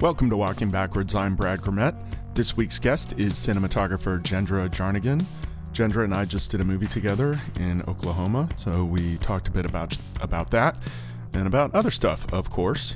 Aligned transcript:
Welcome 0.00 0.30
to 0.30 0.36
Walking 0.36 0.68
Backwards. 0.68 1.16
I'm 1.16 1.34
Brad 1.34 1.60
Grimmett. 1.60 1.92
This 2.32 2.56
week's 2.56 2.78
guest 2.78 3.14
is 3.18 3.32
cinematographer 3.32 4.22
Jendra 4.22 4.70
Jarnagin. 4.70 5.24
Jendra 5.72 6.04
and 6.04 6.14
I 6.14 6.24
just 6.24 6.52
did 6.52 6.60
a 6.60 6.64
movie 6.64 6.86
together 6.86 7.40
in 7.58 7.82
Oklahoma, 7.88 8.48
so 8.56 8.84
we 8.84 9.16
talked 9.16 9.48
a 9.48 9.50
bit 9.50 9.66
about 9.66 9.98
about 10.20 10.52
that 10.52 10.76
and 11.34 11.48
about 11.48 11.74
other 11.74 11.90
stuff, 11.90 12.32
of 12.32 12.48
course. 12.48 12.94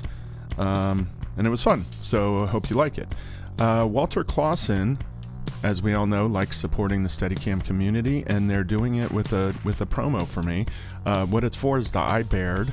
Um, 0.57 1.09
and 1.35 1.45
it 1.45 1.49
was 1.49 1.61
fun, 1.61 1.83
so 1.99 2.39
I 2.39 2.45
hope 2.45 2.69
you 2.69 2.77
like 2.77 2.97
it. 2.97 3.13
Uh, 3.59 3.85
Walter 3.85 4.23
Klassen, 4.23 4.97
as 5.61 5.81
we 5.81 5.95
all 5.95 6.07
know, 6.07 6.25
likes 6.25 6.57
supporting 6.57 7.03
the 7.03 7.09
Steadicam 7.09 7.61
community, 7.65 8.23
and 8.27 8.49
they're 8.49 8.63
doing 8.63 8.95
it 8.95 9.11
with 9.11 9.33
a 9.33 9.53
with 9.65 9.81
a 9.81 9.85
promo 9.85 10.25
for 10.25 10.41
me. 10.41 10.65
Uh, 11.05 11.25
what 11.25 11.43
it's 11.43 11.57
for 11.57 11.77
is 11.77 11.91
the 11.91 11.99
iBaird. 11.99 12.71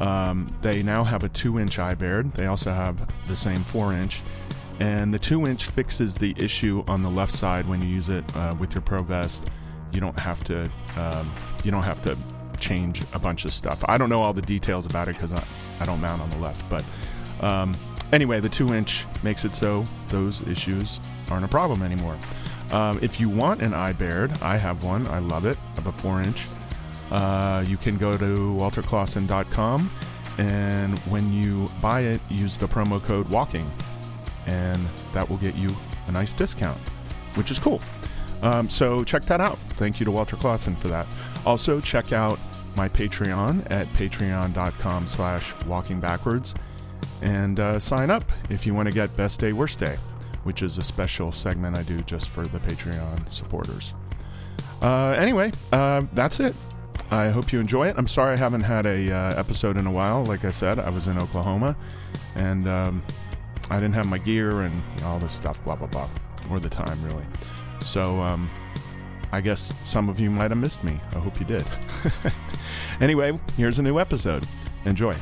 Um, 0.00 0.46
they 0.62 0.82
now 0.82 1.02
have 1.04 1.24
a 1.24 1.28
two-inch 1.28 1.78
iBaird. 1.78 2.32
They 2.34 2.46
also 2.46 2.70
have 2.70 3.10
the 3.26 3.36
same 3.36 3.58
four-inch, 3.58 4.22
and 4.80 5.12
the 5.12 5.18
two-inch 5.18 5.64
fixes 5.64 6.14
the 6.14 6.34
issue 6.36 6.84
on 6.86 7.02
the 7.02 7.10
left 7.10 7.32
side 7.32 7.66
when 7.66 7.82
you 7.82 7.88
use 7.88 8.08
it 8.08 8.24
uh, 8.36 8.54
with 8.58 8.74
your 8.74 8.82
Pro 8.82 9.02
Vest. 9.02 9.50
You 9.92 10.00
don't 10.00 10.18
have 10.18 10.44
to 10.44 10.70
um, 10.96 11.32
you 11.64 11.70
don't 11.70 11.82
have 11.82 12.02
to 12.02 12.16
change 12.60 13.02
a 13.14 13.18
bunch 13.18 13.44
of 13.44 13.52
stuff. 13.52 13.84
I 13.88 13.98
don't 13.98 14.08
know 14.08 14.20
all 14.20 14.32
the 14.32 14.42
details 14.42 14.86
about 14.86 15.08
it 15.08 15.14
because 15.14 15.32
I, 15.32 15.44
I 15.80 15.86
don't 15.86 16.00
mount 16.00 16.22
on 16.22 16.30
the 16.30 16.38
left, 16.38 16.68
but 16.68 16.84
um, 17.40 17.74
anyway, 18.12 18.40
the 18.40 18.48
two 18.48 18.74
inch 18.74 19.06
makes 19.22 19.44
it 19.44 19.54
so 19.54 19.86
those 20.08 20.42
issues 20.42 21.00
aren't 21.30 21.44
a 21.44 21.48
problem 21.48 21.82
anymore. 21.82 22.18
Um, 22.70 22.98
if 23.00 23.18
you 23.18 23.28
want 23.28 23.62
an 23.62 23.72
iBaird, 23.72 24.42
I 24.42 24.56
have 24.58 24.84
one. 24.84 25.06
I 25.08 25.20
love 25.20 25.46
it. 25.46 25.56
I 25.72 25.74
have 25.76 25.86
a 25.86 25.92
four 25.92 26.20
inch. 26.20 26.46
Uh, 27.10 27.64
you 27.66 27.76
can 27.76 27.96
go 27.96 28.16
to 28.16 28.54
walterklassen.com 28.58 29.90
and 30.38 30.98
when 31.00 31.32
you 31.32 31.70
buy 31.80 32.02
it, 32.02 32.20
use 32.28 32.56
the 32.56 32.68
promo 32.68 33.02
code 33.02 33.28
WALKING 33.28 33.68
and 34.46 34.80
that 35.12 35.28
will 35.28 35.36
get 35.36 35.54
you 35.54 35.70
a 36.06 36.12
nice 36.12 36.32
discount, 36.32 36.78
which 37.34 37.50
is 37.50 37.58
cool. 37.58 37.80
Um, 38.42 38.68
so 38.68 39.04
check 39.04 39.24
that 39.24 39.40
out. 39.40 39.58
Thank 39.58 40.00
you 40.00 40.04
to 40.04 40.10
Walter 40.10 40.36
Klassen 40.36 40.76
for 40.78 40.88
that. 40.88 41.06
Also, 41.44 41.80
check 41.80 42.12
out 42.12 42.38
my 42.76 42.88
Patreon 42.88 43.68
at 43.70 43.92
patreon.com 43.94 45.06
slash 45.06 45.54
walking 45.64 46.00
backwards 46.00 46.54
and 47.22 47.58
uh, 47.58 47.78
sign 47.80 48.10
up 48.10 48.24
if 48.50 48.64
you 48.64 48.74
want 48.74 48.88
to 48.88 48.94
get 48.94 49.14
Best 49.16 49.40
Day, 49.40 49.52
Worst 49.52 49.80
Day, 49.80 49.96
which 50.44 50.62
is 50.62 50.78
a 50.78 50.84
special 50.84 51.32
segment 51.32 51.76
I 51.76 51.82
do 51.82 51.98
just 52.00 52.28
for 52.28 52.46
the 52.46 52.60
Patreon 52.60 53.28
supporters. 53.28 53.94
Uh, 54.80 55.10
anyway, 55.18 55.50
uh, 55.72 56.02
that's 56.12 56.38
it. 56.38 56.54
I 57.10 57.30
hope 57.30 57.52
you 57.52 57.60
enjoy 57.60 57.88
it. 57.88 57.96
I'm 57.96 58.06
sorry 58.06 58.34
I 58.34 58.36
haven't 58.36 58.62
had 58.62 58.84
a 58.84 59.10
uh, 59.10 59.40
episode 59.40 59.78
in 59.78 59.86
a 59.86 59.90
while. 59.90 60.24
Like 60.24 60.44
I 60.44 60.50
said, 60.50 60.78
I 60.78 60.90
was 60.90 61.06
in 61.06 61.18
Oklahoma, 61.18 61.74
and 62.34 62.68
um, 62.68 63.02
I 63.70 63.76
didn't 63.76 63.94
have 63.94 64.06
my 64.06 64.18
gear 64.18 64.60
and 64.62 64.74
you 64.74 65.00
know, 65.00 65.08
all 65.08 65.18
this 65.18 65.32
stuff, 65.32 65.62
blah 65.64 65.76
blah 65.76 65.86
blah, 65.86 66.08
or 66.50 66.60
the 66.60 66.68
time 66.68 67.02
really. 67.04 67.24
So 67.80 68.20
um, 68.20 68.50
I 69.32 69.40
guess 69.40 69.72
some 69.88 70.10
of 70.10 70.20
you 70.20 70.30
might 70.30 70.50
have 70.50 70.58
missed 70.58 70.84
me. 70.84 71.00
I 71.14 71.18
hope 71.18 71.40
you 71.40 71.46
did. 71.46 71.64
anyway, 73.00 73.38
here's 73.56 73.78
a 73.78 73.82
new 73.82 73.98
episode. 73.98 74.46
Enjoy. 74.84 75.14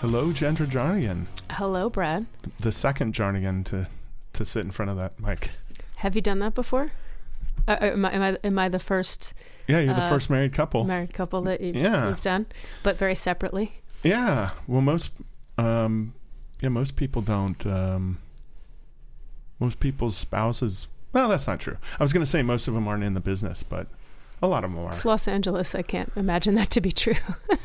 Hello, 0.00 0.32
Jendra 0.32 0.66
Jarnagin. 0.66 1.26
Hello, 1.52 1.88
Brad. 1.88 2.26
The 2.58 2.72
second 2.72 3.14
Jarnagin 3.14 3.64
to 3.66 3.86
to 4.32 4.44
sit 4.44 4.64
in 4.64 4.72
front 4.72 4.90
of 4.90 4.96
that 4.96 5.20
mic. 5.20 5.50
Have 5.96 6.16
you 6.16 6.20
done 6.20 6.40
that 6.40 6.54
before? 6.54 6.90
Uh, 7.66 7.72
uh, 7.80 7.84
am, 7.86 8.04
I, 8.04 8.12
am 8.12 8.22
I 8.22 8.38
am 8.44 8.58
I 8.58 8.68
the 8.68 8.78
first 8.78 9.32
Yeah, 9.66 9.80
you're 9.80 9.94
the 9.94 10.02
Uh, 10.02 10.08
first 10.08 10.28
married 10.30 10.52
couple. 10.52 10.84
married 10.84 11.14
couple 11.14 11.40
that 11.42 11.60
you've, 11.60 11.76
Yeah. 11.76 12.08
you've 12.08 12.20
done, 12.20 12.46
but 12.82 12.98
very 12.98 13.14
separately? 13.14 13.80
yeah. 14.02 14.50
Well, 14.66 14.80
most 14.82 15.12
um, 15.58 16.14
yeah, 16.60 16.68
most 16.68 16.96
people 16.96 17.22
don't. 17.22 17.64
Um, 17.66 18.18
most 19.60 19.78
people's 19.80 20.16
spouses. 20.16 20.88
Well, 21.12 21.28
that's 21.28 21.46
not 21.46 21.60
true. 21.60 21.76
I 21.98 22.02
was 22.02 22.12
going 22.12 22.24
to 22.24 22.30
say 22.30 22.42
most 22.42 22.66
of 22.68 22.74
them 22.74 22.88
aren't 22.88 23.04
in 23.04 23.14
the 23.14 23.20
business, 23.20 23.62
but 23.62 23.86
a 24.42 24.48
lot 24.48 24.64
of 24.64 24.72
them 24.72 24.80
are. 24.84 24.90
It's 24.90 25.04
Los 25.04 25.28
Angeles. 25.28 25.74
I 25.74 25.82
can't 25.82 26.10
imagine 26.16 26.54
that 26.56 26.70
to 26.70 26.80
be 26.80 26.92
true. 26.92 27.14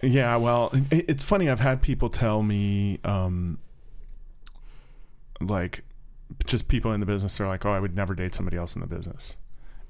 Yeah, 0.00 0.36
well, 0.36 0.70
it, 0.92 1.06
it's 1.08 1.24
funny. 1.24 1.50
I've 1.50 1.58
had 1.58 1.82
people 1.82 2.08
tell 2.08 2.40
me, 2.44 3.00
um, 3.02 3.58
like, 5.40 5.82
just 6.46 6.68
people 6.68 6.92
in 6.92 7.00
the 7.00 7.06
business 7.06 7.40
are 7.40 7.46
like, 7.46 7.64
"Oh, 7.64 7.72
I 7.72 7.80
would 7.80 7.94
never 7.94 8.14
date 8.14 8.34
somebody 8.34 8.56
else 8.56 8.74
in 8.74 8.80
the 8.80 8.86
business," 8.86 9.36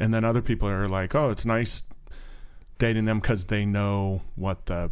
and 0.00 0.12
then 0.12 0.24
other 0.24 0.42
people 0.42 0.68
are 0.68 0.88
like, 0.88 1.14
"Oh, 1.14 1.30
it's 1.30 1.46
nice 1.46 1.84
dating 2.78 3.04
them 3.04 3.20
because 3.20 3.46
they 3.46 3.66
know 3.66 4.22
what 4.36 4.66
the 4.66 4.90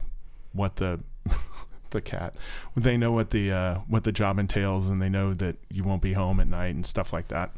what 0.52 0.76
the 0.76 1.00
the 1.90 2.00
cat 2.00 2.34
they 2.76 2.96
know 2.96 3.12
what 3.12 3.30
the 3.30 3.52
uh, 3.52 3.74
what 3.88 4.04
the 4.04 4.12
job 4.12 4.38
entails, 4.38 4.88
and 4.88 5.00
they 5.00 5.08
know 5.08 5.34
that 5.34 5.56
you 5.70 5.84
won't 5.84 6.02
be 6.02 6.12
home 6.12 6.40
at 6.40 6.48
night 6.48 6.74
and 6.74 6.86
stuff 6.86 7.12
like 7.12 7.28
that." 7.28 7.50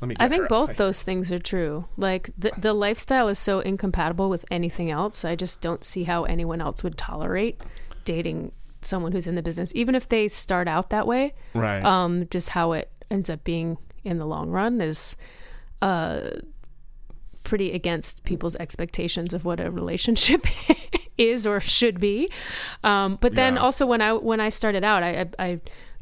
Let 0.00 0.08
me. 0.08 0.16
I 0.20 0.28
think 0.28 0.48
both 0.48 0.70
out. 0.70 0.76
those 0.76 1.02
things 1.02 1.32
are 1.32 1.38
true. 1.38 1.86
Like 1.96 2.30
the 2.38 2.52
the 2.56 2.72
lifestyle 2.72 3.28
is 3.28 3.38
so 3.38 3.60
incompatible 3.60 4.30
with 4.30 4.44
anything 4.50 4.90
else. 4.90 5.24
I 5.24 5.34
just 5.34 5.60
don't 5.60 5.82
see 5.82 6.04
how 6.04 6.24
anyone 6.24 6.60
else 6.60 6.84
would 6.84 6.96
tolerate 6.96 7.60
dating 8.04 8.52
someone 8.80 9.12
who's 9.12 9.26
in 9.26 9.34
the 9.34 9.42
business, 9.42 9.72
even 9.74 9.94
if 9.94 10.08
they 10.08 10.28
start 10.28 10.68
out 10.68 10.90
that 10.90 11.06
way. 11.06 11.34
right. 11.54 11.84
um, 11.84 12.28
just 12.30 12.50
how 12.50 12.72
it 12.72 12.90
ends 13.10 13.28
up 13.30 13.44
being 13.44 13.78
in 14.04 14.18
the 14.18 14.26
long 14.26 14.50
run 14.50 14.80
is 14.80 15.16
uh, 15.82 16.30
pretty 17.44 17.72
against 17.72 18.24
people's 18.24 18.56
expectations 18.56 19.32
of 19.34 19.44
what 19.44 19.60
a 19.60 19.70
relationship 19.70 20.46
is 21.18 21.46
or 21.46 21.60
should 21.60 22.00
be. 22.00 22.30
Um, 22.84 23.18
but 23.20 23.34
then 23.34 23.54
Yeah. 23.54 23.60
also 23.60 23.86
when 23.86 24.00
I 24.02 24.12
when 24.12 24.40
I 24.40 24.48
started 24.50 24.84
out, 24.84 25.02
I, 25.02 25.26
I, 25.38 25.60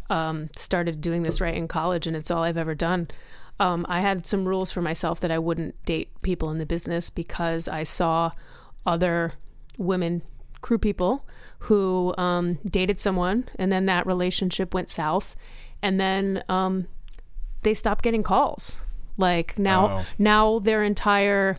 I 0.09 0.29
um, 0.29 0.51
started 0.57 1.01
doing 1.01 1.23
this 1.23 1.41
right 1.41 1.55
in 1.55 1.67
college, 1.69 2.07
and 2.07 2.17
it's 2.17 2.31
all 2.31 2.43
I've 2.45 2.57
ever 2.57 2.75
done. 2.75 3.09
Um, 3.59 3.87
I 3.89 4.01
had 4.03 4.27
some 4.27 4.47
rules 4.47 4.71
for 4.71 4.83
myself 4.83 5.21
that 5.21 5.31
I 5.31 5.39
wouldn't 5.39 5.83
date 5.85 6.11
people 6.23 6.51
in 6.51 6.59
the 6.59 6.67
business 6.67 7.09
because 7.11 7.69
I 7.69 7.85
saw 7.85 8.31
other 8.85 9.33
women 9.79 10.23
crew 10.61 10.79
people 10.79 11.27
who 11.61 12.15
um, 12.19 12.59
dated 12.67 13.01
someone 13.01 13.49
and 13.59 13.73
then 13.73 13.87
that 13.87 14.07
relationship 14.07 14.75
went 14.75 14.91
south 14.91 15.35
and 15.83 15.99
then 15.99 16.43
um, 16.49 16.87
they 17.67 17.75
stopped 17.75 18.03
getting 18.05 18.23
calls 18.23 18.79
like 19.19 19.59
now 19.59 19.89
Oh. 19.99 20.07
now 20.19 20.59
their 20.61 20.83
entire 20.85 21.59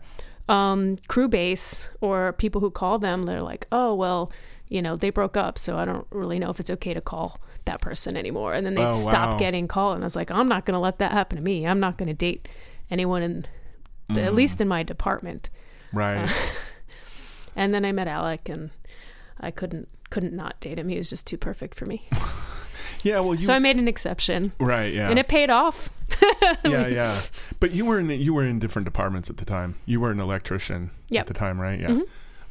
um, 0.50 0.98
crew 1.08 1.28
base 1.28 1.88
or 2.02 2.32
people 2.34 2.62
who 2.62 2.72
call 2.72 2.98
them 3.00 3.24
they're 3.24 3.42
like 3.42 3.68
oh 3.72 3.94
well 3.94 4.32
you 4.70 4.82
know 4.82 4.96
they 4.96 5.10
broke 5.10 5.36
up 5.36 5.58
so 5.58 5.78
i 5.78 5.84
don't 5.86 6.08
really 6.10 6.40
know 6.40 6.50
if 6.50 6.60
it's 6.60 6.72
okay 6.72 6.94
to 6.94 7.02
call 7.02 7.40
that 7.66 7.82
person 7.82 8.16
anymore 8.16 8.54
and 8.54 8.66
then 8.66 8.74
they 8.76 8.86
Oh, 8.86 8.92
stop 8.92 9.34
wow. 9.34 9.38
getting 9.38 9.68
called 9.68 9.96
and 9.96 10.04
i 10.04 10.06
was 10.06 10.16
like 10.16 10.32
i'm 10.32 10.48
not 10.48 10.66
going 10.66 10.74
to 10.76 10.80
let 10.80 11.00
that 11.00 11.12
happen 11.12 11.36
to 11.36 11.44
me 11.44 11.68
i'm 11.68 11.80
not 11.82 11.98
going 11.98 12.08
to 12.08 12.14
date 12.14 12.48
anyone 12.90 13.22
in 13.22 13.46
the, 14.10 14.22
Mm. 14.22 14.26
at 14.26 14.34
least 14.36 14.62
in 14.62 14.68
my 14.70 14.84
department 14.84 15.50
right. 15.92 16.30
and 17.58 17.74
then 17.74 17.84
I 17.84 17.92
met 17.92 18.08
Alec, 18.08 18.48
and 18.50 18.70
I 19.40 19.52
couldn't 19.52 19.88
couldn't 20.10 20.34
not 20.34 20.60
date 20.62 20.80
him. 20.80 20.88
He 20.88 20.98
was 20.98 21.10
just 21.10 21.28
too 21.28 21.38
perfect 21.38 21.76
for 21.76 21.86
me. 21.86 22.08
yeah. 23.04 23.20
Well, 23.20 23.36
you. 23.36 23.42
so 23.42 23.54
I 23.54 23.60
made 23.60 23.76
an 23.78 23.88
exception, 23.90 24.54
right. 24.60 24.94
Yeah. 24.94 25.10
and 25.10 25.20
it 25.20 25.28
paid 25.28 25.50
off. 25.50 25.90
yeah, 26.66 26.88
yeah. 26.88 27.20
But 27.60 27.72
you 27.72 27.86
were 27.86 28.00
in 28.00 28.10
you 28.10 28.34
were 28.34 28.44
in 28.44 28.60
different 28.60 28.86
departments 28.86 29.30
at 29.30 29.38
the 29.38 29.46
time. 29.46 29.76
You 29.86 30.00
were 30.00 30.12
an 30.12 30.20
electrician 30.20 30.92
Yep. 31.10 31.22
at 31.22 31.28
the 31.28 31.34
time, 31.34 31.60
right? 31.62 31.80
Yeah. 31.80 32.00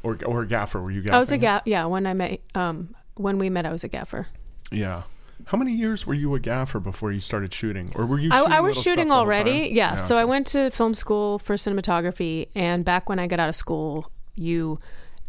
Or 0.02 0.18
or 0.24 0.42
a 0.42 0.46
gaffer. 0.46 0.80
Were 0.80 0.90
you 0.90 1.02
gaffing? 1.02 1.10
I 1.14 1.18
was 1.18 1.32
a 1.32 1.38
ga- 1.38 1.62
yeah. 1.64 1.84
When 1.86 2.06
I 2.06 2.14
met 2.14 2.40
um 2.54 2.94
when 3.16 3.38
we 3.38 3.50
met, 3.50 3.66
I 3.66 3.72
was 3.72 3.84
a 3.84 3.88
gaffer. 3.88 4.28
Yeah. 4.70 5.02
How 5.46 5.58
many 5.58 5.72
years 5.72 6.06
were 6.06 6.14
you 6.14 6.34
a 6.34 6.40
gaffer 6.40 6.80
before 6.80 7.12
you 7.12 7.20
started 7.20 7.52
shooting, 7.52 7.92
or 7.94 8.06
were 8.06 8.18
you? 8.18 8.30
I, 8.32 8.38
Shooting 8.38 8.52
I 8.52 8.60
was 8.60 8.76
shooting 8.76 8.92
stuff 8.92 9.08
the 9.08 9.14
whole 9.14 9.22
already. 9.22 9.68
time? 9.68 9.76
Yeah. 9.76 9.94
So 9.96 10.16
I 10.16 10.24
went 10.24 10.46
to 10.48 10.70
film 10.70 10.94
school 10.94 11.38
for 11.38 11.54
cinematography, 11.56 12.48
and 12.54 12.84
back 12.84 13.08
when 13.08 13.18
I 13.18 13.26
got 13.26 13.38
out 13.38 13.48
of 13.48 13.54
school, 13.56 14.10
you 14.34 14.78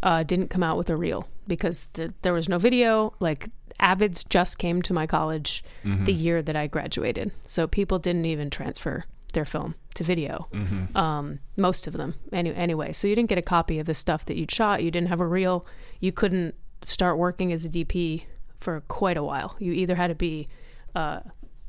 uh, 0.04 0.24
didn't 0.24 0.48
come 0.50 0.64
out 0.64 0.78
with 0.78 0.90
a 0.90 0.96
reel 0.96 1.28
because 1.48 1.88
th- 1.94 2.12
there 2.22 2.34
was 2.34 2.48
no 2.50 2.58
video. 2.58 3.14
Like 3.20 3.50
Avids 3.80 4.24
just 4.24 4.58
came 4.58 4.82
to 4.84 4.94
my 4.94 5.06
college 5.08 5.64
Mm-hmm. 5.86 6.06
the 6.06 6.14
year 6.14 6.42
that 6.42 6.56
I 6.56 6.68
graduated, 6.68 7.32
so 7.46 7.68
people 7.68 8.00
didn't 8.00 8.26
even 8.26 8.50
transfer 8.50 9.06
their 9.34 9.46
film 9.46 9.76
to 9.96 10.04
video. 10.04 10.48
Mm-hmm. 10.54 10.98
Um, 10.98 11.40
most 11.56 11.86
of 11.88 11.94
them, 11.94 12.16
any- 12.34 12.54
anyway. 12.56 12.92
So 12.92 13.08
you 13.08 13.16
didn't 13.16 13.30
get 13.30 13.38
a 13.38 13.42
copy 13.44 13.78
of 13.80 13.86
the 13.86 13.94
stuff 13.94 14.26
that 14.26 14.38
you'd 14.38 14.52
shot. 14.52 14.84
You 14.84 14.90
didn't 14.92 15.10
have 15.10 15.20
a 15.20 15.28
reel. 15.28 15.66
You 16.00 16.12
couldn't 16.12 16.56
start 16.82 17.18
working 17.18 17.52
as 17.54 17.66
a 17.66 17.70
DP 17.70 18.24
for 18.60 18.82
quite 18.88 19.18
a 19.18 19.24
while. 19.24 19.56
You 19.60 19.72
either 19.74 19.96
had 19.96 20.08
to 20.08 20.16
be 20.16 20.48
uh, 20.96 21.20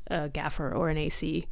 a 0.07 0.29
gaffer 0.29 0.71
or 0.73 0.89
an 0.89 0.97
AC 0.97 1.47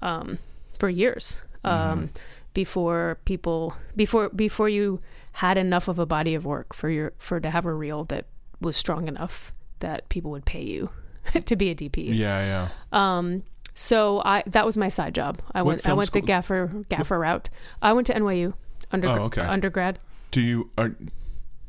um, 0.00 0.38
for 0.78 0.88
years 0.88 1.42
um, 1.64 2.10
before 2.54 3.18
people 3.24 3.74
before 3.94 4.28
before 4.30 4.68
you 4.68 5.00
had 5.32 5.58
enough 5.58 5.88
of 5.88 5.98
a 5.98 6.06
body 6.06 6.34
of 6.34 6.44
work 6.44 6.72
for 6.74 6.88
your 6.88 7.12
for 7.18 7.38
to 7.40 7.50
have 7.50 7.66
a 7.66 7.72
reel 7.74 8.04
that 8.04 8.26
was 8.60 8.76
strong 8.76 9.06
enough 9.08 9.52
that 9.80 10.08
people 10.08 10.30
would 10.30 10.44
pay 10.44 10.62
you 10.62 10.90
to 11.46 11.56
be 11.56 11.70
a 11.70 11.74
DP. 11.74 12.06
Yeah, 12.14 12.40
yeah. 12.40 12.68
Um, 12.92 13.42
so 13.74 14.20
I 14.24 14.42
that 14.46 14.64
was 14.66 14.76
my 14.76 14.88
side 14.88 15.14
job. 15.14 15.40
I 15.54 15.62
What 15.62 15.66
went 15.76 15.88
I 15.88 15.92
went 15.94 16.12
the 16.12 16.18
school- 16.18 16.26
gaffer 16.26 16.84
gaffer 16.88 17.18
route. 17.18 17.48
I 17.82 17.92
went 17.92 18.06
to 18.08 18.14
NYU 18.14 18.54
under, 18.90 19.08
Oh, 19.08 19.22
okay. 19.24 19.42
undergrad. 19.42 19.98
Do 20.30 20.40
you 20.40 20.70
are 20.78 20.94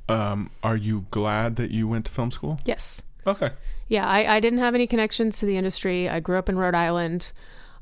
Um, 0.08 0.50
are 0.64 0.76
you 0.76 1.06
glad 1.12 1.56
that 1.58 1.70
you 1.72 1.88
went 1.88 2.06
to 2.06 2.12
film 2.12 2.32
school? 2.32 2.58
Yes. 2.66 3.04
Okay. 3.28 3.52
Yeah, 3.88 4.08
I, 4.08 4.38
I 4.38 4.40
didn't 4.40 4.60
have 4.60 4.74
any 4.76 4.88
connections 4.88 5.38
to 5.40 5.46
the 5.46 5.56
industry. 5.58 6.08
I 6.10 6.20
grew 6.20 6.38
up 6.38 6.50
in 6.50 6.58
Rhode 6.58 6.74
Island 6.76 7.32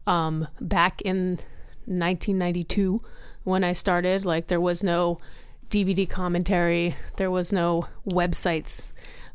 um, 0.06 0.48
back 0.60 1.02
in 1.04 1.40
1992 1.86 3.02
when 3.44 3.64
I 3.64 3.74
started. 3.74 4.26
Like, 4.26 4.48
there 4.48 4.62
was 4.62 4.84
no 4.84 5.20
DVD 5.70 6.10
commentary, 6.10 6.96
there 7.18 7.30
was 7.32 7.52
no 7.54 7.88
websites 8.10 8.88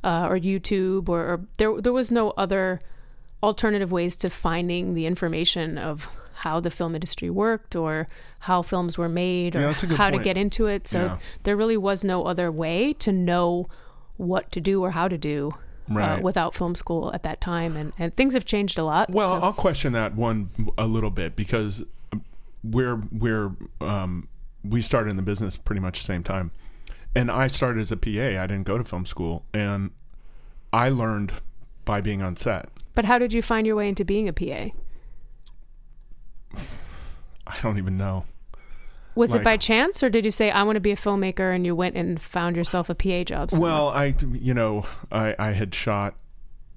uh, 0.05 0.27
or 0.29 0.39
YouTube, 0.39 1.09
or, 1.09 1.21
or 1.21 1.41
there, 1.59 1.81
there 1.81 1.93
was 1.93 2.11
no 2.11 2.31
other 2.31 2.81
alternative 3.43 3.91
ways 3.93 4.17
to 4.17 4.31
finding 4.31 4.95
the 4.95 5.07
information 5.07 5.79
of 5.79 6.09
how 6.35 6.59
the 6.61 6.71
film 6.71 6.95
industry 6.95 7.31
worked 7.31 7.77
or 7.77 8.09
how 8.41 8.63
films 8.63 8.99
were 8.99 9.09
made 9.09 9.55
or 9.55 9.61
Yeah, 9.61 9.67
that's 9.69 9.83
a 9.85 9.87
good 9.87 9.99
how 9.99 10.11
to 10.11 10.19
get 10.19 10.37
into 10.37 10.67
it. 10.67 10.87
So 10.89 10.99
Yeah. 11.05 11.19
there 11.45 11.57
really 11.57 11.77
was 11.77 12.03
no 12.05 12.25
other 12.25 12.51
way 12.51 12.93
to 12.95 13.13
know 13.13 13.69
what 14.17 14.51
to 14.53 14.61
do 14.61 14.83
or 14.83 14.91
how 14.91 15.07
to 15.09 15.17
do 15.19 15.53
uh, 15.95 16.19
without 16.23 16.55
film 16.55 16.75
school 16.75 17.13
at 17.15 17.23
that 17.23 17.41
time. 17.41 17.77
And, 17.77 17.93
and 17.99 18.15
things 18.17 18.35
have 18.35 18.45
changed 18.45 18.79
a 18.79 18.85
lot. 18.85 19.11
Well, 19.11 19.39
so- 19.41 19.45
I'll 19.47 19.53
question 19.53 19.93
that 19.93 20.15
one 20.17 20.51
a 20.79 20.87
little 20.87 21.11
bit 21.11 21.37
because 21.37 21.85
we're 22.65 22.97
we're 23.11 23.51
um, 23.81 24.29
we 24.65 24.81
started 24.83 25.11
in 25.11 25.17
the 25.17 25.23
business 25.23 25.57
pretty 25.57 25.81
much 25.81 25.99
the 26.01 26.05
same 26.05 26.23
time, 26.23 26.51
and 27.15 27.31
I 27.31 27.49
started 27.49 27.81
as 27.81 27.93
a 27.93 27.97
PA. 27.97 28.09
I 28.43 28.47
didn't 28.47 28.65
go 28.65 28.79
to 28.79 28.85
film 28.85 29.07
school, 29.07 29.45
and 29.53 29.91
I 30.73 30.89
learned 30.89 31.33
by 31.85 32.01
being 32.01 32.23
on 32.23 32.37
set. 32.37 32.69
but 32.95 33.05
how 33.05 33.19
did 33.19 33.33
you 33.33 33.43
find 33.43 33.67
your 33.67 33.77
way 33.77 33.89
into 33.89 34.05
being 34.05 34.29
a 34.29 34.33
PA? 34.33 34.71
I 37.47 37.61
don't 37.61 37.79
even 37.79 37.97
know. 37.97 38.25
Was 39.15 39.35
it 39.35 39.45
by 39.45 39.59
chance 39.59 40.03
or 40.03 40.09
did 40.09 40.25
you 40.25 40.31
say, 40.31 40.51
I 40.51 40.63
want 40.63 40.77
to 40.77 40.81
be 40.81 40.91
a 40.91 40.97
filmmaker 40.97 41.55
and 41.55 41.67
you 41.67 41.77
went 41.77 41.97
and 41.97 42.19
found 42.19 42.57
yourself 42.57 42.89
a 42.89 42.95
PA 42.95 43.25
job? 43.25 43.51
somewhere? 43.51 43.71
Well, 43.71 43.89
I 43.89 44.15
you 44.33 44.55
know 44.55 44.87
I 45.11 45.35
I 45.39 45.51
had 45.53 45.75
shot 45.75 46.15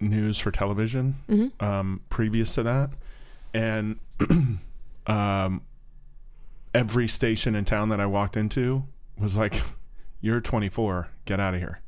news 0.02 0.38
for 0.38 0.52
television 0.52 1.16
um, 1.62 2.02
previous 2.10 2.54
to 2.56 2.64
that, 2.64 2.90
and 3.54 4.00
um, 5.08 5.62
every 6.74 7.08
station 7.08 7.56
in 7.56 7.64
town 7.64 7.88
that 7.90 8.02
I 8.02 8.06
walked 8.06 8.36
into 8.36 8.84
was 9.18 9.38
like, 9.38 9.62
"You're 10.22 10.42
24, 10.42 11.10
get 11.26 11.40
out 11.40 11.54
of 11.54 11.60
here." 11.60 11.82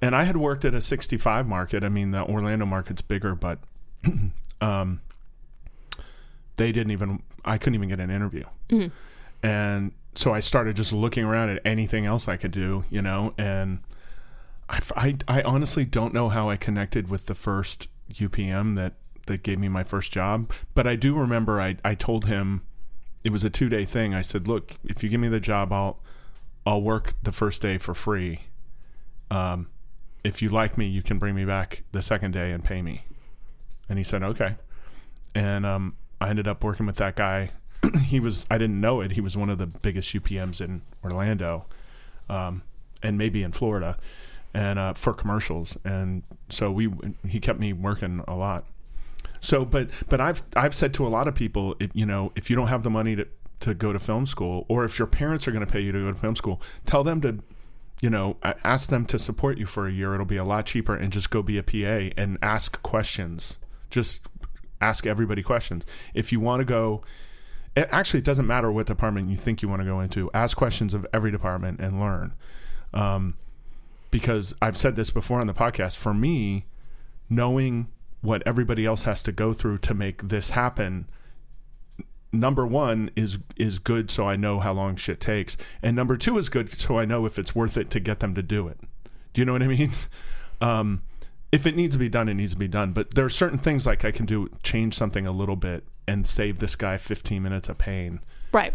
And 0.00 0.14
I 0.14 0.24
had 0.24 0.36
worked 0.36 0.64
at 0.64 0.74
a 0.74 0.80
65 0.80 1.46
market. 1.46 1.82
I 1.82 1.88
mean, 1.88 2.10
the 2.10 2.22
Orlando 2.22 2.66
market's 2.66 3.00
bigger, 3.00 3.34
but 3.34 3.58
um, 4.60 5.00
they 6.56 6.72
didn't 6.72 6.90
even. 6.92 7.22
I 7.44 7.58
couldn't 7.58 7.76
even 7.76 7.88
get 7.88 8.00
an 8.00 8.10
interview 8.10 8.44
and 9.42 9.92
so 10.14 10.32
I 10.34 10.40
started 10.40 10.76
just 10.76 10.92
looking 10.92 11.24
around 11.24 11.50
at 11.50 11.62
anything 11.64 12.06
else 12.06 12.26
I 12.26 12.36
could 12.36 12.50
do, 12.50 12.84
you 12.90 13.02
know, 13.02 13.34
and 13.38 13.80
I, 14.68 14.80
I, 14.96 15.16
I 15.28 15.42
honestly 15.42 15.84
don't 15.84 16.12
know 16.14 16.28
how 16.28 16.48
I 16.50 16.56
connected 16.56 17.08
with 17.08 17.26
the 17.26 17.34
first 17.34 17.88
UPM 18.12 18.76
that, 18.76 18.94
that 19.26 19.42
gave 19.42 19.58
me 19.58 19.68
my 19.68 19.84
first 19.84 20.12
job, 20.12 20.50
but 20.74 20.86
I 20.86 20.96
do 20.96 21.14
remember 21.16 21.60
I, 21.60 21.76
I 21.84 21.94
told 21.94 22.24
him 22.24 22.62
it 23.24 23.30
was 23.30 23.44
a 23.44 23.50
two 23.50 23.68
day 23.68 23.84
thing. 23.84 24.14
I 24.14 24.22
said, 24.22 24.48
look, 24.48 24.76
if 24.84 25.02
you 25.02 25.08
give 25.08 25.20
me 25.20 25.28
the 25.28 25.40
job, 25.40 25.72
I'll, 25.72 26.00
I'll 26.66 26.82
work 26.82 27.14
the 27.22 27.32
first 27.32 27.62
day 27.62 27.78
for 27.78 27.94
free. 27.94 28.40
Um, 29.30 29.68
if 30.24 30.42
you 30.42 30.48
like 30.48 30.76
me, 30.76 30.86
you 30.86 31.02
can 31.02 31.18
bring 31.18 31.34
me 31.34 31.44
back 31.44 31.84
the 31.92 32.02
second 32.02 32.32
day 32.32 32.50
and 32.50 32.62
pay 32.64 32.82
me. 32.82 33.04
And 33.88 33.98
he 33.98 34.04
said, 34.04 34.22
okay. 34.22 34.56
And, 35.34 35.64
um, 35.64 35.96
I 36.20 36.30
ended 36.30 36.48
up 36.48 36.64
working 36.64 36.86
with 36.86 36.96
that 36.96 37.14
guy 37.14 37.50
he 38.06 38.20
was 38.20 38.46
I 38.50 38.58
didn't 38.58 38.80
know 38.80 39.00
it. 39.00 39.12
He 39.12 39.20
was 39.20 39.36
one 39.36 39.50
of 39.50 39.58
the 39.58 39.66
biggest 39.66 40.14
UPMs 40.14 40.60
in 40.60 40.82
Orlando, 41.04 41.66
um, 42.28 42.62
and 43.02 43.18
maybe 43.18 43.42
in 43.42 43.52
Florida, 43.52 43.98
and 44.54 44.78
uh, 44.78 44.92
for 44.94 45.12
commercials. 45.12 45.76
And 45.84 46.22
so 46.48 46.70
we 46.70 46.92
he 47.26 47.40
kept 47.40 47.58
me 47.58 47.72
working 47.72 48.22
a 48.26 48.34
lot. 48.34 48.64
So, 49.40 49.64
but 49.64 49.90
but 50.08 50.20
I've 50.20 50.42
I've 50.54 50.74
said 50.74 50.94
to 50.94 51.06
a 51.06 51.08
lot 51.08 51.28
of 51.28 51.34
people, 51.34 51.76
it, 51.78 51.90
you 51.94 52.06
know, 52.06 52.32
if 52.34 52.50
you 52.50 52.56
don't 52.56 52.68
have 52.68 52.82
the 52.82 52.90
money 52.90 53.16
to 53.16 53.26
to 53.60 53.74
go 53.74 53.92
to 53.92 53.98
film 53.98 54.26
school, 54.26 54.66
or 54.68 54.84
if 54.84 54.98
your 54.98 55.06
parents 55.06 55.46
are 55.46 55.52
going 55.52 55.64
to 55.64 55.70
pay 55.70 55.80
you 55.80 55.92
to 55.92 56.00
go 56.00 56.12
to 56.12 56.18
film 56.18 56.36
school, 56.36 56.60
tell 56.84 57.04
them 57.04 57.20
to. 57.22 57.42
You 58.02 58.10
know, 58.10 58.36
ask 58.42 58.90
them 58.90 59.06
to 59.06 59.18
support 59.18 59.56
you 59.56 59.64
for 59.64 59.86
a 59.86 59.90
year. 59.90 60.12
It'll 60.12 60.26
be 60.26 60.36
a 60.36 60.44
lot 60.44 60.66
cheaper, 60.66 60.94
and 60.94 61.10
just 61.10 61.30
go 61.30 61.40
be 61.40 61.56
a 61.56 61.62
PA 61.62 62.12
and 62.20 62.36
ask 62.42 62.82
questions. 62.82 63.56
Just 63.88 64.28
ask 64.82 65.06
everybody 65.06 65.42
questions. 65.42 65.86
If 66.12 66.30
you 66.30 66.38
want 66.38 66.60
to 66.60 66.66
go, 66.66 67.00
it 67.74 67.88
actually 67.90 68.18
it 68.18 68.24
doesn't 68.24 68.46
matter 68.46 68.70
what 68.70 68.86
department 68.86 69.30
you 69.30 69.36
think 69.36 69.62
you 69.62 69.68
want 69.68 69.80
to 69.80 69.86
go 69.86 70.00
into. 70.00 70.30
Ask 70.34 70.58
questions 70.58 70.92
of 70.92 71.06
every 71.12 71.30
department 71.30 71.80
and 71.80 71.98
learn. 71.98 72.34
Um, 72.92 73.38
because 74.10 74.54
I've 74.62 74.76
said 74.76 74.96
this 74.96 75.10
before 75.10 75.40
on 75.40 75.46
the 75.46 75.54
podcast. 75.54 75.96
For 75.96 76.14
me, 76.14 76.64
knowing 77.28 77.88
what 78.22 78.42
everybody 78.46 78.86
else 78.86 79.02
has 79.04 79.22
to 79.24 79.32
go 79.32 79.52
through 79.52 79.78
to 79.78 79.94
make 79.94 80.28
this 80.28 80.50
happen, 80.50 81.08
number 82.32 82.66
one 82.66 83.10
is 83.16 83.38
is 83.56 83.78
good, 83.78 84.10
so 84.10 84.28
I 84.28 84.36
know 84.36 84.60
how 84.60 84.72
long 84.72 84.96
shit 84.96 85.20
takes, 85.20 85.56
and 85.82 85.94
number 85.96 86.16
two 86.16 86.38
is 86.38 86.48
good, 86.48 86.70
so 86.70 86.98
I 86.98 87.04
know 87.04 87.26
if 87.26 87.38
it's 87.38 87.54
worth 87.54 87.76
it 87.76 87.90
to 87.90 88.00
get 88.00 88.20
them 88.20 88.34
to 88.34 88.42
do 88.42 88.68
it. 88.68 88.78
Do 89.32 89.40
you 89.40 89.44
know 89.44 89.52
what 89.52 89.62
I 89.62 89.68
mean? 89.68 89.92
Um, 90.58 91.02
if 91.52 91.66
it 91.66 91.76
needs 91.76 91.94
to 91.94 91.98
be 91.98 92.08
done, 92.08 92.30
it 92.30 92.34
needs 92.34 92.52
to 92.52 92.58
be 92.58 92.66
done. 92.66 92.92
But 92.92 93.14
there 93.14 93.26
are 93.26 93.30
certain 93.30 93.58
things 93.58 93.86
like 93.86 94.06
I 94.06 94.10
can 94.10 94.24
do, 94.24 94.48
change 94.62 94.94
something 94.94 95.26
a 95.26 95.30
little 95.32 95.54
bit 95.54 95.84
and 96.08 96.26
save 96.26 96.60
this 96.60 96.74
guy 96.76 96.96
15 96.96 97.42
minutes 97.42 97.68
of 97.68 97.76
pain. 97.76 98.20
right. 98.52 98.72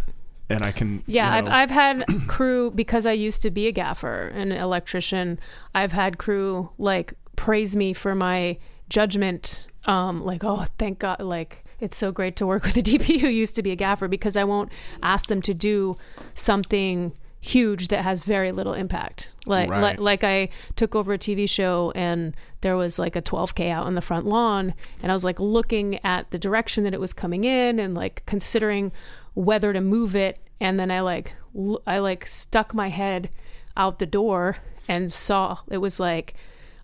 And 0.48 0.62
I 0.62 0.72
can, 0.72 1.02
Yeah, 1.08 1.38
you 1.38 1.42
know- 1.42 1.48
I've 1.50 1.72
I've 1.72 1.72
had 1.72 2.06
crew 2.28 2.70
because 2.70 3.08
I 3.08 3.14
used 3.14 3.42
to 3.42 3.50
be 3.50 3.66
a 3.66 3.72
gaffer 3.72 4.28
and 4.36 4.54
an 4.54 4.60
electrician. 4.60 5.40
I've 5.74 5.92
had 5.94 6.20
crew 6.20 6.70
like 6.78 7.16
praise 7.36 7.76
me 7.76 7.94
for 7.94 8.14
my 8.14 8.58
judgment. 8.90 9.66
Um, 9.86 10.24
like, 10.24 10.44
oh, 10.44 10.66
thank 10.78 11.00
God! 11.00 11.22
Like, 11.22 11.64
it's 11.82 11.98
so 11.98 12.12
great 12.14 12.36
to 12.38 12.48
work 12.48 12.64
with 12.64 12.78
a 12.78 12.82
DP 12.90 13.20
who 13.20 13.28
used 13.28 13.56
to 13.58 13.64
be 13.64 13.72
a 13.72 13.76
gaffer 13.76 14.08
because 14.08 14.38
I 14.38 14.44
won't 14.46 14.72
ask 15.04 15.28
them 15.28 15.42
to 15.42 15.54
do 15.54 15.98
something 16.34 17.12
huge 17.44 17.88
that 17.88 18.04
has 18.04 18.20
very 18.22 18.52
little 18.52 18.74
impact. 18.74 19.30
Like, 19.48 19.70
Right. 19.70 19.82
like, 19.82 20.00
like 20.00 20.24
I 20.24 20.50
took 20.76 20.96
over 20.96 21.14
a 21.14 21.18
TV 21.18 21.50
show 21.50 21.92
and 21.96 22.36
there 22.62 22.78
was 22.78 23.00
like 23.00 23.16
a 23.16 23.22
12k 23.22 23.72
out 23.72 23.86
on 23.88 23.96
the 23.96 24.02
front 24.02 24.28
lawn, 24.28 24.74
and 25.02 25.12
I 25.12 25.16
was 25.16 25.24
like 25.24 25.40
looking 25.40 26.00
at 26.06 26.30
the 26.32 26.38
direction 26.38 26.84
that 26.84 26.94
it 26.94 27.00
was 27.00 27.14
coming 27.14 27.44
in 27.44 27.80
and 27.80 27.96
like 27.96 28.24
considering 28.28 28.92
whether 29.34 29.74
to 29.74 29.82
move 29.82 30.16
it 30.16 30.38
and 30.60 30.78
then 30.78 30.92
i 30.92 31.00
like 31.00 31.34
l- 31.58 31.82
i 31.88 31.98
like 31.98 32.28
stuck 32.28 32.74
my 32.74 32.90
head 32.90 33.30
out 33.78 33.98
the 33.98 34.06
door 34.06 34.58
and 34.90 35.10
saw 35.12 35.58
it 35.70 35.78
was 35.78 36.02
like 36.02 36.34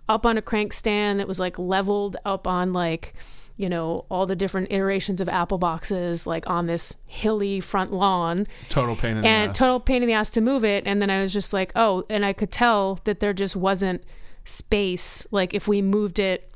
up 0.07 0.25
on 0.25 0.38
a 0.38 0.41
crank 0.41 0.72
stand 0.72 1.19
that 1.19 1.27
was 1.27 1.41
like 1.41 1.60
leveled 1.60 2.15
up 2.24 2.48
on 2.48 2.72
like 2.72 3.13
you 3.57 3.67
know 3.67 4.05
all 4.09 4.25
the 4.27 4.35
different 4.35 4.71
iterations 4.71 5.19
of 5.19 5.27
apple 5.27 5.57
boxes 5.57 6.25
like 6.27 6.47
on 6.49 6.67
this 6.67 6.95
hilly 7.07 7.59
front 7.59 7.91
lawn. 7.91 8.47
Total 8.69 8.95
pain 8.95 9.17
in 9.17 9.23
the 9.23 9.27
and 9.27 9.55
total 9.55 9.79
pain 9.79 10.01
in 10.03 10.07
the 10.07 10.13
ass 10.13 10.29
to 10.31 10.41
move 10.41 10.63
it. 10.63 10.83
And 10.85 11.01
then 11.01 11.09
i 11.09 11.21
was 11.21 11.33
just 11.33 11.51
like 11.53 11.71
oh 11.75 12.05
and 12.09 12.23
i 12.25 12.33
could 12.33 12.51
tell 12.51 12.99
that 13.05 13.19
there 13.19 13.33
just 13.33 13.55
wasn't 13.55 14.03
space. 14.45 15.27
Like 15.31 15.53
if 15.53 15.67
we 15.67 15.81
moved 15.81 16.19
it 16.19 16.51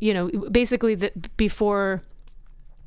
you 0.00 0.12
know 0.14 0.28
basically 0.50 0.94
that 0.96 1.36
before 1.36 2.02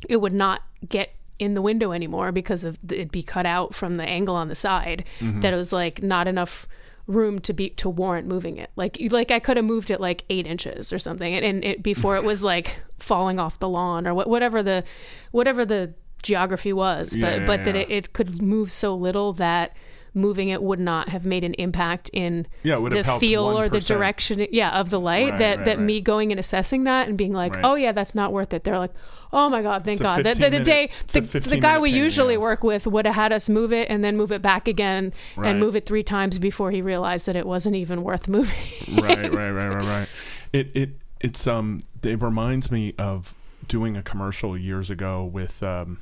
it 0.10 0.18
would 0.18 0.34
not 0.34 0.62
get 0.88 1.14
in 1.40 1.54
the 1.54 1.62
window 1.62 1.92
anymore 1.92 2.32
because 2.32 2.64
of 2.64 2.78
it'd 2.90 3.12
be 3.12 3.24
cut 3.24 3.46
out 3.46 3.74
from 3.76 3.98
the 3.98 4.04
angle 4.04 4.36
on 4.36 4.48
the 4.48 4.56
side 4.56 5.04
Mm-hmm. 5.20 5.42
that 5.42 5.54
it 5.54 5.56
was 5.58 5.72
like 5.72 6.02
not 6.02 6.28
enough 6.28 6.68
room 7.06 7.40
to 7.40 7.54
be 7.54 7.70
to 7.70 7.90
warrant 7.90 8.28
moving 8.28 8.58
it. 8.58 8.70
Like 8.76 8.98
like 9.12 9.32
i 9.32 9.40
could 9.40 9.58
have 9.58 9.66
moved 9.66 9.92
it 9.92 10.00
like 10.02 10.24
eight 10.30 10.46
inches 10.48 10.92
or 10.92 11.00
something. 11.00 11.34
And, 11.34 11.46
and 11.46 11.64
it 11.64 11.84
before 11.84 12.18
it 12.18 12.24
was 12.24 12.44
like 12.44 12.82
falling 13.00 13.40
off 13.40 13.60
the 13.60 13.70
lawn 13.70 14.08
or 14.08 14.14
what, 14.14 14.28
whatever 14.30 14.62
the 14.64 14.84
whatever 15.32 15.66
the 15.66 15.94
geography 16.24 16.74
was 16.74 17.12
but 17.12 17.20
Yeah, 17.20 17.36
yeah, 17.38 17.46
but 17.46 17.64
that 17.66 17.76
it, 17.76 17.90
it 17.92 18.14
could 18.14 18.42
move 18.42 18.72
so 18.72 18.96
little 18.96 19.34
that 19.34 19.76
moving 20.14 20.50
it 20.50 20.64
would 20.64 20.80
not 20.80 21.10
have 21.10 21.26
made 21.28 21.44
an 21.44 21.54
impact 21.56 22.10
in 22.12 22.48
Yeah, 22.64 22.78
the 22.90 23.04
feel 23.20 23.44
or 23.46 23.70
the 23.70 23.80
direction 23.80 24.48
yeah 24.52 24.80
of 24.80 24.90
the 24.90 25.00
light 25.00 25.30
Right, 25.32 25.38
that 25.38 25.58
right, 25.58 25.66
that 25.66 25.78
right. 25.78 25.86
me 25.86 26.02
going 26.02 26.32
and 26.32 26.40
assessing 26.40 26.86
that 26.86 27.08
and 27.08 27.18
being 27.20 27.34
like 27.34 27.56
oh 27.64 27.76
yeah 27.76 27.92
that's 27.92 28.16
not 28.16 28.34
worth 28.34 28.52
it. 28.52 28.64
They're 28.64 28.80
like 28.80 28.94
oh 29.32 29.48
my 29.48 29.62
god 29.62 29.86
thank 29.86 30.02
god. 30.02 30.24
The, 30.24 30.34
the, 30.34 30.50
the 30.50 30.60
day 30.62 30.90
minute- 31.14 31.30
the, 31.32 31.40
the 31.42 31.60
guy 31.60 31.78
we 31.78 31.90
pain 31.90 31.96
in 31.96 32.00
the 32.02 32.06
usually 32.06 32.38
work 32.38 32.64
with 32.64 32.88
would 32.88 33.06
have 33.06 33.14
had 33.14 33.32
us 33.32 33.48
move 33.48 33.72
it 33.72 33.90
and 33.92 34.04
then 34.04 34.18
move 34.18 34.32
it 34.32 34.42
back 34.42 34.68
again 34.68 35.14
and 35.38 35.60
move 35.60 35.76
it 35.76 35.86
three 35.86 36.04
times 36.04 36.40
before 36.40 36.72
he 36.72 36.82
realized 36.82 37.28
that 37.28 37.36
it 37.36 37.46
wasn't 37.46 37.76
even 37.76 38.02
worth 38.02 38.28
moving. 38.38 38.58
Right, 39.00 39.32
right, 39.32 39.52
right, 39.52 39.68
right, 39.68 39.86
right. 39.86 40.08
It 40.52 40.72
it 40.74 40.90
it's 41.20 41.46
um 41.46 41.84
it 42.04 42.22
reminds 42.22 42.72
me 42.72 42.94
of 42.98 43.34
doing 43.68 43.98
a 43.98 44.04
commercial 44.04 44.58
years 44.58 44.90
ago 44.90 45.24
with 45.24 45.62
um 45.64 46.00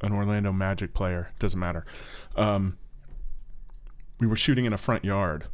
an 0.00 0.12
Orlando 0.12 0.52
Magic 0.52 0.94
player. 0.94 1.30
Doesn't 1.38 1.58
matter. 1.58 1.84
Um, 2.36 2.78
we 4.20 4.26
were 4.26 4.36
shooting 4.36 4.64
in 4.64 4.72
a 4.72 4.78
front 4.78 5.04
yard, 5.04 5.44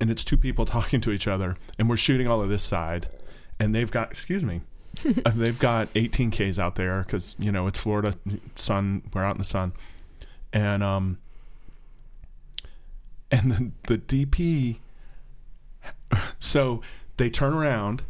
and 0.00 0.10
it's 0.10 0.24
two 0.24 0.36
people 0.36 0.64
talking 0.66 1.00
to 1.02 1.10
each 1.10 1.26
other, 1.28 1.56
and 1.78 1.88
we're 1.88 1.96
shooting 1.96 2.28
all 2.28 2.40
of 2.40 2.48
this 2.48 2.62
side, 2.62 3.08
and 3.58 3.74
they've 3.74 3.90
got 3.90 4.10
excuse 4.10 4.44
me. 4.44 4.62
they've 5.04 5.58
got 5.58 5.92
18Ks 5.94 6.58
out 6.58 6.76
there 6.76 7.02
because 7.02 7.34
you 7.38 7.50
know 7.50 7.66
it's 7.66 7.78
Florida 7.78 8.14
sun. 8.56 9.02
We're 9.14 9.24
out 9.24 9.36
in 9.36 9.38
the 9.38 9.44
sun, 9.44 9.72
and 10.52 10.82
um, 10.82 11.18
and 13.30 13.72
the, 13.86 13.96
the 13.96 14.26
DP. 14.26 14.78
So 16.40 16.82
they 17.16 17.30
turn 17.30 17.54
around, 17.54 18.02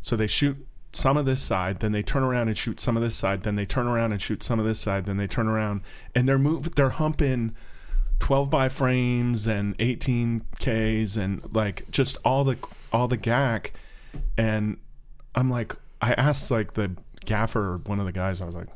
so 0.00 0.16
they 0.16 0.26
shoot 0.26 0.66
some 0.92 1.16
of 1.16 1.26
this 1.26 1.42
side, 1.42 1.80
then 1.80 1.92
they 1.92 2.02
turn 2.02 2.22
around 2.22 2.48
and 2.48 2.56
shoot 2.56 2.80
some 2.80 2.96
of 2.96 3.02
this 3.02 3.16
side, 3.16 3.42
then 3.42 3.54
they 3.54 3.66
turn 3.66 3.86
around 3.86 4.12
and 4.12 4.20
shoot 4.20 4.42
some 4.42 4.58
of 4.58 4.64
this 4.64 4.80
side, 4.80 5.04
then 5.04 5.16
they 5.16 5.26
turn 5.26 5.46
around 5.46 5.82
and 6.14 6.28
they're 6.28 6.38
move 6.38 6.74
they're 6.74 6.90
humping 6.90 7.54
12 8.18 8.48
by 8.48 8.68
frames 8.68 9.46
and 9.46 9.74
18 9.78 10.42
Ks 10.58 11.16
and 11.16 11.42
like 11.52 11.90
just 11.90 12.16
all 12.24 12.44
the 12.44 12.56
all 12.92 13.08
the 13.08 13.16
gack 13.16 13.72
and 14.38 14.78
I'm 15.34 15.50
like 15.50 15.76
I 16.00 16.14
asked 16.14 16.50
like 16.50 16.74
the 16.74 16.92
gaffer 17.24 17.78
one 17.84 18.00
of 18.00 18.06
the 18.06 18.12
guys 18.12 18.40
I 18.40 18.46
was 18.46 18.54
like 18.54 18.68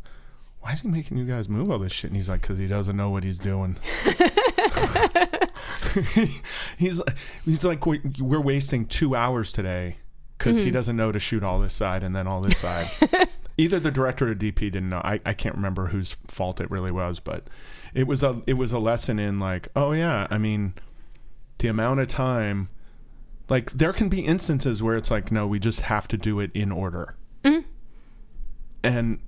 why 0.61 0.73
is 0.73 0.83
he 0.83 0.89
making 0.89 1.17
you 1.17 1.25
guys 1.25 1.49
move 1.49 1.71
all 1.71 1.79
this 1.79 1.91
shit? 1.93 2.11
And 2.11 2.17
he's 2.17 2.29
like 2.29 2.43
cuz 2.43 2.59
he 2.59 2.67
doesn't 2.67 2.97
know 2.97 3.09
what 3.09 3.25
he's 3.25 3.39
doing 3.39 3.77
he's 6.79 7.03
he's 7.45 7.65
like 7.65 7.87
we're 7.87 8.41
wasting 8.41 8.87
2 8.87 9.15
hours 9.15 9.53
today 9.53 9.97
because 10.41 10.57
mm-hmm. 10.57 10.67
he 10.67 10.71
doesn't 10.71 10.97
know 10.97 11.13
to 11.13 11.19
shoot 11.19 11.43
all 11.43 11.61
this 11.61 11.75
side 11.75 12.03
and 12.03 12.17
then 12.17 12.27
all 12.27 12.41
this 12.41 12.59
side. 12.59 12.89
Either 13.59 13.79
the 13.79 13.91
director 13.91 14.31
or 14.31 14.35
DP 14.35 14.59
didn't 14.59 14.89
know. 14.89 15.03
I, 15.05 15.21
I 15.27 15.35
can't 15.35 15.55
remember 15.55 15.89
whose 15.89 16.17
fault 16.27 16.61
it 16.61 16.71
really 16.71 16.91
was, 16.91 17.21
but 17.21 17.45
it 17.93 18.07
was 18.07 18.23
a 18.23 18.41
it 18.47 18.55
was 18.55 18.73
a 18.73 18.79
lesson 18.79 19.19
in 19.19 19.39
like, 19.39 19.69
oh 19.77 19.93
yeah, 19.93 20.27
I 20.31 20.39
mean, 20.39 20.75
the 21.59 21.69
amount 21.69 22.01
of 22.01 22.09
time. 22.09 22.71
Like 23.49 23.73
there 23.73 23.93
can 23.93 24.09
be 24.09 24.21
instances 24.21 24.83
where 24.83 24.97
it's 24.97 25.11
like, 25.11 25.33
no, 25.33 25.47
we 25.47 25.59
just 25.59 25.83
have 25.83 26.09
to 26.09 26.17
do 26.17 26.41
it 26.41 26.51
in 26.55 26.73
order. 26.73 27.17
Mm-hmm. 27.45 27.69
And 28.83 29.19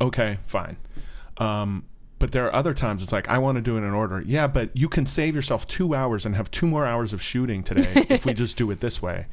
okay, 0.00 0.38
fine. 0.46 0.78
Um, 1.36 1.84
but 2.18 2.32
there 2.32 2.46
are 2.46 2.54
other 2.54 2.74
times 2.74 3.02
it's 3.02 3.12
like 3.12 3.28
I 3.28 3.38
want 3.38 3.56
to 3.56 3.62
do 3.62 3.76
it 3.76 3.82
in 3.82 3.92
order. 3.92 4.20
Yeah, 4.20 4.46
but 4.46 4.70
you 4.76 4.88
can 4.88 5.06
save 5.06 5.34
yourself 5.34 5.66
two 5.66 5.94
hours 5.94 6.26
and 6.26 6.34
have 6.34 6.50
two 6.50 6.66
more 6.66 6.86
hours 6.86 7.12
of 7.12 7.22
shooting 7.22 7.62
today 7.62 8.06
if 8.08 8.26
we 8.26 8.32
just 8.34 8.56
do 8.56 8.70
it 8.70 8.80
this 8.80 9.00
way. 9.00 9.26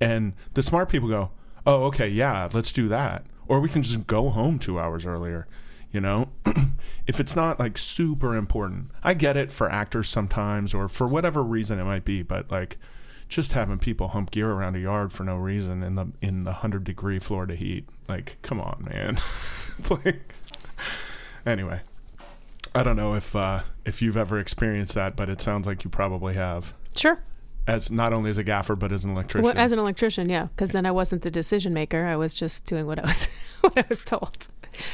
And 0.00 0.34
the 0.54 0.62
smart 0.62 0.88
people 0.88 1.08
go, 1.08 1.30
oh, 1.66 1.84
okay, 1.84 2.08
yeah, 2.08 2.48
let's 2.52 2.72
do 2.72 2.88
that. 2.88 3.24
Or 3.46 3.60
we 3.60 3.68
can 3.68 3.82
just 3.82 4.06
go 4.06 4.30
home 4.30 4.58
two 4.58 4.78
hours 4.78 5.04
earlier. 5.04 5.46
You 5.90 6.00
know, 6.00 6.28
if 7.06 7.18
it's 7.18 7.34
not 7.34 7.58
like 7.58 7.78
super 7.78 8.36
important, 8.36 8.90
I 9.02 9.14
get 9.14 9.36
it 9.36 9.50
for 9.50 9.72
actors 9.72 10.08
sometimes 10.08 10.74
or 10.74 10.86
for 10.86 11.06
whatever 11.06 11.42
reason 11.42 11.78
it 11.78 11.84
might 11.84 12.04
be, 12.04 12.22
but 12.22 12.50
like 12.50 12.76
just 13.28 13.52
having 13.52 13.78
people 13.78 14.08
hump 14.08 14.30
gear 14.30 14.50
around 14.50 14.76
a 14.76 14.80
yard 14.80 15.12
for 15.12 15.24
no 15.24 15.36
reason 15.36 15.82
in 15.82 15.94
the 15.94 16.12
in 16.20 16.44
the 16.44 16.52
hundred 16.52 16.84
degree 16.84 17.18
Florida 17.18 17.54
heat, 17.54 17.88
like, 18.06 18.36
come 18.42 18.60
on, 18.60 18.86
man. 18.90 19.18
it's 19.78 19.90
like 19.90 20.34
anyway. 21.46 21.80
I 22.74 22.82
don't 22.82 22.96
know 22.96 23.14
if 23.14 23.34
uh, 23.34 23.60
if 23.84 24.02
you've 24.02 24.16
ever 24.16 24.38
experienced 24.38 24.94
that, 24.94 25.16
but 25.16 25.28
it 25.28 25.40
sounds 25.40 25.66
like 25.66 25.84
you 25.84 25.90
probably 25.90 26.34
have. 26.34 26.74
Sure 26.94 27.22
as 27.68 27.90
not 27.90 28.14
only 28.14 28.30
as 28.30 28.38
a 28.38 28.42
gaffer 28.42 28.74
but 28.74 28.90
as 28.90 29.04
an 29.04 29.10
electrician. 29.10 29.44
Well, 29.44 29.54
as 29.56 29.72
an 29.72 29.78
electrician, 29.78 30.28
yeah, 30.30 30.48
because 30.56 30.72
then 30.72 30.86
I 30.86 30.90
wasn't 30.90 31.22
the 31.22 31.30
decision 31.30 31.74
maker. 31.74 32.06
I 32.06 32.16
was 32.16 32.34
just 32.34 32.64
doing 32.64 32.86
what 32.86 32.98
I 32.98 33.02
was 33.02 33.26
what 33.60 33.76
I 33.76 33.84
was 33.88 34.00
told. 34.00 34.48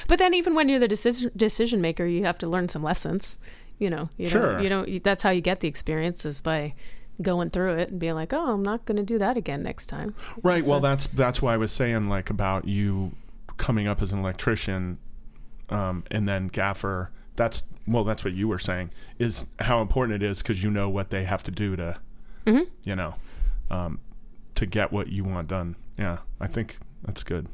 But 0.08 0.18
then, 0.18 0.34
even 0.34 0.54
when 0.54 0.68
you're 0.68 0.80
the 0.80 0.88
decision 0.88 1.30
decision 1.36 1.80
maker, 1.80 2.04
you 2.04 2.24
have 2.24 2.36
to 2.38 2.48
learn 2.48 2.68
some 2.68 2.82
lessons. 2.82 3.38
You 3.78 3.90
know, 3.90 4.10
you 4.16 4.26
sure. 4.26 4.60
you 4.60 4.68
know, 4.68 4.84
that's 5.02 5.22
how 5.22 5.30
you 5.30 5.40
get 5.40 5.60
the 5.60 5.68
experiences 5.68 6.40
by 6.40 6.74
going 7.22 7.50
through 7.50 7.74
it 7.74 7.90
and 7.90 8.00
being 8.00 8.14
like, 8.14 8.32
oh, 8.32 8.52
I'm 8.52 8.62
not 8.62 8.84
going 8.86 8.96
to 8.96 9.02
do 9.02 9.18
that 9.18 9.36
again 9.36 9.62
next 9.62 9.86
time. 9.86 10.14
Right. 10.42 10.64
So, 10.64 10.70
well, 10.70 10.80
that's 10.80 11.06
that's 11.06 11.40
why 11.40 11.54
I 11.54 11.56
was 11.56 11.72
saying 11.72 12.08
like 12.08 12.28
about 12.28 12.66
you 12.66 13.12
coming 13.56 13.86
up 13.86 14.02
as 14.02 14.12
an 14.12 14.18
electrician, 14.18 14.98
um, 15.70 16.04
and 16.10 16.28
then 16.28 16.48
gaffer. 16.48 17.10
That's 17.36 17.64
well, 17.86 18.04
that's 18.04 18.24
what 18.24 18.32
you 18.32 18.48
were 18.48 18.58
saying 18.58 18.90
is 19.18 19.46
how 19.58 19.82
important 19.82 20.22
it 20.22 20.26
is 20.26 20.40
because 20.40 20.62
you 20.62 20.70
know 20.70 20.88
what 20.88 21.10
they 21.10 21.24
have 21.24 21.42
to 21.44 21.50
do 21.50 21.76
to 21.76 21.98
mm-hmm. 22.46 22.62
you 22.84 22.96
know, 22.96 23.14
um, 23.70 24.00
to 24.54 24.66
get 24.66 24.92
what 24.92 25.08
you 25.08 25.24
want 25.24 25.48
done. 25.48 25.76
Yeah, 25.98 26.18
I 26.40 26.46
think 26.46 26.78
that's 27.02 27.22
good. 27.22 27.46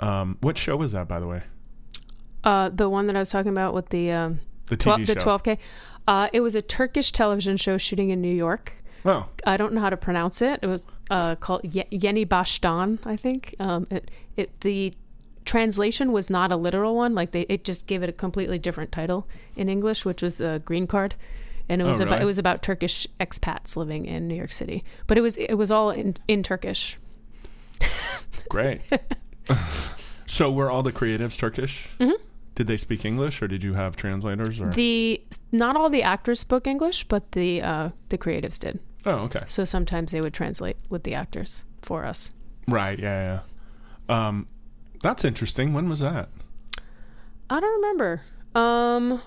Um, 0.00 0.38
what 0.40 0.58
show 0.58 0.76
was 0.76 0.92
that, 0.92 1.08
by 1.08 1.20
the 1.20 1.26
way? 1.26 1.42
Uh, 2.44 2.70
the 2.70 2.88
one 2.88 3.06
that 3.06 3.16
I 3.16 3.20
was 3.20 3.30
talking 3.30 3.52
about 3.52 3.74
with 3.74 3.90
the 3.90 4.10
um, 4.10 4.40
the 4.66 4.76
TV 4.76 5.06
12, 5.06 5.06
the 5.06 5.14
12K. 5.16 5.58
Uh, 6.08 6.28
it 6.32 6.40
was 6.40 6.54
a 6.54 6.62
Turkish 6.62 7.12
television 7.12 7.56
show 7.56 7.78
shooting 7.78 8.10
in 8.10 8.20
New 8.20 8.34
York. 8.34 8.72
Oh. 9.04 9.28
I 9.46 9.56
don't 9.56 9.72
know 9.72 9.80
how 9.80 9.90
to 9.90 9.96
pronounce 9.96 10.42
it. 10.42 10.60
It 10.62 10.66
was 10.66 10.84
uh, 11.10 11.36
called 11.36 11.64
Ye- 11.64 11.86
Yeni 11.90 12.26
Bashtan, 12.26 12.98
I 13.04 13.16
think. 13.16 13.54
Um, 13.60 13.86
it, 13.90 14.10
it 14.36 14.60
the 14.60 14.94
translation 15.44 16.12
was 16.12 16.30
not 16.30 16.52
a 16.52 16.56
literal 16.56 16.94
one. 16.96 17.14
Like 17.14 17.32
they, 17.32 17.42
it 17.42 17.64
just 17.64 17.86
gave 17.86 18.02
it 18.02 18.08
a 18.08 18.12
completely 18.12 18.58
different 18.58 18.92
title 18.92 19.26
in 19.56 19.68
English, 19.68 20.04
which 20.04 20.22
was 20.22 20.40
a 20.40 20.60
green 20.64 20.86
card 20.86 21.14
and 21.68 21.80
it 21.80 21.84
was 21.84 22.00
oh, 22.00 22.04
really? 22.04 22.16
about 22.16 22.22
it 22.22 22.26
was 22.26 22.38
about 22.38 22.62
Turkish 22.62 23.06
expats 23.20 23.76
living 23.76 24.06
in 24.06 24.28
New 24.28 24.34
York 24.34 24.52
City. 24.52 24.84
But 25.06 25.18
it 25.18 25.20
was 25.20 25.36
it 25.36 25.54
was 25.54 25.70
all 25.70 25.90
in 25.90 26.16
in 26.28 26.42
Turkish. 26.42 26.98
Great. 28.48 28.82
so 30.26 30.52
were 30.52 30.70
all 30.70 30.82
the 30.82 30.92
creatives 30.92 31.38
Turkish? 31.38 31.88
Mm-hmm. 31.98 32.22
Did 32.54 32.66
they 32.66 32.76
speak 32.76 33.04
English, 33.06 33.40
or 33.40 33.48
did 33.48 33.62
you 33.62 33.72
have 33.74 33.96
translators? 33.96 34.60
Or 34.60 34.70
the 34.70 35.22
not 35.50 35.76
all 35.76 35.88
the 35.88 36.02
actors 36.02 36.40
spoke 36.40 36.66
English, 36.66 37.04
but 37.04 37.32
the 37.32 37.62
uh, 37.62 37.88
the 38.10 38.18
creatives 38.18 38.58
did. 38.58 38.78
Oh, 39.06 39.20
okay. 39.20 39.42
So 39.46 39.64
sometimes 39.64 40.12
they 40.12 40.20
would 40.20 40.34
translate 40.34 40.76
with 40.88 41.04
the 41.04 41.14
actors 41.14 41.64
for 41.80 42.04
us. 42.04 42.32
Right. 42.68 42.98
Yeah. 42.98 43.40
Yeah. 44.08 44.28
Um, 44.28 44.46
that's 45.02 45.24
interesting. 45.24 45.72
When 45.72 45.88
was 45.88 46.00
that? 46.00 46.28
I 47.50 47.60
don't 47.60 47.82
remember. 47.82 48.22
Um, 48.54 49.20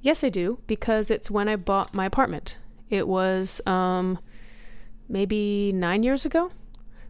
Yes, 0.00 0.22
I 0.22 0.28
do, 0.28 0.58
because 0.66 1.10
it's 1.10 1.30
when 1.30 1.48
I 1.48 1.56
bought 1.56 1.94
my 1.94 2.06
apartment. 2.06 2.56
It 2.88 3.08
was 3.08 3.60
um, 3.66 4.18
maybe 5.08 5.72
nine 5.72 6.02
years 6.02 6.24
ago, 6.24 6.52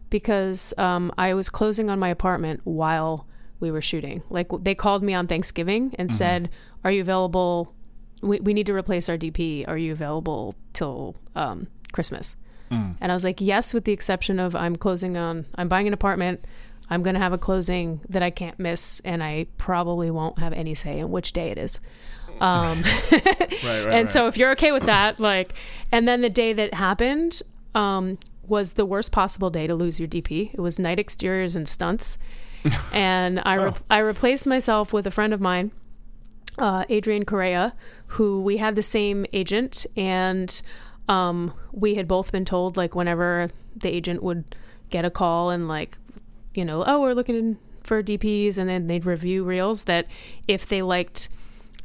because 0.09 0.73
um, 0.77 1.11
I 1.17 1.33
was 1.33 1.49
closing 1.49 1.89
on 1.89 1.99
my 1.99 2.09
apartment 2.09 2.61
while 2.63 3.27
we 3.59 3.69
were 3.69 3.81
shooting. 3.81 4.23
Like 4.29 4.47
they 4.61 4.73
called 4.73 5.03
me 5.03 5.13
on 5.13 5.27
Thanksgiving 5.27 5.95
and 5.99 6.09
mm-hmm. 6.09 6.17
said, 6.17 6.49
"Are 6.83 6.91
you 6.91 7.01
available? 7.01 7.73
We, 8.21 8.39
we 8.39 8.53
need 8.53 8.65
to 8.65 8.73
replace 8.73 9.07
our 9.07 9.17
DP. 9.17 9.67
Are 9.67 9.77
you 9.77 9.91
available 9.91 10.55
till 10.73 11.15
um, 11.35 11.67
Christmas?" 11.91 12.35
Mm. 12.71 12.95
And 13.01 13.11
I 13.11 13.15
was 13.15 13.23
like, 13.23 13.41
"Yes," 13.41 13.73
with 13.73 13.85
the 13.85 13.91
exception 13.91 14.39
of 14.39 14.55
I'm 14.55 14.75
closing 14.75 15.17
on. 15.17 15.45
I'm 15.55 15.67
buying 15.67 15.87
an 15.87 15.93
apartment. 15.93 16.45
I'm 16.89 17.03
going 17.03 17.13
to 17.13 17.19
have 17.19 17.33
a 17.33 17.37
closing 17.37 18.01
that 18.09 18.23
I 18.23 18.31
can't 18.31 18.59
miss, 18.59 18.99
and 19.01 19.23
I 19.23 19.47
probably 19.57 20.09
won't 20.09 20.39
have 20.39 20.53
any 20.53 20.73
say 20.73 20.99
in 20.99 21.11
which 21.11 21.33
day 21.33 21.51
it 21.51 21.57
is. 21.57 21.79
Um, 22.41 22.83
right, 23.11 23.21
right, 23.63 23.63
and 23.63 23.85
right. 23.85 24.09
so 24.09 24.27
if 24.27 24.37
you're 24.37 24.51
okay 24.51 24.71
with 24.71 24.83
that, 24.83 25.19
like, 25.19 25.53
and 25.91 26.07
then 26.07 26.21
the 26.21 26.29
day 26.29 26.53
that 26.53 26.73
happened 26.73 27.41
um, 27.75 28.17
was 28.47 28.73
the 28.73 28.85
worst 28.85 29.11
possible 29.11 29.49
day 29.49 29.67
to 29.67 29.75
lose 29.75 29.99
your 29.99 30.09
DP. 30.09 30.53
It 30.53 30.59
was 30.59 30.79
night 30.79 30.99
exteriors 30.99 31.55
and 31.55 31.67
stunts, 31.67 32.17
and 32.93 33.41
I 33.45 33.55
re- 33.55 33.71
oh. 33.75 33.75
I 33.89 33.99
replaced 33.99 34.47
myself 34.47 34.91
with 34.91 35.05
a 35.05 35.11
friend 35.11 35.33
of 35.33 35.41
mine, 35.41 35.71
uh, 36.57 36.85
Adrian 36.89 37.25
Correa, 37.25 37.75
who 38.07 38.41
we 38.41 38.57
had 38.57 38.75
the 38.75 38.83
same 38.83 39.25
agent, 39.31 39.85
and 39.95 40.61
um, 41.09 41.53
we 41.73 41.95
had 41.95 42.07
both 42.07 42.31
been 42.31 42.45
told 42.45 42.77
like 42.77 42.95
whenever 42.95 43.49
the 43.75 43.89
agent 43.89 44.23
would 44.23 44.55
get 44.91 45.03
a 45.03 45.09
call 45.09 45.49
and 45.49 45.67
like, 45.67 45.97
you 46.53 46.63
know, 46.63 46.83
oh, 46.85 47.01
we're 47.01 47.13
looking 47.13 47.57
for 47.83 48.01
DPs, 48.03 48.57
and 48.57 48.69
then 48.69 48.87
they'd 48.87 49.05
review 49.05 49.43
reels 49.43 49.85
that 49.85 50.05
if 50.47 50.67
they 50.67 50.81
liked 50.81 51.29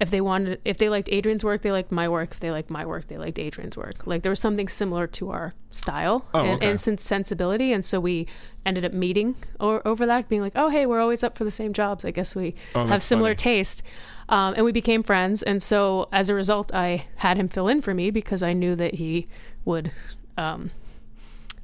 if 0.01 0.11
they 0.11 0.21
wanted 0.21 0.61
if 0.65 0.77
they 0.77 0.89
liked 0.89 1.09
Adrian's 1.11 1.43
work, 1.43 1.63
they 1.63 1.73
liked 1.73 1.91
my 1.91 2.09
work. 2.09 2.33
If 2.33 2.41
they 2.41 2.51
liked 2.51 2.69
my 2.69 2.85
work, 2.85 3.09
they 3.09 3.17
liked 3.17 3.39
Adrian's 3.39 3.77
work. 3.77 4.07
Like 4.07 4.23
there 4.23 4.31
was 4.31 4.41
something 4.41 4.69
similar 4.69 5.07
to 5.07 5.31
our 5.31 5.55
style 5.71 6.27
oh, 6.35 6.41
and, 6.45 6.63
okay. 6.63 6.69
and 6.69 7.01
sensibility, 7.01 7.73
and 7.73 7.85
so 7.85 8.01
we 8.01 8.27
ended 8.67 8.85
up 8.85 8.93
meeting 8.93 9.37
or, 9.59 9.87
over 9.87 10.05
that, 10.05 10.29
being 10.29 10.43
like, 10.43 10.53
oh 10.57 10.69
hey, 10.69 10.85
we're 10.85 11.01
always 11.01 11.23
up 11.23 11.39
for 11.39 11.45
the 11.45 11.51
same 11.51 11.73
jobs. 11.73 12.05
I 12.05 12.11
guess 12.11 12.35
we 12.35 12.55
oh, 12.75 12.87
have 12.87 13.03
similar 13.03 13.31
funny. 13.31 13.37
taste, 13.37 13.83
um, 14.29 14.55
and 14.55 14.65
we 14.65 14.73
became 14.73 15.03
friends. 15.03 15.43
And 15.43 15.63
so 15.63 16.09
as 16.13 16.29
a 16.29 16.35
result, 16.35 16.75
I 16.75 17.07
had 17.17 17.37
him 17.37 17.49
fill 17.49 17.69
in 17.69 17.83
for 17.83 17.95
me 17.95 18.11
because 18.11 18.43
I 18.43 18.53
knew 18.53 18.75
that 18.77 18.95
he 18.95 19.27
would. 19.65 19.91
Um, 20.37 20.71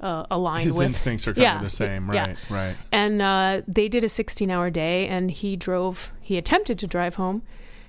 uh, 0.01 0.25
align 0.31 0.65
his 0.65 0.79
with. 0.79 0.87
instincts 0.87 1.29
are 1.29 1.35
kind 1.35 1.43
yeah, 1.43 1.57
of 1.57 1.63
the 1.63 1.69
same, 1.69 2.09
right? 2.09 2.39
Yeah. 2.49 2.55
Right. 2.55 2.77
And 2.91 3.21
uh, 3.21 3.61
they 3.69 3.87
did 3.87 4.03
a 4.03 4.07
16-hour 4.07 4.71
day, 4.71 5.07
and 5.07 5.31
he 5.31 5.57
drove. 5.57 6.11
He 6.23 6.39
attempted 6.39 6.79
to 6.79 6.87
drive 6.87 7.17
home, 7.17 7.43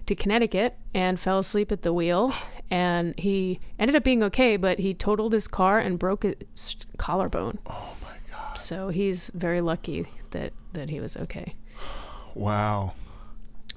to 0.08 0.16
Connecticut 0.16 0.78
and 0.94 1.20
fell 1.20 1.40
asleep 1.40 1.72
at 1.72 1.84
the 1.84 1.94
wheel. 1.94 2.34
And 2.70 3.18
he 3.20 3.60
ended 3.78 3.96
up 3.96 4.04
being 4.04 4.24
okay, 4.24 4.58
but 4.58 4.80
he 4.80 4.94
totaled 4.94 5.34
his 5.34 5.48
car 5.48 5.80
and 5.80 6.00
broke 6.00 6.24
his 6.24 6.78
collarbone. 6.98 7.60
Oh 7.68 7.96
my 8.02 8.16
god! 8.32 8.56
So 8.56 8.90
he's 8.90 9.30
very 9.34 9.60
lucky 9.62 10.08
that 10.32 10.54
that 10.74 10.90
he 10.90 11.00
was 11.02 11.18
okay. 11.18 11.56
Wow. 12.34 12.94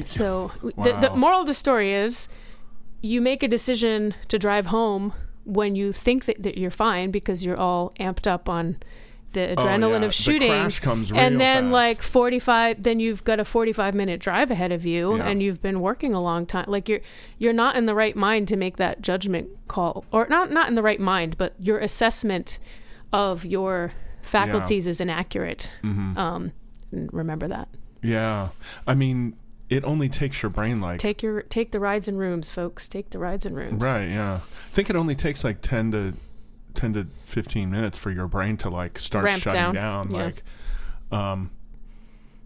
So 0.05 0.51
wow. 0.63 0.71
The, 0.83 0.93
the 1.09 1.17
moral 1.17 1.41
of 1.41 1.47
the 1.47 1.55
story 1.55 1.93
is, 1.93 2.29
you 3.03 3.21
make 3.21 3.43
a 3.43 3.49
decision 3.49 4.15
to 4.29 4.39
drive 4.39 4.67
home 4.67 5.13
when 5.45 5.77
you 5.77 5.93
think 5.93 6.25
that, 6.25 6.43
that 6.43 6.57
you're 6.59 6.71
fine 6.71 7.11
because 7.11 7.45
you're 7.45 7.57
all 7.57 7.93
amped 8.01 8.27
up 8.27 8.49
on 8.49 8.79
the 9.33 9.51
Oh, 9.51 9.57
adrenaline 9.57 10.01
yeah. 10.01 10.07
of 10.07 10.15
shooting 10.15 10.49
The 10.51 10.57
crash 10.61 10.81
comes 10.81 11.11
real 11.13 11.21
and 11.21 11.41
then 11.41 11.65
fast. 11.65 11.73
like 11.73 12.03
45 12.03 12.83
then 12.85 13.01
you've 13.01 13.25
got 13.25 13.41
a 13.41 13.45
45 13.45 13.93
minute 13.95 14.21
drive 14.21 14.51
ahead 14.53 14.71
of 14.73 14.87
you 14.87 15.17
Yeah. 15.17 15.27
and 15.27 15.43
you've 15.43 15.61
been 15.61 15.81
working 15.81 16.15
a 16.15 16.23
long 16.23 16.47
time 16.47 16.67
like 16.69 16.89
you're 16.89 17.01
you're 17.37 17.53
not 17.53 17.75
in 17.77 17.87
the 17.87 17.97
right 17.97 18.15
mind 18.15 18.47
to 18.49 18.57
make 18.57 18.77
that 18.77 19.03
judgment 19.03 19.49
call 19.67 20.05
or 20.13 20.27
not 20.31 20.53
not 20.53 20.69
in 20.69 20.77
the 20.77 20.83
right 20.85 21.01
mind 21.01 21.37
but 21.37 21.53
your 21.59 21.79
assessment 21.79 22.61
of 23.13 23.45
your 23.45 23.93
faculties 24.23 24.87
is 24.87 25.01
inaccurate 25.01 25.79
Mm-hmm. 25.83 26.17
um 26.17 26.53
remember 26.93 27.49
that 27.49 27.69
Yeah. 28.03 28.51
I 28.87 28.95
mean, 28.95 29.37
it 29.75 29.85
only 29.85 30.09
takes 30.09 30.43
your 30.43 30.51
brain 30.51 30.81
like 30.81 30.99
take 31.01 31.23
your 31.23 31.43
take 31.43 31.73
the 31.73 31.81
rides 31.81 32.07
and 32.09 32.19
rooms 32.19 32.51
folks 32.51 32.89
take 32.89 33.11
the 33.11 33.19
rides 33.19 33.45
and 33.45 33.57
rooms 33.57 33.83
Right, 33.83 34.09
yeah. 34.09 34.35
I 34.37 34.71
think 34.75 34.89
it 34.91 34.97
only 34.97 35.15
takes 35.15 35.43
like 35.45 35.61
10 35.61 35.91
to 35.93 36.15
10 36.75 36.93
to 36.95 37.07
15 37.25 37.71
minutes 37.71 37.99
for 37.99 38.11
your 38.11 38.27
brain 38.29 38.57
to 38.59 38.71
like 38.71 38.99
start 38.99 39.25
Ramp 39.25 39.43
shutting 39.43 39.61
down. 39.61 39.75
down, 39.75 40.11
Yeah. 40.11 40.25
like 40.25 40.43
um 41.13 41.51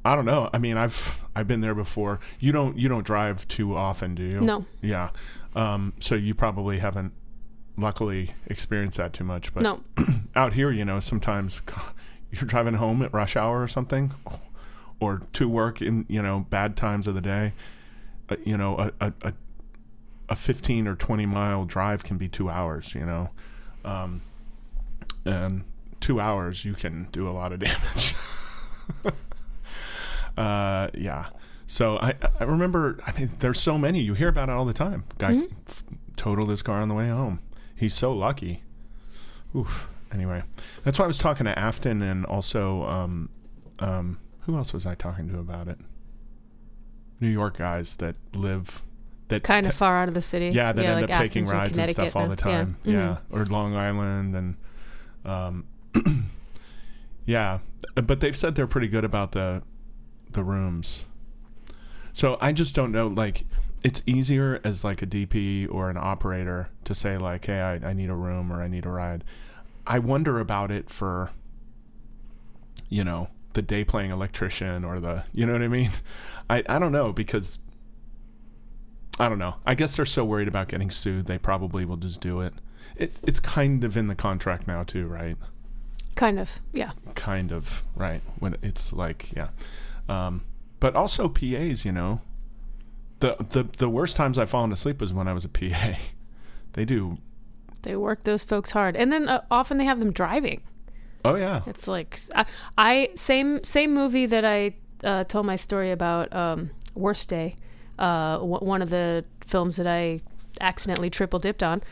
I 0.05 0.15
don't 0.15 0.25
know. 0.25 0.49
I 0.55 0.59
mean, 0.59 0.79
I've 0.79 1.27
I've 1.37 1.47
been 1.49 1.61
there 1.61 1.75
before. 1.75 2.21
You 2.41 2.51
don't 2.53 2.79
you 2.79 2.89
don't 2.89 3.05
drive 3.05 3.47
too 3.49 3.77
often, 3.77 4.15
do 4.15 4.23
you? 4.23 4.41
no 4.41 4.65
Yeah. 4.81 5.11
Um 5.55 5.93
so 6.01 6.15
you 6.15 6.35
probably 6.35 6.79
haven't 6.79 7.13
luckily 7.77 8.33
experienced 8.47 8.97
that 8.99 9.13
too 9.13 9.25
much, 9.25 9.53
but 9.53 9.63
no 9.63 9.81
out 10.37 10.55
here, 10.55 10.71
you 10.71 10.85
know, 10.85 10.99
sometimes 11.01 11.61
you're 12.31 12.45
driving 12.47 12.75
home 12.75 13.03
at 13.03 13.13
rush 13.13 13.37
hour 13.37 13.61
or 13.63 13.69
something, 13.69 14.13
or 15.01 15.23
to 15.35 15.49
work 15.49 15.81
in 15.81 16.05
you 16.09 16.23
know 16.23 16.47
bad 16.51 16.77
times 16.77 17.07
of 17.07 17.15
the 17.15 17.21
day. 17.21 17.53
Uh, 18.29 18.37
you 18.45 18.57
know, 18.57 18.77
a, 18.79 18.93
a 19.01 19.13
a 19.23 19.33
a 20.31 20.37
15 20.37 20.87
or 20.87 20.95
20 20.95 21.25
mile 21.25 21.65
drive 21.65 22.05
can 22.05 22.19
be 22.19 22.29
two 22.29 22.51
hours. 22.51 22.95
You 22.95 23.07
know, 23.07 23.31
um, 23.85 24.21
and 25.25 25.65
two 26.01 26.21
hours 26.21 26.65
you 26.65 26.75
can 26.75 27.09
do 27.13 27.29
a 27.29 27.31
lot 27.33 27.53
of 27.53 27.59
damage. 27.61 28.15
uh, 30.37 30.89
yeah. 30.95 31.27
So 31.67 31.99
I 31.99 32.15
I 32.41 32.45
remember. 32.45 32.99
I 33.07 33.13
mean, 33.13 33.31
there's 33.41 33.61
so 33.61 33.79
many. 33.79 34.01
You 34.01 34.15
hear 34.15 34.29
about 34.29 34.49
it 34.49 34.53
all 34.53 34.65
the 34.65 34.75
time. 34.75 35.05
Guy 35.19 35.43
f- 35.69 35.85
totaled 36.17 36.49
his 36.51 36.63
car 36.63 36.81
on 36.81 36.89
the 36.89 36.95
way 36.95 37.09
home. 37.09 37.41
He's 37.75 37.95
so 37.95 38.13
lucky. 38.13 38.63
Oof. 39.55 39.89
Anyway, 40.11 40.43
that's 40.85 40.99
why 40.99 41.05
I 41.05 41.09
was 41.09 41.19
talking 41.19 41.45
to 41.45 41.59
Afton 41.59 42.01
and 42.01 42.25
also 42.25 42.85
um, 42.85 43.29
um, 43.79 44.19
who 44.49 44.57
else 44.57 44.73
was 44.73 44.87
I 44.87 44.95
talking 44.95 45.29
to 45.29 45.39
about 45.39 45.69
it? 45.69 45.77
New 47.21 47.29
York 47.29 47.59
guys 47.59 47.97
that 47.97 48.17
live 48.33 48.83
that 49.29 49.43
kind 49.43 49.67
of 49.67 49.73
ta- 49.73 49.79
far 49.79 49.99
out 49.99 50.09
of 50.09 50.15
the 50.15 50.23
city 50.23 50.49
yeah 50.49 50.73
that 50.73 50.83
end 50.83 51.03
like 51.03 51.11
up 51.11 51.19
taking 51.19 51.43
Athens 51.45 51.53
and 51.53 51.61
rides 51.61 51.79
and 51.79 51.91
stuff 51.91 52.17
all 52.17 52.29
the 52.29 52.35
time. 52.37 52.79
yeah, 52.83 52.93
Yeah, 52.93 53.17
Mhm. 53.31 53.41
or 53.43 53.45
Long 53.45 53.75
Island 53.77 54.35
and 54.35 54.57
um, 55.27 55.65
yeah, 57.27 57.59
but 57.95 58.21
they've 58.21 58.37
said 58.37 58.55
they're 58.55 58.67
pretty 58.67 58.89
good 58.89 59.05
about 59.05 59.33
the 59.33 59.63
the 60.33 60.43
rooms. 60.43 61.05
So 62.15 62.39
I 62.41 62.53
just 62.53 62.75
don't 62.75 62.91
know. 62.91 63.07
Like, 63.09 63.45
it's 63.85 64.03
easier 64.07 64.61
as 64.65 64.83
like 64.85 65.03
a 65.03 65.07
DP 65.07 65.69
or 65.71 65.91
an 65.91 65.97
operator 65.99 66.71
to 66.85 66.95
say 66.95 67.19
like, 67.19 67.45
"Hey, 67.45 67.61
I, 67.61 67.91
I 67.91 67.93
need 67.93 68.09
a 68.11 68.15
room 68.15 68.51
or 68.53 68.63
I 68.63 68.69
need 68.69 68.87
a 68.87 68.91
ride." 68.91 69.25
I 69.87 69.99
wonder 69.99 70.39
about 70.41 70.71
it 70.71 70.89
for, 70.91 71.31
you 72.89 73.05
know, 73.05 73.29
the 73.59 73.63
day 73.63 73.85
playing 73.85 74.13
electrician 74.13 74.85
or 74.85 75.01
the, 75.01 75.25
you 75.33 75.45
know 75.45 75.53
what 75.53 75.63
I 75.63 75.69
mean? 75.69 75.91
I 76.51 76.63
I 76.69 76.79
don't 76.79 76.93
know 76.93 77.13
because 77.13 77.59
I 79.19 79.29
don't 79.29 79.41
know. 79.41 79.57
I 79.67 79.75
guess 79.75 79.97
they're 79.97 80.07
so 80.07 80.25
worried 80.25 80.47
about 80.47 80.69
getting 80.69 80.91
sued, 80.91 81.27
they 81.27 81.39
probably 81.39 81.85
will 81.85 81.97
just 81.97 82.21
do 82.21 82.41
it. 82.41 82.55
It 82.97 83.17
it's 83.23 83.41
kind 83.41 83.83
of 83.83 83.97
in 83.97 84.07
the 84.07 84.15
contract 84.15 84.69
now 84.69 84.85
too, 84.85 85.07
right? 85.07 85.37
kind 86.19 86.41
of 86.41 86.61
yeah 86.73 86.91
kind 87.15 87.53
of 87.53 87.85
right 87.95 88.23
when 88.41 88.57
it's 88.61 88.93
like 88.93 89.31
yeah 89.37 89.51
um 90.09 90.43
but 90.81 90.97
also 90.97 91.29
pas 91.29 91.85
you 91.85 91.93
know 91.93 92.21
the 93.21 93.37
the 93.51 93.63
the 93.79 93.89
worst 93.89 94.17
times 94.17 94.37
i've 94.37 94.51
fallen 94.51 94.73
asleep 94.73 95.01
was 95.01 95.13
when 95.13 95.29
i 95.29 95.33
was 95.33 95.45
a 95.45 95.49
pa 95.49 95.97
they 96.73 96.85
do 96.85 97.19
they 97.83 97.95
work 97.95 98.25
those 98.25 98.43
folks 98.43 98.73
hard 98.73 98.97
and 98.97 99.13
then 99.13 99.29
uh, 99.29 99.41
often 99.49 99.79
they 99.79 99.85
have 99.85 100.01
them 100.01 100.13
driving 100.13 100.61
oh 101.25 101.35
yeah 101.35 101.63
It's 101.67 101.89
like 101.89 102.19
I, 102.35 102.47
I 102.77 103.11
same 103.15 103.63
same 103.65 103.95
movie 103.95 104.27
that 104.27 104.45
I 104.45 104.75
uh, 105.05 105.25
told 105.25 105.47
my 105.47 105.57
story 105.57 105.91
about 105.93 106.33
um, 106.35 106.71
Worst 106.95 107.29
Day, 107.29 107.57
uh, 107.99 108.39
w- 108.39 108.59
one 108.65 108.83
of 108.83 108.91
the 108.91 109.25
films 109.47 109.77
that 109.77 109.87
I 109.87 110.21
accidentally 110.61 111.09
triple 111.11 111.39
dipped 111.39 111.63
on. 111.63 111.83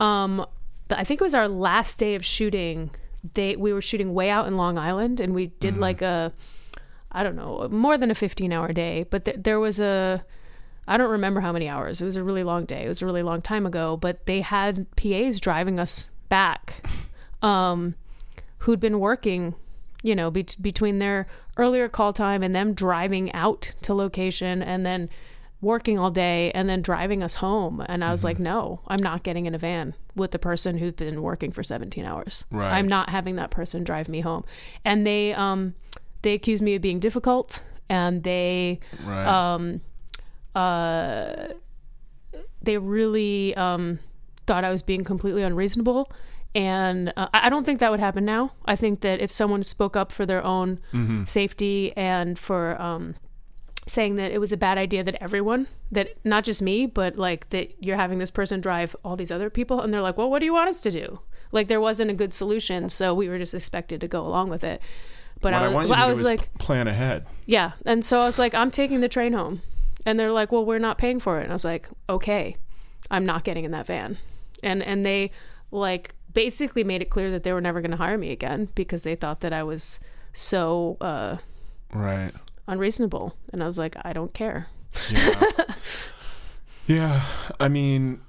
Um, 0.00 0.44
I 0.90 1.04
think 1.04 1.20
it 1.20 1.24
was 1.24 1.34
our 1.34 1.48
last 1.48 1.98
day 1.98 2.14
of 2.14 2.24
shooting. 2.24 2.90
They 3.34 3.56
we 3.56 3.72
were 3.72 3.82
shooting 3.82 4.14
way 4.14 4.30
out 4.30 4.46
in 4.46 4.56
Long 4.56 4.78
Island, 4.78 5.20
and 5.20 5.34
we 5.34 5.46
did 5.60 5.76
like 5.76 6.02
a 6.02 6.32
I 7.12 7.22
don't 7.22 7.36
know 7.36 7.68
more 7.70 7.96
than 7.98 8.10
a 8.10 8.14
fifteen 8.14 8.52
hour 8.52 8.72
day, 8.72 9.04
but 9.08 9.24
th- 9.24 9.38
there 9.40 9.60
was 9.60 9.78
a 9.80 10.24
I 10.86 10.96
don't 10.96 11.10
remember 11.10 11.40
how 11.40 11.52
many 11.52 11.68
hours. 11.68 12.00
It 12.00 12.06
was 12.06 12.16
a 12.16 12.24
really 12.24 12.42
long 12.44 12.64
day. 12.64 12.84
It 12.84 12.88
was 12.88 13.02
a 13.02 13.06
really 13.06 13.22
long 13.22 13.42
time 13.42 13.66
ago, 13.66 13.96
but 13.96 14.24
they 14.26 14.40
had 14.40 14.86
PAs 14.96 15.38
driving 15.40 15.78
us 15.78 16.10
back. 16.28 16.82
Um, 17.40 17.94
who'd 18.58 18.80
been 18.80 19.00
working, 19.00 19.54
you 20.02 20.14
know, 20.14 20.30
be- 20.30 20.46
between 20.60 20.98
their 20.98 21.26
earlier 21.56 21.88
call 21.88 22.12
time 22.12 22.42
and 22.42 22.54
them 22.54 22.74
driving 22.74 23.32
out 23.32 23.72
to 23.82 23.94
location 23.94 24.62
and 24.62 24.84
then 24.84 25.08
working 25.60 25.98
all 25.98 26.10
day 26.10 26.52
and 26.52 26.68
then 26.68 26.80
driving 26.80 27.22
us 27.22 27.36
home. 27.36 27.84
And 27.88 28.04
I 28.04 28.12
was 28.12 28.22
like, 28.22 28.38
no, 28.38 28.80
I'm 28.86 29.02
not 29.02 29.24
getting 29.24 29.46
in 29.46 29.54
a 29.54 29.58
van 29.58 29.94
with 30.14 30.30
the 30.30 30.38
person 30.38 30.78
who's 30.78 30.92
been 30.92 31.20
working 31.20 31.50
for 31.50 31.64
17 31.64 32.04
hours. 32.04 32.44
Right. 32.50 32.72
I'm 32.72 32.86
not 32.86 33.10
having 33.10 33.36
that 33.36 33.50
person 33.50 33.82
drive 33.82 34.08
me 34.08 34.20
home. 34.20 34.44
And 34.84 35.04
they, 35.04 35.34
um, 35.34 35.74
they 36.22 36.34
accused 36.34 36.62
me 36.62 36.76
of 36.76 36.82
being 36.82 37.00
difficult 37.00 37.62
and 37.88 38.22
they, 38.22 38.78
right 39.04 39.26
um, 39.26 39.80
uh, 40.54 41.48
they 42.62 42.78
really 42.78 43.54
um, 43.56 43.98
thought 44.46 44.64
I 44.64 44.70
was 44.70 44.82
being 44.82 45.04
completely 45.04 45.42
unreasonable. 45.42 46.10
And 46.54 47.12
uh, 47.16 47.28
I 47.34 47.46
I 47.46 47.50
don't 47.50 47.64
think 47.64 47.80
that 47.80 47.90
would 47.90 48.00
happen 48.00 48.24
now. 48.24 48.52
I 48.64 48.74
think 48.76 49.00
that 49.00 49.20
if 49.20 49.30
someone 49.30 49.62
spoke 49.62 49.96
up 49.96 50.10
for 50.12 50.26
their 50.26 50.44
own 50.44 50.78
Mm-hmm. 50.92 51.24
safety 51.24 51.92
and 51.96 52.38
for 52.38 52.80
um, 52.80 53.14
saying 53.86 54.16
that 54.16 54.30
it 54.32 54.38
was 54.38 54.52
a 54.52 54.56
bad 54.56 54.78
idea 54.78 55.02
that 55.04 55.22
everyone, 55.22 55.66
that 55.92 56.08
not 56.24 56.44
just 56.44 56.60
me, 56.62 56.86
but 56.86 57.16
like 57.16 57.48
that 57.50 57.72
you're 57.82 57.96
having 57.96 58.18
this 58.18 58.30
person 58.30 58.60
drive 58.60 58.94
all 59.04 59.16
these 59.16 59.30
other 59.30 59.50
people, 59.50 59.80
and 59.80 59.92
they're 59.92 60.02
like, 60.02 60.16
well, 60.18 60.30
what 60.30 60.40
do 60.40 60.46
you 60.46 60.52
want 60.52 60.68
us 60.68 60.80
to 60.80 60.90
do? 60.90 61.20
Like 61.52 61.68
there 61.68 61.80
wasn't 61.80 62.10
a 62.10 62.14
good 62.14 62.32
solution, 62.32 62.88
so 62.88 63.14
we 63.14 63.28
were 63.28 63.38
just 63.38 63.54
expected 63.54 64.00
to 64.00 64.08
go 64.08 64.26
along 64.26 64.50
with 64.50 64.64
it. 64.64 64.80
But 65.40 65.52
what 65.52 65.62
I 65.62 65.66
i 65.66 65.74
was, 65.74 65.86
to 65.86 65.98
I 65.98 66.06
was 66.06 66.22
like, 66.22 66.58
plan 66.58 66.88
ahead 66.88 67.24
yeah. 67.46 67.72
And 67.86 68.04
so 68.04 68.20
I 68.20 68.24
was 68.24 68.38
like, 68.38 68.54
I'm 68.54 68.70
taking 68.72 69.00
the 69.00 69.08
train 69.08 69.32
home. 69.32 69.62
And 70.04 70.18
they're 70.18 70.32
like, 70.32 70.50
well, 70.52 70.64
we're 70.64 70.78
not 70.80 70.98
paying 70.98 71.20
for 71.20 71.38
it. 71.38 71.44
And 71.44 71.52
I 71.52 71.54
was 71.54 71.64
like, 71.64 71.88
okay, 72.08 72.56
I'm 73.10 73.24
not 73.24 73.44
getting 73.44 73.64
in 73.64 73.70
that 73.70 73.86
van. 73.86 74.18
And 74.62 74.82
and 74.82 75.06
they 75.06 75.30
like 75.70 76.14
basically 76.38 76.84
made 76.84 77.02
it 77.02 77.10
clear 77.10 77.30
that 77.32 77.42
they 77.42 77.52
were 77.52 77.60
never 77.60 77.80
going 77.80 77.90
to 77.90 77.96
hire 77.96 78.16
me 78.16 78.30
again 78.30 78.68
because 78.76 79.02
they 79.02 79.16
thought 79.16 79.40
that 79.40 79.52
I 79.52 79.64
was 79.64 79.98
so 80.32 80.96
uh, 81.00 81.36
right 81.92 82.32
unreasonable. 82.68 83.34
And 83.52 83.60
I 83.62 83.66
was 83.66 83.76
like, 83.78 83.96
I 84.04 84.12
don't 84.12 84.32
care. 84.32 84.68
yeah 85.10 85.42
yeah 86.86 87.22
i 87.60 87.68
mean 87.68 88.20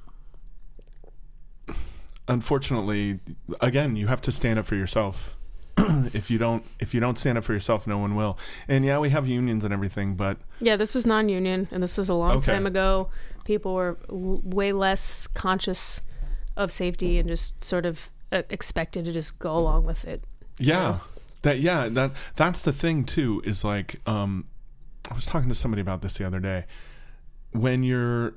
unfortunately 2.28 3.20
again 3.62 3.96
you 3.96 4.08
have 4.08 4.22
to 4.22 4.32
stand 4.32 4.60
up 4.60 4.66
for 4.66 4.76
yourself 4.76 5.36
if 6.14 6.30
you 6.30 6.38
don't 6.38 6.64
if 6.80 6.94
you 6.94 7.00
don't 7.00 7.18
stand 7.18 7.38
up 7.38 7.44
for 7.44 7.54
yourself 7.54 7.88
no 7.88 7.98
one 7.98 8.16
will 8.16 8.38
and 8.68 8.86
yeah 8.86 9.00
we 9.00 9.10
have 9.10 9.26
unions 9.28 9.64
and 9.64 9.74
everything 9.74 10.16
but 10.16 10.38
Yeah, 10.60 10.76
this 10.76 10.94
was 10.94 11.06
non-union, 11.06 11.68
and 11.72 11.82
this 11.82 11.98
was 11.98 12.10
a 12.10 12.14
long 12.14 12.38
Okay. 12.38 12.52
time 12.52 12.66
ago. 12.66 13.10
People 13.46 13.74
were 13.74 13.98
w- 14.08 14.42
way 14.44 14.74
less 14.74 15.28
conscious 15.28 16.02
of 16.60 16.72
safety 16.72 17.18
and 17.18 17.28
just 17.28 17.64
sort 17.64 17.86
of 17.86 18.12
uh, 18.32 18.44
expected 18.50 19.06
to 19.06 19.14
just 19.14 19.40
go 19.40 19.58
along 19.58 19.86
with 19.86 20.06
it. 20.06 20.24
Yeah. 20.60 21.00
That 21.42 21.60
yeah, 21.60 21.88
that 21.90 22.12
that's 22.36 22.62
the 22.62 22.74
thing 22.74 23.06
too 23.06 23.42
is 23.46 23.64
like 23.64 24.02
um 24.06 24.46
I 25.10 25.16
was 25.16 25.26
talking 25.26 25.48
to 25.50 25.56
somebody 25.56 25.82
about 25.82 26.02
this 26.02 26.18
the 26.18 26.28
other 26.28 26.40
day. 26.40 26.66
When 27.54 27.82
you're 27.82 28.36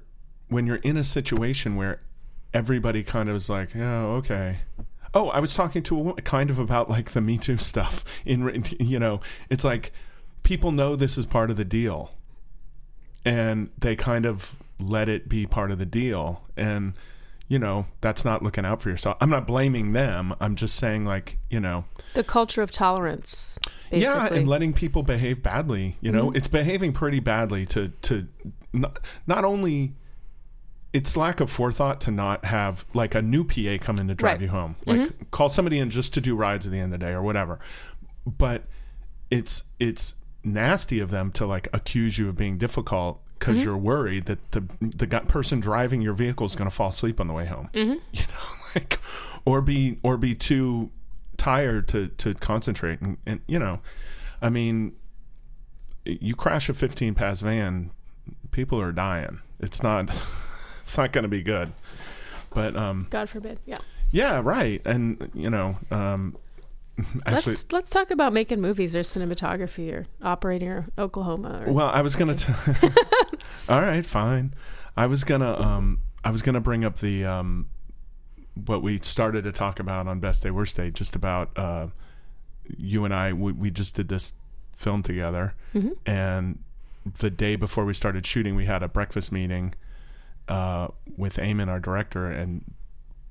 when 0.48 0.66
you're 0.66 0.76
in 0.76 0.96
a 0.96 1.04
situation 1.04 1.74
where 1.74 2.00
everybody 2.54 3.02
kind 3.02 3.28
of 3.28 3.35
is 3.35 3.50
like, 3.50 3.74
"Oh, 3.74 4.14
okay." 4.16 4.58
Oh, 5.14 5.28
I 5.30 5.40
was 5.40 5.52
talking 5.52 5.82
to 5.82 5.96
a 5.96 5.98
woman 5.98 6.24
kind 6.24 6.48
of 6.48 6.58
about 6.58 6.88
like 6.88 7.11
the 7.11 7.20
Me 7.20 7.37
Too 7.37 7.58
stuff 7.58 8.04
in 8.24 8.64
you 8.78 9.00
know, 9.00 9.20
it's 9.50 9.64
like 9.64 9.92
people 10.44 10.70
know 10.70 10.94
this 10.94 11.18
is 11.18 11.26
part 11.26 11.50
of 11.50 11.56
the 11.56 11.64
deal. 11.64 12.12
And 13.24 13.70
they 13.78 13.94
kind 13.94 14.26
of 14.26 14.56
let 14.80 15.08
it 15.08 15.28
be 15.28 15.46
part 15.46 15.70
of 15.70 15.78
the 15.78 15.87
deal 15.87 16.42
and 16.56 16.94
you 17.48 17.59
know, 17.59 17.87
that's 18.00 18.24
not 18.24 18.42
looking 18.42 18.64
out 18.64 18.81
for 18.83 18.88
yourself. 18.90 19.16
I'm 19.20 19.31
not 19.31 19.46
blaming 19.46 19.92
them. 19.92 20.35
I'm 20.40 20.57
just 20.57 20.76
saying 20.76 21.05
like, 21.05 21.38
you 21.50 21.61
know, 21.61 21.85
The 22.14 22.24
culture 22.24 22.62
of 22.62 22.70
tolerance, 22.70 23.59
basically. 23.90 24.02
yeah, 24.02 24.33
and 24.33 24.48
letting 24.48 24.72
people 24.72 25.02
behave 25.02 25.42
badly. 25.42 25.96
You 26.00 26.12
know, 26.12 26.31
it's 26.33 26.48
behaving 26.48 26.92
pretty 26.92 27.20
badly 27.20 27.66
to 27.66 27.88
to 27.88 28.26
not, 28.72 28.98
not 29.26 29.44
only 29.44 29.94
it's 30.92 31.16
lack 31.16 31.40
of 31.40 31.50
forethought 31.50 32.00
to 32.02 32.11
not 32.11 32.44
have 32.44 32.85
like 32.92 33.14
a 33.14 33.22
new 33.22 33.44
PA 33.44 33.83
come 33.83 33.96
in 33.98 34.09
to 34.09 34.14
drive 34.14 34.40
Right. 34.40 34.40
Mm-hmm. 34.40 34.44
you 34.44 34.48
home. 34.50 34.76
Like 34.87 35.31
call 35.31 35.48
somebody 35.48 35.78
in 35.78 35.90
just 35.90 36.12
to 36.14 36.20
do 36.20 36.35
rides 36.37 36.66
at 36.66 36.72
the 36.72 36.78
end 36.78 36.92
of 36.92 37.00
the 37.00 37.07
day 37.07 37.12
or 37.12 37.22
whatever. 37.22 37.61
But 38.26 38.64
it's 39.31 39.64
it's 39.81 40.14
nasty 40.44 41.00
of 41.00 41.11
them 41.11 41.31
to 41.33 41.46
like 41.46 41.68
accuse 41.72 42.18
you 42.18 42.28
of 42.28 42.37
being 42.37 42.59
difficult 42.59 43.22
because 43.42 43.57
Mm-hmm. 43.57 43.64
you're 43.64 43.76
worried 43.76 44.26
that 44.26 44.52
the 44.52 44.62
the 44.81 45.07
person 45.26 45.59
driving 45.59 46.00
your 46.00 46.14
vehicle 46.14 46.46
is 46.46 46.55
going 46.55 46.70
to 46.70 46.74
fall 46.74 46.90
asleep 46.90 47.20
on 47.20 47.26
the 47.26 47.35
way 47.35 47.46
home. 47.46 47.68
Mm-hmm. 47.74 47.94
You 48.12 48.22
know, 48.22 48.57
like 48.76 49.00
or 49.44 49.61
be 49.61 49.98
or 50.05 50.16
be 50.16 50.37
too 50.37 50.90
tired 51.37 51.88
to 51.88 52.07
to 52.18 52.35
concentrate 52.35 53.00
and, 53.00 53.18
and 53.26 53.40
you 53.48 53.59
know, 53.59 53.81
I 54.40 54.48
mean, 54.48 54.92
you 56.05 56.37
crash 56.37 56.68
a 56.68 56.74
15 56.74 57.14
pass 57.14 57.40
van, 57.40 57.90
people 58.52 58.81
are 58.81 58.92
dying. 58.92 59.40
It's 59.59 59.83
not 59.83 60.09
it's 60.83 60.96
not 60.96 61.12
going 61.12 61.24
to 61.24 61.28
be 61.28 61.42
good. 61.42 61.72
But 62.55 62.76
um 62.76 63.09
God 63.11 63.28
forbid. 63.28 63.59
Yeah. 63.66 63.78
yeah, 64.12 64.40
right. 64.44 64.81
And 64.85 65.31
you 65.35 65.50
know, 65.50 65.78
um 65.90 66.37
actually 67.26 67.52
let's 67.52 67.72
let's 67.72 67.90
talk 67.90 68.11
about 68.11 68.33
making 68.33 68.61
movies 68.61 68.94
or 68.94 69.00
cinematography 69.00 69.92
or 69.92 70.07
operating 70.22 70.68
or 70.68 70.87
Oklahoma. 70.98 71.64
Or, 71.66 71.72
well, 71.72 71.88
I 71.88 72.02
was 72.02 72.16
going 72.16 72.35
to 72.37 72.92
All 73.68 73.81
right, 73.81 74.05
fine. 74.05 74.55
I 74.96 75.07
was 75.07 75.24
going 75.24 75.40
to 75.40 75.61
um 75.61 76.00
I 76.24 76.31
was 76.31 76.42
to 76.42 76.61
bring 76.61 76.85
up 76.85 76.98
the 76.98 77.24
um 77.24 77.68
what 78.66 78.83
we 78.83 78.98
started 78.98 79.44
to 79.44 79.52
talk 79.52 79.81
about 79.81 80.07
on 80.07 80.20
Best 80.20 80.42
Day 80.42 80.50
Worst 80.50 80.76
Day 80.76 80.90
just 80.90 81.16
about 81.16 81.57
uh 81.57 81.88
you 82.76 83.05
and 83.05 83.14
I 83.14 83.33
we, 83.33 83.52
we 83.52 83.70
just 83.70 83.94
did 83.96 84.09
this 84.09 84.33
film 84.74 85.02
together 85.02 85.55
Mhm. 85.74 85.96
and 86.07 86.59
the 87.18 87.31
day 87.31 87.57
before 87.57 87.85
we 87.85 87.94
started 87.94 88.26
shooting 88.26 88.55
we 88.55 88.66
had 88.66 88.83
a 88.83 88.88
breakfast 88.88 89.33
meeting 89.33 89.74
uh 90.48 90.88
with 91.16 91.37
Eamon 91.37 91.68
our 91.68 91.81
director 91.81 92.26
and 92.31 92.64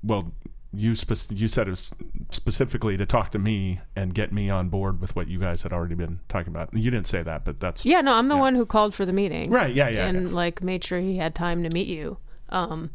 well 0.02 0.32
you 0.74 0.96
spec- 0.96 1.30
you 1.38 1.48
said 1.48 1.66
it 1.66 1.70
was 1.70 1.92
specifically 2.30 2.96
to 2.96 3.04
talk 3.04 3.30
to 3.32 3.38
me 3.38 3.80
and 3.94 4.14
get 4.14 4.32
me 4.32 4.48
on 4.48 4.68
board 4.68 5.00
with 5.00 5.14
what 5.14 5.28
you 5.28 5.38
guys 5.38 5.62
had 5.62 5.72
already 5.72 5.94
been 5.94 6.20
talking 6.28 6.52
about. 6.52 6.72
You 6.72 6.90
didn't 6.90 7.06
say 7.06 7.22
that, 7.22 7.44
but 7.44 7.60
that's 7.60 7.84
yeah, 7.84 8.00
no, 8.00 8.14
I'm 8.14 8.28
the 8.28 8.34
Yeah. 8.36 8.40
one 8.40 8.54
who 8.54 8.64
called 8.66 8.94
for 8.94 9.04
the 9.04 9.12
meeting. 9.12 9.50
right. 9.50 9.74
Yeah, 9.74 9.88
yeah, 9.88 10.06
and 10.06 10.28
yeah. 10.28 10.34
like 10.34 10.62
made 10.62 10.82
sure 10.82 10.98
he 11.00 11.18
had 11.18 11.34
time 11.34 11.62
to 11.62 11.70
meet 11.70 11.88
you. 11.88 12.16
Um, 12.48 12.90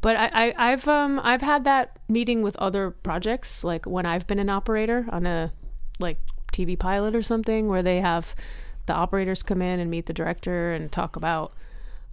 but 0.00 0.16
I, 0.16 0.30
I, 0.48 0.72
I've 0.72 0.88
um, 0.88 1.20
I've 1.22 1.42
had 1.42 1.64
that 1.64 1.98
meeting 2.08 2.42
with 2.42 2.56
other 2.56 2.90
projects, 2.90 3.62
like 3.62 3.86
when 3.86 4.06
I've 4.06 4.26
been 4.26 4.38
an 4.38 4.48
operator 4.50 5.06
on 5.10 5.26
a 5.26 5.52
like 5.98 6.18
TV 6.52 6.76
pilot 6.78 7.14
or 7.14 7.22
something, 7.22 7.68
where 7.68 7.82
they 7.82 8.00
have 8.00 8.34
the 8.86 8.94
operators 8.94 9.42
come 9.42 9.62
in 9.62 9.78
and 9.78 9.90
meet 9.90 10.06
the 10.06 10.12
director 10.12 10.72
and 10.72 10.90
talk 10.90 11.14
about 11.16 11.52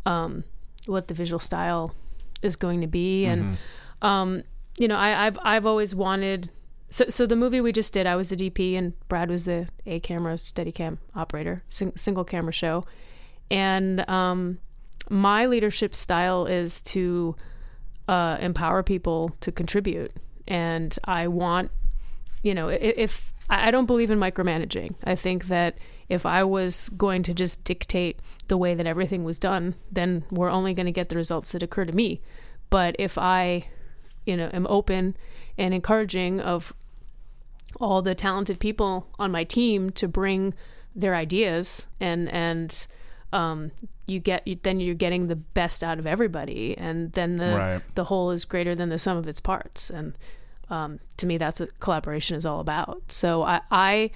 um, 0.05 0.43
what 0.85 1.07
the 1.07 1.13
visual 1.13 1.39
style 1.39 1.95
is 2.43 2.55
going 2.55 2.81
to 2.81 2.87
be, 2.87 3.25
and 3.25 3.57
um, 4.01 4.43
you 4.77 4.87
know, 4.87 4.95
I, 4.95 5.27
I've 5.27 5.37
I've 5.43 5.65
always 5.65 5.93
wanted. 5.95 6.49
So, 6.89 7.05
so 7.09 7.25
the 7.25 7.35
movie 7.35 7.59
we 7.59 7.73
just 7.73 7.91
did, 7.91 8.07
I 8.07 8.15
was 8.15 8.29
the 8.29 8.37
DP 8.37 8.77
and 8.77 8.93
Brad 9.09 9.29
was 9.29 9.43
the 9.43 9.67
A 9.85 9.99
camera 9.99 10.35
Steadicam 10.35 10.99
operator, 11.15 11.63
sing, 11.67 11.91
single 11.97 12.23
camera 12.23 12.53
show, 12.53 12.85
and 13.51 14.09
um, 14.09 14.59
my 15.09 15.47
leadership 15.47 15.93
style 15.93 16.45
is 16.45 16.81
to 16.83 17.35
uh, 18.07 18.37
empower 18.39 18.83
people 18.83 19.35
to 19.41 19.51
contribute, 19.51 20.13
and 20.47 20.97
I 21.03 21.27
want, 21.27 21.71
you 22.41 22.53
know, 22.53 22.69
if 22.69 23.33
I 23.49 23.71
don't 23.71 23.85
believe 23.85 24.11
in 24.11 24.19
micromanaging, 24.19 24.95
I 25.03 25.15
think 25.15 25.47
that 25.47 25.77
if 26.09 26.25
I 26.25 26.43
was 26.43 26.89
going 26.89 27.23
to 27.23 27.33
just 27.33 27.63
dictate 27.63 28.21
the 28.47 28.57
way 28.57 28.75
that 28.75 28.85
everything 28.85 29.23
was 29.23 29.39
done, 29.39 29.75
then 29.91 30.25
we're 30.31 30.49
only 30.49 30.73
going 30.73 30.85
to 30.85 30.91
get 30.91 31.09
the 31.09 31.15
results 31.15 31.51
that 31.53 31.63
occur 31.63 31.85
to 31.85 31.93
me. 31.93 32.21
But 32.69 32.95
if 32.99 33.17
I, 33.17 33.67
you 34.27 34.37
know, 34.37 34.49
am 34.53 34.67
open 34.67 35.15
and 35.57 35.73
encouraging 35.73 36.39
of 36.39 36.73
all 37.79 38.01
the 38.01 38.15
talented 38.15 38.59
people 38.59 39.07
on 39.19 39.31
my 39.31 39.43
team 39.43 39.89
to 39.91 40.07
bring 40.07 40.53
their 40.95 41.15
ideas 41.15 41.87
and 41.99 42.27
and 42.29 42.87
um, 43.33 43.71
you 44.07 44.19
get 44.19 44.47
you, 44.47 44.57
then 44.63 44.79
you're 44.79 44.95
getting 44.95 45.27
the 45.27 45.35
best 45.35 45.83
out 45.83 45.99
of 45.99 46.07
everybody 46.07 46.75
and 46.77 47.11
then 47.13 47.37
the 47.37 47.55
Right. 47.57 47.81
the 47.95 48.05
whole 48.05 48.31
is 48.31 48.45
greater 48.45 48.73
than 48.73 48.89
the 48.89 48.97
sum 48.97 49.17
of 49.17 49.27
its 49.27 49.39
parts 49.39 49.89
and 49.89 50.13
um, 50.69 50.99
to 51.17 51.25
me 51.25 51.37
that's 51.37 51.59
what 51.59 51.77
collaboration 51.79 52.35
is 52.37 52.45
all 52.45 52.59
about 52.61 53.01
so 53.11 53.43
i 53.43 53.61
i 53.69 54.09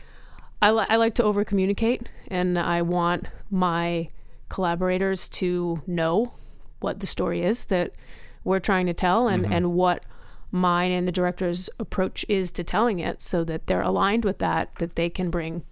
I, 0.63 0.71
li- 0.71 0.85
I 0.89 0.95
like 0.97 1.15
to 1.15 1.23
over 1.23 1.43
communicate 1.43 2.07
and 2.29 2.57
i 2.57 2.81
want 2.81 3.25
my 3.49 4.09
collaborators 4.49 5.27
to 5.29 5.81
know 5.85 6.33
what 6.79 6.99
the 6.99 7.05
story 7.07 7.41
is 7.43 7.65
that 7.65 7.91
we're 8.43 8.59
trying 8.59 8.85
to 8.85 8.93
tell 8.93 9.27
and 9.27 9.51
and 9.51 9.73
what 9.73 10.05
mine 10.51 10.91
and 10.91 11.07
the 11.07 11.11
director's 11.11 11.69
approach 11.79 12.25
is 12.27 12.51
to 12.51 12.63
telling 12.63 12.99
it 12.99 13.21
so 13.21 13.43
that 13.43 13.67
they're 13.67 13.81
aligned 13.81 14.25
with 14.25 14.39
that 14.39 14.73
that 14.79 14.95
they 14.95 15.09
can 15.09 15.29
bring 15.29 15.63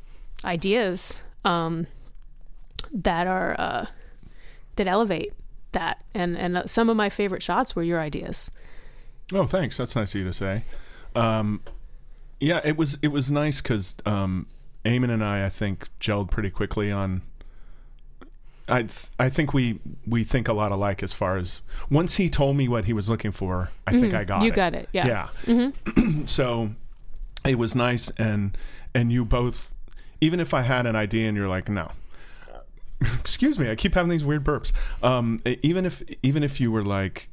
ideas 0.45 1.21
um, 1.43 1.85
that 2.91 3.27
are 3.27 3.55
uh, 3.59 3.85
that 4.75 4.87
elevate 4.87 5.33
that 5.73 6.03
and 6.13 6.37
and 6.37 6.57
uh, 6.57 6.65
some 6.65 6.89
of 6.89 6.95
my 6.95 7.09
favorite 7.09 7.43
shots 7.43 7.75
were 7.75 7.83
your 7.83 7.99
ideas 7.99 8.49
Oh, 9.33 9.45
thanks. 9.45 9.77
That's 9.77 9.95
nice 9.95 10.15
of 10.15 10.21
you 10.21 10.25
to 10.25 10.33
say. 10.33 10.63
Um, 11.15 11.61
yeah, 12.39 12.61
it 12.63 12.77
was 12.77 12.97
it 13.01 13.09
was 13.09 13.29
nice 13.29 13.61
because 13.61 13.95
um, 14.05 14.47
Eamon 14.85 15.11
and 15.11 15.23
I, 15.23 15.45
I 15.45 15.49
think, 15.49 15.89
gelled 15.99 16.31
pretty 16.31 16.49
quickly 16.49 16.91
on. 16.91 17.21
I 18.69 18.83
th- 18.83 19.07
I 19.19 19.29
think 19.29 19.53
we 19.53 19.79
we 20.07 20.23
think 20.23 20.47
a 20.47 20.53
lot 20.53 20.71
alike 20.71 21.01
as 21.03 21.11
far 21.13 21.37
as 21.37 21.61
once 21.89 22.17
he 22.17 22.29
told 22.29 22.55
me 22.57 22.67
what 22.67 22.85
he 22.85 22.93
was 22.93 23.09
looking 23.09 23.31
for, 23.31 23.71
I 23.87 23.91
think 23.99 24.13
I 24.13 24.23
got 24.23 24.37
Mm-hmm. 24.37 24.45
you 24.45 24.51
it. 24.51 24.55
got 24.55 24.73
it 24.75 24.89
yeah, 24.93 25.27
Yeah. 25.47 25.71
so 26.25 26.71
it 27.45 27.57
was 27.57 27.75
nice 27.75 28.09
and 28.17 28.57
and 28.93 29.11
you 29.11 29.25
both 29.25 29.71
even 30.21 30.39
if 30.39 30.53
I 30.53 30.61
had 30.63 30.85
an 30.85 30.95
idea 30.95 31.27
and 31.29 31.37
you're 31.37 31.47
like, 31.47 31.69
no. 31.69 31.91
Excuse 33.01 33.57
me, 33.57 33.69
I 33.71 33.75
keep 33.75 33.93
having 33.95 34.09
these 34.09 34.25
weird 34.25 34.43
burps. 34.43 34.71
Um 35.01 35.39
even 35.45 35.85
if 35.85 36.03
even 36.21 36.43
if 36.43 36.59
you 36.59 36.71
were 36.71 36.83
like, 36.83 37.29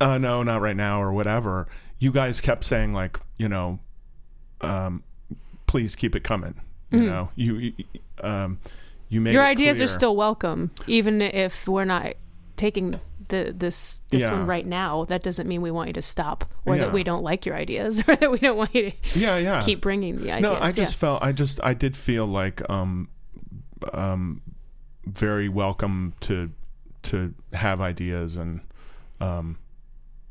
uh 0.00 0.18
no, 0.18 0.42
not 0.42 0.60
right 0.60 0.76
now 0.76 1.02
or 1.02 1.12
whatever, 1.12 1.66
you 1.98 2.12
guys 2.12 2.40
kept 2.40 2.64
saying 2.64 2.92
like, 2.92 3.18
you 3.38 3.48
know, 3.48 3.78
um 4.60 5.02
please 5.66 5.96
keep 5.96 6.14
it 6.14 6.22
coming. 6.22 6.54
You 6.92 7.00
know, 7.02 7.30
you, 7.34 7.54
you 7.56 7.72
um 8.20 8.58
you 9.08 9.20
Mm-hmm. 9.20 9.32
your 9.32 9.44
ideas 9.44 9.80
are 9.80 9.86
still 9.86 10.16
welcome 10.16 10.70
even 10.86 11.22
if 11.22 11.66
we're 11.68 11.84
not 11.84 12.14
taking 12.56 12.98
the 13.28 13.52
this 13.56 14.00
this 14.10 14.22
Yeah. 14.22 14.32
one 14.32 14.46
right 14.46 14.66
now 14.66 15.04
that 15.06 15.22
doesn't 15.22 15.46
mean 15.48 15.60
we 15.62 15.70
want 15.70 15.88
you 15.88 15.92
to 15.94 16.02
stop 16.02 16.44
or 16.64 16.76
Yeah. 16.76 16.84
that 16.86 16.92
we 16.92 17.02
don't 17.04 17.22
like 17.22 17.44
your 17.46 17.54
ideas 17.56 18.00
or 18.08 18.16
that 18.16 18.30
we 18.30 18.38
don't 18.38 18.56
want 18.56 18.74
you 18.74 18.90
to 18.92 19.18
Yeah, 19.18 19.36
yeah. 19.38 19.62
keep 19.62 19.80
bringing 19.80 20.16
the 20.22 20.30
ideas 20.32 20.42
No, 20.42 20.58
I 20.60 20.72
just 20.72 20.94
yeah. 20.94 20.98
felt 20.98 21.22
I 21.22 21.32
just 21.32 21.60
I 21.62 21.74
did 21.74 21.96
feel 21.96 22.26
like 22.26 22.68
um 22.70 23.08
um 23.92 24.42
very 25.04 25.48
welcome 25.48 26.14
to 26.20 26.50
to 27.02 27.34
have 27.52 27.80
ideas 27.80 28.36
and 28.36 28.60
um 29.20 29.58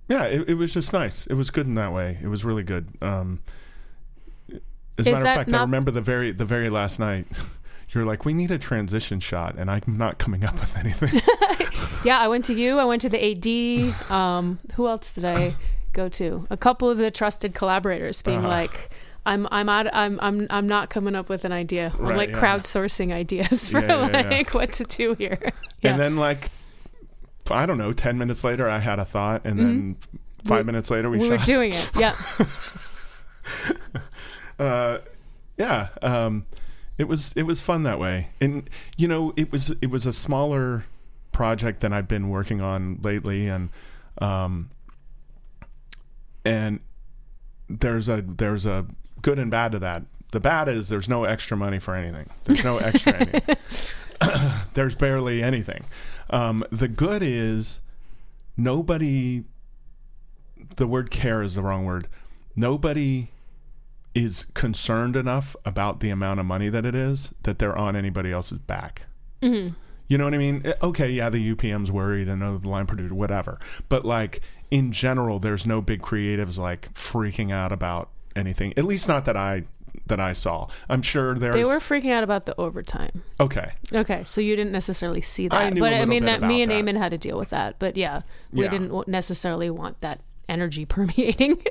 yeah, 0.08 0.26
it, 0.26 0.50
it 0.50 0.54
was 0.54 0.72
just 0.72 0.94
nice. 0.94 1.26
It 1.26 1.34
was 1.34 1.50
good 1.50 1.66
in 1.66 1.74
that 1.76 1.92
way. 1.92 2.20
It 2.22 2.28
was 2.28 2.46
really 2.46 2.62
good. 2.62 2.90
Um 3.02 3.40
as 4.98 5.08
a 5.08 5.10
Is 5.10 5.14
matter 5.14 5.18
of 5.26 5.36
fact, 5.36 5.54
I 5.54 5.62
remember 5.62 5.92
the 5.92 6.02
very 6.02 6.32
the 6.32 6.46
very 6.46 6.70
last 6.70 7.00
night 7.00 7.26
you're 7.96 8.06
like, 8.06 8.26
we 8.26 8.34
need 8.34 8.52
a 8.52 8.58
transition 8.60 9.20
shot, 9.20 9.56
and 9.58 9.72
I'm 9.72 9.82
not 9.88 10.18
coming 10.20 10.44
up 10.44 10.56
with 10.60 10.76
anything. 10.78 11.22
Yeah, 12.04 12.20
I 12.20 12.28
went 12.28 12.46
to 12.46 12.54
you. 12.54 12.78
I 12.78 12.86
went 12.86 13.02
to 13.02 13.10
the 13.10 13.18
AD. 13.98 14.12
Um, 14.12 14.60
who 14.76 14.88
else 14.88 15.12
did 15.12 15.26
I 15.26 15.56
go 15.94 16.08
to? 16.10 16.46
A 16.52 16.58
couple 16.58 16.88
of 16.88 17.00
the 17.00 17.10
trusted 17.10 17.56
collaborators 17.56 18.22
being 18.22 18.40
Uh-huh. 18.40 18.48
like, 18.48 18.92
"I'm 19.26 19.48
I'm 19.50 19.68
out. 19.70 19.88
I'm 19.92 20.20
I'm 20.22 20.46
I'm 20.52 20.68
not 20.68 20.92
coming 20.92 21.16
up 21.16 21.30
with 21.30 21.46
an 21.46 21.52
idea. 21.52 21.92
I'm 21.98 22.06
Right, 22.06 22.18
like 22.18 22.30
yeah. 22.30 22.42
crowdsourcing 22.42 23.12
ideas 23.12 23.68
for 23.70 23.80
Yeah, 23.80 24.08
yeah, 24.22 24.30
like 24.30 24.54
what 24.54 24.72
to 24.74 24.84
do 24.84 25.16
here." 25.16 25.52
And 25.84 26.00
then 26.00 26.16
like 26.16 26.50
I 27.50 27.66
don't 27.66 27.80
know, 27.80 27.92
ten 27.92 28.20
minutes 28.20 28.44
later 28.44 28.70
I 28.70 28.78
had 28.80 29.00
a 29.00 29.06
thought, 29.06 29.42
and 29.44 29.58
then 29.58 29.96
five 30.44 30.60
We- 30.68 30.72
minutes 30.72 30.92
later 30.92 31.10
we, 31.10 31.18
we 31.18 31.30
were 31.30 31.38
shot. 31.40 31.46
doing 31.48 31.74
it. 31.74 31.90
Yeah. 31.98 32.16
uh, 34.60 35.00
yeah, 35.58 35.88
um, 36.04 36.46
it 36.98 37.08
was 37.08 37.34
it 37.34 37.44
was 37.44 37.62
fun 37.62 37.84
that 37.84 38.00
way, 38.00 38.30
and 38.40 38.70
you 38.98 39.08
know 39.08 39.34
it 39.36 39.52
was 39.52 39.72
it 39.82 39.90
was 39.90 40.06
a 40.06 40.14
smaller 40.14 40.86
project 41.32 41.82
than 41.82 41.92
I've 41.92 42.08
been 42.08 42.30
working 42.30 42.62
on 42.62 43.00
lately, 43.04 43.48
and 43.48 43.70
um, 44.20 44.70
and 46.46 46.80
there's 47.70 48.08
a 48.08 48.22
there's 48.22 48.66
a 48.66 48.86
good 49.22 49.40
and 49.40 49.52
bad 49.52 49.74
to 49.74 49.80
that. 49.80 50.04
The 50.32 50.40
bad 50.40 50.68
is 50.68 50.90
there's 50.90 51.10
no 51.10 51.24
extra 51.26 51.58
money 51.58 51.80
for 51.80 51.96
anything. 51.96 52.30
There's 52.46 52.64
no 52.64 52.78
extra 52.78 53.14
anything. 53.14 53.56
there's 54.74 54.96
barely 54.96 55.44
anything. 55.44 55.84
Um, 56.30 56.64
the 56.72 56.88
good 56.88 57.22
is 57.22 57.82
nobody. 58.56 59.44
The 60.78 60.88
word 60.88 61.12
care 61.12 61.42
is 61.42 61.56
the 61.56 61.62
wrong 61.62 61.86
word. 61.86 62.08
Nobody 62.56 63.32
is 64.16 64.46
concerned 64.54 65.16
enough 65.16 65.56
about 65.66 66.00
the 66.00 66.10
amount 66.10 66.40
of 66.40 66.46
money 66.46 66.70
that 66.70 66.86
it 66.86 66.96
is 66.96 67.34
that 67.44 67.60
they're 67.60 67.78
on 67.78 67.96
anybody 67.96 68.32
else's 68.32 68.58
back. 68.60 69.04
Mhm. 69.44 69.76
You 70.08 70.18
know 70.18 70.24
what 70.24 70.34
I 70.34 70.38
mean? 70.38 70.62
Eh, 70.64 70.74
Okay, 70.82 71.12
yeah, 71.12 71.30
the 71.30 71.40
UPM's 71.52 71.92
worried 71.92 72.28
and 72.30 72.42
the 72.42 72.68
line 72.68 72.86
producer, 72.86 73.14
whatever. 73.14 73.60
But 73.90 74.06
like 74.06 74.42
in 74.72 74.92
general, 74.92 75.38
there's 75.40 75.66
no 75.66 75.82
big 75.82 76.02
creatives 76.02 76.58
like 76.58 76.94
freaking 76.94 77.52
out 77.52 77.72
about 77.72 78.10
anything. 78.36 78.74
At 78.78 78.86
least 78.86 79.08
not 79.08 79.26
that 79.26 79.36
I 79.38 79.64
that 80.08 80.20
I 80.20 80.34
saw. 80.34 80.68
I'm 80.88 81.02
sure 81.02 81.34
there's 81.34 81.56
They 81.56 81.64
were 81.66 81.80
freaking 81.80 82.12
out 82.12 82.24
about 82.24 82.46
the 82.46 82.54
overtime. 82.60 83.24
okay. 83.40 83.72
Okay, 83.92 84.24
so 84.24 84.40
you 84.40 84.56
didn't 84.56 84.72
necessarily 84.74 85.22
see 85.22 85.48
that, 85.48 85.58
I 85.60 85.70
knew 85.72 85.80
but 85.82 85.94
I 85.94 86.06
mean, 86.06 86.24
me 86.26 86.62
and. 86.62 86.72
Eamon 86.72 86.96
had 86.98 87.10
to 87.10 87.18
deal 87.18 87.38
with 87.40 87.50
that. 87.50 87.80
But 87.80 87.98
yeah, 87.98 88.22
we 88.52 88.66
Yeah. 88.66 88.70
didn't 88.72 89.08
necessarily 89.08 89.70
want 89.72 90.02
that 90.02 90.20
energy 90.50 90.86
permeating 90.96 91.62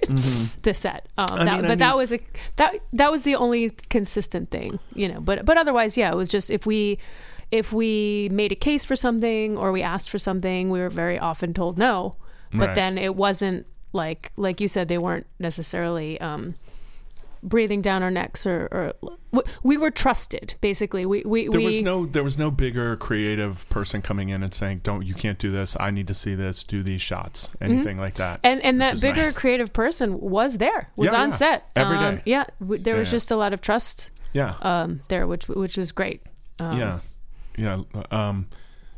the 0.62 0.74
set. 0.74 1.06
Um, 1.18 1.26
that, 1.26 1.38
Mm-hmm. 1.38 1.44
mean, 1.56 1.64
I 1.64 1.68
but 1.68 1.78
that 1.78 1.88
mean- 1.90 1.96
was 1.96 2.12
a 2.12 2.20
that 2.56 2.74
that 2.92 3.10
was 3.10 3.22
the 3.22 3.34
only 3.36 3.70
consistent 3.90 4.50
thing, 4.50 4.78
you 4.94 5.08
know. 5.08 5.20
But 5.20 5.44
but 5.44 5.56
otherwise, 5.56 5.96
yeah, 5.96 6.10
it 6.10 6.16
was 6.16 6.28
just 6.28 6.50
if 6.50 6.66
we 6.66 6.98
if 7.50 7.72
we 7.72 8.28
made 8.32 8.52
a 8.52 8.56
case 8.56 8.84
for 8.84 8.96
something 8.96 9.56
or 9.56 9.70
we 9.72 9.82
asked 9.82 10.10
for 10.10 10.18
something, 10.18 10.70
we 10.70 10.80
were 10.80 10.90
very 10.90 11.18
often 11.18 11.54
told 11.54 11.78
no. 11.78 12.16
But 12.52 12.68
Right. 12.68 12.74
then 12.74 12.98
it 12.98 13.14
wasn't 13.16 13.66
like 13.92 14.32
like 14.36 14.60
you 14.60 14.68
said, 14.68 14.88
they 14.88 14.98
weren't 14.98 15.26
necessarily. 15.38 16.20
Um, 16.20 16.54
breathing 17.44 17.82
down 17.82 18.02
our 18.02 18.10
necks 18.10 18.46
or, 18.46 18.68
or 18.72 19.10
we- 19.30 19.42
we 19.62 19.76
were 19.76 19.90
trusted 19.90 20.54
basically 20.60 21.04
we 21.06 21.22
we, 21.24 21.46
There 21.48 21.60
we 21.60 21.66
was 21.66 21.82
no 21.82 22.06
there 22.06 22.24
was 22.24 22.38
no 22.38 22.50
bigger 22.50 22.96
creative 22.96 23.68
person 23.68 24.00
coming 24.02 24.30
in 24.30 24.42
and 24.42 24.52
saying, 24.54 24.80
"Don't 24.82 25.04
you 25.04 25.14
can't 25.14 25.38
do 25.38 25.50
this. 25.50 25.76
I 25.78 25.90
need 25.90 26.06
to 26.08 26.14
see 26.14 26.34
this. 26.34 26.64
Do 26.64 26.82
these 26.82 27.02
shots." 27.02 27.50
Anything 27.60 27.98
like 27.98 28.14
that. 28.14 28.38
Mm-hmm. 28.42 28.46
and 28.46 28.60
and 28.62 28.80
that 28.80 29.00
bigger 29.00 29.22
nice. 29.24 29.34
creative 29.36 29.72
person 29.72 30.18
was 30.20 30.56
there 30.58 30.90
was 30.96 31.12
Yeah, 31.12 31.20
on 31.20 31.28
yeah. 31.28 31.34
set 31.34 31.70
Every 31.76 31.96
um, 31.98 32.16
day. 32.16 32.22
yeah 32.24 32.44
w- 32.60 32.82
there 32.82 32.94
Yeah, 32.94 33.00
was 33.00 33.10
just 33.10 33.30
a 33.30 33.36
lot 33.36 33.52
of 33.52 33.60
trust 33.60 34.10
yeah. 34.32 34.54
um 34.62 35.00
there 35.08 35.26
which 35.26 35.46
which 35.48 35.76
was 35.76 35.92
great 35.92 36.22
um, 36.60 36.78
yeah 36.78 36.98
yeah 37.56 37.82
um 38.10 38.48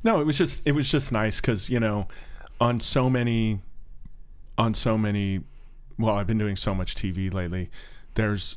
no 0.04 0.20
it 0.20 0.24
was 0.24 0.38
just 0.38 0.62
it 0.66 0.72
was 0.72 0.90
just 0.90 1.12
nice 1.12 1.40
because 1.40 1.68
you 1.68 1.80
know 1.80 2.06
on 2.60 2.80
so 2.80 3.10
many 3.10 3.60
on 4.56 4.72
so 4.72 4.96
many 4.96 5.40
well 5.98 6.14
i've 6.14 6.26
been 6.26 6.38
doing 6.38 6.56
so 6.56 6.74
much 6.74 6.94
tv 6.94 7.32
lately 7.32 7.68
there's 8.16 8.56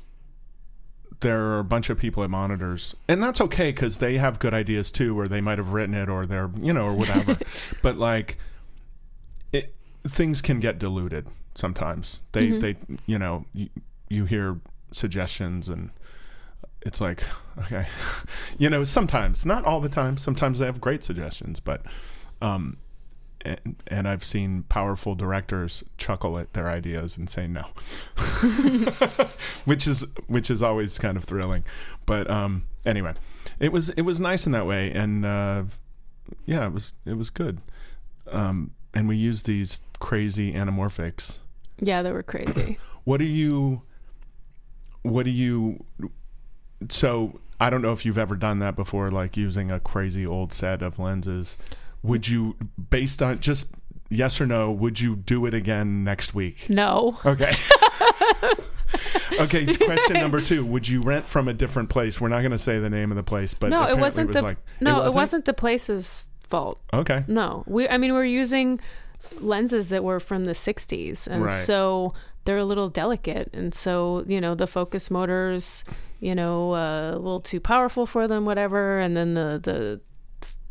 there 1.22 1.42
are 1.48 1.60
a 1.60 1.64
bunch 1.66 1.90
of 1.90 1.98
people 1.98 2.24
at 2.24 2.30
monitors. 2.30 2.96
And 3.08 3.22
that's 3.22 3.42
okay 3.42 3.72
because 3.72 3.98
they 3.98 4.18
have 4.18 4.40
good 4.40 4.54
ideas 4.54 4.90
too 4.90 5.20
or 5.20 5.28
they 5.28 5.42
might 5.42 5.58
have 5.58 5.74
written 5.74 5.94
it 5.94 6.08
or 6.10 6.26
they're 6.26 6.50
you 6.60 6.74
know 6.74 6.86
or 6.86 6.94
whatever. 6.94 7.38
But 7.82 7.98
like 7.98 8.38
it 9.54 9.76
things 10.08 10.42
can 10.42 10.60
get 10.60 10.80
diluted 10.80 11.28
sometimes. 11.56 12.20
They 12.32 12.48
Mm-hmm. 12.48 12.60
they 12.60 12.76
you 13.06 13.20
know 13.20 13.46
you, 13.54 13.70
you 14.10 14.26
hear 14.26 14.60
suggestions 14.92 15.68
and 15.68 15.92
it's 16.82 17.02
like 17.02 17.24
okay. 17.60 17.86
You 18.58 18.70
know 18.70 18.84
sometimes 18.86 19.46
not 19.46 19.66
all 19.66 19.82
the 19.82 19.90
time. 19.90 20.16
Sometimes 20.18 20.60
they 20.60 20.66
have 20.66 20.80
great 20.82 21.04
suggestions 21.04 21.60
but 21.60 21.82
um 22.42 22.78
and, 23.42 23.76
and 23.88 24.08
I've 24.08 24.24
seen 24.24 24.64
powerful 24.64 25.16
directors 25.16 25.84
chuckle 25.98 26.38
at 26.38 26.54
their 26.54 26.70
ideas 26.70 27.18
and 27.18 27.30
say 27.30 27.48
no, 27.48 27.66
which 29.66 29.88
is 29.88 30.06
which 30.28 30.50
is 30.50 30.62
always 30.62 30.98
kind 30.98 31.18
of 31.18 31.24
thrilling. 31.24 31.64
But 32.06 32.30
um, 32.30 32.66
anyway, 32.86 33.14
it 33.60 33.72
was 33.72 33.90
it 33.92 34.02
was 34.04 34.20
nice 34.20 34.46
in 34.46 34.52
that 34.52 34.66
way, 34.66 34.92
and 34.92 35.26
uh, 35.26 35.64
yeah, 36.46 36.66
it 36.66 36.74
was 36.74 36.94
it 37.06 37.14
was 37.18 37.30
good. 37.30 37.62
Um, 38.32 38.72
and 38.94 39.08
we 39.08 39.16
used 39.16 39.46
these 39.46 39.80
crazy 40.00 40.54
anamorphics. 40.54 41.40
yeah 41.80 42.02
they 42.02 42.12
were 42.12 42.24
crazy 42.24 42.78
What 43.04 43.18
do 43.18 43.26
you? 43.26 43.82
What 45.02 45.24
do 45.24 45.32
you? 45.32 45.84
So 46.90 47.40
I 47.60 47.70
don't 47.70 47.82
know 47.82 47.92
if 47.92 48.06
you've 48.06 48.18
ever 48.18 48.36
done 48.36 48.60
that 48.60 48.76
before, 48.76 49.10
like 49.10 49.36
using 49.36 49.72
a 49.72 49.80
crazy 49.80 50.26
old 50.28 50.54
set 50.54 50.82
of 50.84 51.00
lenses. 51.00 51.58
Would 52.04 52.28
you, 52.28 52.56
based 52.90 53.22
on 53.22 53.40
just 53.40 53.72
yes 54.10 54.40
or 54.42 54.46
no, 54.46 54.72
would 54.72 55.00
you 55.00 55.16
do 55.16 55.46
it 55.46 55.54
again 55.54 56.04
next 56.04 56.34
week? 56.34 56.70
no 56.70 57.18
Okay. 57.26 57.54
okay. 59.40 59.66
Question 59.66 60.14
number 60.16 60.42
two: 60.52 60.66
Would 60.66 60.88
you 60.88 61.02
rent 61.02 61.26
from 61.26 61.48
a 61.48 61.54
different 61.54 61.90
place? 61.90 62.20
We're 62.20 62.30
not 62.30 62.40
going 62.40 62.52
to 62.52 62.58
say 62.58 62.80
the 62.80 62.90
name 62.90 63.12
of 63.12 63.18
the 63.18 63.24
place, 63.24 63.54
but 63.54 63.70
no 63.70 63.84
it 63.88 63.98
wasn't 63.98 64.28
was 64.28 64.36
the 64.36 64.42
like 64.42 64.58
no 64.82 65.06
it 65.06 65.14
wasn't 65.14 65.46
the 65.46 65.54
place's 65.54 66.30
fault 66.48 66.80
Okay. 66.92 67.24
no 67.28 67.64
we 67.68 67.88
i 67.90 68.00
mean 68.00 68.12
we're 68.12 68.24
using 68.26 68.80
lenses 69.40 69.90
that 69.90 70.04
were 70.04 70.20
from 70.20 70.46
the 70.46 70.54
60s 70.54 71.28
and 71.28 71.44
Right. 71.44 71.52
so 71.52 72.12
they're 72.46 72.58
a 72.58 72.64
little 72.66 72.88
delicate 72.88 73.52
and 73.54 73.72
so 73.72 74.24
you 74.28 74.42
know 74.42 74.56
the 74.56 74.66
focus 74.66 75.12
motors 75.12 75.84
you 76.20 76.34
know 76.34 76.74
uh, 76.74 77.12
a 77.12 77.20
little 77.20 77.40
too 77.40 77.60
powerful 77.60 78.08
for 78.08 78.28
them 78.28 78.46
whatever 78.46 79.00
and 79.00 79.16
then 79.16 79.36
the 79.36 79.60
the 79.62 80.02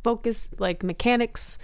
focus 0.03 0.49
like 0.59 0.83
mechanics 0.83 1.59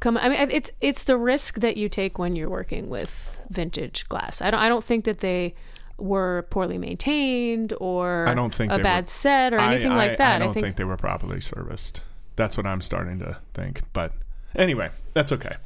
come 0.00 0.16
i 0.16 0.28
mean 0.28 0.50
it's 0.50 0.70
it's 0.80 1.04
the 1.04 1.16
risk 1.16 1.60
that 1.60 1.76
you 1.76 1.88
take 1.88 2.18
when 2.18 2.36
you're 2.36 2.48
working 2.48 2.88
with 2.88 3.40
vintage 3.50 4.08
glass 4.08 4.40
i 4.40 4.50
don't 4.50 4.60
i 4.60 4.68
don't 4.68 4.84
think 4.84 5.04
that 5.04 5.18
they 5.18 5.54
were 5.98 6.46
poorly 6.50 6.78
maintained 6.78 7.74
or 7.80 8.26
I 8.26 8.34
don't 8.34 8.54
think 8.54 8.72
a 8.72 8.78
bad 8.78 9.04
were- 9.04 9.08
set 9.08 9.52
or 9.52 9.58
anything 9.58 9.92
I, 9.92 9.96
like 9.96 10.18
that 10.18 10.36
I 10.36 10.44
don't 10.44 10.54
think, 10.54 10.64
think 10.64 10.76
they 10.76 10.84
were 10.84 10.96
properly 10.96 11.40
serviced. 11.40 12.00
That's 12.36 12.56
what 12.56 12.66
I'm 12.66 12.80
starting 12.80 13.18
to 13.18 13.38
think. 13.52 13.82
But 13.92 14.12
anyway, 14.54 14.90
that's 15.12 15.32
okay. 15.32 15.56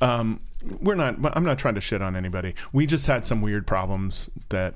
Um, 0.00 0.40
we're 0.80 0.94
not. 0.94 1.16
I'm 1.36 1.44
not 1.44 1.58
trying 1.58 1.74
to 1.74 1.80
shit 1.80 2.00
on 2.00 2.14
anybody. 2.14 2.54
We 2.72 2.86
just 2.86 3.06
had 3.06 3.26
some 3.26 3.42
weird 3.42 3.66
problems 3.66 4.30
that, 4.50 4.74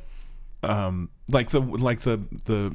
um, 0.62 1.11
like 1.28 1.50
the 1.50 1.61
like 1.61 2.00
the 2.00 2.20
the. 2.46 2.74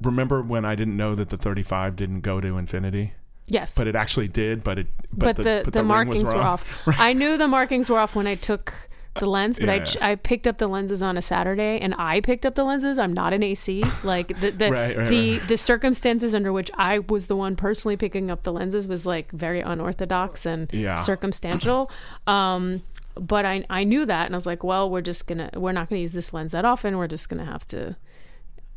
Remember 0.00 0.40
when 0.42 0.64
I 0.64 0.74
didn't 0.74 0.96
know 0.96 1.16
that 1.16 1.28
the 1.28 1.36
35 1.36 1.96
didn't 1.96 2.20
go 2.20 2.40
to 2.40 2.56
infinity, 2.56 3.14
yes 3.48 3.74
but 3.74 3.86
it 3.86 3.96
actually 3.96 4.28
did. 4.28 4.62
But 4.64 4.78
it 4.78 4.86
but, 5.12 5.36
the, 5.36 5.62
but 5.64 5.72
the, 5.72 5.80
was 5.80 5.88
markings 5.88 6.32
were 6.32 6.40
off. 6.40 6.82
I 6.98 7.12
knew 7.12 7.36
the 7.36 7.48
markings 7.48 7.90
were 7.90 7.98
off 7.98 8.14
when 8.14 8.26
I 8.26 8.34
took 8.34 8.72
the 9.18 9.26
lens, 9.26 9.58
but 9.58 9.68
I 9.68 9.76
Yeah. 9.76 9.84
I 10.00 10.14
picked 10.14 10.46
up 10.46 10.58
the 10.58 10.68
lenses 10.68 11.02
on 11.02 11.16
a 11.16 11.22
Saturday, 11.22 11.80
and 11.80 11.94
I 11.98 12.20
picked 12.20 12.46
up 12.46 12.54
the 12.54 12.62
lenses. 12.64 12.98
I'm 12.98 13.12
not 13.12 13.32
an 13.32 13.42
AC. 13.42 13.82
Like 14.04 14.28
the 14.40 14.50
the 14.50 14.70
Right, 14.70 14.96
right, 14.96 15.08
the, 15.08 15.38
right. 15.38 15.48
the 15.48 15.56
circumstances 15.56 16.34
under 16.34 16.52
which 16.52 16.70
I 16.76 17.00
was 17.00 17.26
the 17.26 17.34
one 17.36 17.56
personally 17.56 17.96
picking 17.96 18.30
up 18.30 18.44
the 18.44 18.52
lenses 18.52 18.86
was 18.86 19.06
like 19.06 19.32
very 19.32 19.60
unorthodox 19.60 20.46
and 20.46 20.68
Yeah. 20.72 20.96
circumstantial. 20.96 21.90
Um, 22.26 22.82
but 23.16 23.44
I 23.44 23.64
I 23.68 23.82
knew 23.84 24.06
that, 24.06 24.26
and 24.26 24.34
I 24.34 24.38
was 24.38 24.46
like, 24.46 24.62
well, 24.62 24.88
we're 24.88 25.00
just 25.00 25.26
gonna 25.26 25.50
we're 25.54 25.72
not 25.72 25.88
gonna 25.88 26.00
use 26.00 26.12
this 26.12 26.32
lens 26.32 26.52
that 26.52 26.64
often. 26.64 26.96
We're 26.96 27.08
just 27.08 27.28
gonna 27.28 27.44
have 27.46 27.66
to. 27.68 27.96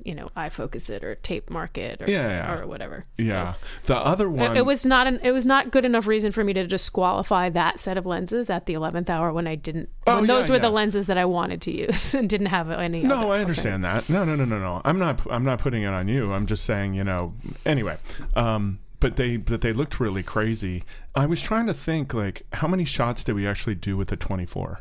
You 0.04 0.16
know, 0.16 0.30
eye 0.36 0.50
focus 0.50 0.90
it 0.90 1.04
or 1.04 1.16
tape 1.16 1.50
mark 1.50 1.78
it 1.78 2.02
or, 2.02 2.10
Yeah, 2.10 2.28
yeah. 2.28 2.54
or 2.60 2.66
whatever. 2.68 3.06
So- 3.14 3.24
Yeah, 3.24 3.54
the 3.86 3.96
other 3.98 4.30
one. 4.30 4.56
it, 4.58 4.60
it 4.62 4.66
was 4.66 4.86
not 4.86 5.06
an 5.08 5.20
it 5.24 5.32
was 5.32 5.46
not 5.46 5.72
good 5.72 5.86
enough 5.86 6.08
reason 6.08 6.32
for 6.32 6.44
me 6.44 6.54
to 6.54 6.66
disqualify 6.66 7.50
that 7.50 7.80
set 7.80 7.98
of 7.98 8.06
lenses 8.06 8.50
at 8.50 8.66
the 8.66 8.74
11th 8.74 9.10
hour 9.10 9.32
when 9.32 9.48
I 9.48 9.56
didn't 9.56 9.90
Oh, 10.08 10.18
when 10.18 10.28
those 10.28 10.48
yeah, 10.48 10.56
were 10.56 10.60
the 10.60 10.70
lenses 10.72 11.06
that 11.06 11.18
I 11.18 11.26
wanted 11.26 11.62
to 11.64 11.72
use 11.72 12.14
and 12.16 12.30
didn't 12.30 12.48
have 12.48 12.70
any 12.72 13.04
No, 13.04 13.20
other 13.22 13.34
I 13.34 13.40
understand 13.42 13.84
that. 13.86 14.10
No, 14.10 14.26
no, 14.26 14.36
no, 14.36 14.46
no, 14.46 14.60
no. 14.60 14.82
I'm 14.84 14.98
not. 14.98 15.22
I'm 15.30 15.44
not 15.44 15.60
putting 15.60 15.84
it 15.84 15.88
on 15.94 16.08
you. 16.08 16.34
I'm 16.34 16.46
just 16.48 16.64
saying, 16.66 16.96
you 16.96 17.04
know. 17.04 17.34
Anyway, 17.66 17.98
um, 18.36 18.80
but 19.00 19.16
they, 19.16 19.38
but 19.38 19.62
they 19.62 19.74
looked 19.74 20.00
really 20.00 20.24
crazy. 20.24 20.84
I 21.16 21.26
was 21.28 21.42
trying 21.42 21.68
to 21.68 21.74
think, 21.74 22.14
like, 22.14 22.44
how 22.54 22.68
many 22.68 22.86
shots 22.86 23.24
did 23.24 23.34
we 23.36 23.46
actually 23.48 23.76
do 23.76 23.98
with 23.98 24.08
the 24.10 24.16
24? 24.16 24.80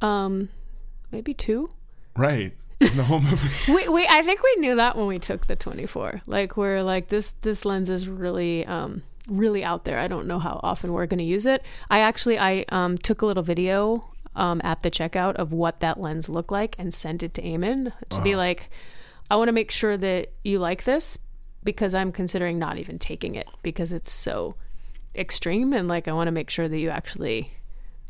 um 0.00 0.48
maybe 1.10 1.34
two 1.34 1.68
Right. 2.16 2.54
In 2.80 2.96
the 2.96 3.02
whole 3.02 3.20
movie. 3.20 3.72
we, 3.72 3.88
we 3.88 4.06
I 4.06 4.22
think 4.22 4.42
we 4.42 4.56
knew 4.56 4.76
that 4.76 4.96
when 4.96 5.06
we 5.06 5.18
took 5.18 5.46
the 5.46 5.56
24 5.56 6.22
like 6.26 6.56
we're 6.56 6.82
like 6.82 7.08
this 7.08 7.32
this 7.42 7.64
lens 7.64 7.90
is 7.90 8.08
really 8.08 8.64
um 8.66 9.02
really 9.28 9.62
out 9.62 9.84
there. 9.84 9.98
I 9.98 10.08
don't 10.08 10.26
know 10.26 10.38
how 10.38 10.60
often 10.62 10.92
we're 10.92 11.06
going 11.06 11.18
to 11.18 11.24
use 11.24 11.44
it. 11.44 11.62
I 11.90 12.00
actually 12.00 12.38
I 12.38 12.64
um 12.68 12.96
took 12.98 13.22
a 13.22 13.26
little 13.26 13.42
video 13.42 14.04
um 14.36 14.60
at 14.64 14.82
the 14.82 14.90
checkout 14.90 15.34
of 15.34 15.52
what 15.52 15.80
that 15.80 16.00
lens 16.00 16.28
looked 16.28 16.52
like 16.52 16.76
and 16.78 16.94
sent 16.94 17.22
it 17.22 17.34
to 17.34 17.42
Eamon 17.42 17.92
to 18.10 18.20
be 18.22 18.36
like 18.36 18.70
I 19.30 19.36
want 19.36 19.48
to 19.48 19.52
make 19.52 19.70
sure 19.70 19.96
that 19.96 20.32
you 20.44 20.58
like 20.58 20.84
this 20.84 21.18
because 21.64 21.94
I'm 21.94 22.12
considering 22.12 22.58
not 22.58 22.78
even 22.78 22.98
taking 22.98 23.34
it 23.34 23.48
because 23.62 23.92
it's 23.92 24.12
so 24.12 24.54
extreme 25.14 25.72
and 25.72 25.88
like 25.88 26.08
I 26.08 26.12
want 26.12 26.28
to 26.28 26.32
make 26.32 26.48
sure 26.48 26.68
that 26.68 26.78
you 26.78 26.90
actually 26.90 27.52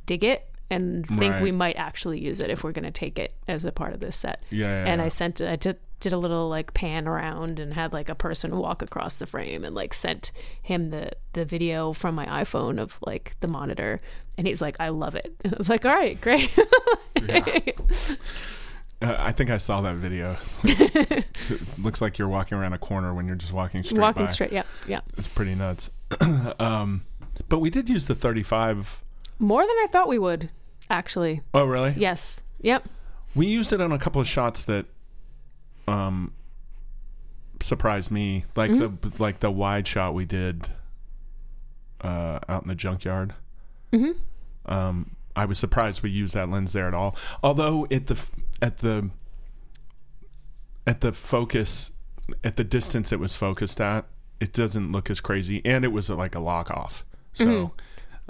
dig 0.07 0.22
it 0.24 0.48
and 0.70 1.07
think 1.07 1.35
Right. 1.35 1.42
we 1.42 1.52
might 1.52 1.76
actually 1.76 2.20
use 2.20 2.40
it 2.40 2.50
if 2.50 2.62
we're 2.62 2.72
going 2.72 2.85
to 2.85 2.90
take 2.90 3.18
it 3.18 3.35
as 3.46 3.64
a 3.64 3.72
part 3.72 3.94
of 3.94 4.00
this 4.00 4.16
set. 4.16 4.42
Yeah, 4.50 4.66
yeah, 4.85 4.90
and 4.92 5.00
I 5.00 5.04
yeah. 5.07 5.09
sent 5.09 5.40
I 5.40 5.57
did, 5.57 5.76
did 6.00 6.12
a 6.12 6.18
little 6.18 6.48
like 6.48 6.74
pan 6.74 7.09
around 7.09 7.59
and 7.59 7.74
had 7.74 7.92
like 7.92 8.09
a 8.09 8.14
person 8.14 8.57
walk 8.59 8.83
across 8.83 9.16
the 9.16 9.26
frame 9.26 9.64
and 9.64 9.74
like 9.74 9.94
sent 9.94 10.31
him 10.62 10.90
the 10.90 11.11
the 11.33 11.44
video 11.44 11.92
from 11.92 12.14
my 12.14 12.26
iPhone 12.26 12.78
of 12.78 12.98
like 13.07 13.35
the 13.40 13.48
monitor 13.48 14.00
and 14.37 14.46
he's 14.46 14.61
like 14.61 14.76
I 14.78 14.90
love 14.90 15.14
it. 15.14 15.35
And 15.42 15.54
I 15.54 15.57
was 15.57 15.68
like 15.68 15.85
all 15.87 15.94
right, 15.94 16.20
great. 16.20 16.50
Uh, 19.00 19.14
I 19.16 19.31
think 19.31 19.48
I 19.48 19.59
saw 19.59 19.81
that 19.83 19.94
video. 19.96 20.37
Like- 20.64 21.24
looks 21.78 22.00
like 22.00 22.18
you're 22.18 22.26
walking 22.28 22.59
around 22.59 22.72
a 22.72 22.78
corner 22.78 23.14
when 23.14 23.26
you're 23.28 23.37
just 23.37 23.52
walking 23.52 23.85
straight. 23.85 24.00
Walking 24.00 24.26
by. 24.26 24.33
straight. 24.33 24.52
Yeah. 24.52 24.64
Yeah. 24.88 25.00
It's 25.16 25.28
pretty 25.28 25.54
nuts. 25.54 25.90
um, 26.59 27.02
but 27.48 27.61
we 27.61 27.70
did 27.70 27.88
use 27.88 28.07
the 28.07 28.16
35. 28.16 29.00
More 29.38 29.62
than 29.62 29.70
I 29.70 29.87
thought 29.90 30.09
we 30.09 30.18
would 30.18 30.51
actually. 30.90 31.42
Oh, 31.55 31.64
really? 31.64 31.94
Yes. 31.96 32.42
Yep. 32.62 32.88
We 33.35 33.46
used 33.46 33.72
it 33.72 33.81
on 33.81 33.92
a 33.92 33.98
couple 33.98 34.20
of 34.20 34.27
shots 34.27 34.64
that, 34.64 34.87
um, 35.87 36.33
surprised 37.61 38.11
me. 38.11 38.44
Like 38.57 38.70
the 38.72 38.92
like 39.18 39.40
the 39.40 39.51
wide 39.51 39.87
shot 39.87 40.14
we 40.14 40.24
did 40.24 40.68
uh, 42.01 42.38
out 42.48 42.62
in 42.62 42.68
the 42.68 42.74
junkyard. 42.74 43.35
Mhm. 43.92 44.16
Um, 44.66 45.16
I 45.35 45.44
was 45.44 45.59
surprised 45.59 46.03
we 46.03 46.11
used 46.11 46.35
that 46.35 46.48
lens 46.48 46.72
there 46.72 46.87
at 46.88 46.94
all. 46.94 47.16
Although 47.42 47.87
at 47.90 48.07
the 48.07 48.24
at 48.61 48.79
the 48.79 49.11
at 50.87 51.01
the 51.01 51.12
focus 51.12 51.92
at 52.44 52.57
the 52.57 52.64
distance 52.64 53.12
it 53.12 53.20
was 53.20 53.35
focused 53.37 53.81
at, 53.81 54.05
it 54.40 54.53
doesn't 54.53 54.92
look 54.92 55.11
as 55.11 55.20
crazy, 55.20 55.61
and 55.64 55.85
it 55.85 55.88
was 55.88 56.11
like 56.11 56.35
a 56.35 56.40
lock 56.40 56.70
off. 56.70 57.05
So 57.35 57.72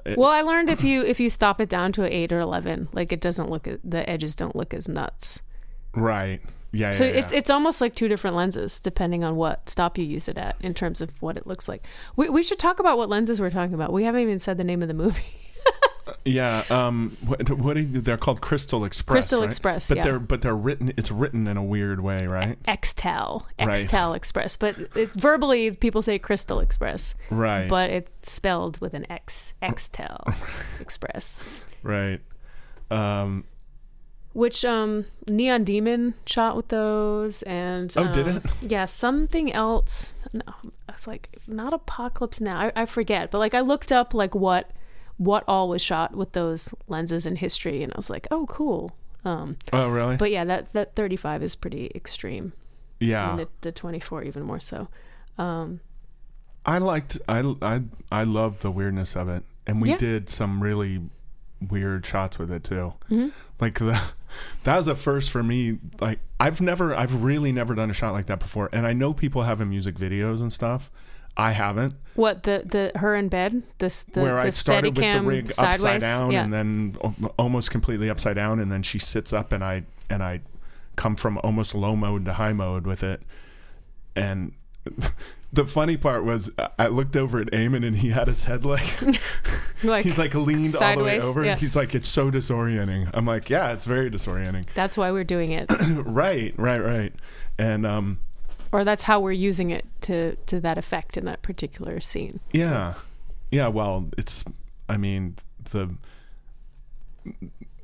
Well, 0.07 0.31
I 0.31 0.43
learned 0.43 0.71
if 0.71 0.85
you 0.85 1.03
if 1.03 1.21
you 1.21 1.31
stop 1.31 1.61
it 1.61 1.69
down 1.69 1.93
to 1.93 2.05
an 2.05 2.13
eight 2.13 2.33
or 2.33 2.41
eleven, 2.41 2.89
like 2.93 3.13
it 3.13 3.21
doesn't 3.21 3.51
look 3.51 3.69
the 3.85 4.09
edges 4.09 4.35
don't 4.35 4.57
look 4.57 4.73
as 4.75 4.89
nuts. 4.89 5.43
right, 5.95 6.41
yeah. 6.73 6.91
So 6.91 7.05
yeah, 7.05 7.11
it's 7.11 7.33
yeah. 7.33 7.39
it's 7.39 7.51
almost 7.51 7.81
like 7.81 7.95
two 7.95 8.09
different 8.09 8.37
lenses 8.37 8.81
depending 8.81 9.25
on 9.25 9.37
what 9.37 9.69
stop 9.69 9.99
you 9.99 10.05
use 10.05 10.29
it 10.29 10.39
at 10.39 10.57
in 10.61 10.75
terms 10.75 11.01
of 11.01 11.11
what 11.21 11.37
it 11.37 11.47
looks 11.47 11.69
like. 11.69 11.87
We 12.17 12.29
we 12.29 12.43
should 12.43 12.59
talk 12.59 12.79
about 12.79 12.99
what 12.99 13.09
lenses 13.09 13.41
we're 13.41 13.51
talking 13.51 13.75
about. 13.75 13.93
We 13.93 14.05
haven't 14.05 14.23
even 14.23 14.39
said 14.39 14.57
the 14.57 14.65
name 14.65 14.83
of 14.83 14.89
the 14.89 14.95
movie. 14.95 15.25
Yeah, 16.25 16.63
um, 16.71 17.17
what, 17.25 17.49
what 17.51 17.77
you- 17.77 18.01
they're 18.01 18.17
called 18.17 18.41
Crystal 18.41 18.85
Express. 18.85 19.13
Crystal 19.15 19.41
right? 19.41 19.47
Express, 19.47 19.89
but 19.89 19.97
yeah. 19.99 20.05
they're 20.05 20.19
but 20.19 20.43
they're 20.43 20.55
written. 20.57 20.93
It's 20.97 21.11
written 21.11 21.47
in 21.47 21.57
a 21.57 21.63
weird 21.63 22.01
way, 22.01 22.27
right? 22.27 22.63
Xtal, 22.65 23.45
Right. 23.59 23.69
Xtal 23.87 24.15
Express, 24.17 24.57
but 24.57 24.77
it, 24.97 25.11
verbally 25.11 25.71
people 25.71 26.03
say 26.03 26.19
Crystal 26.19 26.61
Express, 26.61 27.15
Right, 27.31 27.69
but 27.69 27.91
it's 27.91 28.31
spelled 28.31 28.81
with 28.81 28.95
an 28.95 29.11
X, 29.11 29.55
Xtal 29.63 30.35
Express. 30.81 31.63
right. 31.83 32.21
Um, 32.91 33.45
Which 34.33 34.65
um 34.65 35.05
Neon 35.27 35.65
Demon 35.65 36.15
shot 36.27 36.57
with 36.57 36.69
those 36.69 37.43
and 37.43 37.93
Oh, 37.97 38.11
did 38.13 38.29
um, 38.29 38.37
it? 38.39 38.45
Yeah, 38.63 38.85
something 38.87 39.53
else. 39.53 40.15
No, 40.33 40.43
I 40.89 40.93
was 40.93 41.07
like 41.07 41.29
not 41.47 41.73
Apocalypse 41.73 42.41
Now. 42.41 42.59
I, 42.61 42.73
I 42.83 42.87
forget, 42.87 43.31
but 43.31 43.39
like 43.39 43.55
I 43.55 43.61
looked 43.61 43.93
up 43.93 44.15
like 44.15 44.35
what 44.35 44.71
what 45.19 45.45
all 45.47 45.69
was 45.69 45.83
shot 45.83 46.17
with 46.17 46.33
those 46.33 46.73
lenses 46.89 47.27
in 47.27 47.37
history, 47.37 47.83
and 47.83 47.93
I 47.93 47.97
was 47.99 48.09
like, 48.11 48.27
oh, 48.31 48.47
cool. 48.47 48.97
Um, 49.25 49.57
oh, 49.73 49.89
really? 49.89 50.17
but 50.17 50.31
yeah, 50.31 50.45
that 50.45 50.73
that 50.73 50.95
35 50.97 51.43
is 51.43 51.55
pretty 51.55 51.91
extreme, 51.95 52.53
yeah, 53.01 53.31
and 53.31 53.41
the, 53.41 53.49
the 53.61 53.73
24 53.73 54.23
even 54.23 54.43
more 54.45 54.61
so. 54.61 54.89
Um, 55.37 55.81
I 56.65 56.79
liked. 56.79 57.19
I 57.29 57.55
I 57.61 57.83
I 58.11 58.23
love 58.25 58.61
the 58.63 58.71
weirdness 58.71 59.17
of 59.17 59.29
it, 59.29 59.43
and 59.67 59.83
we 59.83 59.91
Yeah. 59.91 59.97
did 59.99 60.29
some 60.29 60.63
really 60.63 61.03
weird 61.69 62.07
shots 62.07 62.39
with 62.39 62.51
it 62.53 62.63
too. 62.63 62.95
Mm-hmm. 63.11 63.29
Like 63.61 63.79
the 63.81 64.01
that 64.65 64.77
was 64.77 64.87
a 64.87 64.95
first 64.95 65.31
for 65.31 65.43
me. 65.43 65.79
Like 66.01 66.21
I've 66.39 66.61
never, 66.61 66.95
I've 66.95 67.23
really 67.23 67.51
never 67.51 67.75
done 67.75 67.91
a 67.91 67.95
shot 67.95 68.13
like 68.13 68.27
that 68.27 68.39
before, 68.39 68.69
and 68.73 68.87
I 68.87 68.93
know 68.93 69.13
people 69.13 69.43
have 69.43 69.61
in 69.61 69.69
music 69.69 69.97
videos 69.97 70.41
and 70.41 70.53
stuff. 70.53 70.91
I 71.39 71.53
haven't. 71.53 71.95
what 72.17 72.43
the 72.43 72.65
the 72.67 72.99
her 72.99 73.15
in 73.15 73.29
bed, 73.29 73.63
this 73.79 74.03
the 74.03 74.23
where 74.23 74.35
the 74.35 74.49
I 74.49 74.51
started 74.51 74.97
with 74.97 75.13
the 75.13 75.23
rig 75.23 75.49
sideways, 75.49 75.85
upside 75.85 76.01
down 76.01 76.33
yeah. 76.33 76.43
and 76.43 76.53
then 76.53 76.97
almost 77.39 77.71
completely 77.71 78.11
upside 78.11 78.35
down, 78.35 78.59
and 78.59 78.73
then 78.73 78.83
she 78.83 78.99
sits 78.99 79.33
up 79.33 79.53
and 79.53 79.63
I 79.63 79.85
and 80.11 80.23
I 80.23 80.41
come 80.97 81.15
from 81.15 81.39
almost 81.39 81.77
low 81.77 81.95
mode 81.95 82.25
to 82.25 82.35
high 82.35 82.53
mode 82.53 82.87
with 82.87 83.03
it, 83.03 83.23
and. 84.17 84.53
The 85.51 85.65
funny 85.65 85.97
part 85.97 86.25
was 86.25 86.51
I 86.79 86.89
looked 86.89 87.17
over 87.17 87.41
at 87.41 87.47
Eamon 87.53 87.83
and 87.83 87.97
he 87.97 88.11
had 88.11 88.29
his 88.29 88.45
head 88.45 88.67
like 88.67 89.01
like 89.83 90.05
he's 90.05 90.19
like 90.19 90.35
leaned 90.35 90.77
all 90.77 90.97
the 90.97 91.03
way 91.05 91.19
sideways, 91.19 91.25
over. 91.25 91.43
yeah. 91.43 91.57
He's 91.57 91.75
like 91.75 91.95
it's 91.95 92.07
so 92.09 92.31
disorienting. 92.31 93.09
I'm 93.15 93.25
like 93.25 93.49
yeah, 93.49 93.73
it's 93.73 93.87
very 93.87 94.11
disorienting. 94.11 94.67
that's 94.75 94.99
why 94.99 95.11
we're 95.11 95.25
doing 95.25 95.53
it. 95.53 95.73
right, 96.05 96.53
right, 96.59 96.85
right. 96.85 97.15
And 97.57 97.87
um 97.87 98.21
or 98.73 98.85
that's 98.85 99.05
how 99.05 99.21
we're 99.21 99.33
using 99.33 99.71
it 99.71 99.85
to 100.03 100.37
to 100.47 100.61
that 100.61 100.79
effect 100.79 101.17
in 101.17 101.25
that 101.25 101.43
particular 101.43 102.01
scene. 102.01 102.41
Yeah. 102.53 102.95
Yeah, 103.51 103.69
well, 103.69 104.09
it's 104.19 104.45
I 104.89 104.97
mean, 104.97 105.37
the 105.71 105.95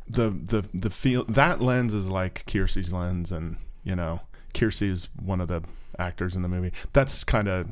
the 0.09 0.31
the 0.31 0.65
the 0.75 0.91
feel 0.91 1.25
that 1.25 1.61
lens 1.61 1.95
is 1.95 2.09
like 2.09 2.45
Kiersey's 2.47 2.93
lens 2.93 3.33
and, 3.33 3.57
you 3.83 3.97
know, 3.97 4.21
Kiersey 4.53 4.91
is 4.91 5.09
one 5.21 5.41
of 5.41 5.49
the 5.49 5.63
actors 5.99 6.37
in 6.37 6.43
the 6.43 6.49
movie. 6.49 6.73
That's 6.93 7.25
kind 7.25 7.49
of 7.49 7.69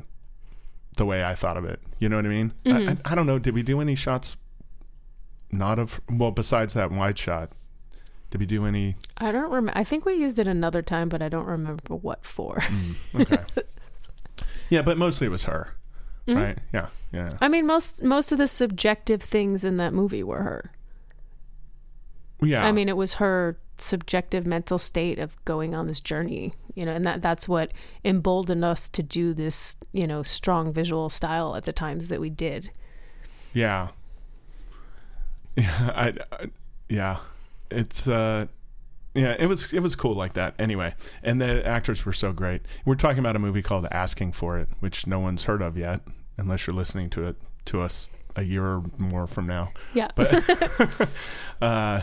the 0.95 1.05
way 1.05 1.23
I 1.23 1.35
thought 1.35 1.57
of 1.57 1.65
it. 1.65 1.79
You 1.99 2.09
know 2.09 2.15
what 2.15 2.25
I 2.25 2.29
mean? 2.29 2.53
I, 2.65 2.69
mm-hmm. 2.69 2.89
I, 3.05 3.11
I 3.11 3.15
don't 3.15 3.25
know, 3.25 3.39
did 3.39 3.53
we 3.53 3.63
do 3.63 3.79
any 3.79 3.95
shots 3.95 4.35
not 5.51 5.77
of 5.77 6.01
well 6.09 6.31
besides 6.31 6.73
that 6.73 6.91
wide 6.91 7.17
shot? 7.17 7.51
Did 8.33 8.39
we 8.39 8.47
do 8.47 8.65
any 8.65 8.95
I 9.15 9.31
don't 9.31 9.51
remember. 9.51 9.77
I 9.77 9.83
think 9.83 10.05
we 10.05 10.15
used 10.15 10.39
it 10.39 10.47
another 10.47 10.81
time, 10.81 11.07
but 11.07 11.21
I 11.21 11.29
don't 11.29 11.45
remember 11.45 11.93
what 11.93 12.25
for. 12.25 12.55
Mm. 12.55 12.95
Okay. 13.21 13.43
yeah, 14.71 14.81
but 14.81 14.97
mostly 14.97 15.27
it 15.27 15.29
was 15.29 15.43
her. 15.43 15.75
Right? 16.27 16.57
Yeah. 16.73 16.87
Yeah. 17.11 17.29
I 17.39 17.47
mean, 17.47 17.67
most 17.67 18.01
most 18.01 18.31
of 18.31 18.39
the 18.39 18.47
subjective 18.47 19.21
things 19.21 19.63
in 19.63 19.77
that 19.77 19.93
movie 19.93 20.23
were 20.23 20.41
her. 20.41 20.71
Yeah. 22.41 22.65
I 22.65 22.71
mean, 22.71 22.89
it 22.89 22.97
was 22.97 23.13
her 23.15 23.59
subjective 23.77 24.47
mental 24.47 24.79
state 24.79 25.19
of 25.19 25.37
going 25.45 25.75
on 25.75 25.85
this 25.85 25.99
journey, 25.99 26.55
you 26.73 26.87
know, 26.87 26.93
and 26.93 27.05
that 27.05 27.21
that's 27.21 27.47
what 27.47 27.71
emboldened 28.03 28.65
us 28.65 28.89
to 28.89 29.03
do 29.03 29.35
this, 29.35 29.77
you 29.91 30.07
know, 30.07 30.23
strong 30.23 30.73
visual 30.73 31.07
style 31.07 31.55
at 31.55 31.65
the 31.65 31.71
times 31.71 32.07
that 32.07 32.19
we 32.19 32.31
did. 32.31 32.71
Yeah. 33.53 33.89
Yeah, 35.55 35.91
I, 35.93 36.13
I 36.31 36.45
yeah. 36.89 37.19
It's 37.73 38.07
uh 38.07 38.47
yeah, 39.15 39.35
it 39.37 39.45
was 39.47 39.73
it 39.73 39.79
was 39.81 39.95
cool 39.95 40.15
like 40.15 40.33
that. 40.33 40.55
Anyway, 40.57 40.95
and 41.21 41.39
the 41.41 41.65
actors 41.65 42.05
were 42.05 42.13
so 42.13 42.31
great. 42.33 42.61
We're 42.85 42.95
talking 42.95 43.19
about 43.19 43.35
a 43.35 43.39
movie 43.39 43.61
called 43.61 43.87
Asking 43.91 44.31
for 44.31 44.57
It, 44.57 44.69
which 44.79 45.05
no 45.07 45.19
one's 45.19 45.43
heard 45.43 45.61
of 45.61 45.77
yet 45.77 46.01
unless 46.37 46.65
you're 46.65 46.75
listening 46.75 47.09
to 47.11 47.23
it 47.25 47.35
to 47.65 47.81
us 47.81 48.09
a 48.35 48.41
year 48.43 48.65
or 48.65 48.83
more 48.97 49.27
from 49.27 49.45
now. 49.47 49.71
Yeah. 49.93 50.09
Uh 51.61 52.01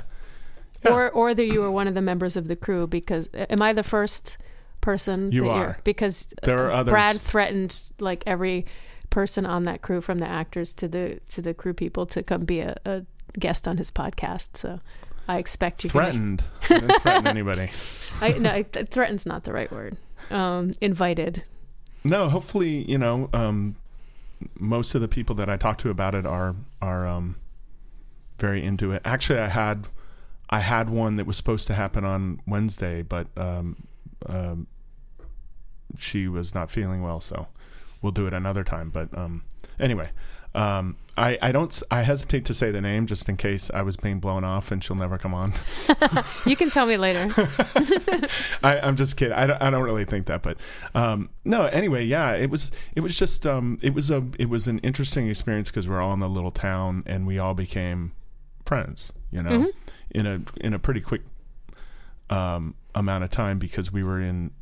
Or 0.88 1.10
or 1.10 1.34
that 1.34 1.44
you 1.46 1.60
were 1.60 1.70
one 1.70 1.88
of 1.88 1.94
the 1.94 2.00
members 2.02 2.36
of 2.36 2.48
the 2.48 2.56
crew 2.56 2.86
because 2.86 3.28
am 3.34 3.60
I 3.60 3.72
the 3.72 3.82
first 3.82 4.38
person 4.80 5.30
You 5.32 5.44
that 5.44 5.56
you're- 5.56 5.74
because 5.84 6.26
There 6.42 6.66
are 6.66 6.70
uh, 6.70 6.76
others. 6.80 6.92
Brad 6.92 7.16
threatened 7.20 7.82
like 7.98 8.22
every 8.26 8.64
person 9.10 9.44
on 9.44 9.64
that 9.64 9.82
crew 9.82 10.00
from 10.00 10.18
the 10.18 10.26
actors 10.26 10.72
to 10.74 10.88
the 10.88 11.20
to 11.28 11.42
the 11.42 11.52
crew 11.52 11.74
people 11.74 12.06
to 12.06 12.22
come 12.22 12.44
be 12.44 12.60
a, 12.60 12.76
a 12.86 13.04
guest 13.38 13.66
on 13.68 13.76
his 13.76 13.90
podcast. 13.90 14.56
So 14.56 14.80
I 15.30 15.38
expect 15.38 15.82
gonna- 15.82 15.92
threatened. 15.92 16.44
I 16.62 16.68
didn't 16.68 17.00
threaten 17.02 17.26
anybody. 17.28 17.70
I 18.20 18.32
no, 18.32 18.62
th- 18.62 18.88
threaten's 18.88 19.26
not 19.26 19.44
the 19.44 19.52
right 19.52 19.70
word. 19.70 19.96
Um, 20.30 20.74
invited. 20.80 21.44
No, 22.02 22.28
hopefully, 22.28 22.90
you 22.90 22.98
know, 22.98 23.30
um, 23.32 23.76
most 24.58 24.94
of 24.94 25.00
the 25.00 25.08
people 25.08 25.36
that 25.36 25.48
I 25.48 25.56
talk 25.56 25.78
to 25.78 25.90
about 25.90 26.14
it 26.16 26.26
are 26.26 26.56
are 26.82 27.06
um, 27.06 27.36
very 28.38 28.64
into 28.64 28.90
it. 28.90 29.02
Actually, 29.04 29.38
I 29.38 29.46
had 29.48 29.86
I 30.48 30.60
had 30.60 30.90
one 30.90 31.14
that 31.16 31.26
was 31.26 31.36
supposed 31.36 31.68
to 31.68 31.74
happen 31.74 32.04
on 32.04 32.40
Wednesday, 32.46 33.02
but 33.02 33.28
um, 33.36 33.76
um, 34.26 34.66
she 35.96 36.26
was 36.26 36.54
not 36.54 36.70
feeling 36.72 37.02
well, 37.02 37.20
so 37.20 37.46
we'll 38.02 38.12
do 38.12 38.26
it 38.26 38.34
another 38.34 38.64
time. 38.64 38.90
But 38.90 39.16
um, 39.16 39.44
anyway, 39.78 40.10
um, 40.56 40.96
I 41.20 41.38
I 41.42 41.52
don't 41.52 41.82
I 41.90 42.02
hesitate 42.02 42.46
to 42.46 42.54
say 42.54 42.70
the 42.70 42.80
name 42.80 43.06
just 43.06 43.28
in 43.28 43.36
case 43.36 43.70
I 43.72 43.82
was 43.82 43.96
being 43.96 44.20
blown 44.20 44.42
off 44.42 44.72
and 44.72 44.82
she'll 44.82 44.96
never 44.96 45.18
come 45.18 45.34
on. 45.34 45.52
You 46.46 46.56
can 46.56 46.70
tell 46.70 46.86
me 46.86 46.96
later. 46.96 47.28
I, 48.62 48.80
I'm 48.82 48.96
just 48.96 49.16
kidding. 49.16 49.34
I 49.34 49.46
don't, 49.46 49.60
I 49.62 49.70
don't 49.70 49.82
really 49.82 50.04
think 50.04 50.26
that, 50.26 50.42
but 50.42 50.56
um, 50.94 51.28
no. 51.44 51.66
Anyway, 51.66 52.04
yeah, 52.04 52.32
it 52.32 52.50
was 52.50 52.72
it 52.94 53.00
was 53.00 53.16
just 53.18 53.46
um, 53.46 53.78
it 53.82 53.92
was 53.92 54.10
a 54.10 54.26
it 54.38 54.48
was 54.48 54.66
an 54.66 54.78
interesting 54.78 55.28
experience 55.28 55.70
because 55.70 55.86
we're 55.86 56.00
all 56.00 56.14
in 56.14 56.20
the 56.20 56.28
little 56.28 56.50
town 56.50 57.02
and 57.06 57.26
we 57.26 57.38
all 57.38 57.54
became 57.54 58.12
friends. 58.64 59.12
You 59.30 59.42
know, 59.42 59.70
in 60.10 60.26
a 60.26 60.40
in 60.60 60.72
a 60.72 60.78
pretty 60.78 61.00
quick 61.00 61.22
um, 62.30 62.74
amount 62.94 63.24
of 63.24 63.30
time 63.30 63.58
because 63.58 63.92
we 63.92 64.02
were 64.02 64.20
in 64.20 64.52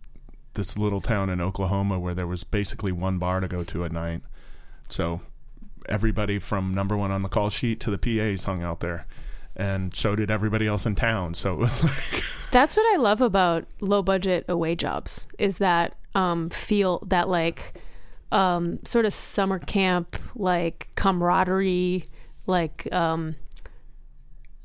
this 0.55 0.77
little 0.77 1.01
town 1.01 1.31
in 1.31 1.41
Oklahoma 1.41 1.99
where 1.99 2.15
there 2.15 2.27
was 2.27 2.43
basically 2.43 2.91
one 2.91 3.19
bar 3.19 3.41
to 3.41 3.49
go 3.49 3.63
to 3.65 3.85
at 3.85 3.93
night. 3.93 4.23
So 4.89 5.21
everybody 5.91 6.39
from 6.39 6.73
number 6.75 6.97
one 6.97 7.11
on 7.11 7.23
the 7.23 7.29
call 7.29 7.51
sheet 7.51 7.81
to 7.81 7.91
the 7.91 7.99
PAs 7.99 8.45
hung 8.45 8.63
out 8.63 8.81
there. 8.81 9.07
And 9.57 9.95
so 9.95 10.15
did 10.15 10.31
everybody 10.31 10.67
else 10.69 10.87
in 10.87 10.95
town. 10.95 11.35
So 11.35 11.55
it 11.55 11.59
was 11.59 11.83
like 12.13 12.23
That's 12.53 12.77
what 12.77 12.95
I 12.95 12.97
love 12.99 13.21
about 13.21 13.67
low 13.81 14.03
budget 14.03 14.45
away 14.49 14.77
jobs 14.77 15.27
is 15.39 15.59
that 15.59 15.97
um, 16.15 16.49
feel 16.51 17.03
that 17.09 17.29
like 17.29 17.75
um, 18.31 18.79
sort 18.85 19.05
of 19.05 19.13
summer 19.15 19.59
camp 19.59 20.17
like 20.37 20.89
camaraderie 20.95 22.05
like 22.47 22.87
um, 22.93 23.35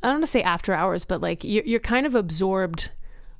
I 0.02 0.08
don't 0.08 0.16
want 0.16 0.24
to 0.26 0.32
say 0.32 0.44
after 0.44 0.74
hours 0.74 1.06
but 1.06 1.22
like 1.22 1.44
you're, 1.44 1.64
you're 1.64 1.80
kind 1.80 2.06
of 2.06 2.14
absorbed 2.14 2.92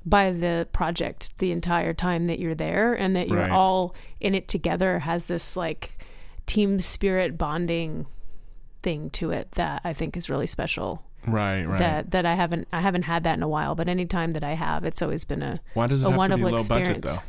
by 0.06 0.32
the 0.32 0.66
project 0.72 1.30
the 1.38 1.50
entire 1.52 1.94
time 1.94 2.26
that 2.26 2.38
you're 2.38 2.54
there 2.54 2.94
and 2.94 3.14
that 3.16 3.28
you're 3.28 3.38
Right. 3.38 3.50
all 3.50 3.94
in 4.20 4.34
it 4.34 4.48
together 4.48 4.98
has 5.00 5.26
this 5.26 5.56
like 5.56 5.98
team 6.46 6.78
spirit 6.78 7.38
bonding 7.38 8.06
thing 8.82 9.10
to 9.10 9.30
it 9.30 9.50
that 9.52 9.80
I 9.84 9.92
think 9.92 10.16
is 10.16 10.28
really 10.28 10.46
special 10.46 11.02
Right, 11.26 11.64
right. 11.64 11.78
that 11.78 12.10
that 12.10 12.26
I 12.26 12.34
haven't 12.34 12.68
I 12.72 12.80
haven't 12.80 13.02
had 13.04 13.24
that 13.24 13.34
in 13.34 13.42
a 13.42 13.48
while. 13.48 13.74
But 13.74 13.88
anytime 13.88 14.32
that 14.32 14.44
I 14.44 14.52
have, 14.54 14.84
it's 14.84 15.00
always 15.00 15.24
been 15.24 15.42
a 15.42 15.60
Why 15.72 15.86
does 15.86 16.02
it 16.02 16.06
a 16.06 16.10
have 16.10 16.20
to 16.20 16.36
be 16.36 16.42
wonderful 16.42 16.50
low 16.50 16.64
budget 16.68 16.98
experience. 16.98 17.24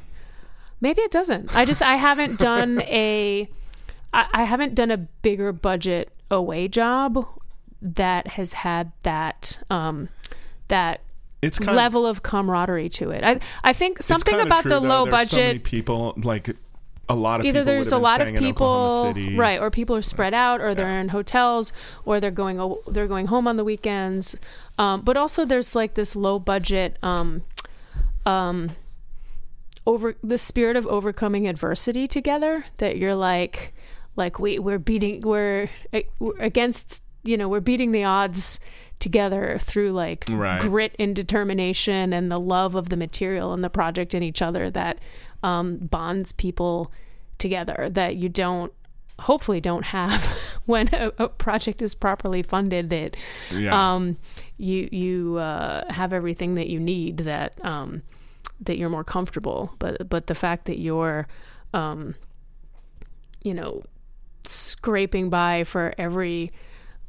Maybe 0.82 1.02
it 1.02 1.12
doesn't. 1.12 1.56
I 1.56 1.64
just 1.66 1.82
I 1.82 1.96
haven't 1.96 2.40
done 2.52 2.82
a 2.82 3.48
I, 4.14 4.28
I 4.34 4.44
haven't 4.44 4.76
done 4.76 4.92
a 4.92 4.98
bigger 4.98 5.54
budget 5.54 6.12
away 6.30 6.68
job 6.68 7.26
that 7.82 8.28
has 8.28 8.54
had 8.54 8.92
that 9.04 9.60
um 9.70 10.10
that 10.68 11.02
It's 11.42 11.60
level 11.60 12.06
of 12.06 12.22
camaraderie 12.22 12.90
to 12.90 13.12
it. 13.12 13.24
I 13.24 13.40
I 13.64 13.72
think 13.72 14.02
something 14.02 14.40
about 14.40 14.64
true, 14.64 14.72
the 14.72 14.80
though. 14.82 14.88
low 14.88 15.06
There's 15.06 15.30
so 15.30 15.38
budget 15.38 15.64
people 15.64 16.16
like 16.18 16.56
a 17.08 17.16
lot 17.16 17.40
of 17.40 17.46
either 17.46 17.60
people 17.60 17.66
there's 17.74 17.92
a 17.92 17.98
lot 17.98 18.20
of 18.22 18.28
staying 18.28 18.44
in 18.44 18.50
Oklahoma 18.52 19.14
people 19.14 19.38
right 19.38 19.60
or 19.62 19.70
people 19.70 19.96
are 19.96 20.02
spread 20.02 20.34
out 20.34 20.60
or 20.62 20.74
they're 20.74 20.88
Yeah. 20.90 21.02
in 21.02 21.10
hotels 21.10 21.72
or 22.04 22.20
they're 22.20 22.32
going 22.32 22.76
they're 22.88 23.08
going 23.08 23.28
home 23.28 23.48
on 23.48 23.58
the 23.58 23.64
weekends 23.64 24.36
um, 24.80 25.02
but 25.02 25.16
also 25.16 25.46
there's 25.46 25.76
like 25.76 25.94
this 25.94 26.16
low 26.16 26.40
budget 26.40 26.98
um, 27.04 27.44
um, 28.26 28.72
over 29.86 30.16
the 30.24 30.38
spirit 30.38 30.76
of 30.76 30.88
overcoming 30.88 31.48
adversity 31.48 32.08
together 32.08 32.66
that 32.78 32.98
you're 32.98 33.16
like 33.16 33.74
like 34.16 34.40
we 34.40 34.58
we're 34.58 34.80
beating 34.80 35.22
we're, 35.22 35.70
we're 36.20 36.38
against 36.40 37.04
you 37.24 37.38
know 37.38 37.48
we're 37.48 37.60
beating 37.60 37.92
the 37.92 38.04
odds 38.04 38.60
together 38.98 39.58
through 39.62 39.92
like 39.92 40.26
Right. 40.30 40.60
grit 40.60 40.96
and 40.98 41.16
determination 41.16 42.14
and 42.14 42.32
the 42.32 42.40
love 42.40 42.76
of 42.76 42.90
the 42.90 42.98
material 42.98 43.54
and 43.54 43.64
the 43.64 43.70
project 43.70 44.14
and 44.14 44.24
each 44.24 44.42
other 44.42 44.72
that 44.72 44.98
um, 45.46 45.78
bonds 45.78 46.32
people 46.34 46.92
together 47.38 47.88
that 47.92 48.16
you 48.16 48.30
don't 48.30 48.72
hopefully 49.20 49.62
don't 49.62 49.86
have 49.86 50.22
when 50.66 50.90
a, 50.94 51.12
a 51.18 51.28
project 51.30 51.82
is 51.82 51.94
properly 51.96 52.42
funded 52.44 52.90
that 52.90 53.16
Yeah. 53.52 53.74
um, 53.94 54.18
you 54.58 54.90
you 54.92 55.38
uh, 55.38 55.92
have 55.92 56.12
everything 56.14 56.56
that 56.56 56.68
you 56.68 56.80
need 56.80 57.18
that 57.20 57.54
um, 57.64 58.02
that 58.68 58.78
you're 58.78 58.90
more 58.98 59.04
comfortable 59.04 59.74
but 59.80 60.10
but 60.10 60.28
the 60.28 60.36
fact 60.36 60.66
that 60.66 60.80
you're 60.80 61.28
um, 61.74 62.16
you 63.44 63.54
know 63.54 63.84
scraping 64.44 65.30
by 65.30 65.64
for 65.64 65.94
every 65.98 66.52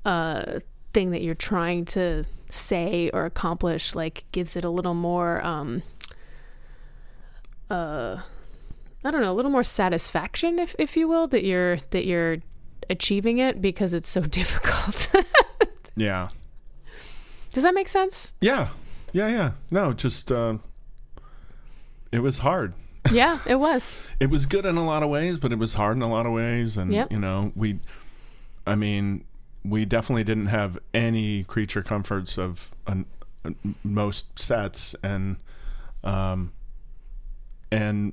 uh, 0.05 0.61
thing 0.93 1.11
that 1.11 1.23
you're 1.23 1.35
trying 1.53 1.85
to 1.85 2.25
say 2.49 3.11
or 3.13 3.25
accomplish 3.25 3.95
like 3.95 4.25
gives 4.33 4.57
it 4.57 4.65
a 4.65 4.71
little 4.71 4.95
more 4.95 5.45
um, 5.45 5.83
uh, 7.71 8.21
I 9.05 9.11
don't 9.11 9.21
know, 9.21 9.33
a 9.33 9.35
little 9.35 9.51
more 9.51 9.65
satisfaction, 9.65 10.59
if 10.59 10.75
if 10.79 10.97
you 10.97 11.09
will, 11.09 11.27
that 11.29 11.45
you're 11.45 11.79
that 11.91 12.05
you're 12.07 12.39
achieving 12.91 13.39
it 13.39 13.61
because 13.61 13.93
it's 13.95 14.09
so 14.09 14.21
difficult. 14.41 15.13
yeah. 15.97 16.29
Does 17.53 17.63
that 17.65 17.75
make 17.75 17.89
sense? 17.89 18.33
Yeah. 18.41 18.69
Yeah, 19.13 19.29
yeah. 19.29 19.51
No, 19.71 19.93
just 19.93 20.31
uh 20.31 20.59
it 22.13 22.21
was 22.21 22.39
hard. 22.41 22.75
Yeah, 23.13 23.39
it 23.47 23.57
was. 23.57 24.07
It 24.21 24.31
was 24.31 24.47
good 24.47 24.67
in 24.67 24.77
a 24.77 24.85
lot 24.85 25.03
of 25.03 25.09
ways, 25.11 25.39
but 25.39 25.53
it 25.53 25.59
was 25.59 25.75
hard 25.75 25.97
in 25.97 26.03
a 26.03 26.09
lot 26.11 26.27
of 26.27 26.33
ways 26.33 26.77
and 26.77 26.93
Yep. 26.93 27.13
you 27.13 27.19
know, 27.19 27.53
we 27.55 27.79
I 28.67 28.75
mean, 28.75 29.25
we 29.65 29.85
definitely 29.85 30.25
didn't 30.25 30.47
have 30.47 30.79
any 30.95 31.45
creature 31.45 31.83
comforts 31.83 32.37
of 32.39 32.75
an, 32.87 33.07
uh, 33.45 33.51
most 33.85 34.39
sets 34.39 34.95
and 35.03 35.37
um 36.05 36.53
and 37.71 38.13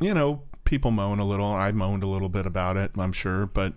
you 0.00 0.12
know, 0.14 0.42
people 0.64 0.90
moan 0.90 1.18
a 1.18 1.24
little. 1.24 1.46
I 1.46 1.70
moaned 1.72 2.02
a 2.02 2.06
little 2.08 2.28
bit 2.28 2.46
about 2.46 2.76
it, 2.76 2.92
I'm 2.98 3.12
sure, 3.12 3.46
but 3.46 3.74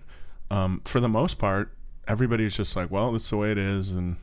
um 0.50 0.82
for 0.86 1.00
the 1.00 1.10
most 1.10 1.38
part, 1.40 1.74
everybody's 2.08 2.56
just 2.56 2.76
like, 2.76 2.90
well, 2.92 3.12
this 3.12 3.24
is 3.26 3.30
the 3.30 3.38
way 3.38 3.52
it 3.52 3.58
is 3.58 3.92
and 3.92 4.18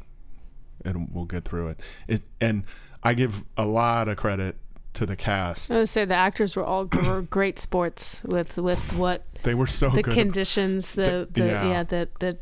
and 0.84 1.08
we'll 1.12 1.24
get 1.26 1.44
through 1.44 1.68
it. 1.68 1.80
It 2.08 2.22
and 2.40 2.64
I 3.02 3.14
give 3.14 3.44
a 3.56 3.64
lot 3.66 4.08
of 4.08 4.16
credit 4.16 4.56
to 4.94 5.06
the 5.06 5.16
cast. 5.16 5.70
I 5.70 5.78
would 5.78 5.88
say 5.88 6.04
the 6.04 6.14
actors 6.14 6.54
were 6.56 6.64
all 6.64 6.86
were 6.86 7.22
great 7.22 7.58
sports 7.58 8.22
with 8.24 8.56
with 8.58 8.96
what 8.96 9.24
They 9.42 9.54
were 9.54 9.66
so 9.66 9.90
the 9.90 10.02
good. 10.02 10.14
conditions 10.14 10.92
the, 10.92 11.28
The- 11.32 11.40
the 11.40 11.46
yeah. 11.46 11.68
yeah. 11.68 11.82
that 11.84 12.18
that 12.20 12.38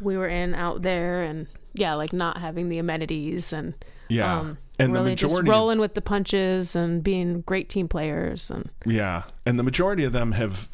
we 0.00 0.16
were 0.16 0.28
in 0.28 0.54
out 0.54 0.82
there 0.82 1.22
and 1.22 1.46
yeah 1.74 1.94
like 1.94 2.12
not 2.12 2.38
having 2.38 2.68
the 2.68 2.78
amenities 2.78 3.52
and 3.52 3.74
yeah, 4.08 4.38
um, 4.40 4.58
and 4.78 4.94
the 4.94 5.00
really 5.00 5.14
just 5.14 5.32
majority, 5.32 5.50
rolling 5.50 5.78
with 5.80 5.94
the 5.94 6.02
punches 6.02 6.74
and 6.76 7.02
being 7.02 7.40
great 7.42 7.68
team 7.68 7.88
players 7.88 8.50
and 8.50 8.70
yeah, 8.86 9.24
and 9.46 9.58
the 9.58 9.62
majority 9.62 10.04
of 10.04 10.12
them 10.12 10.32
have, 10.32 10.68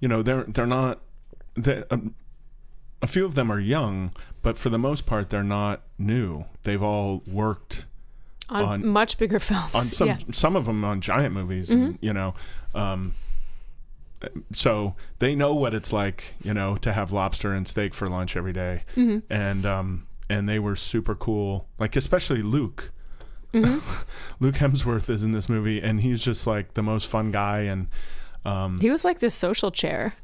you 0.00 0.08
know, 0.08 0.22
they're 0.22 0.44
they're 0.44 0.66
not. 0.66 1.00
They, 1.54 1.82
um, 1.90 2.14
a 3.02 3.06
few 3.06 3.24
of 3.26 3.34
them 3.34 3.52
are 3.52 3.60
young, 3.60 4.12
but 4.42 4.56
for 4.58 4.70
the 4.70 4.78
most 4.78 5.04
part, 5.06 5.28
they're 5.30 5.42
not 5.44 5.82
new. 5.98 6.46
They've 6.62 6.82
all 6.82 7.22
worked 7.26 7.86
on, 8.48 8.62
On- 8.64 8.86
much 8.88 9.18
bigger 9.18 9.38
films 9.50 9.74
on 9.74 9.80
some 9.82 10.08
yeah 10.08 10.18
some 10.32 10.56
of 10.56 10.66
them 10.66 10.84
on 10.84 11.00
giant 11.00 11.32
movies 11.34 11.70
Mm-hmm. 11.70 11.82
and 11.82 11.98
you 12.02 12.12
know 12.12 12.34
um 12.74 13.14
so 14.52 14.94
they 15.18 15.34
know 15.34 15.54
what 15.54 15.74
it's 15.74 15.92
like 15.92 16.34
you 16.42 16.54
know 16.54 16.76
to 16.78 16.92
have 16.92 17.12
lobster 17.12 17.52
and 17.52 17.66
steak 17.68 17.94
for 17.94 18.06
lunch 18.06 18.36
every 18.36 18.52
day. 18.52 18.82
Mm-hmm. 18.96 19.18
and 19.32 19.66
um 19.66 20.06
and 20.34 20.48
they 20.48 20.58
were 20.58 20.76
super 20.76 21.14
cool 21.14 21.66
like 21.78 21.96
especially 21.96 22.42
luke 22.42 22.90
Mm-hmm. 23.52 23.78
luke 24.44 24.56
hemsworth 24.56 25.08
is 25.08 25.22
in 25.22 25.30
this 25.30 25.48
movie 25.48 25.80
and 25.80 26.00
he's 26.00 26.24
just 26.24 26.44
like 26.46 26.74
the 26.74 26.82
most 26.82 27.06
fun 27.06 27.30
guy 27.30 27.60
and 27.60 27.86
um 28.44 28.80
he 28.80 28.90
was 28.90 29.04
like 29.04 29.20
this 29.20 29.32
social 29.34 29.70
chair 29.70 30.14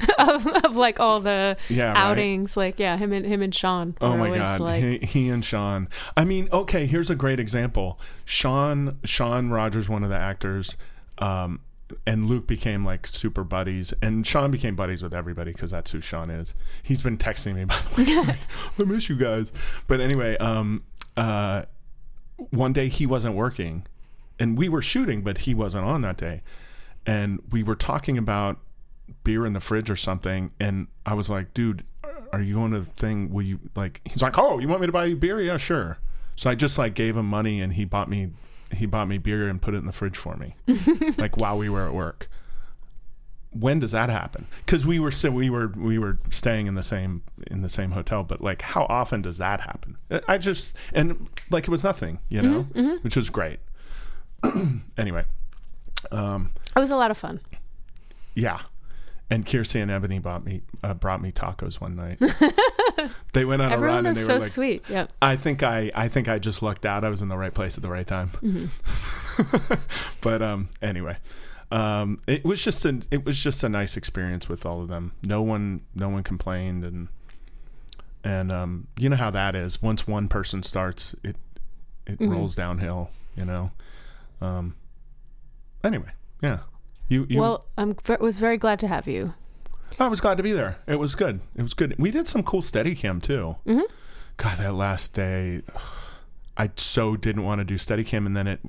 of, 0.18 0.44
of 0.48 0.76
like 0.76 0.98
all 0.98 1.20
the 1.20 1.56
yeah 1.70 1.88
right? 1.92 1.96
outings 1.96 2.56
like 2.56 2.78
yeah 2.80 2.98
him 2.98 3.12
and 3.12 3.24
him 3.24 3.40
and 3.40 3.54
sean 3.54 3.94
Oh 4.00 4.16
my 4.16 4.36
god, 4.36 4.60
like 4.60 4.82
he, 4.82 4.98
he 4.98 5.28
and 5.28 5.42
Sean. 5.44 5.88
I 6.16 6.24
mean, 6.24 6.48
okay, 6.52 6.84
here's 6.86 7.08
a 7.08 7.14
great 7.14 7.40
example. 7.40 7.98
Sean 8.24 8.98
Sean 9.04 9.48
Rogers, 9.50 9.88
one 9.88 10.02
of 10.04 10.10
the 10.10 10.18
actors, 10.18 10.76
um, 11.18 11.60
and 12.06 12.26
Luke 12.26 12.46
became 12.46 12.84
like 12.84 13.06
super 13.06 13.44
buddies, 13.44 13.94
and 14.02 14.26
Sean 14.26 14.50
became 14.50 14.74
buddies 14.74 15.02
with 15.02 15.14
everybody 15.14 15.52
because 15.52 15.70
that's 15.70 15.90
who 15.90 16.00
Sean 16.00 16.30
is. 16.30 16.54
He's 16.82 17.02
been 17.02 17.18
texting 17.18 17.54
me 17.54 17.64
by 17.66 17.78
the 17.94 18.04
way. 18.04 18.16
Like, 18.16 18.38
I 18.78 18.82
miss 18.84 19.08
you 19.08 19.16
guys. 19.16 19.52
But 19.86 20.00
anyway, 20.00 20.36
um, 20.38 20.84
uh, 21.16 21.62
one 22.50 22.72
day 22.72 22.88
he 22.88 23.06
wasn't 23.06 23.34
working, 23.34 23.86
and 24.38 24.58
we 24.58 24.68
were 24.68 24.82
shooting, 24.82 25.22
but 25.22 25.38
he 25.38 25.54
wasn't 25.54 25.84
on 25.84 26.02
that 26.02 26.16
day, 26.16 26.42
and 27.06 27.40
we 27.50 27.62
were 27.62 27.76
talking 27.76 28.18
about 28.18 28.58
beer 29.24 29.46
in 29.46 29.52
the 29.52 29.60
fridge 29.60 29.90
or 29.90 29.96
something 29.96 30.50
and 30.58 30.86
i 31.04 31.14
was 31.14 31.30
like 31.30 31.52
dude 31.54 31.84
are 32.32 32.40
you 32.40 32.54
going 32.54 32.72
to 32.72 32.80
the 32.80 32.86
thing 32.86 33.30
will 33.32 33.42
you 33.42 33.58
like 33.74 34.00
he's 34.04 34.22
like 34.22 34.38
oh 34.38 34.58
you 34.58 34.68
want 34.68 34.80
me 34.80 34.86
to 34.86 34.92
buy 34.92 35.04
you 35.04 35.16
beer 35.16 35.40
yeah 35.40 35.56
sure 35.56 35.98
so 36.34 36.50
i 36.50 36.54
just 36.54 36.76
like 36.78 36.94
gave 36.94 37.16
him 37.16 37.26
money 37.26 37.60
and 37.60 37.74
he 37.74 37.84
bought 37.84 38.08
me 38.08 38.30
he 38.72 38.86
bought 38.86 39.08
me 39.08 39.18
beer 39.18 39.48
and 39.48 39.60
put 39.60 39.74
it 39.74 39.78
in 39.78 39.86
the 39.86 39.92
fridge 39.92 40.16
for 40.16 40.36
me. 40.36 40.56
Like 41.18 41.36
while 41.36 41.58
we 41.58 41.68
were 41.68 41.86
at 41.86 41.94
work. 41.94 42.28
When 43.50 43.80
does 43.80 43.92
that 43.92 44.10
happen? 44.10 44.46
Because 44.58 44.84
we 44.84 44.98
were 44.98 45.10
so 45.10 45.30
we 45.30 45.48
were 45.48 45.68
we 45.68 45.98
were 45.98 46.18
staying 46.30 46.66
in 46.66 46.74
the 46.74 46.82
same 46.82 47.22
in 47.46 47.62
the 47.62 47.70
same 47.70 47.92
hotel 47.92 48.22
but 48.22 48.42
like 48.42 48.60
how 48.60 48.84
often 48.90 49.22
does 49.22 49.38
that 49.38 49.60
happen? 49.60 49.96
I 50.28 50.36
just 50.36 50.76
and 50.92 51.28
like 51.50 51.64
it 51.64 51.70
was 51.70 51.82
nothing 51.82 52.18
you 52.28 52.42
know? 52.42 52.62
which 53.02 53.16
was 53.16 53.30
great. 53.30 53.60
Anyway 54.98 55.24
um 56.12 56.50
it 56.76 56.78
was 56.80 56.90
a 56.90 56.96
lot 56.96 57.10
of 57.10 57.16
fun. 57.16 57.40
Yeah. 58.34 58.60
And 59.28 59.44
Kiersey 59.44 59.82
and 59.82 59.90
Ebony 59.90 60.20
bought 60.20 60.44
me 60.44 60.62
uh, 60.84 60.94
brought 60.94 61.20
me 61.20 61.32
tacos 61.32 61.80
one 61.80 61.96
night. 61.96 62.20
they 63.32 63.44
went 63.44 63.60
on 63.60 63.72
a 63.72 63.78
run 63.78 63.98
and 64.06 64.08
was 64.08 64.18
they 64.18 64.22
so 64.22 64.34
were 64.34 64.38
like 64.40 64.48
sweet 64.50 64.84
yeah 64.88 65.06
I 65.20 65.34
think 65.36 65.62
I 65.64 65.90
I 65.94 66.06
think 66.08 66.28
I 66.28 66.38
just 66.38 66.62
lucked 66.62 66.86
out. 66.86 67.02
I 67.04 67.08
was 67.08 67.22
in 67.22 67.28
the 67.28 67.36
right 67.36 67.52
place 67.52 67.76
at 67.76 67.82
the 67.82 67.88
right 67.90 68.06
time. 68.06 68.30
but 70.20 70.42
um 70.42 70.68
anyway. 70.80 71.16
Um 71.72 72.20
it 72.28 72.44
was 72.44 72.62
just 72.62 72.84
an 72.84 73.02
it 73.10 73.24
was 73.24 73.42
just 73.42 73.64
a 73.64 73.68
nice 73.68 73.96
experience 73.96 74.48
with 74.48 74.64
all 74.64 74.80
of 74.80 74.88
them. 74.88 75.12
No 75.22 75.42
one 75.42 75.82
no 75.94 76.08
one 76.08 76.22
complained 76.22 76.84
and 76.84 77.08
and 78.22 78.52
um 78.52 78.86
you 78.96 79.08
know 79.08 79.16
how 79.16 79.30
that 79.32 79.54
is. 79.56 79.82
Once 79.82 80.06
one 80.06 80.28
person 80.28 80.62
starts 80.62 81.14
it 81.22 81.36
it 82.06 82.20
Mm-hmm. 82.20 82.30
rolls 82.30 82.54
downhill, 82.54 83.10
you 83.34 83.44
know. 83.44 83.72
Um 84.40 84.76
anyway, 85.82 86.10
yeah. 86.40 86.60
You 87.08 87.26
you 87.28 87.40
well 87.40 87.66
i'm 87.78 87.94
v- 87.94 88.16
was 88.20 88.38
very 88.38 88.58
glad 88.58 88.78
to 88.80 88.88
have 88.88 89.06
you 89.06 89.34
I 89.98 90.08
was 90.08 90.20
glad 90.20 90.36
to 90.36 90.42
be 90.42 90.52
there. 90.52 90.78
It 90.86 90.98
was 90.98 91.14
good. 91.14 91.40
It 91.54 91.62
was 91.62 91.74
good. 91.74 91.94
We 91.98 92.10
did 92.10 92.28
some 92.28 92.42
cool 92.42 92.60
Steadicam 92.60 93.22
too. 93.22 93.56
Mm-hmm. 93.66 93.92
God, 94.36 94.58
that 94.58 94.74
last 94.74 95.14
day, 95.14 95.62
I 96.56 96.70
so 96.76 97.16
didn't 97.16 97.44
want 97.44 97.60
to 97.60 97.64
do 97.64 97.76
Steadicam, 97.76 98.26
and 98.26 98.36
then 98.36 98.46
it 98.46 98.60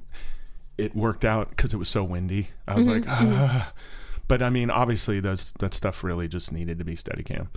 it 0.78 0.96
worked 0.96 1.26
out 1.26 1.50
because 1.50 1.74
it 1.74 1.78
was 1.78 1.90
so 1.90 2.04
windy. 2.04 2.50
I 2.68 2.76
was 2.76 2.88
like, 2.88 3.04
ah. 3.08 3.74
but 4.28 4.42
I 4.42 4.50
mean, 4.50 4.70
obviously, 4.70 5.20
those 5.20 5.52
that 5.60 5.74
stuff 5.74 6.04
really 6.04 6.28
just 6.28 6.52
needed 6.52 6.80
to 6.80 6.86
be 6.86 6.96
Steadicam, 6.96 7.48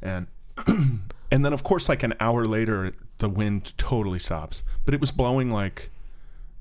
and 0.00 0.26
and 0.66 1.44
then 1.44 1.52
of 1.52 1.62
course, 1.62 1.88
like 1.88 2.02
an 2.02 2.14
hour 2.18 2.44
later, 2.44 2.92
the 3.18 3.28
wind 3.28 3.76
totally 3.78 4.18
stops. 4.18 4.64
But 4.84 4.94
it 4.94 5.00
was 5.00 5.12
blowing 5.12 5.50
like. 5.50 5.90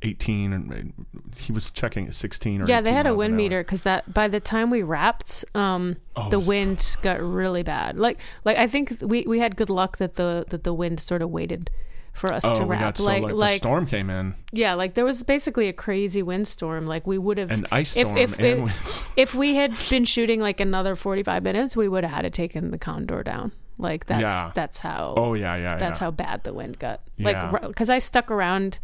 18 0.03 0.53
and 0.53 0.93
he 1.37 1.51
was 1.51 1.69
checking 1.71 2.07
at 2.07 2.13
16 2.15 2.61
or 2.63 2.65
yeah 2.67 2.81
they 2.81 2.91
had 2.91 3.05
a 3.05 3.13
wind 3.13 3.35
meter 3.37 3.63
because 3.63 3.83
that 3.83 4.11
by 4.13 4.27
the 4.27 4.39
time 4.39 4.69
we 4.69 4.81
wrapped 4.81 5.45
um 5.55 5.97
Oh, 6.15 6.29
the 6.29 6.39
wind 6.39 6.97
got 7.01 7.21
really 7.21 7.63
bad 7.63 7.97
like 7.97 8.19
like 8.43 8.57
i 8.57 8.67
think 8.67 8.97
we 9.01 9.23
we 9.27 9.39
had 9.39 9.55
good 9.55 9.69
luck 9.69 9.97
that 9.97 10.15
the 10.15 10.45
that 10.49 10.63
the 10.63 10.73
wind 10.73 10.99
sort 10.99 11.21
of 11.21 11.29
waited 11.29 11.69
for 12.13 12.33
us 12.33 12.43
Oh, 12.43 12.59
to 12.59 12.65
wrap. 12.65 12.97
so 12.97 13.05
like 13.05 13.23
like, 13.31 13.57
storm 13.57 13.85
came 13.85 14.09
in, 14.09 14.35
yeah, 14.51 14.73
like 14.73 14.95
there 14.95 15.05
was 15.05 15.23
basically 15.23 15.69
a 15.69 15.73
crazy 15.73 16.21
windstorm. 16.21 16.85
Like 16.85 17.07
we 17.07 17.17
would 17.17 17.37
have 17.37 17.49
an 17.51 17.65
ice 17.71 17.95
if- 17.95 18.05
storm, 18.05 18.17
if- 18.17 18.33
and 18.37 18.45
if- 18.45 18.59
winds. 18.59 19.03
if 19.15 19.33
we 19.33 19.55
had 19.55 19.71
been 19.89 20.03
shooting 20.03 20.41
like 20.41 20.59
another 20.59 20.97
45 20.97 21.41
minutes, 21.41 21.77
we 21.77 21.87
would 21.87 22.03
have 22.03 22.11
had 22.13 22.21
to 22.23 22.29
taken 22.29 22.71
the 22.71 22.77
condor 22.77 23.23
down. 23.23 23.53
Like 23.77 24.07
that's 24.07 24.21
Yeah. 24.21 24.51
that's 24.53 24.79
how 24.79 25.13
Oh 25.15 25.35
yeah, 25.35 25.55
yeah, 25.55 25.77
that's 25.77 26.01
yeah. 26.01 26.05
how 26.07 26.11
bad 26.11 26.43
the 26.43 26.53
wind 26.53 26.79
got. 26.79 26.99
Like 27.17 27.61
because 27.61 27.89
I 27.89 27.99
stuck 27.99 28.29
around 28.29 28.77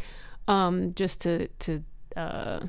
um 0.48 0.94
just 0.94 1.20
to 1.20 1.46
to 1.60 1.84
uh 2.16 2.60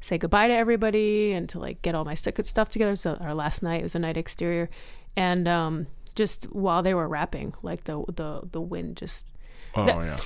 say 0.00 0.16
goodbye 0.16 0.48
to 0.48 0.54
everybody 0.54 1.32
and 1.32 1.48
to 1.50 1.58
like 1.58 1.82
get 1.82 1.94
all 1.94 2.04
my 2.04 2.14
stuff 2.14 2.70
together. 2.70 2.96
So 2.96 3.14
our 3.20 3.34
last 3.34 3.62
night 3.62 3.82
was 3.82 3.94
a 3.94 3.98
night 3.98 4.16
exterior 4.16 4.70
and 5.16 5.46
um 5.46 5.86
just 6.14 6.44
while 6.44 6.82
they 6.82 6.94
were 6.94 7.08
wrapping, 7.08 7.54
like 7.62 7.84
the 7.84 8.04
the 8.06 8.42
the 8.50 8.60
wind 8.60 8.96
just 8.96 9.26
oh 9.74 9.86
yeah. 9.86 10.18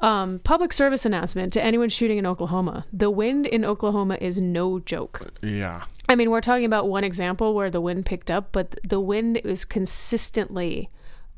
um, 0.00 0.40
public 0.40 0.72
service 0.72 1.06
announcement 1.06 1.52
to 1.54 1.62
anyone 1.62 1.88
shooting 1.88 2.18
in 2.18 2.26
Oklahoma. 2.26 2.84
The 2.92 3.10
wind 3.10 3.46
in 3.46 3.64
Oklahoma 3.64 4.18
is 4.20 4.40
no 4.40 4.78
joke. 4.78 5.32
Yeah. 5.42 5.84
I 6.08 6.14
mean, 6.14 6.30
we're 6.30 6.42
talking 6.42 6.66
about 6.66 6.88
one 6.88 7.04
example 7.04 7.54
where 7.54 7.70
the 7.70 7.80
wind 7.80 8.04
picked 8.06 8.30
up, 8.30 8.52
but 8.52 8.78
the 8.84 9.00
wind 9.00 9.38
is 9.38 9.64
consistently 9.64 10.90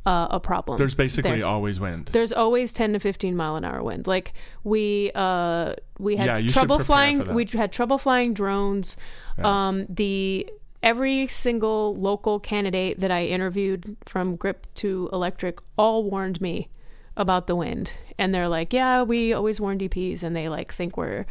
uh, 0.08 0.26
a 0.30 0.40
problem. 0.40 0.78
There's 0.78 0.94
basically 0.94 1.38
there. 1.40 1.46
always 1.46 1.78
wind. 1.78 2.06
There's 2.12 2.32
always 2.32 2.72
10 2.72 2.94
to 2.94 2.98
15 2.98 3.36
mile 3.36 3.56
an 3.56 3.64
hour 3.64 3.82
wind. 3.82 4.06
Like 4.06 4.32
we 4.64 5.10
uh 5.14 5.74
we 5.98 6.16
had 6.16 6.26
Yeah, 6.26 6.48
trouble 6.48 6.78
flying 6.78 7.34
we 7.34 7.44
had 7.44 7.72
trouble 7.72 7.98
flying 7.98 8.32
drones. 8.32 8.96
Um 9.42 9.84
the 9.88 10.48
every 10.82 11.26
single 11.26 11.94
local 11.94 12.40
candidate 12.40 13.00
that 13.00 13.10
I 13.10 13.26
interviewed 13.26 13.96
from 14.06 14.36
grip 14.36 14.66
to 14.76 15.10
electric 15.12 15.58
all 15.76 16.04
warned 16.04 16.40
me 16.40 16.70
about 17.16 17.46
the 17.46 17.56
wind. 17.56 17.92
And 18.16 18.34
they're 18.34 18.48
like, 18.48 18.72
"Yeah, 18.72 19.02
we 19.02 19.34
always 19.34 19.60
warn 19.60 19.78
DPs." 19.78 20.22
And 20.22 20.34
they 20.34 20.48
like 20.48 20.72
think 20.72 20.96
we're 20.96 21.26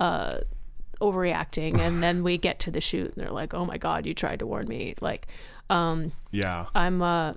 uh 0.00 0.38
overreacting 1.02 1.80
and 1.80 2.02
then 2.02 2.22
we 2.22 2.38
get 2.38 2.60
to 2.60 2.70
the 2.70 2.80
shoot 2.80 3.12
and 3.12 3.16
they're 3.22 3.32
like, 3.32 3.52
"Oh 3.52 3.66
my 3.66 3.76
god, 3.76 4.06
you 4.06 4.14
tried 4.14 4.38
to 4.38 4.46
warn 4.46 4.68
me." 4.68 4.94
Like 5.02 5.26
um 5.68 6.12
Yeah. 6.30 6.66
I'm 6.74 7.02
uh, 7.02 7.34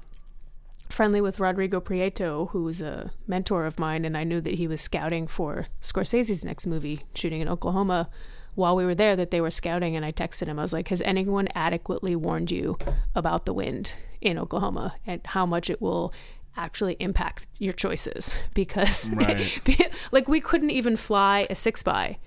friendly 0.89 1.21
with 1.21 1.39
Rodrigo 1.39 1.79
Prieto, 1.79 2.49
who's 2.49 2.81
a 2.81 3.11
mentor 3.27 3.65
of 3.65 3.79
mine, 3.79 4.05
and 4.05 4.17
I 4.17 4.23
knew 4.23 4.41
that 4.41 4.55
he 4.55 4.67
was 4.67 4.81
scouting 4.81 5.27
for 5.27 5.67
Scorsese's 5.81 6.45
next 6.45 6.65
movie, 6.65 7.01
shooting 7.13 7.41
in 7.41 7.49
Oklahoma. 7.49 8.09
While 8.55 8.77
we 8.77 8.85
were 8.85 8.95
there, 8.95 9.17
that 9.17 9.31
they 9.31 9.41
were 9.41 9.51
scouting, 9.51 9.95
and 9.97 10.05
I 10.05 10.13
texted 10.13 10.47
him. 10.47 10.59
I 10.59 10.61
was 10.61 10.71
like, 10.71 10.87
"Has 10.87 11.01
anyone 11.01 11.49
adequately 11.53 12.15
warned 12.15 12.51
you 12.51 12.77
about 13.13 13.45
the 13.45 13.53
wind 13.53 13.95
in 14.21 14.37
Oklahoma 14.37 14.95
and 15.05 15.21
how 15.25 15.45
much 15.45 15.69
it 15.69 15.81
will?" 15.81 16.13
actually 16.57 16.95
impact 17.01 17.47
your 17.59 17.73
choices 17.73 18.37
because 18.53 19.09
Right. 19.09 19.91
like 20.13 20.29
we 20.29 20.39
couldn't 20.39 20.69
even 20.69 20.95
fly 20.95 21.47
a 21.49 21.55
six 21.55 21.83
by 21.83 22.17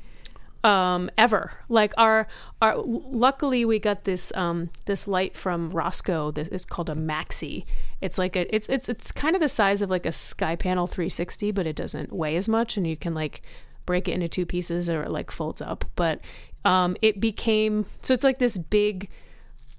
um 0.64 1.10
ever. 1.16 1.52
Like 1.68 1.92
our 1.96 2.26
our 2.60 2.76
luckily 2.76 3.64
we 3.64 3.78
got 3.78 4.04
this 4.04 4.32
um 4.34 4.70
this 4.86 5.06
light 5.06 5.36
from 5.36 5.70
Rosco 5.70 6.30
this 6.30 6.48
it's 6.48 6.64
called 6.64 6.90
a 6.90 6.94
maxi. 6.94 7.64
It's 8.00 8.18
like 8.18 8.36
a 8.36 8.54
it's 8.54 8.68
it's 8.68 8.88
it's 8.88 9.12
kind 9.12 9.34
of 9.36 9.40
the 9.40 9.48
size 9.48 9.82
of 9.82 9.90
like 9.90 10.06
a 10.06 10.10
SkyPanel 10.10 10.88
360 10.88 11.52
but 11.52 11.66
it 11.66 11.76
doesn't 11.76 12.12
weigh 12.12 12.36
as 12.36 12.48
much 12.48 12.76
and 12.76 12.86
you 12.86 12.96
can 12.96 13.14
like 13.14 13.42
break 13.86 14.08
it 14.08 14.12
into 14.12 14.28
two 14.28 14.44
pieces 14.46 14.90
or 14.90 15.02
it 15.02 15.10
like 15.10 15.30
folds 15.30 15.60
up. 15.62 15.84
But 15.96 16.20
um 16.64 16.96
it 17.02 17.20
became 17.20 17.86
so 18.02 18.14
it's 18.14 18.24
like 18.24 18.38
this 18.38 18.58
big 18.58 19.08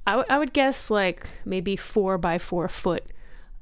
I, 0.08 0.14
w- 0.14 0.26
I 0.30 0.40
would 0.40 0.54
guess 0.54 0.90
like 0.90 1.28
maybe 1.46 1.76
four 1.76 2.18
by 2.18 2.40
four 2.40 2.68
foot 2.68 3.04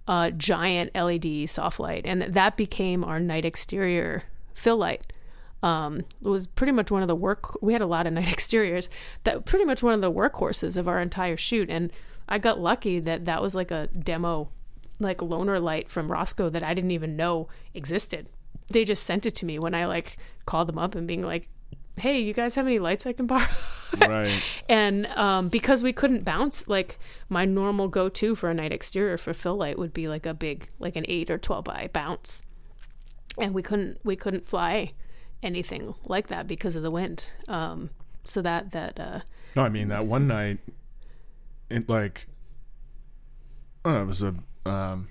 uh, 0.07 0.31
giant 0.31 0.95
LED 0.95 1.49
soft 1.49 1.79
light, 1.79 2.05
and 2.05 2.21
that 2.21 2.55
became 2.55 3.03
our 3.03 3.19
night 3.19 3.45
exterior 3.45 4.23
fill 4.53 4.77
light. 4.77 5.11
Um, 5.63 5.99
it 5.99 6.27
was 6.27 6.47
pretty 6.47 6.71
much 6.71 6.91
one 6.91 7.01
of 7.01 7.07
the 7.07 7.15
work. 7.15 7.61
We 7.61 7.73
had 7.73 7.81
a 7.81 7.87
lot 7.87 8.07
of 8.07 8.13
night 8.13 8.27
exteriors. 8.31 8.89
That 9.23 9.45
pretty 9.45 9.65
much 9.65 9.83
one 9.83 9.93
of 9.93 10.01
the 10.01 10.11
workhorses 10.11 10.77
of 10.77 10.87
our 10.87 11.01
entire 11.01 11.37
shoot, 11.37 11.69
and 11.69 11.91
I 12.29 12.37
got 12.37 12.59
lucky 12.59 12.99
that 12.99 13.25
that 13.25 13.41
was 13.41 13.55
like 13.55 13.71
a 13.71 13.87
demo, 13.87 14.49
like 14.99 15.17
loaner 15.19 15.61
light 15.61 15.89
from 15.89 16.11
Rosco 16.11 16.49
that 16.49 16.63
I 16.63 16.73
didn't 16.73 16.91
even 16.91 17.15
know 17.15 17.47
existed. 17.73 18.27
They 18.69 18.83
just 18.83 19.03
sent 19.03 19.25
it 19.25 19.35
to 19.35 19.45
me 19.45 19.59
when 19.59 19.73
I 19.73 19.85
like 19.85 20.17
called 20.45 20.67
them 20.67 20.77
up 20.77 20.93
and 20.93 21.07
being 21.07 21.23
like, 21.23 21.49
"Hey, 21.97 22.19
you 22.19 22.33
guys 22.33 22.55
have 22.55 22.67
any 22.67 22.79
lights 22.79 23.05
I 23.05 23.13
can 23.13 23.27
borrow?" 23.27 23.47
right. 24.01 24.61
and 24.67 25.07
um, 25.07 25.47
because 25.47 25.81
we 25.81 25.93
couldn't 25.93 26.25
bounce 26.25 26.67
like 26.67 26.99
my 27.29 27.45
normal 27.45 27.87
go-to 27.87 28.35
for 28.35 28.49
a 28.49 28.53
night 28.53 28.73
exterior 28.73 29.17
for 29.17 29.33
fill 29.33 29.55
light 29.55 29.79
would 29.79 29.93
be 29.93 30.07
like 30.07 30.25
a 30.25 30.33
big 30.33 30.69
like 30.77 30.95
an 30.95 31.05
8 31.07 31.29
or 31.29 31.37
12 31.37 31.63
by 31.63 31.89
bounce 31.93 32.43
and 33.37 33.53
we 33.53 33.61
couldn't 33.61 33.97
we 34.03 34.15
couldn't 34.15 34.45
fly 34.45 34.91
anything 35.43 35.95
like 36.05 36.27
that 36.27 36.47
because 36.47 36.75
of 36.75 36.83
the 36.83 36.91
wind. 36.91 37.29
Um, 37.47 37.89
so 38.23 38.41
that 38.41 38.71
that 38.71 38.99
uh, 38.99 39.19
No, 39.55 39.63
I 39.63 39.69
mean 39.69 39.87
that 39.89 40.05
one 40.05 40.27
night, 40.27 40.59
it 41.69 41.87
like, 41.89 42.27
oh, 43.85 44.01
it 44.01 44.05
was 44.05 44.21
a, 44.23 44.35
um, 44.65 45.09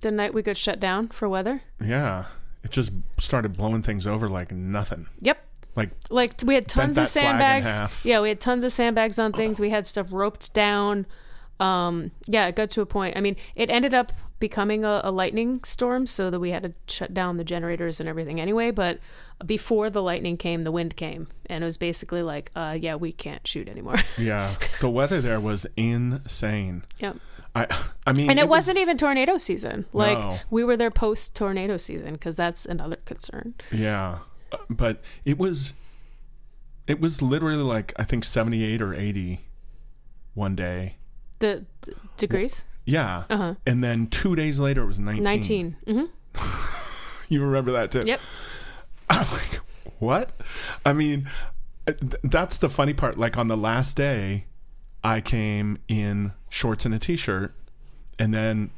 the 0.00 0.10
night 0.10 0.34
we 0.34 0.42
got 0.42 0.56
shut 0.56 0.80
down 0.80 1.08
for 1.08 1.28
weather? 1.28 1.62
Yeah, 1.80 2.26
it 2.62 2.70
just 2.70 2.92
started 3.18 3.56
blowing 3.56 3.82
things 3.82 4.06
over 4.06 4.28
like 4.28 4.52
nothing. 4.52 5.06
yep. 5.20 5.38
Like, 5.76 5.90
like 6.08 6.34
we 6.46 6.54
had 6.54 6.68
tons 6.68 6.96
of 6.96 7.04
that 7.04 7.10
flag 7.10 7.60
in 7.60 7.64
sandbags. 7.64 8.04
yeah 8.04 8.20
we 8.20 8.28
had 8.28 8.40
tons 8.40 8.62
of 8.62 8.70
sandbags 8.72 9.18
on 9.18 9.32
things. 9.32 9.58
We 9.58 9.70
had 9.70 9.88
stuff 9.88 10.06
roped 10.12 10.54
down. 10.54 11.04
Um 11.58 12.12
yeah 12.26 12.46
it 12.46 12.54
got 12.54 12.70
to 12.72 12.80
a 12.80 12.86
point. 12.86 13.16
I 13.16 13.20
mean 13.20 13.34
it 13.56 13.70
ended 13.70 13.92
up 13.92 14.12
becoming 14.48 14.84
a, 14.84 15.00
a 15.04 15.10
lightning 15.10 15.62
storm 15.64 16.06
so 16.06 16.30
that 16.30 16.40
we 16.40 16.50
had 16.50 16.62
to 16.62 16.72
shut 16.86 17.14
down 17.14 17.36
the 17.38 17.44
generators 17.44 18.00
and 18.00 18.08
everything 18.08 18.38
anyway 18.40 18.70
but 18.70 18.98
before 19.46 19.88
the 19.90 20.02
lightning 20.02 20.36
came 20.36 20.62
the 20.64 20.72
wind 20.72 20.94
came 20.96 21.26
and 21.46 21.64
it 21.64 21.66
was 21.66 21.78
basically 21.78 22.22
like 22.22 22.50
uh 22.54 22.76
yeah 22.78 22.94
we 22.94 23.10
can't 23.12 23.46
shoot 23.46 23.68
anymore. 23.68 23.96
Yeah, 24.18 24.56
the 24.80 24.90
weather 24.90 25.20
there 25.20 25.40
was 25.40 25.66
insane. 25.76 26.84
yep. 26.98 27.16
I, 27.56 27.66
I 28.04 28.12
mean, 28.12 28.30
and 28.30 28.38
it, 28.40 28.48
was- 28.48 28.58
wasn't 28.66 28.78
even 28.78 28.98
tornado 28.98 29.36
season. 29.36 29.84
Like 29.92 30.18
No. 30.18 30.38
we 30.50 30.64
were 30.64 30.76
there 30.76 30.90
post 30.90 31.36
tornado 31.36 31.76
season 31.76 32.14
because 32.14 32.34
that's 32.36 32.66
another 32.66 32.96
concern. 33.04 33.54
Yeah, 33.70 34.18
Uh, 34.52 34.56
but 34.68 35.00
it 35.24 35.38
was, 35.38 35.74
it 36.88 37.00
was 37.00 37.22
literally 37.22 37.62
like 37.62 37.92
I 37.96 38.02
think 38.04 38.24
seventy 38.24 38.64
eight 38.64 38.82
or 38.82 38.92
eighty, 38.92 39.42
one 40.34 40.54
day. 40.56 40.96
the, 41.38 41.64
the 41.82 41.94
degrees 42.16 42.64
Yeah, 42.86 43.24
uh-huh 43.30 43.54
and 43.66 43.82
then 43.82 44.06
two 44.08 44.36
days 44.36 44.60
later 44.60 44.82
it 44.82 44.86
was 44.86 44.98
nineteen. 44.98 45.76
19 45.86 46.10
hmm 46.34 46.38
You 47.32 47.42
remember 47.42 47.72
that 47.72 47.90
too? 47.90 48.02
yep 48.04 48.20
I'm 49.10 49.26
like, 49.32 49.60
what? 49.98 50.32
I 50.84 50.92
mean, 50.92 51.28
th- 51.86 51.98
that's 52.24 52.58
the 52.58 52.68
funny 52.70 52.94
part. 52.94 53.18
Like 53.18 53.36
on 53.38 53.48
the 53.48 53.56
last 53.56 53.96
day, 53.96 54.46
I 55.02 55.20
came 55.20 55.78
in 55.88 56.32
shorts 56.48 56.84
and 56.86 56.94
a 56.94 56.98
t-shirt, 56.98 57.54
and 58.18 58.32
then 58.32 58.70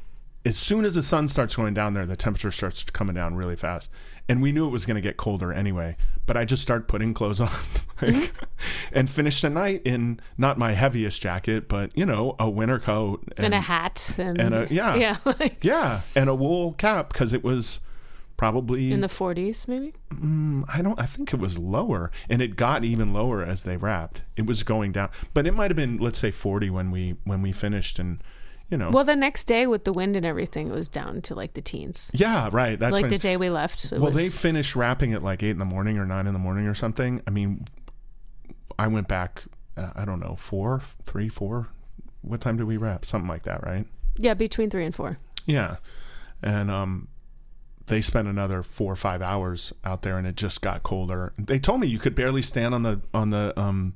as 0.45 0.57
soon 0.57 0.83
as 0.85 0.95
the 0.95 1.03
sun 1.03 1.27
starts 1.27 1.55
going 1.55 1.73
down 1.73 1.93
there, 1.93 2.05
the 2.05 2.15
temperature 2.17 2.51
starts 2.51 2.83
coming 2.85 3.15
down 3.15 3.35
really 3.35 3.55
fast. 3.55 3.89
And 4.29 4.41
we 4.41 4.51
knew 4.51 4.67
it 4.67 4.71
was 4.71 4.85
going 4.85 4.95
to 4.95 5.01
get 5.01 5.17
colder 5.17 5.53
anyway. 5.53 5.95
But 6.25 6.35
I 6.35 6.43
just 6.43 6.61
started 6.61 6.87
putting 6.87 7.13
clothes 7.13 7.39
on, 7.41 7.49
like, 8.01 8.13
mm-hmm. 8.13 8.45
and 8.91 9.09
finished 9.09 9.41
the 9.41 9.49
night 9.49 9.81
in 9.85 10.19
not 10.37 10.57
my 10.57 10.73
heaviest 10.73 11.21
jacket, 11.21 11.67
but 11.67 11.97
you 11.97 12.05
know, 12.05 12.35
a 12.39 12.49
winter 12.49 12.79
coat 12.79 13.23
and, 13.37 13.53
a 13.53 13.61
hat 13.61 14.15
and, 14.17 14.39
and 14.39 14.53
a- 14.53 14.67
yeah. 14.69 14.95
yeah 14.95 15.17
like 15.25 15.63
yeah, 15.63 16.01
and 16.15 16.29
a 16.29 16.35
wool 16.35 16.73
cap 16.73 17.13
because 17.13 17.33
it 17.33 17.43
was 17.43 17.79
probably 18.35 18.91
in 18.91 19.01
the 19.01 19.07
40s 19.07 19.67
maybe 19.67 19.93
mm, 20.13 20.63
I 20.71 20.81
don't. 20.81 20.99
I 20.99 21.05
think 21.05 21.33
it 21.33 21.39
was 21.39 21.57
lower, 21.57 22.11
and 22.29 22.41
it 22.41 22.55
got 22.55 22.83
even 22.83 23.13
lower 23.13 23.43
as 23.43 23.63
they 23.63 23.77
wrapped. 23.77 24.21
It 24.35 24.45
was 24.45 24.63
going 24.63 24.91
down, 24.91 25.09
but 25.33 25.47
it 25.47 25.53
might 25.53 25.71
have 25.71 25.75
been, 25.75 25.97
let's 25.97 26.19
say, 26.19 26.31
forty 26.31 26.69
when 26.69 26.91
we 26.91 27.15
when 27.23 27.41
we 27.41 27.51
finished, 27.51 27.99
and 27.99 28.21
you 28.69 28.77
know, 28.77 28.89
well 28.89 29.03
the 29.03 29.15
next 29.15 29.45
day 29.45 29.67
with 29.67 29.83
the 29.83 29.93
wind 29.93 30.15
and 30.15 30.25
everything 30.25 30.67
it 30.67 30.73
was 30.73 30.89
down 30.89 31.21
to 31.21 31.35
like 31.35 31.53
the 31.53 31.61
teens 31.61 32.11
yeah, 32.13 32.49
right. 32.51 32.77
That's 32.79 32.91
like 32.91 33.03
when. 33.03 33.11
the 33.11 33.17
day 33.17 33.37
we 33.37 33.49
left 33.49 33.91
well, 33.91 34.01
was, 34.01 34.17
they 34.17 34.29
finished 34.29 34.75
wrapping 34.75 35.13
at 35.13 35.23
like 35.23 35.43
eight 35.43 35.51
in 35.51 35.59
the 35.59 35.65
morning 35.65 35.97
or 35.97 36.05
nine 36.05 36.27
in 36.27 36.33
the 36.33 36.39
morning 36.39 36.67
or 36.67 36.73
something. 36.73 37.21
I 37.27 37.31
mean, 37.31 37.65
I 38.77 38.87
went 38.87 39.07
back. 39.07 39.43
Uh, 39.75 39.91
I 39.95 40.05
don't 40.05 40.19
know, 40.19 40.35
four, 40.35 40.81
three, 41.05 41.29
four. 41.29 41.69
What 42.21 42.41
time 42.41 42.57
did 42.57 42.65
we 42.65 42.77
wrap? 42.77 43.05
Something 43.05 43.29
like 43.29 43.43
that, 43.43 43.63
right? 43.63 43.85
yeah 44.17 44.33
between 44.33 44.69
three 44.69 44.85
and 44.85 44.95
four 44.95 45.17
Yeah, 45.45 45.77
and 46.41 46.69
um, 46.69 47.07
they 47.85 48.01
spent 48.01 48.27
another 48.27 48.63
four 48.63 48.91
or 48.91 48.95
five 48.95 49.21
hours 49.21 49.73
out 49.83 50.01
there, 50.01 50.17
and 50.17 50.27
it 50.27 50.35
just 50.35 50.61
got 50.61 50.83
colder. 50.83 51.33
They 51.37 51.59
told 51.59 51.79
me 51.79 51.87
you 51.87 51.99
could 51.99 52.15
barely 52.15 52.41
stand 52.41 52.73
on 52.73 52.83
the 52.83 53.01
on 53.13 53.29
the 53.29 53.57
um, 53.59 53.93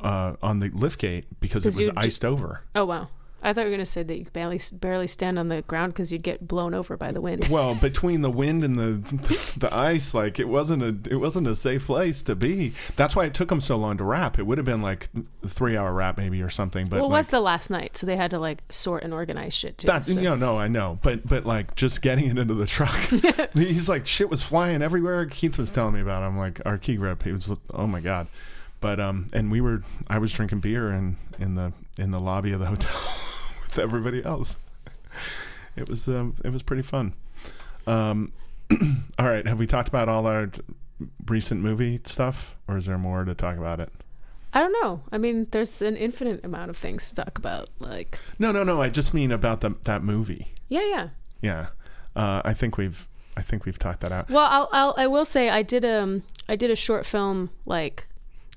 uh, 0.00 0.34
on 0.42 0.60
the 0.60 0.70
lift 0.70 1.00
gate 1.00 1.26
because 1.40 1.64
it 1.64 1.76
was 1.76 1.88
iced 1.96 2.24
over. 2.24 2.62
oh 2.74 2.84
wow 2.84 3.08
I 3.42 3.52
thought 3.52 3.62
you 3.62 3.66
were 3.68 3.76
gonna 3.76 3.86
say 3.86 4.02
that 4.02 4.18
you 4.18 4.26
barely 4.32 4.60
barely 4.72 5.06
stand 5.06 5.38
on 5.38 5.48
the 5.48 5.62
ground 5.62 5.92
because 5.92 6.12
you'd 6.12 6.22
get 6.22 6.46
blown 6.46 6.74
over 6.74 6.96
by 6.96 7.10
the 7.12 7.20
wind. 7.20 7.48
Well, 7.50 7.74
between 7.80 8.20
the 8.20 8.30
wind 8.30 8.64
and 8.64 8.78
the 8.78 9.54
the 9.58 9.74
ice, 9.74 10.12
like 10.14 10.38
it 10.38 10.48
wasn't 10.48 10.82
a 10.82 11.10
it 11.10 11.16
wasn't 11.16 11.46
a 11.46 11.54
safe 11.54 11.86
place 11.86 12.22
to 12.22 12.34
be. 12.34 12.74
That's 12.96 13.16
why 13.16 13.24
it 13.24 13.34
took 13.34 13.48
them 13.48 13.60
so 13.60 13.76
long 13.76 13.96
to 13.98 14.04
wrap. 14.04 14.38
It 14.38 14.46
would 14.46 14.58
have 14.58 14.64
been 14.64 14.82
like 14.82 15.08
a 15.42 15.48
three 15.48 15.76
hour 15.76 15.92
wrap 15.92 16.18
maybe 16.18 16.42
or 16.42 16.50
something. 16.50 16.86
But 16.86 16.96
well, 16.96 17.06
it 17.06 17.08
like, 17.08 17.18
was 17.20 17.26
the 17.28 17.40
last 17.40 17.70
night, 17.70 17.96
so 17.96 18.06
they 18.06 18.16
had 18.16 18.30
to 18.32 18.38
like 18.38 18.62
sort 18.70 19.04
and 19.04 19.14
organize 19.14 19.54
shit 19.54 19.78
too. 19.78 19.86
that 19.86 20.04
so- 20.04 20.12
you 20.12 20.22
know, 20.22 20.36
no, 20.36 20.58
I 20.58 20.68
know, 20.68 20.98
but 21.02 21.26
but 21.26 21.46
like 21.46 21.74
just 21.76 22.02
getting 22.02 22.26
it 22.26 22.38
into 22.38 22.54
the 22.54 22.66
truck, 22.66 22.96
he's 23.54 23.88
like 23.88 24.06
shit 24.06 24.28
was 24.28 24.42
flying 24.42 24.82
everywhere. 24.82 25.26
Keith 25.26 25.56
was 25.56 25.70
telling 25.70 25.94
me 25.94 26.00
about. 26.00 26.22
It. 26.22 26.26
I'm 26.26 26.38
like 26.38 26.60
our 26.66 26.76
key 26.76 26.96
grip. 26.96 27.22
He 27.22 27.32
was 27.32 27.50
oh 27.72 27.86
my 27.86 28.00
god, 28.00 28.26
but 28.80 29.00
um, 29.00 29.30
and 29.32 29.50
we 29.50 29.60
were 29.60 29.82
I 30.08 30.18
was 30.18 30.32
drinking 30.32 30.60
beer 30.60 30.90
in 30.90 31.16
in 31.38 31.54
the 31.54 31.72
in 31.96 32.10
the 32.10 32.20
lobby 32.20 32.52
of 32.52 32.60
the 32.60 32.66
hotel 32.66 32.92
with 33.70 33.78
everybody 33.78 34.24
else. 34.24 34.60
It 35.76 35.88
was 35.88 36.08
um, 36.08 36.34
it 36.44 36.50
was 36.50 36.62
pretty 36.62 36.82
fun. 36.82 37.14
Um, 37.86 38.32
all 39.18 39.28
right, 39.28 39.46
have 39.46 39.58
we 39.58 39.66
talked 39.66 39.88
about 39.88 40.08
all 40.08 40.26
our 40.26 40.48
t- 40.48 40.60
recent 41.26 41.62
movie 41.62 42.00
stuff, 42.04 42.56
or 42.68 42.76
is 42.76 42.86
there 42.86 42.98
more 42.98 43.24
to 43.24 43.34
talk 43.34 43.56
about 43.56 43.80
it? 43.80 43.90
I 44.52 44.60
don't 44.60 44.72
know. 44.82 45.02
I 45.12 45.18
mean, 45.18 45.46
there's 45.52 45.80
an 45.80 45.96
infinite 45.96 46.44
amount 46.44 46.70
of 46.70 46.76
things 46.76 47.08
to 47.10 47.14
talk 47.14 47.38
about. 47.38 47.68
Like, 47.78 48.18
No, 48.38 48.50
no, 48.50 48.64
no. 48.64 48.82
I 48.82 48.88
just 48.88 49.14
mean 49.14 49.30
about 49.30 49.60
the 49.60 49.70
that 49.84 50.02
movie. 50.02 50.48
yeah, 50.68 50.86
yeah. 50.88 51.08
Yeah, 51.42 51.66
uh, 52.16 52.42
I 52.44 52.52
think 52.52 52.76
we've 52.76 53.08
I 53.36 53.42
think 53.42 53.64
we've 53.64 53.78
talked 53.78 54.00
that 54.00 54.12
out. 54.12 54.28
Well, 54.28 54.46
I'll, 54.50 54.68
I'll 54.72 54.94
I 54.98 55.06
will 55.06 55.24
say 55.24 55.48
I 55.48 55.62
did 55.62 55.84
um 55.84 56.24
I 56.48 56.56
did 56.56 56.70
a 56.70 56.76
short 56.76 57.06
film 57.06 57.50
like 57.64 58.06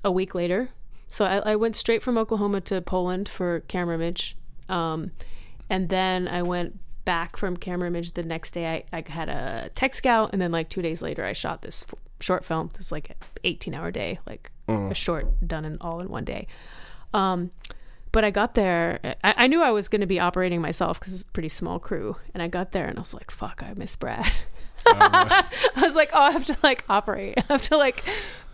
a 0.04 0.12
week 0.12 0.34
later. 0.34 0.68
So 1.08 1.24
I, 1.24 1.52
I 1.52 1.56
went 1.56 1.76
straight 1.76 2.02
from 2.02 2.18
Oklahoma 2.18 2.60
to 2.62 2.82
Poland 2.82 3.28
for 3.28 3.60
Camerimage, 3.68 4.34
um, 4.68 5.10
and 5.70 5.88
then 5.88 6.28
I 6.28 6.42
went 6.42 6.78
back 7.04 7.36
from 7.36 7.56
Camerimage 7.56 8.14
the 8.14 8.22
next 8.22 8.52
day. 8.52 8.84
I, 8.92 8.98
I 8.98 9.04
had 9.06 9.28
a 9.28 9.70
tech 9.74 9.94
scout, 9.94 10.30
and 10.32 10.40
then 10.40 10.52
like 10.52 10.68
two 10.68 10.82
days 10.82 11.02
later, 11.02 11.24
I 11.24 11.32
shot 11.32 11.62
this 11.62 11.84
f- 11.88 11.94
short 12.20 12.44
film. 12.44 12.70
It 12.72 12.78
was 12.78 12.92
like 12.92 13.10
an 13.10 13.16
18 13.44 13.74
hour 13.74 13.90
day, 13.90 14.18
like 14.26 14.50
a 14.90 14.94
short 14.94 15.46
done 15.46 15.64
in 15.64 15.78
all 15.80 16.00
in 16.00 16.08
one 16.08 16.24
day. 16.24 16.46
Um, 17.12 17.50
but 18.12 18.24
I 18.24 18.30
got 18.30 18.54
there. 18.54 19.16
I, 19.22 19.34
I 19.36 19.46
knew 19.46 19.60
I 19.62 19.72
was 19.72 19.88
going 19.88 20.00
to 20.00 20.06
be 20.06 20.20
operating 20.20 20.60
myself 20.60 20.98
because 21.00 21.12
it's 21.12 21.22
a 21.22 21.26
pretty 21.26 21.48
small 21.48 21.78
crew. 21.78 22.16
And 22.32 22.42
I 22.42 22.48
got 22.48 22.72
there 22.72 22.86
and 22.86 22.96
I 22.96 23.00
was 23.00 23.12
like, 23.14 23.30
"Fuck, 23.30 23.62
I 23.62 23.74
miss 23.74 23.96
Brad." 23.96 24.26
I 24.86 25.44
was 25.82 25.94
like, 25.94 26.10
"Oh, 26.12 26.20
I 26.22 26.30
have 26.30 26.44
to 26.46 26.56
like 26.62 26.84
operate. 26.88 27.34
I 27.38 27.52
have 27.52 27.62
to 27.68 27.76
like, 27.76 28.04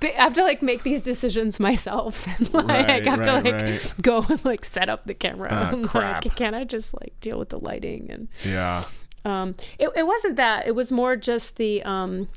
be, 0.00 0.08
I 0.14 0.22
have 0.24 0.34
to 0.34 0.42
like 0.42 0.62
make 0.62 0.82
these 0.82 1.02
decisions 1.02 1.58
myself, 1.60 2.26
and 2.38 2.52
like 2.54 2.66
Right, 2.66 3.06
I 3.06 3.10
have 3.10 3.22
to 3.22 3.32
like 3.40 3.54
right. 3.54 3.94
go 4.02 4.24
and 4.28 4.44
like 4.44 4.64
set 4.64 4.88
up 4.88 5.04
the 5.04 5.14
camera. 5.14 5.70
And, 5.72 5.86
crap. 5.88 6.24
Like, 6.24 6.36
can 6.36 6.54
I 6.54 6.64
just 6.64 6.94
like 7.00 7.14
deal 7.20 7.38
with 7.38 7.48
the 7.50 7.58
lighting 7.58 8.10
and 8.10 8.28
Yeah, 8.44 8.84
um, 9.24 9.54
it, 9.78 9.90
it 9.96 10.06
wasn't 10.06 10.36
that. 10.36 10.66
It 10.66 10.74
was 10.74 10.90
more 10.92 11.16
just 11.16 11.56
the 11.56 11.82
um, 11.82 12.28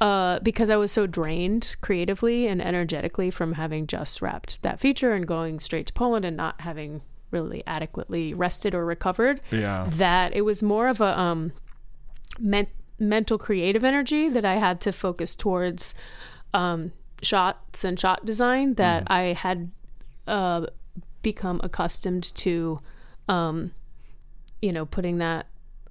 uh, 0.00 0.38
because 0.40 0.70
I 0.70 0.76
was 0.76 0.92
so 0.92 1.06
drained 1.06 1.76
creatively 1.80 2.46
and 2.46 2.60
energetically 2.60 3.30
from 3.30 3.54
having 3.54 3.86
just 3.86 4.20
wrapped 4.20 4.60
that 4.62 4.80
feature 4.80 5.12
and 5.12 5.26
going 5.26 5.60
straight 5.60 5.86
to 5.86 5.92
Poland 5.92 6.24
and 6.24 6.36
not 6.36 6.60
having 6.60 7.00
really 7.30 7.62
adequately 7.66 8.32
rested 8.34 8.74
or 8.74 8.84
recovered. 8.84 9.40
yeah, 9.50 9.88
That 9.90 10.34
it 10.36 10.42
was 10.42 10.62
more 10.62 10.86
of 10.88 11.00
a 11.00 11.18
um, 11.18 11.52
men- 12.38 12.68
mental 12.98 13.38
creative 13.38 13.84
energy 13.84 14.28
that 14.28 14.44
I 14.44 14.54
had 14.54 14.80
to 14.82 14.92
focus 14.92 15.34
towards 15.36 15.94
um, 16.52 16.92
shots 17.22 17.84
and 17.84 17.98
shot 17.98 18.24
design 18.24 18.74
that 18.74 19.04
I 19.10 19.32
had 19.32 19.70
uh, 20.26 20.66
become 21.22 21.60
accustomed 21.64 22.34
to, 22.36 22.78
um, 23.28 23.72
you 24.62 24.72
know, 24.72 24.86
putting 24.86 25.18
that 25.18 25.46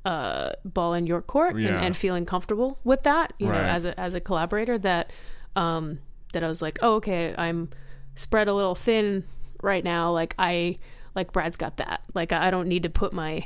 uh, 0.05 0.51
ball 0.65 0.93
in 0.93 1.07
your 1.07 1.21
court 1.21 1.57
Yeah. 1.57 1.69
and, 1.75 1.85
and 1.87 1.97
feeling 1.97 2.25
comfortable 2.25 2.79
with 2.83 3.03
that, 3.03 3.33
you 3.37 3.47
know, 3.47 3.53
as 3.53 3.85
a 3.85 3.99
as 3.99 4.13
a 4.13 4.19
collaborator. 4.19 4.77
That 4.77 5.11
um, 5.55 5.99
that 6.33 6.43
I 6.43 6.47
was 6.47 6.61
like, 6.61 6.79
oh, 6.81 6.95
okay, 6.95 7.33
I'm 7.37 7.69
spread 8.15 8.47
a 8.47 8.53
little 8.53 8.75
thin 8.75 9.23
right 9.61 9.83
now. 9.83 10.11
Like 10.11 10.35
I 10.37 10.77
like 11.15 11.31
Brad's 11.31 11.57
got 11.57 11.77
that. 11.77 12.01
Like 12.13 12.31
I 12.31 12.49
don't 12.51 12.67
need 12.67 12.83
to 12.83 12.89
put 12.89 13.13
my 13.13 13.45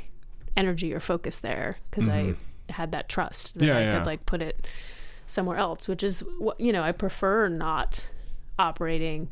energy 0.56 0.92
or 0.92 1.00
focus 1.00 1.38
there 1.38 1.76
because 1.90 2.08
I 2.08 2.34
had 2.70 2.92
that 2.92 3.08
trust 3.08 3.58
that. 3.58 3.66
Yeah, 3.66 3.76
I 3.76 3.80
yeah. 3.80 3.98
could 3.98 4.06
like 4.06 4.26
put 4.26 4.42
it 4.42 4.66
somewhere 5.26 5.56
else, 5.56 5.88
which 5.88 6.02
is 6.02 6.22
what 6.38 6.58
you 6.60 6.72
know 6.72 6.82
I 6.82 6.92
prefer 6.92 7.48
not 7.48 8.08
operating. 8.58 9.30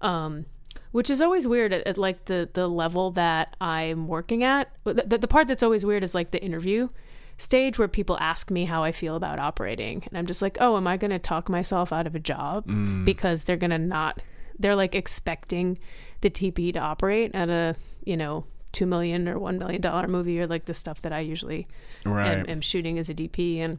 Um, 0.00 0.46
which 0.92 1.10
is 1.10 1.20
always 1.20 1.46
weird 1.48 1.72
at, 1.72 1.86
at 1.86 1.98
like 1.98 2.26
the 2.26 2.48
the 2.52 2.68
level 2.68 3.10
that 3.12 3.56
I'm 3.60 4.06
working 4.06 4.44
at. 4.44 4.70
The, 4.84 4.94
the, 4.94 5.18
the 5.18 5.28
part 5.28 5.48
that's 5.48 5.62
always 5.62 5.84
weird 5.84 6.02
is 6.02 6.14
like 6.14 6.30
the 6.30 6.42
interview 6.42 6.88
stage 7.36 7.78
where 7.78 7.88
people 7.88 8.16
ask 8.20 8.50
me 8.50 8.64
how 8.64 8.84
I 8.84 8.92
feel 8.92 9.16
about 9.16 9.38
operating, 9.38 10.04
and 10.06 10.16
I'm 10.16 10.26
just 10.26 10.40
like, 10.40 10.56
oh, 10.60 10.76
am 10.76 10.86
I 10.86 10.96
going 10.96 11.10
to 11.10 11.18
talk 11.18 11.48
myself 11.48 11.92
out 11.92 12.06
of 12.06 12.14
a 12.14 12.20
job 12.20 12.64
because 13.04 13.42
they're 13.42 13.56
going 13.56 13.70
to 13.70 13.78
not? 13.78 14.22
They're 14.58 14.76
like 14.76 14.94
expecting 14.94 15.78
the 16.20 16.30
DP 16.30 16.72
to 16.74 16.78
operate 16.78 17.34
at 17.34 17.50
a 17.50 17.74
you 18.04 18.16
know 18.16 18.44
two 18.74 18.84
million 18.84 19.26
or 19.28 19.38
one 19.38 19.58
million 19.58 19.80
dollar 19.80 20.06
movie 20.06 20.38
or 20.38 20.46
like 20.46 20.66
the 20.66 20.74
stuff 20.74 21.00
that 21.00 21.12
I 21.12 21.20
usually 21.20 21.66
right. 22.04 22.38
am, 22.38 22.48
am 22.48 22.60
shooting 22.60 22.98
as 22.98 23.08
a 23.08 23.14
DP, 23.14 23.58
and 23.58 23.78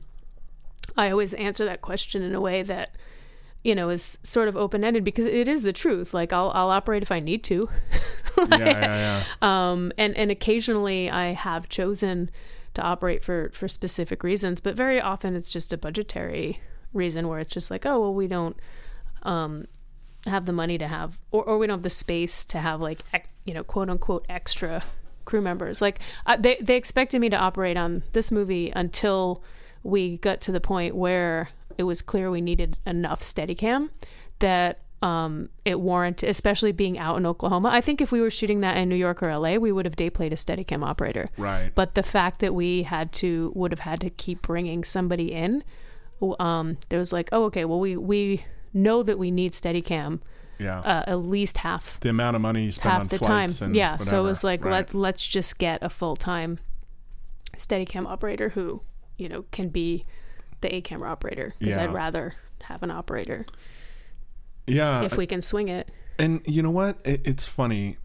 I 0.98 1.12
always 1.12 1.34
answer 1.36 1.66
that 1.66 1.82
question 1.82 2.24
in 2.24 2.34
a 2.34 2.42
way 2.42 2.64
that 2.64 2.96
you 3.64 3.76
know 3.76 3.90
is 3.90 4.18
sort 4.24 4.48
of 4.48 4.58
open 4.58 4.84
ended 4.84 5.04
because 5.04 5.26
it 5.26 5.48
is 5.48 5.62
the 5.62 5.74
truth. 5.74 6.14
Like 6.14 6.34
I'll 6.34 6.52
I'll 6.56 6.70
operate 6.70 7.04
if 7.04 7.12
I 7.12 7.20
need 7.20 7.44
to, 7.46 7.70
yeah, 8.38 8.58
yeah, 8.58 9.24
yeah. 9.24 9.24
um, 9.42 9.92
and 9.98 10.16
and 10.18 10.32
occasionally 10.32 11.10
I 11.12 11.34
have 11.34 11.70
chosen 11.70 12.32
to 12.74 12.82
operate 12.82 13.24
for 13.24 13.52
for 13.54 13.68
specific 13.68 14.24
reasons, 14.24 14.62
but 14.62 14.76
very 14.76 15.00
often 15.00 15.36
it's 15.36 15.52
just 15.52 15.74
a 15.74 15.78
budgetary 15.78 16.62
reason 16.94 17.28
where 17.28 17.40
it's 17.40 17.54
just 17.54 17.70
like 17.70 17.86
oh 17.86 18.00
well 18.00 18.14
we 18.14 18.28
don't 18.28 18.58
um, 19.24 19.68
have 20.26 20.46
the 20.46 20.54
money 20.54 20.78
to 20.78 20.88
have 20.88 21.20
or, 21.32 21.44
or 21.44 21.58
we 21.58 21.68
don't 21.68 21.80
have 21.80 21.84
the 21.84 21.90
space 21.90 22.46
to 22.46 22.60
have 22.60 22.80
like 22.80 23.02
you 23.46 23.54
know 23.54 23.64
quote 23.64 23.90
unquote 23.90 24.26
extra 24.30 24.84
crew 25.26 25.42
members 25.42 25.82
like 25.82 26.00
uh, 26.26 26.38
they 26.38 26.58
they 26.62 26.76
expected 26.76 27.20
me 27.20 27.30
to 27.30 27.38
operate 27.38 27.78
on 27.78 28.04
this 28.14 28.32
movie 28.32 28.72
until 28.76 29.44
we 29.84 30.18
got 30.18 30.42
to 30.42 30.52
the 30.52 30.62
point 30.62 30.96
where 30.96 31.50
it 31.78 31.84
was 31.84 32.02
clear 32.02 32.30
we 32.30 32.42
needed 32.42 32.78
enough 32.86 33.22
steadicam 33.22 33.90
that 34.40 34.80
um, 35.02 35.50
it 35.66 35.80
warranted, 35.80 36.30
especially 36.30 36.72
being 36.72 36.98
out 36.98 37.18
in 37.18 37.26
Oklahoma. 37.28 37.70
I 37.72 37.82
think 37.82 38.02
if 38.02 38.12
we 38.12 38.22
were 38.22 38.32
shooting 38.32 38.62
that 38.62 38.78
in 38.78 38.90
New 38.90 38.96
York 38.96 39.22
or 39.22 39.38
LA, 39.38 39.58
we 39.58 39.72
would 39.72 39.86
have 39.86 39.96
day 39.96 40.10
played 40.10 40.34
a 40.34 40.36
steadicam 40.36 40.84
operator. 40.84 41.28
Right. 41.38 41.72
But 41.76 41.94
the 41.94 42.02
fact 42.02 42.40
that 42.40 42.56
we 42.56 42.84
had 42.84 43.12
to 43.14 43.52
would 43.54 43.72
have 43.72 43.82
had 43.82 44.00
to 44.02 44.10
keep 44.10 44.42
bringing 44.42 44.84
somebody 44.84 45.32
in, 45.32 45.64
um, 46.40 46.78
there 46.90 46.98
was 46.98 47.14
like, 47.14 47.30
oh, 47.32 47.44
okay, 47.46 47.66
well, 47.66 47.80
we 47.80 47.96
we 47.98 48.46
know 48.74 49.04
that 49.04 49.20
we 49.20 49.32
need 49.32 49.54
steadicam 49.54 50.22
yeah. 50.60 50.80
uh, 50.80 51.04
at 51.08 51.20
least 51.22 51.60
half 51.60 52.00
the 52.00 52.10
amount 52.10 52.36
of 52.36 52.42
money 52.42 52.66
you 52.66 52.72
spend 52.72 52.94
on 52.94 53.02
half 53.02 53.10
the 53.10 53.20
time. 53.20 53.74
Yeah, 53.74 53.98
so 53.98 54.20
it 54.22 54.24
was 54.24 54.44
like 54.44 54.64
Right. 54.66 54.72
let 54.72 54.94
let's 54.94 55.26
just 55.28 55.58
get 55.58 55.82
a 55.84 55.90
full 55.90 56.16
time 56.16 56.58
Steadicam 57.58 58.06
operator 58.08 58.50
who 58.50 58.82
you 59.18 59.30
know 59.30 59.46
can 59.52 59.70
be 59.70 60.06
the 60.62 60.74
A 60.76 60.82
camera 60.82 61.10
operator 61.10 61.54
because 61.60 61.76
Yeah. 61.76 61.84
I'd 61.84 61.94
rather 61.94 62.34
have 62.64 62.82
an 62.84 62.92
operator 62.92 63.46
yeah, 64.68 65.04
if 65.04 65.18
we 65.18 65.28
can 65.28 65.42
swing 65.42 65.68
it. 65.68 65.90
And 66.18 66.42
you 66.46 66.62
know 66.62 66.72
what? 66.72 66.98
It, 67.04 67.22
it's 67.24 67.46
funny. 67.46 67.98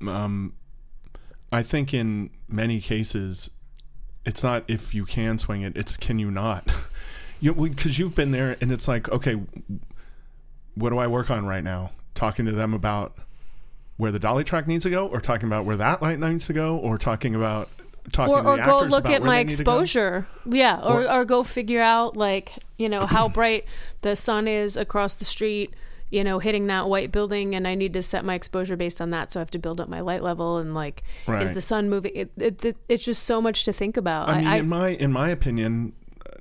Um, 0.00 0.54
I 1.52 1.62
think 1.62 1.92
in 1.92 2.30
many 2.48 2.80
cases, 2.80 3.50
it's 4.24 4.42
not 4.42 4.64
if 4.68 4.94
you 4.94 5.04
can 5.04 5.38
swing 5.38 5.62
it; 5.62 5.76
it's 5.76 5.96
can 5.96 6.18
you 6.18 6.30
not? 6.30 6.70
you 7.40 7.52
because 7.54 7.98
you've 7.98 8.14
been 8.14 8.30
there, 8.30 8.56
and 8.60 8.72
it's 8.72 8.88
like, 8.88 9.08
okay, 9.10 9.36
what 10.76 10.90
do 10.90 10.98
I 10.98 11.08
work 11.08 11.30
on 11.30 11.44
right 11.46 11.64
now? 11.64 11.90
Talking 12.14 12.46
to 12.46 12.52
them 12.52 12.72
about 12.72 13.16
where 13.96 14.12
the 14.12 14.18
dolly 14.18 14.44
track 14.44 14.66
needs 14.68 14.84
to 14.84 14.90
go, 14.90 15.06
or 15.08 15.20
talking 15.20 15.46
about 15.48 15.64
where 15.64 15.76
that 15.76 16.00
light 16.02 16.20
needs 16.20 16.46
to 16.46 16.52
go, 16.52 16.76
or 16.76 16.98
talking 16.98 17.34
about 17.34 17.68
talking 18.12 18.34
Or, 18.34 18.42
to 18.42 18.48
or 18.62 18.64
go 18.64 18.78
look 18.84 19.06
at 19.06 19.22
my 19.22 19.38
they 19.38 19.44
need 19.44 19.56
to 19.56 19.64
go? 19.64 19.72
exposure. 19.72 20.26
Yeah, 20.44 20.80
or, 20.80 21.02
Or- 21.02 21.10
or 21.10 21.24
go 21.24 21.42
figure 21.42 21.80
out 21.80 22.16
like, 22.16 22.52
you 22.78 22.88
know, 22.88 23.04
how 23.06 23.28
bright 23.28 23.64
the 24.02 24.14
sun 24.14 24.46
is 24.46 24.76
across 24.76 25.14
the 25.16 25.24
street, 25.24 25.74
you 26.10 26.22
know, 26.22 26.38
hitting 26.38 26.68
that 26.68 26.88
white 26.88 27.10
building 27.10 27.54
and 27.54 27.66
I 27.66 27.74
need 27.74 27.94
to 27.94 28.02
set 28.02 28.24
my 28.24 28.34
exposure 28.34 28.76
based 28.76 29.00
on 29.00 29.10
that. 29.10 29.32
So 29.32 29.40
I 29.40 29.42
have 29.42 29.50
to 29.52 29.58
build 29.58 29.80
up 29.80 29.88
my 29.88 30.00
light 30.00 30.22
level 30.22 30.58
and 30.58 30.72
like 30.74 31.02
is 31.26 31.50
the 31.52 31.60
sun 31.60 31.88
moving 31.90 32.12
it, 32.14 32.30
it, 32.36 32.64
it 32.64 32.76
it's 32.88 33.04
just 33.04 33.24
so 33.24 33.40
much 33.42 33.64
to 33.64 33.72
think 33.72 33.96
about. 33.96 34.28
I 34.28 34.36
mean, 34.38 34.46
I, 34.46 34.56
in 34.58 34.68
my 34.68 34.88
in 34.90 35.12
my 35.12 35.30
opinion, 35.30 35.94
uh, 36.24 36.36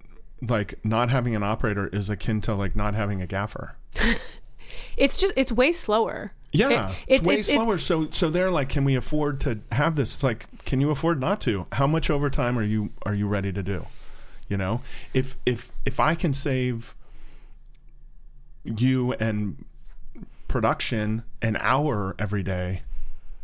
like 0.47 0.75
not 0.85 1.09
having 1.09 1.35
an 1.35 1.41
operator 1.41 1.87
is 1.87 2.09
akin 2.11 2.41
to 2.41 2.53
like 2.53 2.75
not 2.75 2.93
having 2.93 3.21
a 3.23 3.27
gaffer. 3.27 3.75
it's 4.97 5.17
just 5.17 5.33
it's 5.35 5.51
way 5.51 5.71
slower. 5.71 6.31
Yeah, 6.51 6.91
It- 6.91 6.95
it's 7.07 7.21
it- 7.21 7.27
way 7.27 7.35
it- 7.39 7.45
slower. 7.45 7.77
so 7.77 8.09
so 8.11 8.29
they're 8.29 8.51
like, 8.51 8.69
can 8.69 8.83
we 8.85 8.95
afford 8.95 9.41
to 9.41 9.59
have 9.71 9.95
this? 9.95 10.13
It's 10.15 10.23
like, 10.23 10.45
can 10.65 10.79
you 10.81 10.89
afford 10.89 11.19
not 11.19 11.41
to? 11.41 11.65
How 11.73 11.85
much 11.87 12.09
overtime 12.09 12.57
are 12.57 12.63
you 12.63 12.91
are 13.05 13.13
you 13.13 13.27
ready 13.27 13.51
to 13.51 13.61
do? 13.63 13.85
You 14.47 14.57
know, 14.57 14.81
if 15.13 15.35
if 15.45 15.71
if 15.85 15.99
I 15.99 16.15
can 16.15 16.33
save 16.33 16.95
you 18.63 19.13
and 19.13 19.65
production 20.47 21.23
an 21.41 21.57
hour 21.59 22.15
every 22.17 22.43
day, 22.43 22.81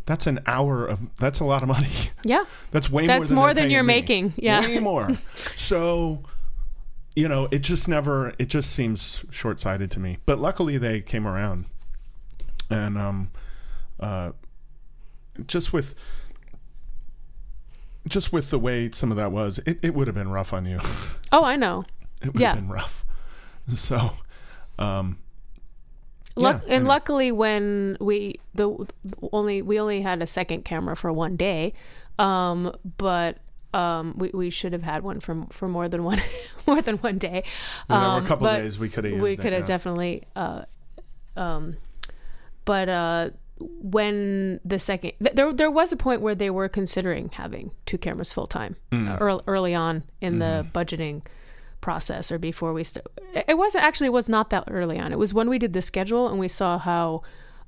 that's 0.06 0.26
an 0.28 0.40
hour 0.48 0.86
of 0.86 1.00
that's 1.18 1.40
a 1.40 1.46
lot 1.46 1.62
of 1.64 1.68
money. 1.68 1.90
Yeah. 2.24 2.44
That's 2.72 2.90
way 2.90 3.06
That's 3.08 3.30
more 3.30 3.36
more 3.36 3.48
than, 3.50 3.56
they're 3.56 3.64
than 3.66 3.72
you're 3.72 3.84
me. 3.84 3.94
making. 3.96 4.34
Yeah. 4.38 4.62
way 4.62 4.80
more. 4.80 5.10
So, 5.56 6.24
you 7.16 7.28
know, 7.28 7.48
it 7.52 7.60
just 7.60 7.88
never. 7.88 8.34
It 8.40 8.48
just 8.48 8.72
seems 8.72 9.24
short 9.32 9.60
sighted 9.60 9.92
to 9.92 10.00
me. 10.00 10.18
But 10.26 10.40
luckily, 10.40 10.78
they 10.78 11.02
came 11.02 11.28
around, 11.28 11.66
and 12.70 12.98
um, 12.98 13.32
uh, 14.00 14.32
just 15.48 15.74
with. 15.74 15.96
Just 18.08 18.34
with 18.34 18.50
the 18.50 18.58
way 18.58 18.90
some 18.92 19.12
of 19.12 19.18
that 19.18 19.32
was, 19.32 19.60
it, 19.60 19.78
it 19.84 19.94
would 19.94 20.08
have 20.08 20.16
been 20.16 20.32
rough 20.32 20.54
on 20.54 20.66
you. 20.66 20.80
Oh, 21.34 21.46
I 21.46 21.56
know. 21.56 21.86
It 22.22 22.34
would 22.34 22.42
Yeah. 22.42 22.50
have 22.56 22.58
been 22.58 22.68
rough. 22.70 23.06
So, 23.74 24.12
um, 24.80 25.20
Luck- 26.36 26.64
Yeah, 26.68 26.76
and 26.76 26.88
luckily, 26.88 27.32
when 27.32 27.96
we 28.02 28.40
the 28.54 28.86
only 29.32 29.62
we 29.62 29.80
only 29.80 30.02
had 30.02 30.22
a 30.22 30.28
second 30.28 30.66
camera 30.66 30.98
for 30.98 31.14
one 31.14 31.38
day, 31.38 31.74
um, 32.20 32.76
but 32.98 33.38
um, 33.74 34.14
we, 34.18 34.30
we 34.34 34.50
should 34.50 34.74
have 34.74 34.84
had 34.84 35.04
one 35.04 35.20
for 35.20 35.46
for 35.52 35.68
more 35.68 35.88
than 35.88 36.04
one 36.04 36.20
more 36.68 36.82
than 36.82 36.98
one 36.98 37.18
day. 37.18 37.44
there 37.90 37.98
were 38.00 38.04
Um, 38.06 38.26
a 38.26 38.28
couple 38.28 38.48
days 38.48 38.78
we 38.80 38.90
could 38.90 39.06
have. 39.06 39.20
we 39.22 39.38
could 39.38 39.54
have 39.54 39.66
definitely. 39.66 40.24
Uh, 40.36 40.64
um, 41.38 41.78
but 42.66 42.90
uh, 42.90 43.30
when 43.82 44.60
the 44.66 44.80
second 44.80 45.14
th- 45.24 45.36
there 45.36 45.54
there 45.54 45.72
was 45.72 45.92
a 45.92 45.98
point 45.98 46.22
where 46.22 46.36
they 46.36 46.50
were 46.50 46.68
considering 46.70 47.30
having 47.34 47.72
two 47.86 47.98
cameras 47.98 48.32
full 48.32 48.48
time 48.48 48.76
Mm. 48.92 49.20
early, 49.22 49.44
early 49.48 49.76
on 49.76 50.04
in 50.20 50.40
the 50.40 50.46
Mm-hmm. 50.66 50.78
budgeting 50.78 51.22
process 51.80 52.32
or 52.32 52.38
before 52.38 52.74
we 52.74 52.84
st- 52.84 53.06
it 53.48 53.58
wasn't 53.58 53.84
actually 53.84 54.08
it 54.08 54.14
was 54.14 54.30
not 54.30 54.50
that 54.52 54.64
early 54.70 55.00
on 55.00 55.12
it 55.12 55.18
was 55.18 55.34
when 55.34 55.50
we 55.50 55.58
did 55.58 55.74
the 55.74 55.82
schedule 55.82 56.28
and 56.28 56.38
we 56.40 56.48
saw 56.48 56.78
how 56.78 57.24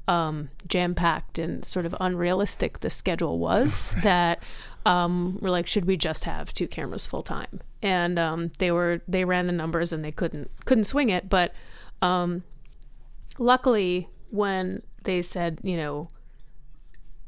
um, 0.07 0.49
jam 0.67 0.93
packed 0.95 1.39
and 1.39 1.63
sort 1.63 1.85
of 1.85 1.95
unrealistic 1.99 2.79
the 2.81 2.89
schedule 2.89 3.39
was 3.39 3.95
that 4.03 4.41
um, 4.85 5.37
we're 5.41 5.49
like 5.49 5.67
should 5.67 5.85
we 5.85 5.95
just 5.95 6.25
have 6.25 6.53
two 6.53 6.67
cameras 6.67 7.05
full 7.05 7.23
time 7.23 7.61
and 7.83 8.17
um, 8.17 8.51
they 8.57 8.71
were 8.71 9.01
they 9.07 9.25
ran 9.25 9.45
the 9.45 9.53
numbers 9.53 9.93
and 9.93 10.03
they 10.03 10.11
couldn't 10.11 10.49
couldn't 10.65 10.85
swing 10.85 11.09
it. 11.09 11.29
But 11.29 11.53
um, 12.01 12.43
luckily 13.37 14.09
when 14.31 14.81
they 15.03 15.21
said 15.21 15.59
you 15.61 15.77
know 15.77 16.09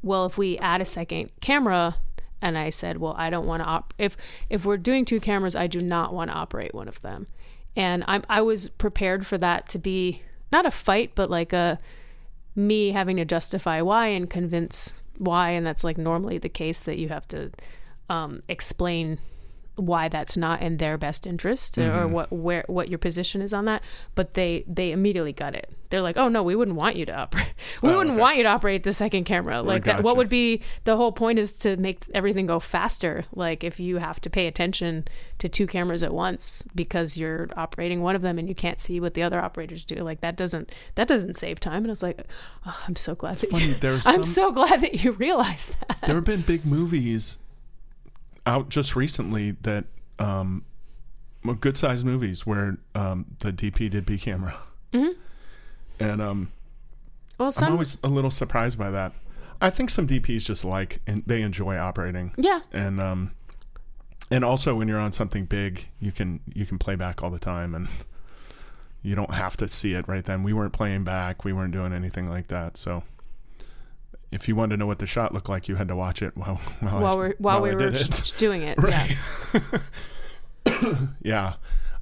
well 0.02 0.26
if 0.26 0.38
we 0.38 0.58
add 0.60 0.82
a 0.82 0.86
second 0.86 1.30
camera 1.42 1.94
and 2.42 2.58
i 2.58 2.70
said 2.70 2.98
well 2.98 3.16
i 3.18 3.30
don't 3.30 3.46
want 3.46 3.62
to 3.62 3.68
op- 3.68 3.94
if 3.98 4.16
if 4.50 4.66
we're 4.66 4.78
doing 4.78 5.04
two 5.04 5.20
cameras 5.20 5.56
i 5.56 5.68
do 5.68 5.80
not 5.80 6.14
want 6.14 6.32
to 6.32 6.38
operate 6.38 6.74
one 6.74 6.88
of 6.88 7.02
them. 7.02 7.28
And 7.76 8.04
i'm 8.08 8.24
i 8.30 8.42
was 8.42 8.70
prepared 8.70 9.26
for 9.28 9.38
that 9.40 9.68
to 9.70 9.78
be 9.80 10.22
not 10.52 10.66
a 10.66 10.72
fight 10.72 11.12
but 11.16 11.30
like 11.30 11.54
a 11.54 11.80
me 12.56 12.92
having 12.92 13.18
to 13.18 13.26
justify 13.26 13.82
why 13.82 14.08
and 14.08 14.30
convince 14.30 15.04
why 15.18 15.52
and 15.52 15.66
that's 15.66 15.84
like 15.84 15.98
normally 15.98 16.38
the 16.38 16.50
case 16.50 16.80
that 16.82 16.98
you 16.98 17.10
have 17.10 17.28
to 17.28 17.52
um, 18.10 18.42
explain 18.48 19.18
why 19.76 20.08
that's 20.08 20.38
not 20.38 20.62
in 20.62 20.78
their 20.78 20.98
best 20.98 21.28
interest 21.28 21.78
or 21.78 21.82
mm-hmm. 21.82 22.12
what 22.12 22.32
where 22.32 22.64
what 22.68 22.90
your 22.90 22.98
position 22.98 23.42
is 23.42 23.54
on 23.54 23.66
that 23.66 23.82
but 24.16 24.34
they 24.34 24.64
they 24.68 24.92
immediately 24.92 25.34
got 25.34 25.54
it. 25.56 25.70
They're 25.90 26.02
like 26.02 26.18
oh 26.18 26.28
no 26.28 26.44
we 26.44 26.56
wouldn't 26.56 26.78
want 26.78 26.96
you 26.96 27.06
to 27.06 27.16
operate 27.16 27.54
we 27.82 27.90
Oh, 27.90 27.98
wouldn't 27.98 28.14
okay. 28.14 28.22
want 28.22 28.38
you 28.38 28.44
to 28.44 28.50
operate 28.50 28.84
the 28.84 28.94
second 28.94 29.26
camera. 29.26 29.62
Like 29.62 29.84
that 29.86 30.04
what 30.04 30.18
would 30.18 30.30
be 30.30 30.62
the 30.84 30.96
whole 30.96 31.12
point 31.12 31.40
is 31.40 31.54
to 31.60 31.78
make 31.78 32.06
everything 32.14 32.46
go 32.46 32.60
faster. 32.60 33.26
Like 33.34 33.64
if 33.64 33.80
you 33.80 33.98
have 33.98 34.20
to 34.22 34.30
pay 34.30 34.48
attention 34.48 35.08
to 35.40 35.50
two 35.50 35.68
cameras 35.68 36.04
at 36.04 36.14
once 36.14 36.68
because 36.74 37.18
you're 37.18 37.50
operating 37.58 38.02
one 38.02 38.16
of 38.16 38.22
them 38.22 38.40
and 38.40 38.48
you 38.48 38.56
can't 38.56 38.80
see 38.80 39.00
what 39.00 39.14
the 39.14 39.24
other 39.24 39.40
operators 39.42 39.84
do 39.84 39.96
like 39.96 40.22
that 40.22 40.36
doesn't 40.38 40.72
that 40.96 41.08
doesn't 41.08 41.36
save 41.36 41.60
time. 41.60 41.84
And 41.84 41.88
i 41.88 41.92
was 41.92 42.04
like 42.04 42.22
oh, 42.66 42.78
i'm 42.88 42.96
so 42.96 43.16
glad 43.16 43.38
that 43.38 43.50
funny, 43.50 43.68
you, 43.68 43.74
there's 43.76 44.06
i'm 44.08 44.24
so 44.24 44.52
glad 44.52 44.82
that 44.82 45.04
you 45.04 45.12
realized 45.14 45.76
that. 45.88 45.98
There 46.06 46.16
have 46.16 46.26
been 46.26 46.42
big 46.42 46.66
movies 46.66 47.38
out 48.46 48.70
just 48.70 48.96
recently 48.96 49.52
that 49.62 49.86
um 50.20 50.64
good 51.60 51.78
sized 51.78 52.06
movies 52.06 52.46
where 52.46 52.78
um 52.96 53.26
the 53.40 53.52
DP 53.52 53.90
did 53.90 54.06
B 54.06 54.18
camera. 54.18 54.56
Mm-hmm. 54.94 55.20
And 56.00 56.22
um 56.22 56.52
well 57.38 57.52
I'm 57.58 57.74
always 57.74 57.98
a 58.04 58.08
little 58.08 58.32
surprised 58.32 58.78
by 58.78 58.90
that. 58.92 59.14
I 59.62 59.70
think 59.70 59.90
some 59.90 60.08
DPs 60.08 60.46
just 60.46 60.66
like 60.66 61.02
and 61.06 61.24
they 61.26 61.42
enjoy 61.42 61.78
operating. 61.78 62.34
yeah 62.38 62.62
And 62.72 63.00
um 63.00 63.32
and 64.32 64.44
also 64.44 64.76
when 64.76 64.88
you're 64.88 65.00
on 65.00 65.12
something 65.12 65.46
big, 65.46 65.88
you 66.00 66.12
can 66.12 66.40
you 66.54 66.66
can 66.66 66.78
play 66.80 66.96
back 66.96 67.24
all 67.24 67.30
the 67.30 67.40
time 67.40 67.76
and 67.76 67.88
you 69.02 69.14
don't 69.16 69.34
have 69.34 69.56
to 69.58 69.68
see 69.68 69.94
it 69.94 70.08
right 70.08 70.26
then. 70.26 70.42
We 70.44 70.54
weren't 70.54 70.74
playing 70.74 71.04
back, 71.04 71.44
we 71.46 71.54
weren't 71.54 71.74
doing 71.74 71.94
anything 71.94 72.28
like 72.28 72.48
that. 72.48 72.78
So 72.78 73.04
if 74.32 74.48
you 74.48 74.56
wanted 74.56 74.76
to 74.76 74.78
know 74.78 74.86
what 74.88 75.00
the 75.00 75.06
shot 75.06 75.34
looked 75.34 75.50
like, 75.50 75.68
you 75.68 75.76
had 75.76 75.88
to 75.88 75.96
watch 75.96 76.22
it 76.22 76.36
while 76.36 76.56
while, 76.80 77.02
while 77.02 77.14
I, 77.14 77.16
we're 77.18 77.34
while, 77.38 77.62
we 77.62 77.70
I 77.72 77.76
were 77.76 77.88
it. 77.88 78.34
doing 78.38 78.62
it 78.64 78.78
Right. 78.82 79.16
yeah 79.54 79.80
yeah. 81.22 81.54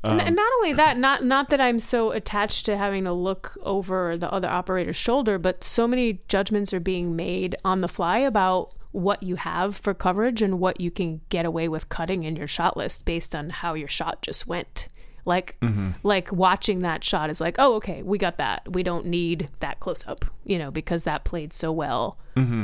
Um, 0.05 0.19
and 0.19 0.35
not 0.35 0.51
only 0.57 0.73
that 0.73 0.97
not 1.07 1.23
not 1.23 1.49
that 1.49 1.61
i'm 1.61 1.79
so 1.79 2.11
attached 2.11 2.65
to 2.65 2.75
having 2.77 3.05
to 3.05 3.13
look 3.13 3.57
over 3.61 4.17
the 4.17 4.31
other 4.31 4.47
operator's 4.49 4.95
shoulder 4.97 5.37
but 5.37 5.63
so 5.63 5.87
many 5.87 6.21
judgments 6.27 6.73
are 6.73 6.79
being 6.79 7.15
made 7.15 7.55
on 7.63 7.81
the 7.81 7.87
fly 7.87 8.19
about 8.19 8.73
what 8.91 9.23
you 9.23 9.35
have 9.35 9.75
for 9.77 9.93
coverage 9.93 10.41
and 10.41 10.59
what 10.59 10.79
you 10.79 10.91
can 10.91 11.21
get 11.29 11.45
away 11.45 11.67
with 11.67 11.89
cutting 11.89 12.23
in 12.23 12.35
your 12.35 12.47
shot 12.47 12.75
list 12.77 13.05
based 13.05 13.33
on 13.33 13.49
how 13.49 13.73
your 13.73 13.87
shot 13.87 14.21
just 14.21 14.45
went 14.45 14.87
like 15.25 15.57
like 16.03 16.31
watching 16.31 16.81
that 16.81 17.03
shot 17.03 17.29
is 17.29 17.39
like 17.39 17.55
oh 17.59 17.75
okay 17.75 18.03
we 18.03 18.17
got 18.17 18.37
that. 18.37 18.61
We 18.71 18.83
don't 18.83 19.05
need 19.05 19.49
that 19.59 19.79
close 19.79 20.05
up 20.07 20.25
you 20.45 20.57
know 20.59 20.71
because 20.71 21.03
that 21.05 21.23
played 21.23 21.53
so 21.53 21.71
well 21.71 22.17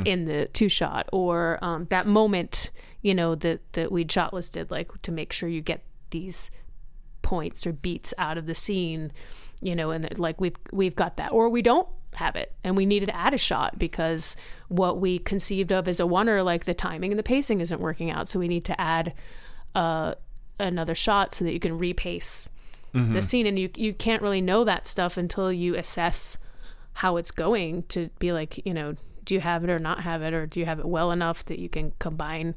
in 0.05 0.25
the 0.25 0.47
two 0.47 0.67
shot 0.67 1.07
or 1.13 1.59
um, 1.61 1.85
that 1.89 2.07
moment 2.07 2.71
you 3.01 3.13
know 3.13 3.35
that 3.35 3.61
that 3.73 3.91
we'd 3.91 4.11
shot 4.11 4.33
listed 4.33 4.71
like 4.71 4.89
to 5.03 5.11
make 5.11 5.31
sure 5.31 5.47
you 5.47 5.61
get 5.61 5.83
these 6.09 6.51
points 7.21 7.67
or 7.67 7.71
beats 7.71 8.13
out 8.17 8.37
of 8.37 8.45
the 8.47 8.55
scene 8.55 9.11
you 9.61 9.75
know 9.75 9.91
and 9.91 10.03
that, 10.03 10.17
like 10.19 10.41
we've 10.41 10.55
we've 10.71 10.95
got 10.95 11.17
that. 11.17 11.31
Or 11.31 11.49
we 11.49 11.61
don't 11.61 11.87
have 12.13 12.35
it 12.35 12.53
and 12.63 12.75
we 12.75 12.85
needed 12.85 13.05
to 13.05 13.15
add 13.15 13.33
a 13.33 13.37
shot 13.37 13.77
because 13.77 14.35
what 14.67 14.99
we 14.99 15.19
conceived 15.19 15.71
of 15.71 15.87
as 15.87 15.99
a 15.99 16.03
oner 16.03 16.41
like 16.41 16.65
the 16.65 16.73
timing 16.73 17.11
and 17.11 17.19
the 17.19 17.23
pacing 17.23 17.61
isn't 17.61 17.79
working 17.79 18.09
out 18.09 18.27
so 18.27 18.39
we 18.39 18.47
need 18.47 18.65
to 18.65 18.81
add 18.81 19.13
uh 19.75 20.15
another 20.59 20.95
shot 20.95 21.33
so 21.33 21.45
that 21.45 21.53
you 21.53 21.59
can 21.59 21.77
repace 21.77 22.49
the 22.93 22.99
mm-hmm. 22.99 23.19
scene. 23.19 23.45
And 23.45 23.57
you 23.57 23.69
you 23.75 23.93
can't 23.93 24.21
really 24.21 24.41
know 24.41 24.63
that 24.63 24.87
stuff 24.87 25.17
until 25.17 25.51
you 25.51 25.75
assess 25.75 26.37
how 26.93 27.17
it's 27.17 27.31
going 27.31 27.83
to 27.83 28.09
be 28.19 28.31
like 28.31 28.65
you 28.65 28.73
know 28.73 28.95
do 29.29 29.35
you 29.35 29.41
have 29.41 29.63
it 29.63 29.69
or 29.69 29.77
not 29.77 30.01
have 30.01 30.23
it? 30.23 30.33
Or 30.33 30.47
do 30.47 30.59
you 30.59 30.65
have 30.65 30.79
it 30.79 30.87
well 30.87 31.11
enough 31.11 31.45
that 31.45 31.59
you 31.59 31.69
can 31.69 31.93
combine 31.99 32.55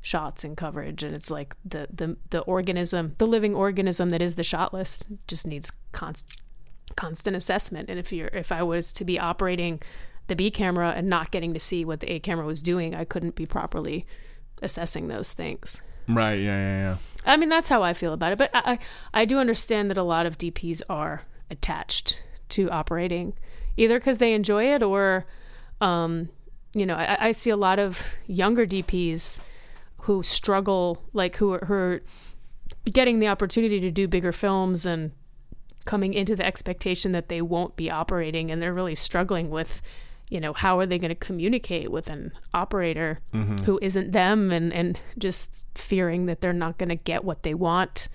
shots 0.00 0.42
and 0.42 0.56
coverage? 0.56 1.02
And 1.02 1.14
it's 1.14 1.30
like 1.30 1.54
the 1.64 1.86
the 1.92 2.16
the 2.30 2.40
organism 2.40 3.14
the 3.18 3.26
living 3.26 3.54
organism 3.54 4.08
that 4.08 4.22
is 4.22 4.36
the 4.36 4.42
shot 4.42 4.72
list 4.72 5.06
just 5.28 5.46
needs 5.46 5.70
constant 5.92 6.40
constant 6.96 7.36
assessment. 7.36 7.90
And 7.90 7.98
if 7.98 8.10
you're 8.12 8.28
if 8.28 8.50
I 8.52 8.62
was 8.62 8.92
to 8.94 9.04
be 9.04 9.18
operating 9.18 9.82
the 10.26 10.36
B 10.36 10.50
camera 10.50 10.94
and 10.96 11.08
not 11.08 11.30
getting 11.30 11.52
to 11.52 11.60
see 11.60 11.84
what 11.84 12.00
the 12.00 12.10
A 12.12 12.20
camera 12.20 12.46
was 12.46 12.62
doing 12.62 12.94
I 12.94 13.04
couldn't 13.04 13.34
be 13.34 13.44
properly 13.44 14.06
assessing 14.62 15.08
those 15.08 15.32
things 15.34 15.82
right, 16.08 16.34
yeah, 16.34 16.58
yeah, 16.58 16.78
yeah. 16.78 16.96
I 17.26 17.36
mean, 17.36 17.48
that's 17.48 17.68
how 17.68 17.82
I 17.82 17.94
feel 17.94 18.12
about 18.12 18.32
it. 18.32 18.38
But 18.38 18.50
I, 18.54 18.72
I 18.72 18.78
I 19.22 19.24
do 19.24 19.38
understand 19.38 19.90
that 19.90 19.98
a 19.98 20.02
lot 20.02 20.26
of 20.26 20.38
DPs 20.38 20.82
are 20.88 21.22
attached 21.50 22.22
to 22.50 22.70
operating, 22.70 23.34
either 23.76 23.98
because 23.98 24.18
they 24.18 24.34
enjoy 24.34 24.72
it 24.74 24.82
or, 24.82 25.26
um, 25.80 26.28
you 26.74 26.84
know, 26.86 26.94
I, 26.94 27.28
I 27.28 27.30
see 27.32 27.50
a 27.50 27.56
lot 27.56 27.78
of 27.78 28.04
younger 28.26 28.66
DPs 28.66 29.40
who 30.02 30.22
struggle, 30.22 31.02
like 31.12 31.36
who 31.36 31.54
are, 31.54 31.64
who 31.64 31.74
are 31.74 32.02
getting 32.84 33.18
the 33.18 33.28
opportunity 33.28 33.80
to 33.80 33.90
do 33.90 34.06
bigger 34.06 34.32
films 34.32 34.84
and 34.84 35.12
coming 35.86 36.12
into 36.14 36.36
the 36.36 36.44
expectation 36.44 37.12
that 37.12 37.28
they 37.28 37.40
won't 37.40 37.76
be 37.76 37.90
operating, 37.90 38.50
and 38.50 38.60
they're 38.62 38.74
really 38.74 38.94
struggling 38.94 39.50
with. 39.50 39.80
You 40.34 40.40
know, 40.40 40.52
how 40.52 40.80
are 40.80 40.86
they 40.86 40.98
going 40.98 41.10
to 41.10 41.14
communicate 41.14 41.92
with 41.92 42.10
an 42.10 42.32
operator 42.52 43.20
who 43.64 43.78
isn't 43.80 44.10
them 44.10 44.50
and, 44.50 44.72
and 44.72 44.98
just 45.16 45.64
fearing 45.76 46.26
that 46.26 46.40
they're 46.40 46.52
not 46.52 46.76
going 46.76 46.88
to 46.88 46.96
get 46.96 47.22
what 47.24 47.44
they 47.44 47.54
want? 47.54 48.08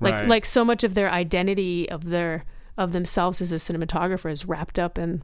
Like 0.00 0.14
Right. 0.14 0.28
like 0.28 0.44
so 0.44 0.64
much 0.64 0.84
of 0.84 0.94
their 0.94 1.10
identity 1.10 1.90
of 1.90 2.04
their 2.04 2.44
of 2.76 2.92
themselves 2.92 3.42
as 3.42 3.50
a 3.50 3.56
cinematographer 3.56 4.30
is 4.30 4.46
wrapped 4.46 4.78
up 4.78 4.98
in 4.98 5.22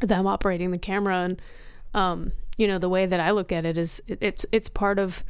them 0.00 0.26
operating 0.28 0.70
the 0.70 0.78
camera 0.78 1.18
and 1.24 1.42
um 1.94 2.30
you 2.56 2.68
know 2.68 2.78
the 2.78 2.88
way 2.88 3.04
that 3.06 3.18
I 3.18 3.32
look 3.32 3.50
at 3.50 3.66
it 3.66 3.76
is 3.76 4.00
it, 4.06 4.18
it's 4.20 4.46
it's 4.52 4.68
part 4.68 5.00
of 5.00 5.24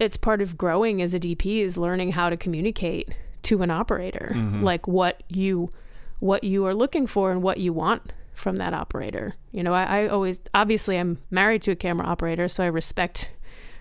it's 0.00 0.16
part 0.16 0.42
of 0.42 0.58
growing 0.58 1.00
as 1.00 1.14
a 1.14 1.20
DP 1.20 1.60
is 1.60 1.78
learning 1.78 2.10
how 2.12 2.28
to 2.30 2.36
communicate 2.36 3.14
to 3.44 3.62
an 3.62 3.70
operator 3.70 4.32
like 4.60 4.88
what 4.88 5.22
you 5.28 5.70
what 6.18 6.42
you 6.42 6.66
are 6.66 6.74
looking 6.74 7.06
for 7.06 7.30
and 7.30 7.40
what 7.44 7.58
you 7.58 7.72
want 7.72 8.02
from 8.36 8.56
that 8.56 8.72
operator 8.74 9.34
you 9.50 9.62
know 9.62 9.72
I, 9.72 10.02
I 10.02 10.08
always 10.08 10.40
obviously 10.54 10.98
i'm 10.98 11.18
married 11.30 11.62
to 11.62 11.72
a 11.72 11.76
camera 11.76 12.06
operator 12.06 12.48
so 12.48 12.62
i 12.62 12.66
respect 12.66 13.30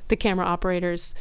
the 0.08 0.16
camera 0.16 0.46
operator's 0.46 1.14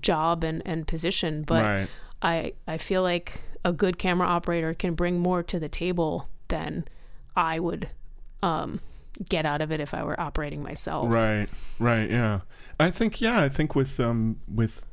job 0.00 0.44
and, 0.44 0.62
and 0.66 0.86
position 0.86 1.42
but 1.42 1.62
Right. 1.62 1.88
I, 2.22 2.52
I 2.66 2.76
feel 2.76 3.02
like 3.02 3.40
a 3.64 3.72
good 3.72 3.96
camera 3.98 4.26
operator 4.26 4.74
can 4.74 4.94
bring 4.94 5.18
more 5.18 5.42
to 5.44 5.58
the 5.58 5.68
table 5.68 6.28
than 6.48 6.86
i 7.36 7.58
would 7.58 7.88
um, 8.42 8.80
get 9.28 9.44
out 9.44 9.60
of 9.60 9.70
it 9.70 9.80
if 9.80 9.92
I 9.92 10.02
were 10.02 10.18
operating 10.18 10.62
myself. 10.62 11.12
Right. 11.12 11.48
Right. 11.78 12.10
Yeah. 12.10 12.40
I 12.78 12.90
think. 12.90 13.20
Yeah. 13.20 13.42
I 13.42 13.48
think 13.48 13.74
with 13.74 14.00
um 14.00 14.40
with 14.52 14.84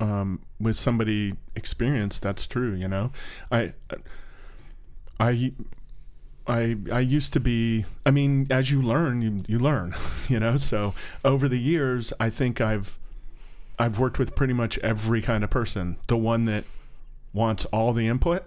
um 0.00 0.40
with 0.58 0.76
somebody 0.76 1.34
experienced, 1.54 2.22
that's 2.22 2.46
true. 2.46 2.74
You 2.74 2.88
know, 2.88 3.12
I 3.52 3.74
I. 5.18 5.52
I, 6.50 6.76
I 6.92 7.00
used 7.00 7.32
to 7.34 7.40
be 7.40 7.84
I 8.04 8.10
mean 8.10 8.48
as 8.50 8.70
you 8.70 8.82
learn 8.82 9.22
you, 9.22 9.44
you 9.46 9.58
learn 9.58 9.94
you 10.28 10.40
know? 10.40 10.56
So 10.56 10.94
over 11.24 11.48
the 11.48 11.58
years 11.58 12.12
I 12.18 12.28
think 12.28 12.60
I've 12.60 12.98
I've 13.78 13.98
worked 13.98 14.18
with 14.18 14.34
pretty 14.34 14.52
much 14.52 14.76
every 14.78 15.22
kind 15.22 15.42
of 15.42 15.48
person. 15.48 15.96
The 16.08 16.16
one 16.16 16.44
that 16.44 16.64
wants 17.32 17.64
all 17.66 17.92
the 17.92 18.06
input 18.06 18.44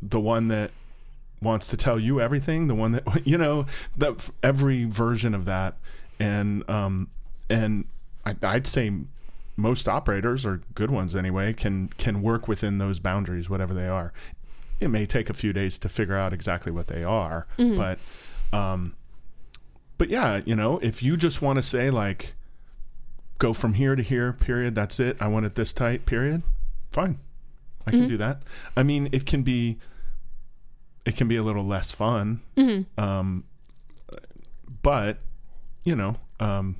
the 0.00 0.20
one 0.20 0.48
that 0.48 0.70
wants 1.42 1.66
to 1.68 1.76
tell 1.76 1.98
you 1.98 2.20
everything 2.20 2.68
the 2.68 2.74
one 2.74 2.92
that 2.92 3.04
you 3.26 3.36
know 3.36 3.66
that 3.96 4.30
every 4.42 4.84
version 4.84 5.34
of 5.34 5.44
that. 5.46 5.76
And 6.20 6.68
um 6.70 7.08
and 7.48 7.86
I, 8.24 8.36
i'd 8.42 8.66
say 8.66 8.92
most 9.56 9.88
operators 9.88 10.46
or 10.46 10.60
good 10.74 10.90
ones 10.90 11.16
anyway 11.16 11.52
can 11.52 11.88
can 11.98 12.22
work 12.22 12.46
within 12.46 12.78
those 12.78 12.98
boundaries 12.98 13.50
whatever 13.50 13.74
they 13.74 13.88
are 13.88 14.12
it 14.80 14.88
may 14.88 15.06
take 15.06 15.28
a 15.30 15.34
few 15.34 15.52
days 15.52 15.78
to 15.78 15.88
figure 15.88 16.16
out 16.16 16.32
exactly 16.32 16.72
what 16.72 16.86
they 16.88 17.04
are 17.04 17.46
but 17.76 17.98
um 18.56 18.94
but 19.98 20.08
yeah 20.08 20.40
you 20.44 20.56
know 20.56 20.78
if 20.82 21.02
you 21.02 21.16
just 21.16 21.40
want 21.42 21.56
to 21.56 21.62
say 21.62 21.90
like 21.90 22.34
go 23.38 23.52
from 23.52 23.74
here 23.74 23.94
to 23.94 24.02
here 24.02 24.32
period 24.32 24.74
that's 24.74 24.98
it 24.98 25.16
i 25.20 25.26
want 25.28 25.44
it 25.46 25.54
this 25.54 25.72
tight 25.72 26.04
period 26.06 26.42
fine. 26.90 27.18
I 27.86 27.92
can 27.92 28.08
do 28.08 28.16
that. 28.18 28.42
I 28.76 28.82
mean 28.82 29.08
it 29.10 29.24
can 29.26 29.42
be 29.42 29.78
it 31.06 31.16
can 31.16 31.26
be 31.28 31.36
a 31.36 31.42
little 31.42 31.64
less 31.64 31.90
fun 31.92 32.40
um 32.98 33.44
but 34.82 35.18
you 35.82 35.96
know 35.96 36.16
um 36.40 36.76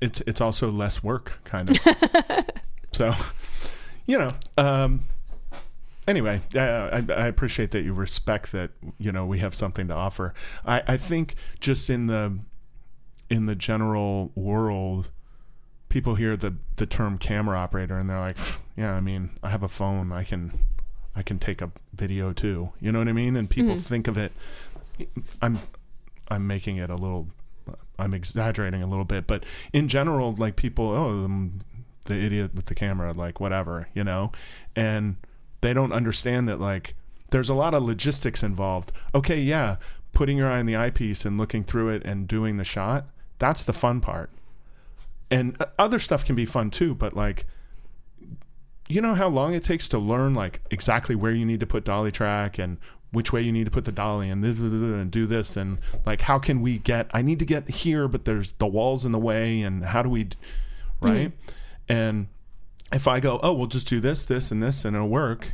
it's 0.00 0.20
it's 0.22 0.40
also 0.40 0.70
less 0.70 1.02
work 1.04 1.40
kind 1.44 1.70
of. 1.70 1.76
So 2.92 3.14
you 4.06 4.18
know 4.18 4.30
um 4.58 5.04
anyway 6.08 6.40
uh, 6.54 6.60
I, 6.60 7.04
I 7.12 7.26
appreciate 7.26 7.70
that 7.72 7.82
you 7.82 7.92
respect 7.92 8.52
that 8.52 8.70
you 8.98 9.12
know 9.12 9.26
we 9.26 9.38
have 9.40 9.54
something 9.54 9.88
to 9.88 9.94
offer. 9.94 10.34
I 10.64 10.82
i 10.88 10.96
think 10.96 11.34
just 11.60 11.90
in 11.90 12.06
the 12.06 12.38
in 13.28 13.46
the 13.46 13.54
general 13.54 14.32
world 14.34 15.10
people 15.88 16.14
hear 16.14 16.36
the 16.36 16.54
the 16.76 16.86
term 16.86 17.18
camera 17.18 17.58
operator 17.58 17.96
and 17.98 18.08
they're 18.08 18.20
like 18.20 18.38
yeah 18.76 18.94
i 18.94 19.00
mean 19.00 19.30
i 19.42 19.50
have 19.50 19.62
a 19.62 19.68
phone. 19.68 20.12
I 20.12 20.24
can 20.24 20.52
i 21.14 21.22
can 21.22 21.38
take 21.38 21.60
a 21.60 21.70
video 21.92 22.32
too. 22.32 22.70
You 22.80 22.92
know 22.92 22.98
what 22.98 23.08
i 23.08 23.12
mean? 23.12 23.36
And 23.36 23.48
people 23.48 23.76
think 23.76 24.08
of 24.08 24.16
it 24.18 24.32
i'm 25.40 25.58
i'm 26.28 26.46
making 26.46 26.76
it 26.76 26.90
a 26.90 26.94
little 26.96 27.28
i'm 27.98 28.12
exaggerating 28.14 28.82
a 28.82 28.86
little 28.86 29.04
bit 29.04 29.26
but 29.26 29.44
in 29.72 29.88
general 29.88 30.34
like 30.36 30.56
people 30.56 30.90
oh 30.90 31.24
um, 31.24 31.58
the 32.04 32.14
idiot 32.14 32.54
with 32.54 32.66
the 32.66 32.74
camera 32.74 33.12
like 33.12 33.40
whatever 33.40 33.88
you 33.94 34.04
know? 34.04 34.32
And 34.76 35.16
they 35.60 35.72
don't 35.72 35.92
understand 35.92 36.48
that 36.48 36.60
like 36.60 36.94
there's 37.30 37.48
a 37.48 37.54
lot 37.54 37.74
of 37.74 37.82
logistics 37.82 38.42
involved. 38.42 38.92
Okay 39.14 39.40
yeah 39.40 39.76
putting 40.12 40.36
your 40.36 40.50
eye 40.50 40.58
on 40.58 40.66
the 40.66 40.76
eyepiece 40.76 41.24
and 41.24 41.38
looking 41.38 41.62
through 41.62 41.88
it 41.88 42.02
and 42.04 42.26
doing 42.26 42.56
the 42.56 42.64
shot 42.64 43.06
that's 43.38 43.64
the 43.64 43.72
fun 43.72 44.00
part. 44.00 44.30
And 45.30 45.56
uh, 45.60 45.66
other 45.78 45.98
stuff 45.98 46.24
can 46.24 46.34
be 46.34 46.44
fun 46.44 46.70
too 46.70 46.94
but 46.94 47.14
like 47.14 47.46
you 48.88 49.00
know 49.00 49.14
how 49.14 49.28
long 49.28 49.54
it 49.54 49.62
takes 49.62 49.88
to 49.88 49.98
learn 49.98 50.34
like 50.34 50.60
exactly 50.70 51.14
where 51.14 51.32
you 51.32 51.46
need 51.46 51.60
to 51.60 51.66
put 51.66 51.84
dolly 51.84 52.10
track 52.10 52.58
and 52.58 52.78
which 53.12 53.32
way 53.32 53.40
you 53.40 53.52
need 53.52 53.64
to 53.64 53.70
put 53.70 53.84
the 53.84 53.92
dolly 53.92 54.28
and 54.28 54.42
this 54.42 54.58
and 54.58 55.10
do 55.10 55.26
this 55.26 55.56
and 55.56 55.78
like 56.04 56.22
how 56.22 56.38
can 56.38 56.60
we 56.60 56.78
get 56.78 57.08
i 57.12 57.22
need 57.22 57.38
to 57.38 57.44
get 57.44 57.68
here 57.68 58.08
but 58.08 58.24
there's 58.24 58.52
the 58.54 58.66
walls 58.66 59.04
in 59.04 59.12
the 59.12 59.18
way 59.18 59.62
and 59.62 59.84
how 59.84 60.02
do 60.02 60.08
we 60.08 60.24
d- 60.24 60.36
right? 61.00 61.32
And 61.88 62.28
if 62.92 63.06
i 63.08 63.20
go 63.20 63.38
oh 63.42 63.52
we'll 63.52 63.66
just 63.66 63.86
do 63.88 64.00
this 64.00 64.24
this 64.24 64.50
and 64.50 64.62
this 64.62 64.84
and 64.84 64.96
it'll 64.96 65.08
work 65.08 65.52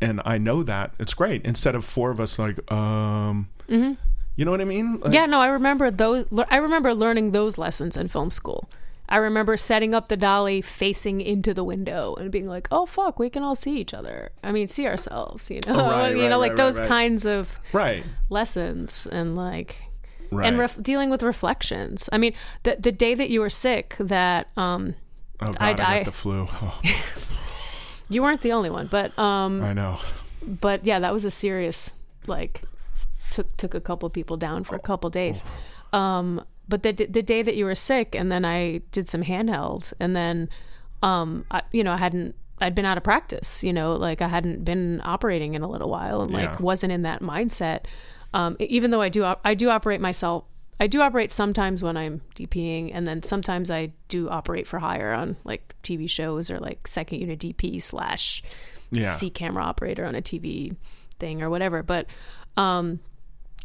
and 0.00 0.20
i 0.24 0.36
know 0.38 0.62
that 0.62 0.92
it's 0.98 1.14
great 1.14 1.44
instead 1.44 1.74
of 1.74 1.84
four 1.84 2.10
of 2.10 2.20
us 2.20 2.38
like 2.38 2.58
um 2.72 3.48
you 3.68 4.44
know 4.44 4.50
what 4.50 4.60
i 4.60 4.64
mean 4.64 4.98
Like, 5.00 5.14
Yeah, 5.14 5.26
no, 5.26 5.40
I 5.40 5.46
remember 5.48 5.90
those. 5.90 6.26
I 6.50 6.56
remember 6.58 6.92
learning 6.92 7.30
those 7.30 7.56
lessons 7.56 7.96
in 7.96 8.08
film 8.08 8.30
school. 8.30 8.68
I 9.08 9.18
remember 9.18 9.56
setting 9.56 9.94
up 9.94 10.08
the 10.08 10.16
dolly 10.16 10.60
facing 10.60 11.20
into 11.20 11.54
the 11.54 11.62
window 11.62 12.14
and 12.16 12.32
being 12.32 12.48
like, 12.48 12.66
"Oh 12.72 12.84
fuck, 12.86 13.18
we 13.18 13.30
can 13.30 13.42
all 13.44 13.54
see 13.54 13.78
each 13.78 13.94
other. 13.94 14.30
I 14.42 14.50
mean, 14.50 14.66
see 14.66 14.86
ourselves." 14.86 15.50
You 15.50 15.60
know, 15.66 15.74
Oh, 15.78 15.90
right, 15.90 16.08
you 16.16 16.22
right, 16.22 16.28
know, 16.30 16.38
like 16.38 16.50
right, 16.52 16.56
those 16.56 16.78
right, 16.80 16.88
right. 16.88 16.96
kinds 16.96 17.26
of 17.26 17.58
right 17.72 18.02
lessons 18.28 19.06
and 19.12 19.36
like 19.36 19.76
and 20.32 20.58
ref- 20.58 20.82
dealing 20.82 21.10
with 21.10 21.22
reflections. 21.22 22.08
I 22.12 22.18
mean, 22.18 22.34
the 22.64 22.76
the 22.80 22.90
day 22.92 23.14
that 23.14 23.30
you 23.30 23.40
were 23.40 23.50
sick, 23.50 23.94
that 24.00 24.48
um, 24.56 24.94
oh 25.40 25.52
god 25.52 25.58
I- 25.60 25.70
i, 25.70 25.96
got 25.98 26.04
the 26.06 26.12
flu 26.12 26.46
oh, 26.62 26.80
you 28.08 28.22
weren't 28.22 28.42
the 28.42 28.52
only 28.52 28.70
one, 28.70 28.86
but 28.86 29.16
um, 29.18 29.62
i 29.62 29.72
know 29.72 29.98
but 30.46 30.84
yeah, 30.84 30.98
that 30.98 31.12
was 31.12 31.24
a 31.24 31.30
serious 31.30 31.98
like 32.26 32.60
took 33.30 33.56
took 33.56 33.74
a 33.74 33.80
couple 33.80 34.08
people 34.10 34.36
down 34.36 34.62
for 34.64 34.76
a 34.76 34.78
couple 34.78 35.08
days. 35.08 35.42
Um, 35.94 36.44
but 36.68 36.82
the 36.82 36.92
the 36.92 37.22
day 37.22 37.42
that 37.42 37.56
you 37.56 37.64
were 37.64 37.74
sick, 37.74 38.14
and 38.14 38.30
then 38.30 38.44
I 38.44 38.82
did 38.92 39.08
some 39.08 39.22
handheld, 39.22 39.94
and 39.98 40.14
then 40.14 40.50
um, 41.02 41.46
I, 41.50 41.62
you 41.72 41.82
know, 41.82 41.92
I 41.92 41.96
hadn't. 41.96 42.34
I'd 42.60 42.74
been 42.74 42.84
out 42.84 42.96
of 42.98 43.02
practice, 43.04 43.64
you 43.64 43.72
know, 43.72 43.94
like 43.94 44.20
I 44.22 44.28
hadn't 44.28 44.64
been 44.64 45.00
operating 45.04 45.54
in 45.54 45.62
a 45.62 45.68
little 45.68 45.88
while, 45.88 46.20
and 46.20 46.30
like 46.30 46.50
Yeah. 46.50 46.56
wasn't 46.60 46.92
in 46.92 47.02
that 47.02 47.22
mindset. 47.22 47.86
Um, 48.34 48.56
even 48.60 48.90
though 48.90 49.00
I 49.00 49.08
do, 49.08 49.24
op- 49.24 49.40
I 49.44 49.54
do 49.54 49.70
operate 49.70 50.00
myself. 50.02 50.44
I 50.80 50.86
do 50.86 51.00
operate 51.00 51.30
sometimes 51.30 51.82
when 51.82 51.96
I'm 51.96 52.20
DPing, 52.34 52.90
and 52.92 53.06
then 53.06 53.22
sometimes 53.22 53.70
I 53.70 53.92
do 54.08 54.28
operate 54.28 54.66
for 54.66 54.78
hire 54.78 55.12
on 55.12 55.36
like 55.44 55.74
TV 55.82 56.08
shows 56.10 56.50
or 56.50 56.58
like 56.58 56.86
second 56.86 57.20
unit 57.20 57.38
DP 57.38 57.80
slash 57.80 58.42
yeah 58.90 59.10
C 59.10 59.30
camera 59.30 59.62
operator 59.62 60.04
on 60.04 60.14
a 60.14 60.22
TV 60.22 60.76
thing 61.18 61.42
or 61.42 61.50
whatever. 61.50 61.82
But 61.82 62.06
um, 62.56 63.00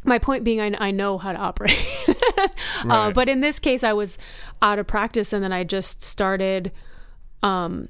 my 0.03 0.19
point 0.19 0.43
being, 0.43 0.61
I, 0.61 0.87
I 0.87 0.91
know 0.91 1.17
how 1.17 1.33
to 1.33 1.37
operate. 1.37 1.77
uh, 2.89 3.11
but 3.11 3.27
in 3.27 3.41
this 3.41 3.59
case, 3.59 3.83
I 3.83 3.93
was 3.93 4.17
out 4.61 4.79
of 4.79 4.87
practice, 4.87 5.33
and 5.33 5.43
then 5.43 5.51
I 5.51 5.63
just 5.63 6.03
started 6.03 6.71
um, 7.43 7.89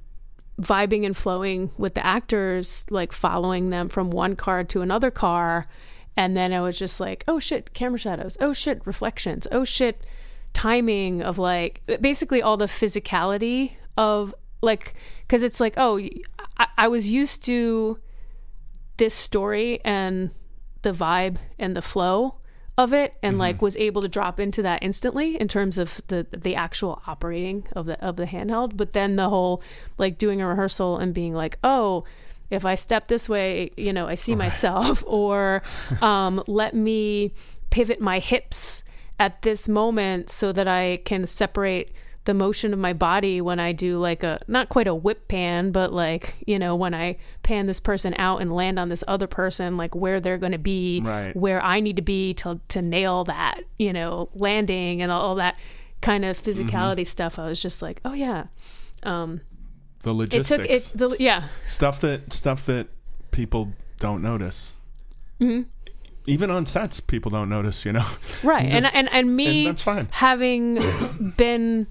vibing 0.60 1.06
and 1.06 1.16
flowing 1.16 1.72
with 1.78 1.94
the 1.94 2.06
actors, 2.06 2.86
like 2.90 3.12
following 3.12 3.70
them 3.70 3.90
from 3.90 4.10
one 4.12 4.36
car 4.36 4.64
to 4.66 4.82
another 4.82 5.12
car. 5.12 5.68
And 6.20 6.36
then 6.36 6.52
I 6.52 6.60
was 6.60 6.78
just 6.78 7.00
like, 7.00 7.24
oh 7.30 7.40
shit, 7.40 7.74
camera 7.74 7.98
shadows. 7.98 8.36
Oh 8.42 8.52
shit, 8.52 8.86
reflections. 8.86 9.48
Oh 9.54 9.64
shit, 9.64 10.06
timing 10.54 11.22
of 11.22 11.38
like 11.38 11.82
basically 12.02 12.42
all 12.42 12.58
the 12.58 12.66
physicality 12.66 13.76
of 13.96 14.36
like, 14.62 14.96
because 15.22 15.44
it's 15.44 15.62
like, 15.62 15.76
oh, 15.78 15.98
I, 16.58 16.68
I 16.78 16.88
was 16.90 17.08
used 17.08 17.46
to 17.46 18.00
this 18.98 19.14
story 19.14 19.80
and 19.86 20.32
the 20.82 20.92
vibe 20.92 21.38
and 21.58 21.74
the 21.74 21.82
flow 21.82 22.36
of 22.78 22.92
it 22.92 23.14
and 23.24 23.38
like 23.38 23.56
mm-hmm. 23.56 23.66
was 23.66 23.78
able 23.78 24.02
to 24.02 24.10
drop 24.10 24.42
into 24.42 24.62
that 24.62 24.84
instantly 24.84 25.40
in 25.40 25.48
terms 25.48 25.78
of 25.78 26.02
the 26.08 26.28
the 26.32 26.56
actual 26.56 27.02
operating 27.08 27.66
of 27.74 27.86
the 27.86 28.02
of 28.02 28.16
the 28.16 28.26
handheld 28.26 28.78
but 28.78 28.94
then 28.94 29.18
the 29.18 29.28
whole 29.28 29.62
like 29.98 30.18
doing 30.18 30.42
a 30.42 30.48
rehearsal 30.48 30.98
and 30.98 31.14
being 31.14 31.34
like 31.34 31.58
oh 31.62 32.06
if 32.50 32.66
i 32.66 32.76
step 32.76 33.08
this 33.08 33.28
way 33.30 33.72
you 33.78 33.94
know 33.94 34.08
i 34.08 34.16
see 34.16 34.36
myself 34.36 35.04
or 35.08 35.62
um 36.02 36.42
let 36.48 36.74
me 36.76 37.34
pivot 37.70 38.00
my 38.02 38.20
hips 38.20 38.84
at 39.20 39.42
this 39.44 39.68
moment 39.70 40.30
so 40.30 40.52
that 40.52 40.68
i 40.68 41.00
can 41.06 41.26
separate 41.28 41.92
the 42.26 42.34
motion 42.34 42.74
of 42.74 42.80
my 42.80 42.94
body 42.94 43.42
when 43.42 43.60
I 43.60 43.72
do 43.72 43.98
like 43.98 44.22
a 44.22 44.40
not 44.48 44.70
quite 44.70 44.86
a 44.88 44.94
whip 44.94 45.28
pan, 45.30 45.72
but 45.72 45.92
like, 45.92 46.36
you 46.46 46.60
know, 46.60 46.76
when 46.76 46.94
I 46.94 47.18
pan 47.42 47.66
this 47.66 47.80
person 47.80 48.14
out 48.20 48.42
and 48.42 48.52
land 48.52 48.78
on 48.78 48.90
this 48.90 49.04
other 49.08 49.26
person, 49.26 49.78
like 49.78 49.96
where 49.96 50.20
they're 50.20 50.38
going 50.38 50.52
to 50.52 50.60
be, 50.60 51.02
Right. 51.02 51.36
where 51.36 51.64
I 51.64 51.80
need 51.80 51.96
to 51.96 52.04
be 52.04 52.36
to 52.36 52.60
to 52.68 52.82
nail 52.84 53.24
that, 53.24 53.62
you 53.80 53.94
know, 53.94 54.30
landing 54.36 55.02
and 55.02 55.12
all 55.12 55.36
that 55.36 55.56
kind 56.02 56.24
of 56.24 56.38
physicality 56.40 57.08
stuff. 57.08 57.40
I 57.40 57.46
was 57.48 57.60
just 57.60 57.82
like, 57.82 58.00
oh 58.06 58.14
yeah. 58.14 58.48
Um 59.02 59.42
the 60.02 60.12
it 60.12 60.14
logistics 60.14 60.50
took 60.50 60.70
it 60.70 60.98
the 60.98 61.16
yeah. 61.20 61.48
stuff 61.68 62.00
that 62.02 62.34
stuff 62.34 62.66
that 62.66 62.88
people 63.32 63.74
don't 63.98 64.22
notice. 64.22 64.74
Mm-hmm. 65.40 65.70
Even 66.26 66.52
on 66.52 66.66
sets, 66.66 67.00
people 67.00 67.32
don't 67.32 67.50
notice. 67.50 67.86
You 67.86 67.94
know, 67.94 68.06
Right. 68.44 68.66
You 68.66 68.78
And, 68.78 68.90
and 68.94 69.10
and 69.12 69.36
me 69.36 69.66
and 69.66 69.68
that's 69.68 69.82
fine. 69.82 70.08
having 70.12 70.80
been 71.38 71.88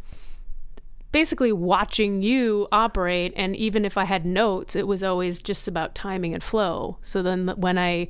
basically 1.11 1.53
watching 1.53 2.23
you 2.23 2.69
operate 2.71 3.33
and 3.35 3.57
even 3.57 3.85
if 3.85 3.97
I 3.97 4.05
had 4.05 4.27
notes, 4.27 4.77
it 4.77 4.87
was 4.87 5.03
always 5.03 5.41
just 5.41 5.67
about 5.67 5.95
timing 5.95 6.35
and 6.35 6.43
flow. 6.43 6.99
So 7.03 7.23
then 7.23 7.49
when 7.57 7.79
I 7.79 8.09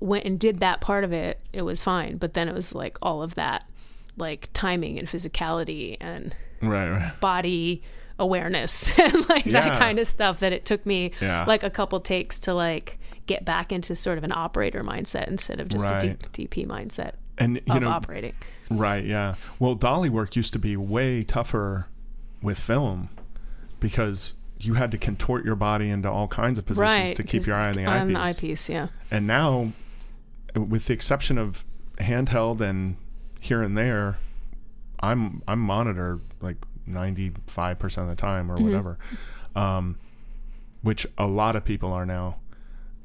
went 0.00 0.24
and 0.24 0.38
did 0.38 0.58
that 0.60 0.80
part 0.80 1.04
of 1.04 1.12
it, 1.12 1.40
it 1.52 1.62
was 1.62 1.82
fine. 1.82 2.16
But 2.16 2.34
then 2.34 2.48
it 2.48 2.54
was 2.54 2.74
like 2.74 2.98
all 3.00 3.22
of 3.22 3.36
that 3.36 3.64
like 4.16 4.50
timing 4.52 4.98
and 4.98 5.08
physicality 5.08 5.96
and 6.00 6.34
Right, 6.60 6.90
right. 6.90 7.20
body 7.20 7.82
awareness 8.18 8.96
and 8.98 9.28
like 9.28 9.46
Yeah. 9.46 9.52
that 9.68 9.78
kind 9.78 9.98
of 9.98 10.06
stuff 10.06 10.40
that 10.40 10.52
it 10.52 10.64
took 10.64 10.84
me 10.86 11.12
Yeah. 11.20 11.44
like 11.46 11.62
a 11.62 11.70
couple 11.70 12.00
takes 12.00 12.38
to 12.40 12.54
like 12.54 12.98
get 13.26 13.44
back 13.44 13.72
into 13.72 13.94
sort 13.96 14.18
of 14.18 14.24
an 14.24 14.32
operator 14.32 14.82
mindset 14.84 15.28
instead 15.28 15.60
of 15.60 15.68
just 15.68 15.84
a 15.84 15.88
Right. 15.88 16.32
D- 16.32 16.46
DP 16.46 16.66
mindset 16.66 17.12
And 17.38 17.56
you 17.66 17.74
of 17.74 17.82
know, 17.82 17.88
operating. 17.88 18.34
Right, 18.70 19.04
yeah. 19.04 19.34
Well, 19.58 19.74
dolly 19.74 20.08
work 20.10 20.34
used 20.36 20.52
to 20.54 20.58
be 20.58 20.76
way 20.76 21.24
tougher 21.24 21.86
with 22.42 22.58
film 22.58 23.08
because 23.80 24.34
you 24.58 24.74
had 24.74 24.90
to 24.92 24.98
contort 24.98 25.44
your 25.44 25.56
body 25.56 25.88
into 25.90 26.10
all 26.10 26.28
kinds 26.28 26.58
of 26.58 26.66
positions 26.66 27.08
Right. 27.08 27.16
to 27.16 27.22
keep 27.22 27.46
your 27.46 27.56
eye 27.56 27.68
on 27.68 27.74
the 27.74 27.84
on 27.84 28.12
the 28.12 28.18
eyepiece. 28.18 28.38
eyepiece, 28.38 28.68
yeah. 28.68 28.86
And 29.10 29.26
now, 29.26 29.72
with 30.54 30.86
the 30.86 30.94
exception 30.94 31.36
of 31.38 31.64
handheld 31.98 32.60
and 32.60 32.96
here 33.40 33.62
and 33.62 33.76
there, 33.76 34.18
I'm 35.00 35.42
I'm 35.48 35.58
monitored 35.58 36.20
like 36.40 36.56
ninety 36.86 37.32
five 37.46 37.78
percent 37.78 38.10
of 38.10 38.16
the 38.16 38.20
time 38.20 38.50
or 38.50 38.56
whatever, 38.56 38.98
um, 39.54 39.98
which 40.82 41.06
a 41.18 41.26
lot 41.26 41.56
of 41.56 41.64
people 41.64 41.92
are 41.92 42.06
now, 42.06 42.36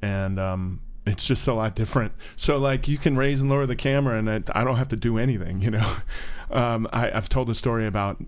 and 0.01 0.39
um, 0.39 0.81
it's 1.05 1.25
just 1.25 1.47
a 1.47 1.53
lot 1.53 1.75
different. 1.75 2.13
So 2.35 2.57
like 2.57 2.87
you 2.87 2.97
can 2.97 3.17
raise 3.17 3.41
and 3.41 3.49
lower 3.49 3.65
the 3.65 3.75
camera, 3.75 4.17
and 4.17 4.27
it, 4.27 4.49
I 4.53 4.63
don't 4.63 4.77
have 4.77 4.89
to 4.89 4.95
do 4.95 5.17
anything. 5.17 5.59
You 5.61 5.71
know, 5.71 5.95
um, 6.51 6.87
I, 6.91 7.11
I've 7.11 7.29
told 7.29 7.49
a 7.49 7.55
story 7.55 7.87
about 7.87 8.23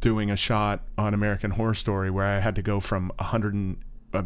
doing 0.00 0.30
a 0.30 0.36
shot 0.36 0.82
on 0.98 1.14
American 1.14 1.52
Horror 1.52 1.74
Story 1.74 2.10
where 2.10 2.26
I 2.26 2.40
had 2.40 2.54
to 2.56 2.62
go 2.62 2.80
from 2.80 3.12
100 3.18 3.54
and, 3.54 3.76
uh, 4.16 4.22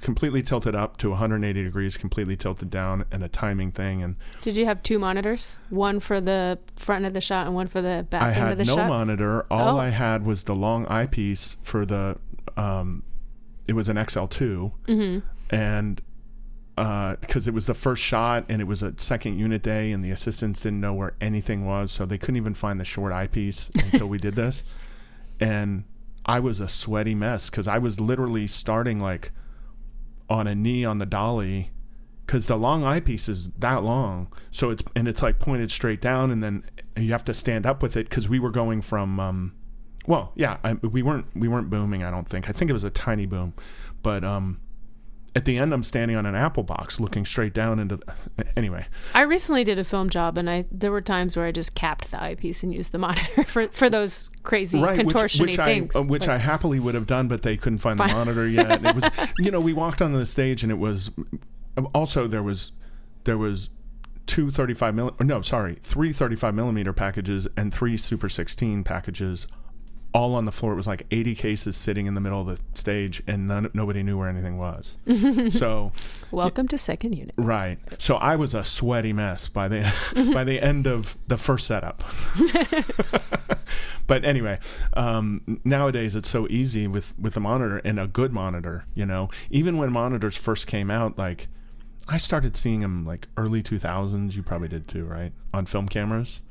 completely 0.00 0.42
tilted 0.42 0.74
up 0.74 0.96
to 0.98 1.10
180 1.10 1.62
degrees, 1.64 1.96
completely 1.96 2.36
tilted 2.36 2.70
down, 2.70 3.04
and 3.10 3.22
a 3.24 3.28
timing 3.28 3.72
thing. 3.72 4.02
And 4.02 4.16
Did 4.42 4.56
you 4.56 4.64
have 4.66 4.82
two 4.82 4.98
monitors? 4.98 5.56
One 5.70 6.00
for 6.00 6.20
the 6.20 6.58
front 6.76 7.04
of 7.04 7.12
the 7.12 7.20
shot 7.20 7.46
and 7.46 7.54
one 7.54 7.66
for 7.68 7.80
the 7.82 8.06
back 8.08 8.22
I 8.22 8.32
end 8.32 8.52
of 8.52 8.58
had 8.58 8.66
no 8.66 8.76
shot? 8.76 8.88
monitor. 8.88 9.46
All 9.50 9.76
Oh. 9.76 9.80
I 9.80 9.88
had 9.90 10.24
was 10.24 10.44
the 10.44 10.54
long 10.54 10.86
eyepiece 10.86 11.56
for 11.62 11.84
the. 11.84 12.18
Um, 12.56 13.02
it 13.66 13.74
was 13.74 13.88
an 13.88 13.96
XL2, 13.96 14.72
Mm-hmm. 14.88 15.54
and 15.54 16.02
because 17.20 17.46
it 17.46 17.54
was 17.54 17.66
the 17.66 17.74
first 17.74 18.02
shot 18.02 18.44
and 18.48 18.60
it 18.60 18.64
was 18.64 18.82
a 18.82 18.94
second 18.96 19.38
unit 19.38 19.62
day, 19.62 19.92
and 19.92 20.02
the 20.02 20.10
assistants 20.10 20.62
didn't 20.62 20.80
know 20.80 20.92
where 20.94 21.12
anything 21.20 21.64
was, 21.66 21.92
so 21.92 22.04
they 22.06 22.18
couldn't 22.18 22.36
even 22.36 22.54
find 22.54 22.80
the 22.80 22.84
short 22.84 23.12
eyepiece 23.12 23.70
until 23.74 24.06
we 24.06 24.18
did 24.18 24.34
this. 24.36 24.62
And 25.40 25.84
I 26.24 26.40
was 26.40 26.60
a 26.60 26.68
sweaty 26.68 27.14
mess 27.14 27.50
because 27.50 27.68
I 27.68 27.78
was 27.78 28.00
literally 28.00 28.46
starting 28.46 29.00
like 29.00 29.32
on 30.30 30.46
a 30.46 30.54
knee 30.54 30.84
on 30.84 30.98
the 30.98 31.06
dolly 31.06 31.70
because 32.26 32.46
the 32.46 32.56
long 32.56 32.82
eyepiece 32.82 33.28
is 33.28 33.50
that 33.58 33.82
long. 33.82 34.32
So 34.50 34.70
it's 34.70 34.82
and 34.96 35.06
it's 35.06 35.22
like 35.22 35.38
pointed 35.38 35.70
straight 35.70 36.00
down 36.00 36.30
and 36.30 36.42
then 36.42 36.64
you 36.96 37.12
have 37.12 37.24
to 37.24 37.34
stand 37.34 37.66
up 37.66 37.82
with 37.82 37.96
it 37.96 38.08
because 38.08 38.26
we 38.28 38.38
were 38.38 38.50
going 38.50 38.80
from 38.80 39.20
um 39.20 39.52
well 40.06 40.32
yeah 40.34 40.56
I, 40.64 40.72
we 40.74 41.02
weren't 41.02 41.26
we 41.34 41.48
weren't 41.48 41.70
booming 41.70 42.02
i 42.02 42.10
don't 42.10 42.26
think. 42.26 42.48
I 42.48 42.52
think 42.52 42.70
it 42.70 42.72
was 42.72 42.84
a 42.84 42.90
tiny 42.90 43.26
boom. 43.26 43.52
But 44.02 44.24
um 44.24 44.61
at 45.34 45.44
the 45.44 45.56
end 45.58 45.72
i'm 45.72 45.82
standing 45.82 46.16
on 46.16 46.26
an 46.26 46.34
apple 46.34 46.62
box 46.62 47.00
looking 47.00 47.24
straight 47.24 47.54
down 47.54 47.78
into 47.78 47.96
the, 47.96 48.14
anyway 48.56 48.86
I 49.14 49.22
recently 49.22 49.64
did 49.64 49.78
a 49.78 49.84
film 49.84 50.08
job, 50.10 50.38
and 50.38 50.48
I 50.48 50.64
there 50.70 50.90
were 50.90 51.00
times 51.00 51.36
where 51.36 51.46
I 51.46 51.52
just 51.52 51.74
capped 51.74 52.10
the 52.10 52.22
eyepiece 52.22 52.62
and 52.62 52.72
used 52.74 52.92
the 52.92 52.98
monitor 53.06 53.44
for, 53.44 53.68
for 53.68 53.90
those 53.90 54.30
crazy 54.42 54.80
right 54.80 54.98
which, 55.04 55.14
contortiony 55.14 55.40
which 55.40 55.58
i 55.58 55.64
things. 55.64 55.96
uh, 55.96 56.02
which 56.02 56.22
Like, 56.22 56.30
i 56.30 56.38
happily 56.38 56.80
would 56.80 56.94
have 56.94 57.06
done 57.06 57.28
but 57.28 57.42
they 57.42 57.56
couldn't 57.56 57.78
find 57.80 57.98
the 57.98 58.06
monitor 58.06 58.46
yet 58.48 58.84
it 58.84 58.94
was 58.94 59.04
you 59.38 59.50
know 59.50 59.60
we 59.60 59.72
walked 59.72 60.00
on 60.02 60.12
the 60.12 60.26
stage 60.26 60.62
and 60.62 60.72
it 60.72 60.76
was 60.78 61.10
also 61.94 62.26
there 62.26 62.42
was 62.42 62.72
there 63.24 63.38
was 63.38 63.70
two 64.26 64.50
35 64.50 64.94
mil 64.94 65.16
no 65.20 65.40
sorry 65.42 65.74
three 65.82 66.12
35 66.12 66.54
millimeter 66.54 66.92
packages 66.92 67.48
and 67.56 67.72
three 67.72 67.96
super 67.96 68.28
16 68.28 68.84
packages 68.84 69.46
all 70.14 70.34
on 70.34 70.44
the 70.44 70.52
floor 70.52 70.72
it 70.72 70.76
was 70.76 70.86
like 70.86 71.06
80 71.10 71.34
cases 71.34 71.76
sitting 71.76 72.06
in 72.06 72.14
the 72.14 72.20
middle 72.20 72.40
of 72.40 72.46
the 72.46 72.60
stage 72.74 73.22
and 73.26 73.48
none, 73.48 73.70
nobody 73.72 74.02
knew 74.02 74.18
where 74.18 74.28
anything 74.28 74.58
was 74.58 74.98
so 75.50 75.92
welcome 76.30 76.66
to 76.68 76.78
second 76.78 77.12
unit. 77.14 77.34
Right. 77.36 77.78
So 77.98 78.16
I 78.16 78.36
was 78.36 78.54
a 78.54 78.64
sweaty 78.64 79.12
mess 79.12 79.48
by 79.48 79.68
the 79.68 79.92
by 80.34 80.44
the 80.44 80.60
end 80.60 80.86
of 80.86 81.16
the 81.28 81.36
first 81.36 81.66
setup. 81.66 82.02
but 84.06 84.24
anyway, 84.24 84.58
um, 84.94 85.60
nowadays 85.64 86.16
it's 86.16 86.28
so 86.28 86.46
easy 86.50 86.86
with 86.86 87.16
with 87.18 87.36
a 87.36 87.40
monitor 87.40 87.78
and 87.78 88.00
a 88.00 88.06
good 88.06 88.32
monitor. 88.32 88.86
You 88.94 89.06
know, 89.06 89.30
even 89.50 89.76
when 89.78 89.92
monitors 89.92 90.36
first 90.36 90.66
came 90.66 90.90
out, 90.90 91.16
like 91.16 91.48
I 92.08 92.16
started 92.16 92.56
seeing 92.56 92.80
them 92.80 93.06
like 93.06 93.28
early 93.36 93.62
two 93.62 93.78
thousands. 93.78 94.36
You 94.36 94.42
probably 94.42 94.68
did 94.68 94.88
too, 94.88 95.04
right? 95.04 95.32
On 95.54 95.66
film 95.66 95.88
cameras, 95.88 96.42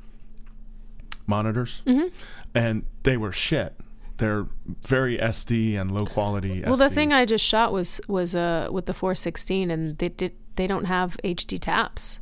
monitors, 1.26 1.82
mm-hmm. 1.86 2.08
and 2.54 2.84
they 3.02 3.16
were 3.16 3.32
shit. 3.32 3.74
They're 4.18 4.46
very 4.86 5.18
SD 5.18 5.80
and 5.80 5.90
low 5.90 6.06
quality. 6.06 6.62
Well, 6.64 6.76
the 6.76 6.90
thing 6.90 7.12
I 7.12 7.24
just 7.24 7.44
shot 7.44 7.72
was 7.72 8.00
was 8.08 8.34
uh 8.34 8.68
with 8.70 8.86
the 8.86 8.94
416, 8.94 9.70
and 9.70 9.98
they 9.98 10.08
did 10.08 10.34
they 10.56 10.66
don't 10.66 10.84
have 10.84 11.16
HD 11.24 11.58
taps 11.60 12.20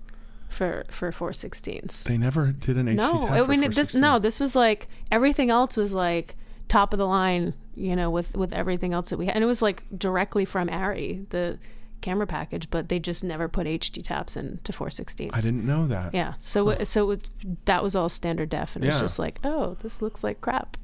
for 0.48 0.84
for 0.88 1.10
416s. 1.10 2.04
they 2.04 2.18
never 2.18 2.52
did 2.52 2.76
an 2.76 2.86
HD. 2.86 2.94
No, 2.94 3.20
tap 3.22 3.30
I 3.30 3.46
mean 3.46 3.62
it- 3.62 3.74
this 3.74 3.94
no, 3.94 4.18
this 4.18 4.40
was 4.40 4.56
like 4.56 4.88
everything 5.10 5.50
else 5.50 5.76
was 5.76 5.92
like 5.92 6.36
top 6.68 6.92
of 6.94 6.98
the 6.98 7.06
line, 7.06 7.54
you 7.74 7.96
know, 7.96 8.10
with 8.10 8.36
with 8.36 8.52
everything 8.52 8.92
else 8.92 9.10
that 9.10 9.18
we 9.18 9.26
had, 9.26 9.34
and 9.34 9.44
it 9.44 9.48
was 9.48 9.60
like 9.62 9.84
directly 9.96 10.44
from 10.44 10.68
ARRI 10.68 11.28
the 11.30 11.58
camera 12.00 12.26
package, 12.26 12.68
but 12.70 12.88
they 12.88 12.98
just 12.98 13.22
never 13.24 13.48
put 13.48 13.66
HD 13.66 14.02
taps 14.02 14.36
into 14.36 14.72
416s. 14.72 15.30
I 15.32 15.40
didn't 15.40 15.66
know 15.66 15.86
that. 15.88 16.14
Yeah, 16.14 16.34
so 16.40 16.68
it 16.70 16.86
so 16.86 17.10
it, 17.12 17.28
that 17.66 17.82
was 17.82 17.94
all 17.96 18.08
standard 18.08 18.48
def, 18.50 18.76
and 18.76 18.84
it 18.84 18.88
was 18.88 19.00
just 19.00 19.18
like, 19.18 19.40
oh, 19.44 19.76
this 19.80 20.00
looks 20.02 20.22
like 20.24 20.40
crap. 20.40 20.76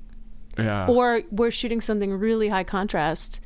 Yeah. 0.59 0.87
Or 0.87 1.23
we're 1.31 1.51
shooting 1.51 1.81
something 1.81 2.13
really 2.13 2.49
high 2.49 2.65
contrast, 2.65 3.41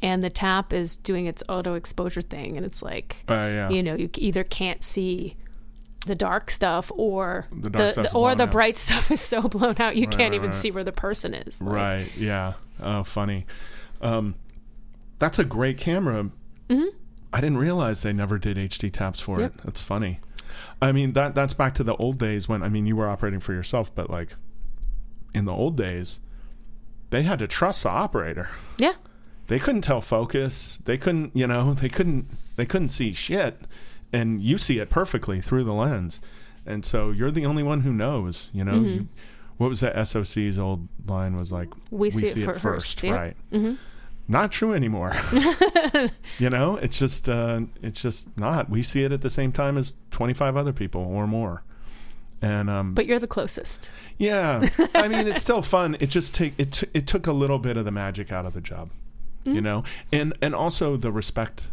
and 0.00 0.22
the 0.22 0.30
tap 0.30 0.72
is 0.72 0.96
doing 0.96 1.26
its 1.26 1.42
auto 1.48 1.74
exposure 1.74 2.22
thing, 2.22 2.56
and 2.56 2.64
it's 2.64 2.82
like, 2.82 3.16
Uh, 3.28 3.32
yeah. 3.34 3.68
you 3.70 3.82
know, 3.82 3.94
you 3.94 4.08
either 4.18 4.44
can't 4.44 4.84
see 4.84 5.36
the 6.06 6.14
dark 6.14 6.50
stuff, 6.50 6.90
or 6.94 7.46
The 7.52 7.70
the, 7.70 7.92
stuff's 7.92 8.14
or 8.14 8.34
the 8.34 8.44
out. 8.44 8.50
bright 8.52 8.76
stuff 8.86 9.10
is 9.10 9.20
so 9.20 9.42
blown 9.42 9.76
out 9.78 9.96
you 9.96 10.06
Right, 10.06 10.10
can't 10.10 10.30
right, 10.30 10.34
even 10.34 10.46
right. 10.50 10.54
see 10.54 10.70
where 10.70 10.84
the 10.84 10.92
person 10.92 11.34
is. 11.34 11.60
Like, 11.60 11.74
Right. 11.74 12.16
Yeah. 12.16 12.54
Oh, 12.80 13.02
funny. 13.04 13.46
Um, 14.00 14.34
that's 15.20 15.38
a 15.38 15.44
great 15.44 15.78
camera. 15.78 16.30
Mm-hmm. 16.68 16.96
I 17.32 17.40
didn't 17.40 17.58
realize 17.58 18.02
they 18.02 18.12
never 18.12 18.38
did 18.38 18.56
HD 18.58 18.90
taps 18.92 19.20
for 19.20 19.40
Yep. 19.40 19.54
it. 19.56 19.60
That's 19.64 19.80
funny. 19.80 20.20
I 20.80 20.92
mean 20.92 21.12
that 21.14 21.34
that's 21.34 21.54
back 21.54 21.74
to 21.76 21.84
the 21.84 21.96
old 21.96 22.18
days 22.18 22.48
when 22.48 22.62
I 22.62 22.68
mean 22.68 22.86
you 22.86 22.96
were 22.96 23.08
operating 23.08 23.40
for 23.40 23.52
yourself, 23.52 23.94
but 23.94 24.10
like 24.10 24.34
in 25.34 25.44
the 25.46 25.52
old 25.52 25.76
days, 25.76 26.20
they 27.10 27.22
had 27.22 27.38
to 27.38 27.46
trust 27.46 27.84
the 27.84 27.88
operator. 27.90 28.48
Yeah. 28.78 28.94
They 29.46 29.58
couldn't 29.58 29.80
tell 29.82 30.00
focus. 30.00 30.78
They 30.84 30.98
couldn't, 30.98 31.34
you 31.36 31.46
know, 31.46 31.74
they 31.74 31.88
couldn't 31.88 32.26
they 32.56 32.66
couldn't 32.66 32.88
see 32.88 33.12
shit, 33.12 33.60
and 34.12 34.42
you 34.42 34.58
see 34.58 34.78
it 34.78 34.90
perfectly 34.90 35.40
through 35.40 35.64
the 35.64 35.72
lens, 35.72 36.20
and 36.66 36.84
so 36.84 37.10
you're 37.10 37.30
the 37.30 37.46
only 37.46 37.62
one 37.62 37.80
who 37.80 37.92
knows. 37.92 38.50
You 38.52 38.64
know, 38.64 38.74
you, 38.80 39.08
what 39.56 39.68
was 39.68 39.80
that 39.80 39.96
SOC's 40.06 40.58
old 40.58 40.86
line 41.06 41.36
was 41.36 41.50
like? 41.50 41.70
Mm-hmm. 41.70 41.98
We 41.98 42.10
see 42.10 42.26
it 42.26 42.44
fir- 42.44 42.54
first, 42.54 43.02
yeah. 43.02 43.12
right? 43.14 43.36
Mhm. 43.52 43.78
Not 44.28 44.52
true 44.52 44.72
anymore. 44.72 45.12
you 46.38 46.48
know, 46.48 46.76
it's 46.76 46.98
just 46.98 47.28
uh, 47.28 47.62
it's 47.82 48.00
just 48.00 48.36
not. 48.38 48.70
We 48.70 48.82
see 48.82 49.04
it 49.04 49.12
at 49.12 49.20
the 49.22 49.30
same 49.30 49.52
time 49.52 49.76
as 49.76 49.94
25 50.10 50.56
other 50.56 50.72
people 50.72 51.02
or 51.02 51.26
more. 51.26 51.64
And 52.40 52.68
um, 52.70 52.94
But 52.94 53.06
you're 53.06 53.18
the 53.18 53.26
closest. 53.26 53.90
yeah, 54.18 54.68
I 54.94 55.06
mean, 55.08 55.26
it's 55.26 55.40
still 55.40 55.62
fun. 55.62 55.96
It 56.00 56.08
just 56.08 56.34
take 56.34 56.54
it. 56.58 56.72
T- 56.72 56.88
it 56.94 57.06
took 57.06 57.26
a 57.26 57.32
little 57.32 57.58
bit 57.58 57.76
of 57.76 57.84
the 57.84 57.90
magic 57.92 58.32
out 58.32 58.46
of 58.46 58.52
the 58.54 58.60
job, 58.60 58.90
you 59.44 59.60
know, 59.60 59.84
and 60.12 60.32
and 60.42 60.54
also 60.54 60.96
the 60.96 61.12
respect. 61.12 61.70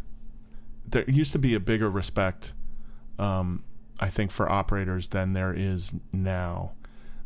There 0.87 1.09
used 1.09 1.31
to 1.33 1.39
be 1.39 1.53
a 1.55 1.59
bigger 1.59 1.89
respect, 1.89 2.53
um, 3.19 3.63
I 3.99 4.09
think, 4.09 4.31
for 4.31 4.51
operators 4.51 5.07
than 5.09 5.33
there 5.33 5.53
is 5.53 5.93
now. 6.11 6.73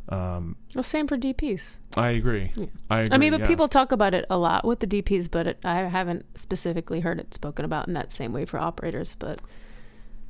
Um, 0.10 0.58
Well, 0.76 0.84
same 0.84 1.08
for 1.08 1.18
DPs. 1.18 1.78
I 1.96 2.10
agree. 2.10 2.52
I 2.90 3.02
agree. 3.02 3.16
I 3.16 3.18
mean, 3.18 3.32
but 3.32 3.42
yeah. 3.42 3.48
people 3.48 3.68
talk 3.68 3.92
about 3.92 4.14
it 4.14 4.26
a 4.30 4.38
lot 4.38 4.66
with 4.66 4.80
the 4.80 4.88
DPs, 4.88 5.30
but 5.32 5.48
it, 5.48 5.60
I 5.64 5.82
haven't 5.84 6.26
specifically 6.38 7.00
heard 7.00 7.20
it 7.20 7.34
spoken 7.34 7.64
about 7.64 7.88
in 7.88 7.94
that 7.94 8.12
same 8.12 8.34
way 8.34 8.46
for 8.46 8.60
operators. 8.60 9.16
But 9.18 9.42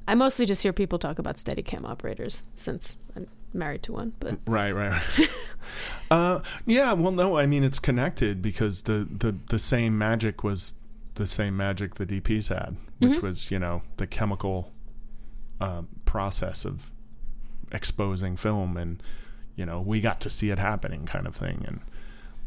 I 0.07 0.15
mostly 0.15 0.45
just 0.45 0.63
hear 0.63 0.74
people 0.74 0.99
talk 0.99 1.17
about 1.17 1.38
Steadicam 1.38 1.86
operators 1.86 2.43
since 2.55 2.97
I'm 3.15 3.28
married 3.53 3.84
to 3.84 3.93
one. 3.93 4.13
But 4.19 4.39
Right, 4.45 4.71
right, 4.71 5.01
right. 5.17 5.30
uh, 6.11 6.39
yeah, 6.65 6.93
well, 6.93 7.11
no, 7.11 7.38
I 7.38 7.45
mean 7.45 7.63
it's 7.63 7.80
connected 7.80 8.41
because 8.41 8.84
the, 8.84 9.07
the 9.09 9.36
the 9.47 9.59
same 9.59 9.97
magic 9.97 10.43
was 10.43 10.76
the 11.15 11.28
same 11.28 11.55
magic 11.55 11.95
the 11.95 12.05
DPs 12.05 12.49
had, 12.49 12.76
which 12.99 13.21
was 13.21 13.51
you 13.51 13.59
know 13.59 13.84
the 13.97 14.07
chemical 14.07 14.71
um, 15.61 15.88
process 16.05 16.65
of 16.65 16.91
exposing 17.71 18.36
film, 18.36 18.78
and 18.78 19.01
you 19.56 19.66
know 19.66 19.82
we 19.82 20.01
got 20.01 20.20
to 20.22 20.30
see 20.30 20.49
it 20.49 20.60
happening, 20.60 21.06
kind 21.06 21.28
of 21.28 21.36
thing, 21.36 21.64
and 21.68 21.82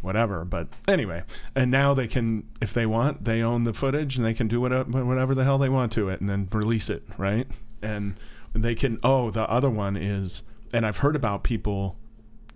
whatever. 0.01 0.45
But 0.45 0.69
anyway, 0.87 1.25
and 1.55 1.71
now 1.71 1.95
they 1.95 2.07
can, 2.07 2.49
if 2.61 2.73
they 2.73 2.87
want, 2.87 3.25
they 3.25 3.43
own 3.43 3.65
the 3.65 3.73
footage 3.73 4.17
and 4.17 4.25
they 4.25 4.35
can 4.35 4.49
do 4.49 4.61
whatever, 4.61 5.05
whatever 5.05 5.35
the 5.35 5.45
hell 5.45 5.59
they 5.59 5.69
want 5.69 5.93
to 5.93 6.09
it, 6.09 6.21
and 6.21 6.29
then 6.29 6.49
release 6.53 6.89
it, 6.91 7.03
right? 7.19 7.47
And 7.83 8.15
they 8.53 8.75
can. 8.75 8.99
Oh, 9.03 9.31
the 9.31 9.49
other 9.51 9.71
one 9.71 9.97
is, 9.97 10.43
and 10.73 10.87
I've 10.87 10.99
heard 10.99 11.17
about 11.17 11.43
people 11.43 11.97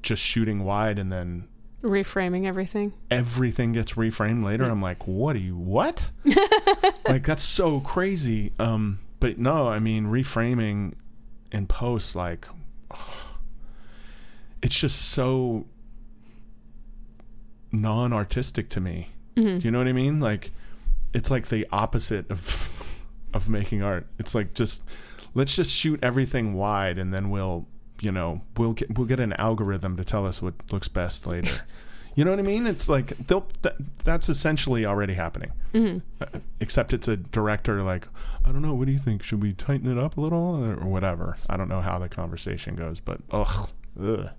just 0.03 0.23
shooting 0.23 0.65
wide 0.65 0.99
and 0.99 1.13
then 1.13 1.47
reframing 1.83 2.47
everything. 2.47 2.93
everything 3.11 3.73
gets 3.73 3.95
reframed 3.95 4.45
later. 4.45 4.65
I'm 4.65 4.83
like, 4.83 5.07
what 5.07 5.35
do 5.35 5.39
you 5.39 5.57
what? 5.57 6.11
like 7.07 7.25
that's 7.25 7.43
so 7.43 7.81
crazy. 7.81 8.53
Um, 8.59 9.01
but 9.19 9.39
no, 9.39 9.69
I 9.69 9.79
mean 9.79 10.07
reframing 10.07 10.95
in 11.53 11.67
post, 11.67 12.15
like 12.15 12.47
it's 14.63 14.79
just 14.79 15.01
so 15.01 15.67
non-artistic 17.73 18.69
to 18.71 18.81
me. 18.81 19.11
Mm-hmm. 19.37 19.59
Do 19.59 19.65
you 19.65 19.71
know 19.71 19.79
what 19.79 19.89
I 19.89 19.93
mean? 19.93 20.21
Like 20.21 20.51
it's 21.13 21.31
like 21.31 21.49
the 21.49 21.67
opposite 21.73 22.31
of 22.31 22.97
of 23.35 23.49
making 23.49 23.83
art. 23.83 24.07
It's 24.19 24.35
like 24.35 24.55
just 24.55 24.83
let's 25.35 25.55
just 25.55 25.73
shoot 25.73 26.01
everything 26.03 26.55
wide 26.55 26.99
and 26.99 27.15
then 27.15 27.31
we'll 27.31 27.67
you 28.01 28.11
know 28.11 28.41
we'll 28.57 28.73
get 28.73 28.97
we'll 28.97 29.07
get 29.07 29.21
an 29.21 29.33
algorithm 29.35 29.97
to 29.97 30.05
tell 30.05 30.27
us 30.27 30.43
what 30.43 30.55
looks 30.73 30.89
best 30.89 31.27
later. 31.27 31.63
you 32.15 32.25
know 32.25 32.31
what 32.31 32.41
I 32.41 32.43
mean? 32.43 32.67
It's 32.67 32.89
like 32.89 33.17
they'll 33.27 33.47
that, 33.63 33.77
that's 34.05 34.29
essentially 34.29 34.85
already 34.85 35.15
happening. 35.15 35.53
Uh, 36.21 36.41
except 36.59 36.93
it's 36.93 37.09
a 37.09 37.17
director 37.17 37.83
like 37.83 38.09
I 38.45 38.53
don't 38.53 38.63
know. 38.63 38.75
What 38.75 38.87
do 38.87 38.93
you 38.93 38.99
think? 38.99 39.23
Should 39.23 39.43
we 39.43 39.53
tighten 39.53 39.91
it 39.91 39.99
up 39.99 40.17
a 40.17 40.21
little 40.21 40.57
or 40.65 40.87
whatever? 40.87 41.37
I 41.49 41.57
don't 41.57 41.69
know 41.69 41.81
how 41.81 41.99
the 41.99 42.09
conversation 42.09 42.75
goes, 42.75 43.01
but 43.01 43.21
ugh, 43.31 43.71
ugh. 43.99 44.30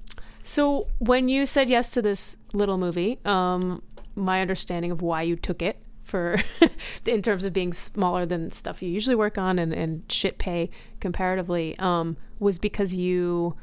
So 0.43 0.87
when 0.99 1.29
you 1.29 1.45
said 1.45 1.69
yes 1.69 1.91
to 1.91 2.01
this 2.01 2.35
little 2.53 2.77
movie, 2.77 3.19
um, 3.25 3.81
my 4.15 4.41
understanding 4.41 4.91
of 4.91 5.01
why 5.01 5.21
you 5.21 5.35
took 5.35 5.61
it 5.61 5.77
for 6.03 6.37
in 7.05 7.21
terms 7.21 7.45
of 7.45 7.53
being 7.53 7.71
smaller 7.71 8.25
than 8.25 8.51
stuff 8.51 8.81
you 8.83 8.89
usually 8.89 9.15
work 9.15 9.37
on 9.37 9.57
and, 9.57 9.71
and 9.71 10.03
shit 10.11 10.37
pay 10.37 10.69
comparatively 10.99 11.77
um, 11.79 12.17
was 12.39 12.59
because 12.59 12.93
you 12.93 13.55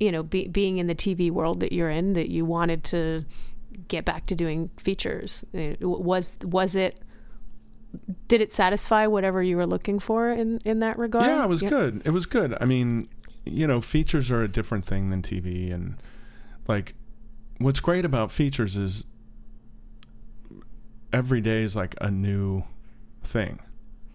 you 0.00 0.10
know 0.10 0.22
be, 0.22 0.48
being 0.48 0.78
in 0.78 0.86
the 0.86 0.94
tv 0.94 1.30
world 1.30 1.60
that 1.60 1.70
you're 1.70 1.90
in 1.90 2.14
that 2.14 2.30
you 2.30 2.46
wanted 2.46 2.82
to 2.82 3.24
get 3.88 4.06
back 4.06 4.24
to 4.24 4.34
doing 4.34 4.70
features 4.78 5.44
Uh, 5.54 5.74
was 5.80 6.36
was 6.42 6.74
it 6.74 6.98
did 8.28 8.40
it 8.40 8.50
satisfy 8.52 9.06
whatever 9.06 9.42
you 9.42 9.56
were 9.56 9.66
looking 9.66 9.98
for 9.98 10.30
in 10.30 10.58
in 10.64 10.80
that 10.80 10.98
regard 10.98 11.26
Yeah, 11.26 11.44
it 11.44 11.48
was 11.48 11.62
good. 11.62 12.00
It 12.06 12.10
was 12.10 12.24
good. 12.24 12.56
I 12.58 12.64
mean, 12.64 13.08
you 13.44 13.66
know, 13.66 13.80
features 13.80 14.30
are 14.30 14.42
a 14.42 14.48
different 14.48 14.84
thing 14.84 15.10
than 15.10 15.22
TV, 15.22 15.72
and 15.72 15.96
like, 16.68 16.94
what's 17.58 17.80
great 17.80 18.04
about 18.04 18.30
features 18.30 18.76
is 18.76 19.04
every 21.12 21.40
day 21.40 21.62
is 21.62 21.76
like 21.76 21.94
a 22.00 22.10
new 22.10 22.64
thing. 23.22 23.60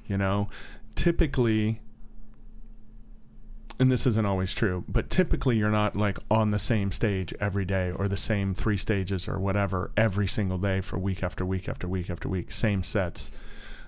You 0.05 0.17
know, 0.17 0.47
typically, 0.95 1.81
and 3.79 3.91
this 3.91 4.07
isn't 4.07 4.25
always 4.25 4.53
true, 4.53 4.85
but 4.87 5.09
typically 5.09 5.57
you're 5.57 5.69
not 5.69 5.95
like 5.95 6.17
on 6.31 6.51
the 6.51 6.59
same 6.59 6.91
stage 6.91 7.33
every 7.39 7.65
day 7.65 7.91
or 7.91 8.07
the 8.07 8.17
same 8.17 8.53
three 8.53 8.77
stages 8.77 9.27
or 9.27 9.37
whatever 9.39 9.91
every 9.97 10.27
single 10.27 10.57
day 10.57 10.81
for 10.81 10.97
week 10.97 11.23
after 11.23 11.45
week 11.45 11.67
after 11.67 11.87
week 11.87 12.09
after 12.09 12.29
week, 12.29 12.51
same 12.51 12.83
sets. 12.83 13.31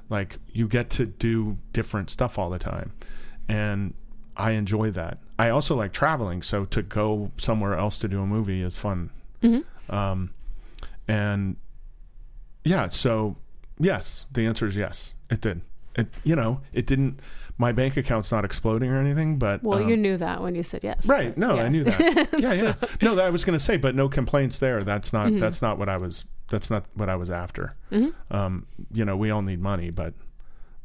Like 0.09 0.39
you 0.51 0.67
get 0.67 0.89
to 0.91 1.05
do 1.05 1.57
different 1.71 2.09
stuff 2.09 2.37
all 2.37 2.49
the 2.49 2.59
time. 2.59 2.91
And 3.47 3.93
I 4.39 4.51
enjoy 4.51 4.91
that. 4.91 5.19
I 5.37 5.49
also 5.49 5.75
like 5.75 5.91
traveling, 5.93 6.41
so 6.41 6.65
to 6.65 6.81
go 6.81 7.31
somewhere 7.37 7.75
else 7.75 7.99
to 7.99 8.07
do 8.07 8.21
a 8.21 8.25
movie 8.25 8.61
is 8.61 8.77
fun. 8.77 9.11
Um, 9.89 10.31
and 11.07 11.55
yeah, 12.63 12.89
so 12.89 13.35
yes, 13.79 14.25
the 14.31 14.45
answer 14.45 14.65
is 14.67 14.75
yes. 14.75 15.15
It 15.29 15.41
did. 15.41 15.61
It 15.95 16.07
you 16.23 16.35
know 16.35 16.61
it 16.73 16.85
didn't. 16.85 17.19
My 17.57 17.73
bank 17.73 17.97
account's 17.97 18.31
not 18.31 18.45
exploding 18.45 18.89
or 18.89 18.97
anything, 18.99 19.37
but 19.37 19.61
well 19.63 19.83
um, 19.83 19.89
you 19.89 19.97
knew 19.97 20.15
that 20.15 20.41
when 20.41 20.55
you 20.55 20.63
said 20.63 20.81
yes 20.81 21.05
Right. 21.05 21.37
No, 21.37 21.55
Yeah. 21.55 21.63
I 21.63 21.67
knew 21.69 21.83
that. 21.83 22.29
Yeah, 22.39 22.53
yeah. 22.53 22.75
No, 23.01 23.15
that 23.15 23.25
I 23.25 23.29
was 23.29 23.43
going 23.43 23.57
to 23.57 23.63
say, 23.63 23.75
but 23.75 23.95
no 23.95 24.07
complaints 24.07 24.59
there. 24.59 24.81
That's 24.83 25.11
not. 25.11 25.27
Mm-hmm. 25.27 25.39
That's 25.39 25.61
not 25.61 25.77
what 25.77 25.89
I 25.89 25.97
was. 25.97 26.25
That's 26.49 26.69
not 26.69 26.85
what 26.93 27.09
I 27.09 27.15
was 27.15 27.29
after. 27.29 27.75
Um, 28.31 28.65
you 28.93 29.03
know, 29.05 29.17
we 29.17 29.29
all 29.29 29.41
need 29.41 29.59
money, 29.61 29.89
but 29.89 30.13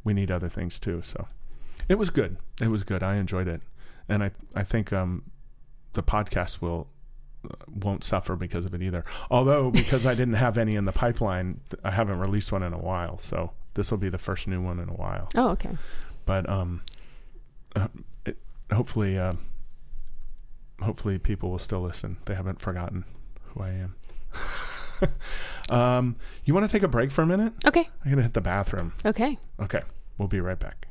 we 0.03 0.13
need 0.13 0.29
other 0.31 0.49
things 0.49 0.79
too. 0.79 1.01
So, 1.01 1.27
it 1.89 1.95
was 1.95 2.09
good. 2.09 2.37
It 2.61 2.69
was 2.69 2.83
good. 2.83 3.03
I 3.03 3.15
enjoyed 3.15 3.47
it, 3.47 3.61
and 4.09 4.23
I 4.23 4.31
I 4.55 4.63
think 4.63 4.91
um, 4.93 5.23
the 5.93 6.03
podcast 6.03 6.61
will 6.61 6.87
uh, 7.43 7.55
won't 7.67 8.03
suffer 8.03 8.35
because 8.35 8.65
of 8.65 8.73
it 8.73 8.81
either. 8.81 9.03
Although 9.29 9.71
because 9.71 10.05
I 10.05 10.15
didn't 10.15 10.35
have 10.35 10.57
any 10.57 10.75
in 10.75 10.85
the 10.85 10.91
pipeline, 10.91 11.61
I 11.83 11.91
haven't 11.91 12.19
released 12.19 12.51
one 12.51 12.63
in 12.63 12.73
a 12.73 12.79
while. 12.79 13.17
So 13.17 13.51
this 13.75 13.91
will 13.91 13.97
be 13.97 14.09
the 14.09 14.17
first 14.17 14.47
new 14.47 14.61
one 14.61 14.79
in 14.79 14.87
a 14.87 14.93
while 14.93 15.27
oh 15.35 15.49
okay 15.49 15.77
but 16.25 16.49
um, 16.49 16.81
uh, 17.75 17.87
it, 18.25 18.37
hopefully, 18.73 19.17
uh, 19.17 19.33
hopefully 20.81 21.19
people 21.19 21.51
will 21.51 21.59
still 21.59 21.81
listen. 21.81 22.17
They 22.25 22.35
haven't 22.35 22.59
forgotten 22.59 23.05
who 23.43 23.61
I 23.61 23.69
am. 23.69 23.95
um, 25.77 26.15
you 26.43 26.53
want 26.53 26.67
to 26.67 26.71
take 26.71 26.83
a 26.83 26.87
break 26.87 27.11
for 27.11 27.21
a 27.21 27.27
minute? 27.27 27.53
okay 27.65 27.87
I'm 28.03 28.11
gonna 28.11 28.23
hit 28.23 28.33
the 28.33 28.41
bathroom. 28.41 28.93
okay 29.05 29.37
Okay, 29.59 29.83
we'll 30.17 30.27
be 30.27 30.39
right 30.41 30.59
back. 30.59 30.87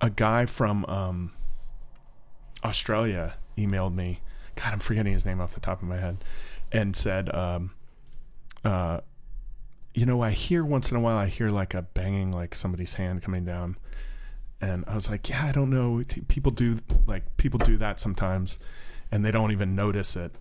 A 0.00 0.10
guy 0.10 0.46
from 0.46 0.84
um, 0.86 1.32
Australia 2.64 3.34
emailed 3.56 3.94
me. 3.94 4.20
God, 4.54 4.72
I'm 4.72 4.78
forgetting 4.78 5.12
his 5.12 5.24
name 5.24 5.40
off 5.40 5.54
the 5.54 5.60
top 5.60 5.82
of 5.82 5.88
my 5.88 5.98
head, 5.98 6.24
and 6.72 6.96
said, 6.96 7.32
um, 7.34 7.72
uh, 8.64 9.00
"You 9.94 10.06
know, 10.06 10.22
I 10.22 10.30
hear 10.30 10.64
once 10.64 10.90
in 10.90 10.96
a 10.96 11.00
while. 11.00 11.16
I 11.16 11.26
hear 11.26 11.48
like 11.48 11.74
a 11.74 11.82
banging, 11.82 12.32
like 12.32 12.54
somebody's 12.54 12.94
hand 12.94 13.22
coming 13.22 13.44
down." 13.44 13.76
And 14.60 14.84
I 14.86 14.94
was 14.94 15.08
like, 15.10 15.28
"Yeah, 15.28 15.44
I 15.44 15.52
don't 15.52 15.70
know. 15.70 16.02
People 16.28 16.52
do 16.52 16.78
like 17.06 17.36
people 17.36 17.58
do 17.58 17.76
that 17.76 18.00
sometimes, 18.00 18.58
and 19.10 19.24
they 19.24 19.30
don't 19.30 19.52
even 19.52 19.74
notice 19.74 20.16
it." 20.16 20.36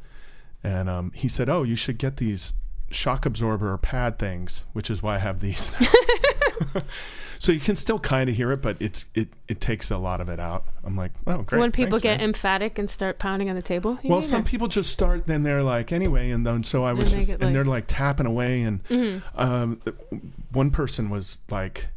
And 0.63 0.89
um, 0.89 1.11
he 1.13 1.27
said, 1.27 1.49
"Oh, 1.49 1.63
you 1.63 1.75
should 1.75 1.97
get 1.97 2.17
these 2.17 2.53
shock 2.89 3.25
absorber 3.25 3.77
pad 3.77 4.17
things, 4.17 4.65
which 4.73 4.89
is 4.89 5.03
why 5.03 5.15
I 5.15 5.19
have 5.19 5.39
these." 5.39 5.71
so 7.39 7.51
you 7.51 7.59
can 7.59 7.75
still 7.75 7.99
kind 7.99 8.29
of 8.29 8.35
hear 8.35 8.51
it, 8.51 8.61
but 8.61 8.77
it's 8.79 9.05
it 9.15 9.29
it 9.47 9.59
takes 9.61 9.91
a 9.91 9.97
lot 9.97 10.21
of 10.21 10.29
it 10.29 10.39
out. 10.39 10.65
I'm 10.83 10.95
like, 10.95 11.11
oh, 11.27 11.43
great. 11.43 11.59
when 11.59 11.71
people 11.71 11.91
Thanks, 11.99 12.03
get 12.03 12.17
man." 12.19 12.29
emphatic 12.29 12.79
and 12.79 12.89
start 12.89 13.19
pounding 13.19 13.49
on 13.49 13.55
the 13.55 13.61
table 13.61 13.99
you 14.03 14.09
well, 14.09 14.21
some 14.21 14.43
people 14.43 14.67
just 14.67 14.91
start, 14.91 15.27
then 15.27 15.43
they're 15.43 15.63
like, 15.63 15.91
anyway, 15.91 16.31
and 16.31 16.45
then 16.45 16.63
so 16.63 16.83
I 16.83 16.93
was 16.93 17.11
And 17.13 17.21
they 17.23 17.25
just, 17.25 17.31
and 17.33 17.41
like- 17.41 17.47
Mm-hmm. 17.47 17.53
they're 17.53 17.65
like 17.65 17.85
tapping 17.87 18.25
away, 18.25 18.61
and 18.61 19.21
um, 19.35 19.81
one 20.51 20.71
person 20.71 21.09
was 21.09 21.39
like, 21.49 21.89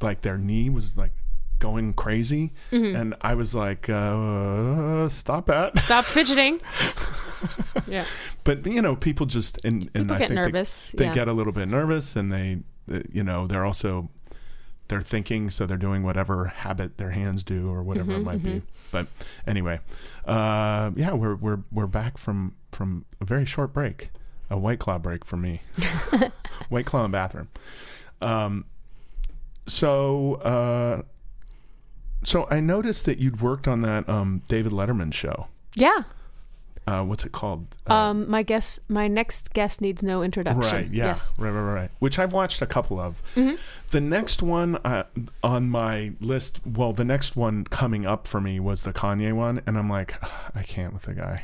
like 0.00 0.22
their 0.22 0.38
knee 0.38 0.70
was 0.70 0.96
like 0.96 1.12
going 1.58 1.92
crazy, 1.92 2.52
Mm-hmm. 2.70 2.96
and 2.96 3.14
I 3.22 3.34
was 3.34 3.54
like, 3.54 3.88
uh, 3.90 5.08
stop 5.08 5.46
that. 5.46 5.78
stop 5.78 6.04
fidgeting 6.04 6.60
yeah 7.86 8.04
but 8.44 8.64
you 8.66 8.80
know, 8.82 8.96
people 8.96 9.26
just 9.26 9.58
and 9.64 9.90
and 9.94 10.08
People 10.08 10.16
I 10.16 10.18
get 10.18 10.28
think 10.28 10.38
they- 10.38 10.44
nervous, 10.46 10.92
They, 10.92 11.04
yeah. 11.06 11.14
get 11.14 11.28
a 11.28 11.32
little 11.32 11.52
bit 11.52 11.68
nervous, 11.68 12.16
and 12.16 12.32
they, 12.32 12.58
you 13.12 13.22
know, 13.24 13.46
they're 13.46 13.64
also 13.64 14.08
they're 14.88 15.00
thinking, 15.00 15.50
so 15.50 15.66
they're 15.66 15.76
doing 15.76 16.02
whatever 16.02 16.46
habit 16.46 16.98
their 16.98 17.10
hands 17.10 17.44
do 17.44 17.68
or 17.70 17.82
whatever 17.82 18.10
Mm-hmm, 18.12 18.20
it 18.20 18.24
might 18.24 18.42
be. 18.42 18.62
But 18.90 19.06
anyway, 19.46 19.80
uh, 20.24 20.90
yeah, 20.96 21.12
we're 21.12 21.36
we're 21.36 21.60
we're 21.70 21.86
back 21.86 22.18
from 22.18 22.54
from 22.72 23.04
a 23.20 23.24
very 23.24 23.44
short 23.44 23.72
break, 23.72 24.10
a 24.50 24.58
white 24.58 24.80
claw 24.80 24.98
break 24.98 25.24
for 25.24 25.36
me, 25.36 25.62
white 26.68 26.86
claw 26.86 27.04
and 27.04 27.12
bathroom. 27.12 27.48
Um, 28.20 28.64
so 29.66 30.34
uh, 30.34 31.02
so 32.24 32.48
I 32.50 32.58
noticed 32.60 33.06
that 33.06 33.18
you'd 33.18 33.40
worked 33.40 33.68
on 33.68 33.82
that 33.82 34.08
um 34.08 34.42
David 34.48 34.72
Letterman 34.72 35.12
show. 35.14 35.46
yeah 35.76 36.02
Uh, 36.90 37.04
what's 37.04 37.24
it 37.24 37.32
called? 37.32 37.66
Uh, 37.88 37.94
um 37.94 38.28
my 38.28 38.42
guess, 38.42 38.80
my 38.88 39.06
next 39.06 39.52
guest 39.52 39.80
needs 39.80 40.02
no 40.02 40.22
introduction 40.22 40.74
Right. 40.76 40.90
Yeah. 40.92 41.06
yes 41.06 41.32
Right. 41.38 41.50
Right. 41.50 41.72
Right. 41.72 41.90
Which 42.00 42.18
I've 42.18 42.32
watched 42.32 42.60
a 42.62 42.66
couple 42.66 42.98
of. 42.98 43.22
The 43.90 44.00
next 44.00 44.40
one 44.42 44.76
uh, 44.84 45.02
on 45.42 45.68
my 45.68 46.12
list, 46.20 46.60
well, 46.64 46.92
the 46.92 47.04
next 47.04 47.34
one 47.34 47.64
coming 47.64 48.06
up 48.06 48.28
for 48.28 48.40
me 48.40 48.60
was 48.60 48.84
the 48.84 48.92
Kanye 48.92 49.32
one, 49.32 49.62
and 49.66 49.76
I'm 49.76 49.90
like, 49.90 50.14
I 50.54 50.62
can't 50.62 50.92
with 50.92 51.02
the 51.02 51.14
guy. 51.14 51.42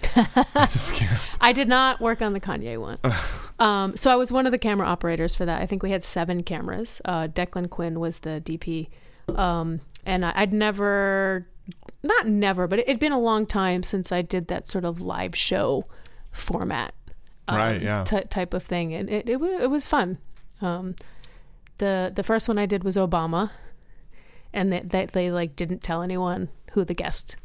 I 0.55 0.67
just 0.71 0.95
can't. 0.95 1.21
I 1.41 1.53
did 1.53 1.67
not 1.67 2.01
work 2.01 2.23
on 2.23 2.35
the 2.35 2.41
Kanye 2.41 2.79
one. 2.81 2.99
um, 3.59 3.97
so 3.97 4.13
I 4.13 4.15
was 4.15 4.31
one 4.31 4.47
of 4.47 4.53
the 4.53 4.59
camera 4.59 4.87
operators 4.87 5.35
for 5.35 5.45
that. 5.45 5.61
I 5.61 5.67
think 5.67 5.83
we 5.83 5.91
had 5.91 6.05
seven 6.05 6.45
cameras. 6.45 7.01
Uh, 7.05 7.27
Declan 7.27 7.69
Quinn 7.69 7.99
was 7.99 8.21
the 8.21 8.41
DP. 8.45 8.89
Um, 9.37 9.81
and 10.05 10.25
I, 10.25 10.33
I'd 10.37 10.53
never, 10.53 11.49
not 12.03 12.27
never, 12.27 12.67
but 12.67 12.79
it, 12.81 12.89
it'd 12.89 13.01
been 13.01 13.13
a 13.13 13.19
long 13.19 13.47
time 13.47 13.83
since 13.83 14.13
I 14.13 14.23
did 14.23 14.49
that 14.49 14.69
sort 14.69 14.85
of 14.85 15.01
live 15.01 15.35
show 15.37 15.87
format. 16.33 16.95
um, 17.49 17.57
Right, 17.57 17.83
yeah. 17.83 18.05
ty- 18.05 18.23
type 18.23 18.55
of 18.55 18.63
thing. 18.63 18.93
And 18.95 19.09
it, 19.11 19.29
it, 19.29 19.41
it 19.41 19.71
was 19.71 19.87
fun. 19.87 20.19
Um, 20.61 20.95
the, 21.79 22.13
the 22.15 22.23
first 22.23 22.49
one 22.49 22.59
I 22.59 22.67
did 22.67 22.85
was 22.85 22.97
Obama. 22.97 23.51
And 24.53 24.73
that 24.73 24.91
they, 24.91 25.07
they 25.07 25.31
like 25.31 25.55
didn't 25.57 25.83
tell 25.83 26.03
anyone 26.03 26.49
who 26.73 26.85
the 26.85 26.95
guest 26.95 27.37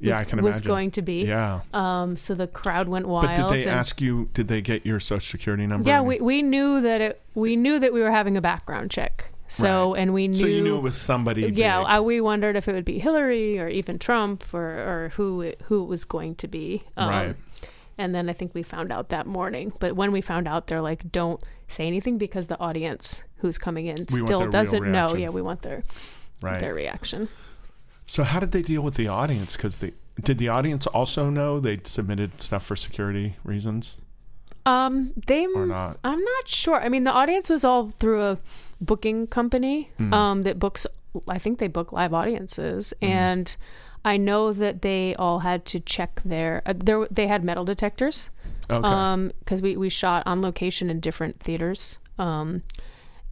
Yeah, 0.00 0.12
was, 0.14 0.20
I 0.20 0.24
can 0.24 0.42
was 0.42 0.56
imagine. 0.56 0.66
going 0.66 0.90
to 0.92 1.02
be. 1.02 1.24
Yeah. 1.24 1.60
Um, 1.72 2.16
so 2.16 2.34
the 2.34 2.46
crowd 2.48 2.88
went 2.88 3.06
wild. 3.06 3.26
But 3.26 3.36
did 3.36 3.50
they 3.50 3.62
and- 3.62 3.70
ask 3.78 4.00
you? 4.00 4.28
Did 4.34 4.48
they 4.48 4.60
get 4.60 4.84
your 4.84 4.98
social 4.98 5.20
security 5.38 5.66
number? 5.66 5.86
Yeah, 5.88 6.00
we, 6.00 6.18
we 6.20 6.42
knew 6.42 6.80
that 6.80 7.00
it. 7.00 7.20
We 7.34 7.54
knew 7.54 7.78
that 7.78 7.92
we 7.92 8.00
were 8.00 8.10
having 8.10 8.36
a 8.36 8.40
background 8.40 8.90
check. 8.90 9.30
So 9.48 9.92
Right. 9.94 10.00
and 10.02 10.12
we 10.14 10.28
knew. 10.28 10.34
So 10.36 10.46
you 10.46 10.60
knew 10.60 10.76
it 10.76 10.82
was 10.82 10.96
somebody. 10.96 11.42
Yeah. 11.52 11.80
I, 11.80 12.00
we 12.00 12.20
wondered 12.20 12.54
if 12.54 12.68
it 12.68 12.74
would 12.74 12.84
be 12.84 12.98
Hillary 12.98 13.58
or 13.58 13.66
even 13.68 13.98
Trump 13.98 14.44
or, 14.52 14.60
or 14.60 15.12
who 15.16 15.40
it, 15.40 15.60
who 15.64 15.82
it 15.82 15.86
was 15.86 16.04
going 16.04 16.34
to 16.36 16.46
be. 16.48 16.84
Um, 16.96 17.08
Right. 17.08 17.36
And 18.00 18.14
then 18.14 18.28
I 18.28 18.32
think 18.32 18.54
we 18.54 18.62
found 18.62 18.92
out 18.92 19.08
that 19.08 19.26
morning. 19.26 19.72
But 19.80 19.96
when 19.96 20.12
we 20.12 20.20
found 20.20 20.46
out, 20.46 20.68
they're 20.68 20.80
like, 20.80 21.10
don't 21.10 21.42
say 21.66 21.86
anything 21.86 22.16
because 22.16 22.46
the 22.46 22.58
audience 22.60 23.24
who's 23.38 23.58
coming 23.58 23.86
in 23.86 24.06
We 24.12 24.24
still 24.24 24.48
doesn't 24.48 24.90
know. 24.92 25.14
Yeah, 25.16 25.30
we 25.30 25.42
want 25.42 25.62
their 25.62 25.82
Right. 26.40 26.60
their 26.60 26.74
reaction. 26.74 27.28
So 28.06 28.22
how 28.22 28.38
did 28.38 28.52
they 28.52 28.62
deal 28.62 28.82
with 28.82 28.94
the 28.94 29.08
audience? 29.08 29.56
Because 29.56 29.78
they 29.78 29.92
did 30.22 30.38
the 30.38 30.48
audience 30.48 30.86
also 30.86 31.28
know 31.30 31.58
they 31.58 31.80
submitted 31.84 32.40
stuff 32.40 32.64
for 32.64 32.76
security 32.76 33.36
reasons 33.44 33.98
Um, 34.66 35.12
they 35.26 35.46
or 35.46 35.66
not? 35.66 35.98
I'm 36.04 36.22
not 36.22 36.48
sure. 36.48 36.76
I 36.76 36.88
mean, 36.88 37.04
the 37.04 37.12
audience 37.12 37.48
was 37.50 37.64
all 37.64 37.88
through 37.88 38.20
a 38.22 38.38
booking 38.80 39.26
company 39.26 39.90
Hmm. 39.98 40.12
um, 40.14 40.42
that 40.42 40.58
books. 40.58 40.86
I 41.26 41.38
think 41.38 41.58
they 41.58 41.68
book 41.68 41.92
live 41.92 42.12
audiences, 42.14 42.92
Hmm. 43.00 43.06
and 43.06 43.56
I 44.04 44.16
know 44.16 44.52
that 44.52 44.82
they 44.82 45.14
all 45.16 45.40
had 45.40 45.64
to 45.66 45.80
check 45.80 46.20
their. 46.24 46.62
Uh, 46.64 46.74
there, 46.76 47.06
they 47.10 47.26
had 47.26 47.42
metal 47.44 47.64
detectors. 47.64 48.30
Okay. 48.70 48.86
Um, 48.86 49.32
because 49.40 49.62
we 49.62 49.76
we 49.76 49.88
shot 49.88 50.22
on 50.26 50.42
location 50.42 50.90
in 50.90 51.00
different 51.00 51.40
theaters. 51.40 51.98
Um, 52.18 52.62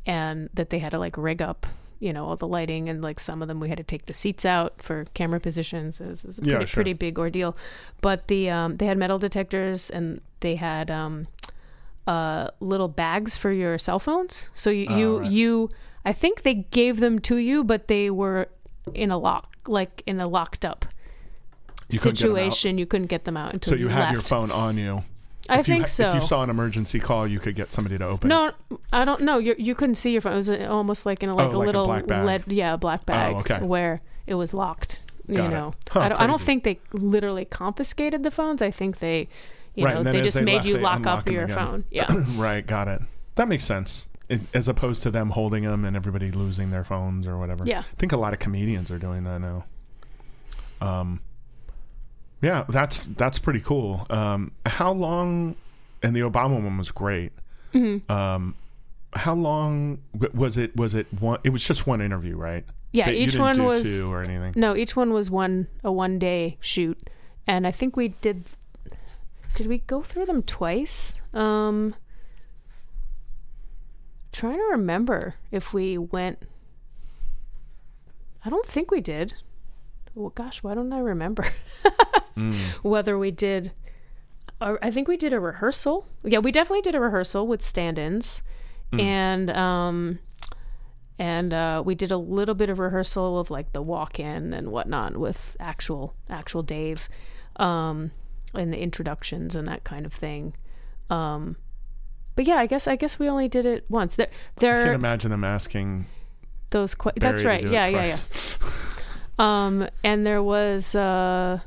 and 0.07 0.49
that 0.55 0.71
they 0.71 0.79
had 0.79 0.91
to 0.91 0.99
like 0.99 1.17
rig 1.17 1.43
up. 1.43 1.67
You 1.99 2.13
know 2.13 2.27
all 2.27 2.37
the 2.37 2.47
lighting 2.47 2.91
and 2.91 3.01
like 3.03 3.19
some 3.19 3.41
of 3.41 3.49
them 3.49 3.59
we 3.59 3.71
had 3.71 3.79
to 3.79 3.85
take 3.85 4.05
the 4.05 4.13
seats 4.13 4.45
out 4.45 4.83
for 4.83 5.07
camera 5.15 5.41
positions. 5.41 5.99
It 5.99 6.09
was, 6.09 6.25
it 6.25 6.29
was 6.29 6.39
a 6.41 6.45
Yeah, 6.45 6.51
pretty 6.57 6.67
sure. 6.67 6.75
pretty 6.75 6.93
big 6.93 7.19
ordeal. 7.19 7.57
But 8.03 8.29
the 8.29 8.51
um, 8.51 8.77
they 8.77 8.85
had 8.85 8.99
metal 8.99 9.19
detectors 9.19 9.89
and 9.89 10.21
they 10.41 10.57
had 10.57 10.91
um, 10.91 11.27
uh, 12.07 12.49
little 12.61 12.89
bags 12.89 13.37
for 13.37 13.51
your 13.53 13.79
cell 13.79 13.99
phones. 13.99 14.49
So 14.55 14.71
you 14.71 14.87
Oh, 14.89 14.97
you, 14.97 15.19
right. 15.21 15.31
you 15.31 15.69
I 16.05 16.13
think 16.13 16.43
they 16.43 16.55
gave 16.55 17.01
them 17.01 17.19
to 17.21 17.37
you, 17.37 17.65
but 17.65 17.89
they 17.89 18.11
were 18.11 18.49
in 18.95 19.11
a 19.11 19.19
lock, 19.19 19.57
like 19.67 20.03
in 20.07 20.21
a 20.21 20.29
locked 20.29 20.65
up 20.65 20.85
You 21.91 21.99
couldn't 21.99 22.15
get 22.19 22.25
'em 22.25 22.31
out. 22.31 22.37
situation. 22.37 22.79
You 22.79 22.87
couldn't 22.87 23.09
get 23.09 23.25
them 23.25 23.37
out 23.37 23.53
until 23.53 23.73
So 23.73 23.77
you 23.77 23.89
had 23.89 24.01
left. 24.01 24.13
your 24.13 24.23
phone 24.23 24.51
on 24.53 24.77
you. 24.79 25.03
I 25.49 25.61
If 25.61 25.69
you 25.69 25.75
think 25.75 25.83
ha- 25.85 25.89
so. 25.89 26.09
If 26.09 26.15
you 26.17 26.21
saw 26.21 26.43
an 26.43 26.51
emergency 26.51 26.99
call, 27.01 27.27
you 27.27 27.39
could 27.39 27.55
get 27.55 27.73
somebody 27.73 27.97
to 27.99 28.05
open. 28.05 28.31
it. 28.31 28.35
no, 28.35 28.53
I 28.93 29.05
don't 29.05 29.21
know. 29.23 29.39
You 29.39 29.55
you 29.59 29.75
couldn't 29.77 29.95
see 29.97 30.11
your 30.13 30.21
phone. 30.21 30.33
It 30.33 30.37
was 30.37 30.51
uh, 30.51 30.67
almost 30.71 31.07
like 31.07 31.23
in 31.23 31.29
a, 31.29 31.35
like 31.37 31.53
Oh, 31.53 31.57
a 31.57 31.59
like 31.59 31.65
a 31.65 31.67
little 31.67 31.85
black 31.87 32.07
bag. 32.07 32.27
lead, 32.27 32.45
yeah, 32.49 32.75
a 32.75 32.79
black 32.79 33.07
bag 33.07 33.37
okay. 33.37 33.61
where 33.61 34.01
it 34.27 34.35
was 34.35 34.53
locked. 34.55 35.01
You 35.29 35.37
Got 35.37 35.47
it. 35.47 35.55
know, 35.55 35.75
Huh, 35.91 36.01
I 36.01 36.09
don't. 36.09 36.21
I 36.21 36.27
don't 36.29 36.41
think 36.41 36.63
they 36.65 36.79
literally 36.93 37.45
confiscated 37.45 38.23
the 38.23 38.31
phones. 38.31 38.63
I 38.63 38.71
think 38.73 38.99
they, 39.01 39.29
you 39.77 39.85
Right, 39.85 39.95
know, 39.95 40.03
they 40.11 40.21
just 40.23 40.39
they 40.39 40.45
made 40.45 40.57
left, 40.57 40.69
you 40.69 40.79
lock 40.79 41.07
up 41.07 41.29
your 41.31 41.47
phone. 41.47 41.85
Yeah. 41.91 42.07
right, 42.37 42.67
got 42.67 42.89
it. 42.89 43.01
That 43.37 43.47
makes 43.49 43.65
sense. 43.65 44.09
It, 44.29 44.41
as 44.55 44.67
opposed 44.67 45.05
to 45.05 45.11
them 45.13 45.31
holding 45.31 45.63
them 45.63 45.85
and 45.85 45.95
everybody 45.97 46.33
losing 46.33 46.71
their 46.71 46.83
phones 46.83 47.29
or 47.29 47.39
whatever. 47.39 47.63
Yeah. 47.65 47.81
I 47.81 47.97
think 47.97 48.11
a 48.11 48.17
lot 48.17 48.33
of 48.33 48.41
comedians 48.41 48.91
are 48.91 48.99
doing 48.99 49.23
that 49.23 49.41
now. 49.41 49.65
Um, 50.81 51.21
yeah, 52.43 52.65
that's 52.69 53.07
that's 53.07 53.39
pretty 53.39 53.61
cool. 53.61 54.07
Um, 54.11 54.53
how 54.67 54.93
long? 54.93 55.57
And 56.03 56.15
the 56.15 56.21
Obama 56.21 56.61
one 56.63 56.77
was 56.77 56.91
great. 56.91 57.33
Mm-hmm. 57.73 58.11
Um, 58.13 58.55
how 59.13 59.35
long 59.35 59.99
was 60.35 60.59
it? 60.59 60.77
Was 60.77 60.95
it 60.95 61.07
one? 61.21 61.39
It 61.45 61.51
was 61.51 61.65
just 61.65 61.87
one 61.87 62.01
interview, 62.01 62.37
right? 62.37 62.65
Yeah, 62.93 63.07
That 63.07 63.15
each 63.15 63.37
one 63.37 63.63
was 63.65 63.83
two 63.83 64.13
or 64.13 64.23
anything. 64.23 64.53
no, 64.57 64.77
each 64.77 64.97
one 64.97 65.13
was 65.13 65.31
one 65.31 65.67
a 65.85 65.91
one 65.93 66.19
day 66.19 66.57
shoot, 66.61 66.99
and 67.47 67.67
I 67.67 67.71
think 67.71 67.97
we 67.97 68.09
did. 68.09 68.49
Did 69.57 69.67
we 69.69 69.79
go 69.79 70.03
through 70.03 70.27
them 70.27 70.43
twice? 70.43 71.15
Um, 71.35 71.95
trying 74.33 74.59
to 74.59 74.69
remember 74.71 75.35
if 75.51 75.73
we 75.73 75.97
went. 75.99 76.43
I 78.45 78.51
don't 78.51 78.67
think 78.67 78.91
we 78.91 79.01
did. 79.01 79.35
Well, 80.15 80.31
gosh, 80.31 80.63
why 80.63 80.75
don't 80.75 80.93
I 80.93 80.99
remember 81.01 81.47
Mm. 82.37 82.55
whether 82.83 83.17
we 83.19 83.31
did? 83.31 83.73
Or 84.61 84.79
I 84.83 84.91
think 84.91 85.09
we 85.09 85.17
did 85.17 85.33
a 85.33 85.41
rehearsal. 85.41 86.07
Yeah, 86.23 86.39
we 86.41 86.53
definitely 86.53 86.83
did 86.83 86.95
a 86.95 87.01
rehearsal 87.01 87.47
with 87.47 87.63
stand-ins, 87.63 88.43
Mm. 88.93 89.01
and 89.01 89.51
um, 89.51 90.19
and 91.19 91.55
uh, 91.55 91.83
we 91.85 91.95
did 91.95 92.11
a 92.13 92.19
little 92.19 92.55
bit 92.55 92.69
of 92.69 92.79
rehearsal 92.79 93.39
of 93.39 93.51
like 93.51 93.73
the 93.73 93.81
walk-in 93.81 94.53
and 94.53 94.71
whatnot 94.71 95.17
with 95.17 95.57
actual 95.59 96.15
actual 96.29 96.63
Dave, 96.63 97.09
um, 97.57 98.11
and 98.57 98.73
the 98.73 98.79
introductions 98.79 99.55
and 99.55 99.67
that 99.69 99.85
kind 99.85 100.05
of 100.07 100.13
thing. 100.13 100.55
Um, 101.11 101.57
but 102.35 102.45
yeah, 102.47 102.57
I 102.57 102.67
guess 102.67 102.87
I 102.89 102.97
guess 102.97 103.19
we 103.19 103.29
only 103.29 103.49
did 103.49 103.65
it 103.67 103.85
once. 103.89 104.17
There, 104.17 104.27
I 104.29 104.61
there 104.61 104.85
can't 104.85 104.95
imagine 104.95 105.31
them 105.31 105.45
asking. 105.45 106.07
those. 106.71 106.95
Que- 106.95 107.13
Barry 107.17 107.21
that's 107.33 107.45
right. 107.45 107.63
Yeah, 107.63 107.87
yeah, 107.87 108.07
yeah. 108.07 108.17
Um, 109.39 109.87
and 110.03 110.25
there 110.25 110.43
was 110.43 110.95
uh, 110.95 111.61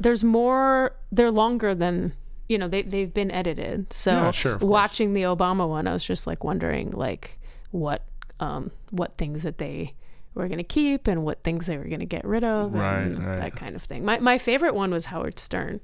there's 0.00 0.24
more. 0.24 0.94
They're 1.12 1.30
longer 1.30 1.74
than 1.74 2.14
you 2.48 2.56
know. 2.58 2.68
They 2.68 2.82
they've 2.82 3.12
been 3.12 3.30
edited. 3.30 3.92
So 3.92 4.12
Yeah, 4.12 4.30
sure, 4.30 4.54
of 4.54 4.60
course. 4.60 4.70
watching 4.70 5.12
the 5.14 5.22
Obama 5.22 5.68
one, 5.68 5.86
I 5.86 5.92
was 5.92 6.04
just 6.04 6.26
like 6.26 6.44
wondering 6.44 6.90
like 6.92 7.38
what 7.70 8.04
um 8.40 8.70
what 8.90 9.18
things 9.18 9.42
that 9.42 9.58
they 9.58 9.94
were 10.38 10.48
gonna 10.48 10.64
keep 10.64 11.06
and 11.06 11.24
what 11.24 11.42
things 11.42 11.66
they 11.66 11.76
were 11.76 11.84
gonna 11.84 12.06
get 12.06 12.24
rid 12.24 12.44
of 12.44 12.72
Right, 12.72 13.02
and 13.02 13.26
right. 13.26 13.40
that 13.40 13.56
kind 13.56 13.76
of 13.76 13.82
thing. 13.82 14.04
My 14.04 14.18
my 14.20 14.38
favorite 14.38 14.74
one 14.74 14.90
was 14.90 15.06
Howard 15.06 15.38
Stern, 15.38 15.80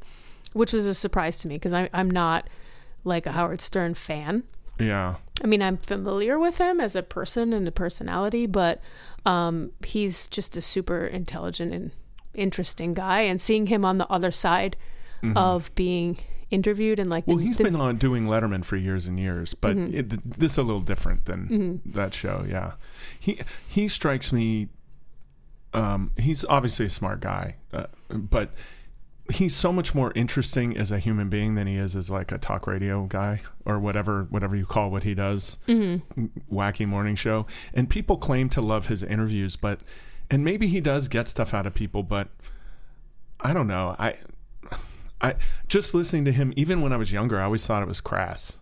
which 0.52 0.72
was 0.72 0.86
a 0.86 0.94
surprise 0.94 1.38
to 1.40 1.48
me 1.48 1.56
because 1.56 1.72
I'm 1.72 2.10
not 2.10 2.48
like 3.04 3.26
a 3.26 3.32
Howard 3.32 3.60
Stern 3.60 3.94
fan. 3.94 4.44
Yeah. 4.78 5.16
I 5.42 5.46
mean, 5.46 5.62
I'm 5.62 5.76
familiar 5.76 6.38
with 6.38 6.58
him 6.58 6.80
as 6.80 6.96
a 6.96 7.02
person 7.02 7.52
and 7.52 7.68
a 7.68 7.72
personality, 7.72 8.46
but 8.46 8.80
um, 9.26 9.72
he's 9.84 10.26
just 10.26 10.56
a 10.56 10.62
super 10.62 11.04
intelligent 11.04 11.72
and 11.72 11.90
interesting 12.34 12.94
guy. 12.94 13.20
And 13.20 13.40
seeing 13.40 13.66
him 13.68 13.84
on 13.84 13.98
the 13.98 14.08
other 14.08 14.32
side 14.32 14.76
of 15.36 15.74
being 15.74 16.18
interviewed 16.54 16.98
and 16.98 17.10
like, 17.10 17.24
Mm-hmm. 17.24 17.30
Well, 17.32 17.38
the- 17.38 17.44
he's 17.46 17.58
the- 17.58 17.64
been 17.64 17.76
on 17.76 17.96
doing 17.98 18.26
Letterman 18.26 18.64
for 18.64 18.76
years 18.76 19.06
and 19.06 19.18
years, 19.18 19.52
but 19.54 19.76
Mm-hmm. 19.76 19.96
it, 19.96 20.38
this 20.38 20.52
is 20.52 20.58
a 20.58 20.62
little 20.62 20.80
different 20.82 21.24
than 21.26 21.80
that 21.84 22.14
show. 22.14 22.44
Yeah, 22.48 22.72
he 23.18 23.40
he 23.68 23.88
strikes 23.88 24.32
me. 24.32 24.68
Um, 25.72 26.12
he's 26.16 26.44
obviously 26.44 26.86
a 26.86 26.90
smart 26.90 27.20
guy, 27.20 27.56
uh, 27.72 27.86
but 28.08 28.50
he's 29.32 29.56
so 29.56 29.72
much 29.72 29.94
more 29.94 30.12
interesting 30.14 30.76
as 30.76 30.92
a 30.92 30.98
human 30.98 31.28
being 31.28 31.54
than 31.56 31.66
he 31.66 31.76
is 31.76 31.96
as 31.96 32.10
like 32.10 32.30
a 32.30 32.38
talk 32.38 32.66
radio 32.66 33.06
guy 33.06 33.40
or 33.64 33.80
whatever 33.80 34.24
whatever 34.30 34.54
you 34.54 34.66
call 34.66 34.90
what 34.90 35.02
he 35.02 35.14
does, 35.14 35.58
Mm-hmm. 35.66 36.26
wacky 36.54 36.86
morning 36.86 37.16
show. 37.16 37.46
And 37.72 37.90
people 37.90 38.16
claim 38.18 38.48
to 38.50 38.60
love 38.60 38.86
his 38.86 39.02
interviews, 39.02 39.56
but 39.56 39.80
and 40.30 40.44
maybe 40.44 40.68
he 40.68 40.80
does 40.80 41.08
get 41.08 41.26
stuff 41.28 41.52
out 41.52 41.66
of 41.66 41.74
people, 41.74 42.02
but 42.04 42.28
I 43.40 43.52
don't 43.52 43.66
know. 43.66 43.96
I 43.98 44.16
I 45.24 45.34
just 45.68 45.94
listening 45.94 46.24
to 46.26 46.32
him, 46.32 46.52
even 46.56 46.80
when 46.82 46.92
I 46.92 46.96
was 46.96 47.12
younger, 47.12 47.40
I 47.40 47.44
always 47.44 47.66
thought 47.66 47.82
it 47.82 47.88
was 47.88 48.00
crass. 48.00 48.58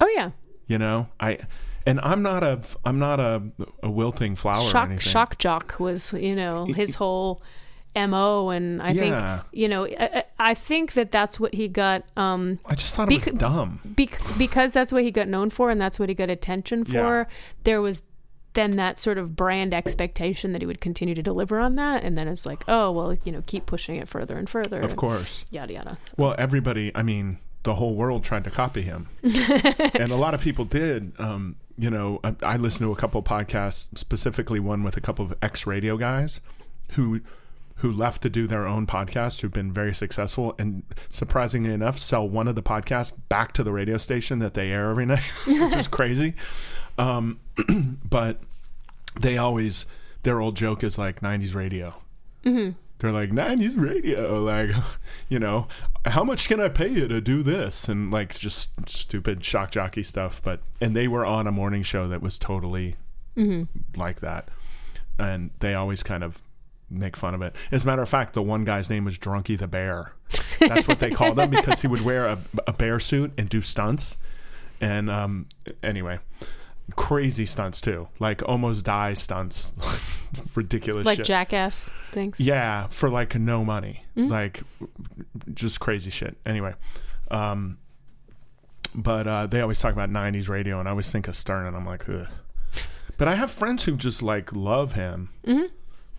oh 0.00 0.08
yeah, 0.16 0.30
You 0.66 0.78
know, 0.78 1.08
I 1.20 1.38
and 1.86 2.00
I'm 2.02 2.22
not 2.22 2.42
a 2.42 2.60
I'm 2.84 2.98
not 2.98 3.20
a 3.20 3.42
a 3.82 3.90
wilting 3.90 4.36
flower 4.36 4.62
or 4.62 4.68
shock 4.70 4.86
anything. 4.86 5.00
shock 5.00 5.38
jock 5.38 5.76
was 5.78 6.12
you 6.12 6.34
know 6.36 6.64
his 6.66 6.94
whole 6.96 7.42
mo, 7.96 8.50
and 8.50 8.80
I 8.82 8.90
Yeah. 8.92 9.00
think 9.38 9.46
you 9.52 9.68
know 9.68 9.86
I, 9.86 10.24
I 10.38 10.54
think 10.54 10.92
that 10.94 11.10
that's 11.10 11.40
what 11.40 11.54
he 11.54 11.68
got. 11.68 12.04
Um, 12.16 12.58
I 12.66 12.74
just 12.74 12.94
thought 12.94 13.10
it 13.10 13.14
was 13.14 13.24
dumb. 13.36 13.80
Bec- 13.84 14.20
because 14.38 14.72
that's 14.72 14.92
what 14.92 15.02
he 15.02 15.10
got 15.10 15.28
known 15.28 15.50
for 15.50 15.70
and 15.70 15.80
that's 15.80 15.98
what 15.98 16.08
he 16.08 16.14
got 16.14 16.30
attention 16.30 16.84
for 16.84 16.92
Yeah. 16.92 17.24
there 17.64 17.80
was 17.82 18.02
then 18.54 18.72
that 18.72 18.98
sort 18.98 19.16
of 19.18 19.36
brand 19.36 19.72
expectation 19.72 20.52
that 20.52 20.60
he 20.62 20.66
would 20.66 20.80
continue 20.80 21.14
to 21.14 21.22
deliver 21.22 21.60
on 21.60 21.76
that 21.76 22.02
and 22.02 22.18
then 22.18 22.26
it's 22.28 22.44
like 22.44 22.64
oh 22.68 22.90
well 22.90 23.14
you 23.24 23.30
know 23.32 23.42
keep 23.46 23.64
pushing 23.66 23.96
it 23.96 24.08
further 24.08 24.36
and 24.36 24.48
further 24.50 24.80
Of 24.80 24.96
course. 24.96 25.44
yada 25.50 25.72
yada 25.74 25.98
So- 26.04 26.14
Well, 26.16 26.34
everybody. 26.38 26.90
I 26.94 27.02
mean, 27.02 27.38
the 27.62 27.74
whole 27.74 27.94
world 27.94 28.24
tried 28.24 28.44
to 28.44 28.50
copy 28.50 28.82
him, 28.82 29.08
and 29.22 30.10
a 30.12 30.16
lot 30.16 30.32
of 30.34 30.40
people 30.40 30.64
did. 30.64 31.12
Um, 31.18 31.56
you 31.78 31.90
know, 31.90 32.18
I, 32.24 32.34
I 32.42 32.56
listened 32.56 32.86
to 32.88 32.92
a 32.92 32.96
couple 32.96 33.22
podcasts, 33.22 33.96
specifically 33.98 34.60
one 34.60 34.82
with 34.82 34.96
a 34.96 35.00
couple 35.00 35.24
of 35.24 35.34
ex 35.42 35.66
radio 35.66 35.96
guys 35.96 36.40
who 36.92 37.20
who 37.76 37.90
left 37.90 38.20
to 38.22 38.28
do 38.28 38.46
their 38.46 38.66
own 38.66 38.86
podcast 38.86 39.40
who've 39.40 39.52
been 39.52 39.72
very 39.72 39.94
successful 39.94 40.54
and 40.58 40.82
surprisingly 41.08 41.72
enough 41.72 41.98
sell 41.98 42.28
one 42.28 42.46
of 42.46 42.54
the 42.54 42.62
podcasts 42.62 43.12
back 43.30 43.52
to 43.52 43.62
the 43.62 43.72
radio 43.72 43.96
station 43.96 44.38
that 44.38 44.52
they 44.52 44.70
air 44.70 44.90
every 44.90 45.06
night 45.06 45.22
which 45.46 45.74
is 45.76 45.88
crazy 45.88 46.34
um, 47.00 47.40
but 48.08 48.38
they 49.18 49.38
always 49.38 49.86
their 50.22 50.40
old 50.40 50.54
joke 50.54 50.84
is 50.84 50.98
like 50.98 51.20
90s 51.20 51.54
radio. 51.54 51.94
They're 52.98 53.12
like 53.12 53.30
90s 53.30 53.80
radio. 53.80 54.42
Like 54.42 54.70
you 55.28 55.38
know 55.38 55.66
how 56.06 56.24
much 56.24 56.48
can 56.48 56.60
i 56.60 56.68
pay 56.68 56.88
you 56.88 57.08
to 57.08 57.20
do 57.20 57.42
this? 57.42 57.88
And 57.88 58.10
like 58.10 58.38
just 58.38 58.88
stupid 58.88 59.42
shock 59.44 59.70
jockey 59.70 60.02
stuff. 60.02 60.42
But 60.42 60.60
and 60.80 60.94
they 60.94 61.08
were 61.08 61.24
on 61.24 61.46
a 61.46 61.52
morning 61.52 61.82
show 61.82 62.06
that 62.08 62.20
was 62.20 62.38
totally 62.38 62.96
like 63.96 64.20
that. 64.20 64.48
And 65.18 65.50
they 65.60 65.74
always 65.74 66.02
kind 66.02 66.22
of 66.22 66.42
make 66.90 67.16
fun 67.16 67.34
of 67.34 67.40
it. 67.40 67.56
As 67.70 67.84
a 67.84 67.86
matter 67.86 68.02
of 68.02 68.08
fact 68.08 68.34
the 68.34 68.42
one 68.42 68.64
guy's 68.64 68.90
name 68.90 69.06
was 69.06 69.18
drunky 69.18 69.58
the 69.58 69.66
bear. 69.68 70.12
That's 70.58 70.86
what 70.86 70.98
they 70.98 71.10
called 71.10 71.38
him 71.38 71.50
because 71.58 71.80
he 71.80 71.86
would 71.86 72.02
wear 72.02 72.26
a, 72.26 72.38
a 72.66 72.74
bear 72.74 72.98
suit 72.98 73.32
and 73.38 73.48
do 73.48 73.62
stunts. 73.62 74.18
And 74.82 75.08
um 75.10 75.46
anyway 75.82 76.18
crazy 76.96 77.46
stunts 77.46 77.80
too 77.80 78.08
like 78.18 78.42
almost 78.48 78.84
die 78.84 79.14
stunts 79.14 79.72
ridiculous 80.54 81.04
like 81.06 81.16
shit. 81.18 81.26
jackass 81.26 81.92
things. 82.12 82.38
Yeah, 82.40 82.86
for 82.88 83.08
like 83.10 83.34
no 83.36 83.64
money, 83.64 84.04
Mm-hmm. 84.16 84.30
like 84.30 84.62
just 85.54 85.78
crazy 85.80 86.10
shit. 86.10 86.36
Anyway, 86.46 86.74
um, 87.30 87.78
but 88.94 89.26
uh, 89.28 89.46
they 89.46 89.60
always 89.60 89.80
talk 89.80 89.92
about 89.92 90.10
'90s 90.10 90.48
radio, 90.48 90.78
and 90.80 90.88
I 90.88 90.90
always 90.92 91.10
think 91.10 91.28
of 91.28 91.36
Stern, 91.36 91.66
and 91.66 91.76
I'm 91.76 91.86
like, 91.86 92.08
Ugh. 92.08 92.26
but 93.16 93.28
I 93.28 93.34
have 93.36 93.50
friends 93.50 93.84
who 93.84 93.96
just 93.96 94.22
like 94.22 94.52
love 94.52 94.94
him. 94.94 95.30
Mm-hmm. 95.46 95.66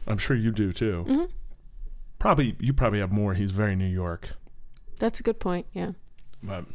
I'm 0.07 0.17
sure 0.17 0.35
you 0.35 0.51
do 0.51 0.71
too. 0.73 1.27
Probably 2.19 2.55
you 2.59 2.73
probably 2.73 2.99
have 2.99 3.11
more. 3.11 3.33
He's 3.33 3.51
very 3.51 3.75
New 3.75 3.85
York, 3.87 4.31
That's 4.99 5.19
a 5.19 5.23
good 5.23 5.39
point. 5.39 5.65
Yeah. 5.73 5.91
but 6.43 6.65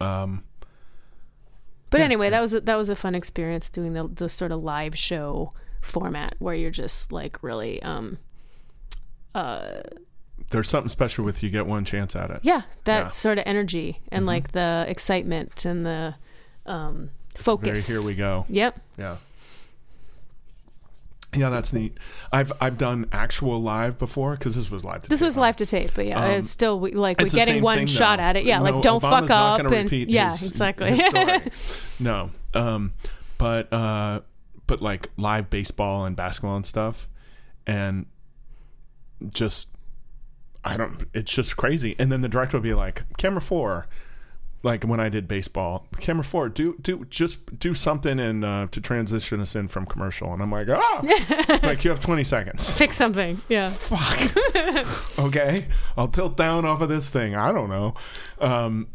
um, 0.00 0.44
But 1.90 1.98
Yeah. 1.98 2.04
anyway, 2.04 2.30
that 2.30 2.40
was 2.40 2.54
a, 2.54 2.60
that 2.62 2.76
was 2.76 2.88
a 2.88 2.96
fun 2.96 3.14
experience 3.14 3.68
doing 3.68 3.92
the 3.94 4.08
the 4.08 4.28
sort 4.28 4.52
of 4.52 4.62
live 4.62 4.96
show 4.96 5.52
format 5.82 6.34
where 6.38 6.54
you're 6.54 6.70
just 6.70 7.10
like 7.12 7.42
really 7.42 7.82
um 7.82 8.18
uh 9.34 9.80
there's 10.50 10.68
something 10.68 10.88
special 10.88 11.24
with 11.24 11.42
you 11.42 11.50
get 11.50 11.66
one 11.66 11.84
chance 11.84 12.16
at 12.16 12.30
it. 12.30 12.40
yeah, 12.42 12.62
that 12.84 13.04
Yeah. 13.04 13.08
sort 13.10 13.38
of 13.38 13.44
energy 13.46 14.00
and 14.10 14.26
like 14.26 14.52
the 14.52 14.84
excitement 14.88 15.64
and 15.64 15.86
the 15.86 16.14
um 16.66 17.10
Very 17.34 17.42
focus. 17.44 17.86
here 17.88 18.02
we 18.02 18.14
go. 18.14 18.46
Yep. 18.48 18.80
Yeah. 18.98 19.16
Yeah, 21.34 21.48
that's 21.50 21.72
neat. 21.72 21.96
I've 22.32 22.52
I've 22.60 22.76
done 22.76 23.06
actual 23.12 23.62
live 23.62 23.98
before 23.98 24.32
because 24.36 24.56
this 24.56 24.68
was 24.70 24.84
live. 24.84 25.04
to 25.04 25.08
This 25.08 25.20
tape, 25.20 25.26
was 25.26 25.36
live 25.36 25.56
to 25.58 25.66
tape, 25.66 25.92
but 25.94 26.06
yeah, 26.06 26.24
Um, 26.24 26.30
it's 26.32 26.50
still 26.50 26.80
we- 26.80 26.90
like 26.92 27.20
we're 27.20 27.26
getting 27.28 27.62
one 27.62 27.78
thing, 27.78 27.86
shot 27.86 28.16
though. 28.16 28.22
at 28.24 28.36
it. 28.36 28.44
Yeah, 28.44 28.58
No, 28.58 28.64
like 28.64 28.82
don't 28.82 29.00
Obama's 29.00 29.28
fuck 29.28 29.30
up 29.30 29.60
and 29.60 29.70
repeat 29.70 30.08
yeah, 30.10 30.30
his- 30.30 30.48
exactly. 30.48 30.96
his 30.96 31.90
no, 32.00 32.30
um, 32.54 32.92
but 33.38 33.72
uh, 33.72 34.20
but 34.66 34.82
like 34.82 35.08
live 35.16 35.50
baseball 35.50 36.04
and 36.04 36.16
basketball 36.16 36.56
and 36.56 36.66
stuff, 36.66 37.08
and 37.66 38.06
just 39.28 39.76
I 40.64 40.76
don't. 40.76 41.04
It's 41.14 41.32
just 41.32 41.56
crazy. 41.56 41.94
And 41.98 42.10
then 42.10 42.20
the 42.22 42.28
director 42.28 42.56
will 42.56 42.62
be 42.62 42.74
like, 42.74 43.04
"Camera 43.18 43.40
four, 43.40 43.86
like 44.62 44.84
when 44.84 45.00
I 45.00 45.08
did 45.08 45.26
baseball, 45.26 45.86
camera 45.98 46.24
four, 46.24 46.48
do 46.48 46.76
do 46.82 47.06
just 47.08 47.58
do 47.58 47.72
something 47.74 48.18
and 48.20 48.44
uh, 48.44 48.66
to 48.70 48.80
transition 48.80 49.40
us 49.40 49.56
in 49.56 49.68
from 49.68 49.86
commercial." 49.86 50.32
And 50.32 50.42
I'm 50.42 50.50
like, 50.52 50.68
"Oh, 50.70 51.00
it's 51.02 51.64
like 51.64 51.82
you 51.84 51.90
have 51.90 52.00
20 52.00 52.24
seconds." 52.24 52.76
Pick 52.78 52.92
something. 52.92 53.40
Yeah. 53.48 53.70
fuck. 53.70 55.18
okay, 55.18 55.66
I'll 55.96 56.08
tilt 56.08 56.36
down 56.36 56.64
off 56.64 56.80
of 56.80 56.88
this 56.88 57.10
thing. 57.10 57.34
I 57.34 57.52
don't 57.52 57.70
know. 57.70 57.94
Um, 58.40 58.88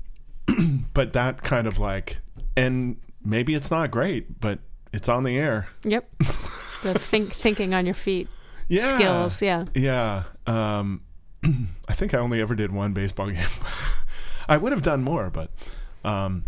but 0.94 1.14
that 1.14 1.42
kind 1.44 1.66
of 1.68 1.80
like, 1.80 2.18
and 2.56 2.98
maybe 3.24 3.56
it's 3.56 3.72
not 3.72 3.90
great, 3.92 4.40
but 4.40 4.60
it's 4.94 5.10
on 5.10 5.24
the 5.24 5.38
air. 5.38 5.68
Yep. 5.84 6.10
the 6.84 7.00
think 7.00 7.34
thinking 7.34 7.74
on 7.74 7.86
your 7.86 7.96
feet 7.96 8.28
Yeah. 8.68 8.96
skills. 8.96 9.42
Yeah. 9.42 9.66
Yeah. 9.74 10.24
Um, 10.46 11.02
I 11.88 11.94
think 11.94 12.14
I 12.14 12.20
only 12.20 12.40
ever 12.42 12.54
did 12.56 12.72
one 12.72 12.94
baseball 12.94 13.30
game. 13.32 13.46
I 14.48 14.58
would 14.58 14.72
have 14.72 14.82
done 14.82 15.04
more, 15.04 15.30
but 15.30 15.50
um, 16.04 16.46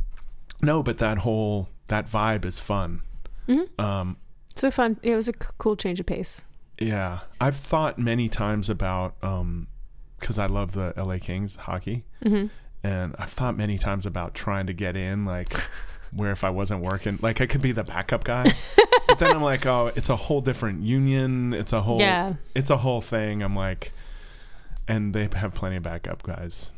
no. 0.62 0.84
But 0.84 0.98
that 1.00 1.20
whole 1.20 1.70
that 1.88 2.10
vibe 2.10 2.46
is 2.46 2.60
fun. 2.60 3.02
Mm-hmm. 3.48 3.82
Um, 3.84 4.18
So 4.56 4.70
fun. 4.72 4.98
It 5.04 5.16
was 5.16 5.28
a 5.28 5.34
c- 5.34 5.50
cool 5.58 5.76
change 5.76 6.00
of 6.00 6.06
pace. 6.06 6.44
Yeah, 6.80 7.20
I've 7.42 7.56
thought 7.56 7.98
many 7.98 8.30
times 8.30 8.70
about 8.70 9.16
because 10.20 10.38
I 10.38 10.46
love 10.46 10.74
the 10.74 10.94
LA 10.96 11.18
Kings 11.20 11.56
hockey, 11.56 12.04
Mm-hmm. 12.24 12.48
and 12.84 13.16
I've 13.18 13.32
thought 13.32 13.58
many 13.58 13.78
times 13.80 14.06
about 14.06 14.36
trying 14.36 14.68
to 14.68 14.74
get 14.74 14.96
in, 14.96 15.26
like 15.26 15.54
where 16.12 16.32
if 16.32 16.44
I 16.44 16.50
wasn't 16.52 16.82
working, 16.84 17.18
like 17.22 17.42
I 17.42 17.48
could 17.48 17.62
be 17.62 17.72
the 17.72 17.84
backup 17.84 18.24
guy. 18.24 18.52
but 19.08 19.18
then 19.20 19.32
I'm 19.36 19.42
like, 19.42 19.66
oh, 19.66 19.92
it's 19.96 20.10
a 20.10 20.16
whole 20.16 20.42
different 20.42 20.82
union. 20.84 21.54
It's 21.54 21.74
a 21.74 21.82
whole, 21.82 22.00
Yeah. 22.00 22.34
it's 22.56 22.70
a 22.70 22.78
whole 22.78 23.02
thing. 23.02 23.42
I'm 23.44 23.56
like, 23.56 23.92
and 24.88 25.14
they 25.14 25.28
have 25.34 25.54
plenty 25.56 25.78
of 25.78 25.84
backup 25.84 26.22
guys 26.24 26.72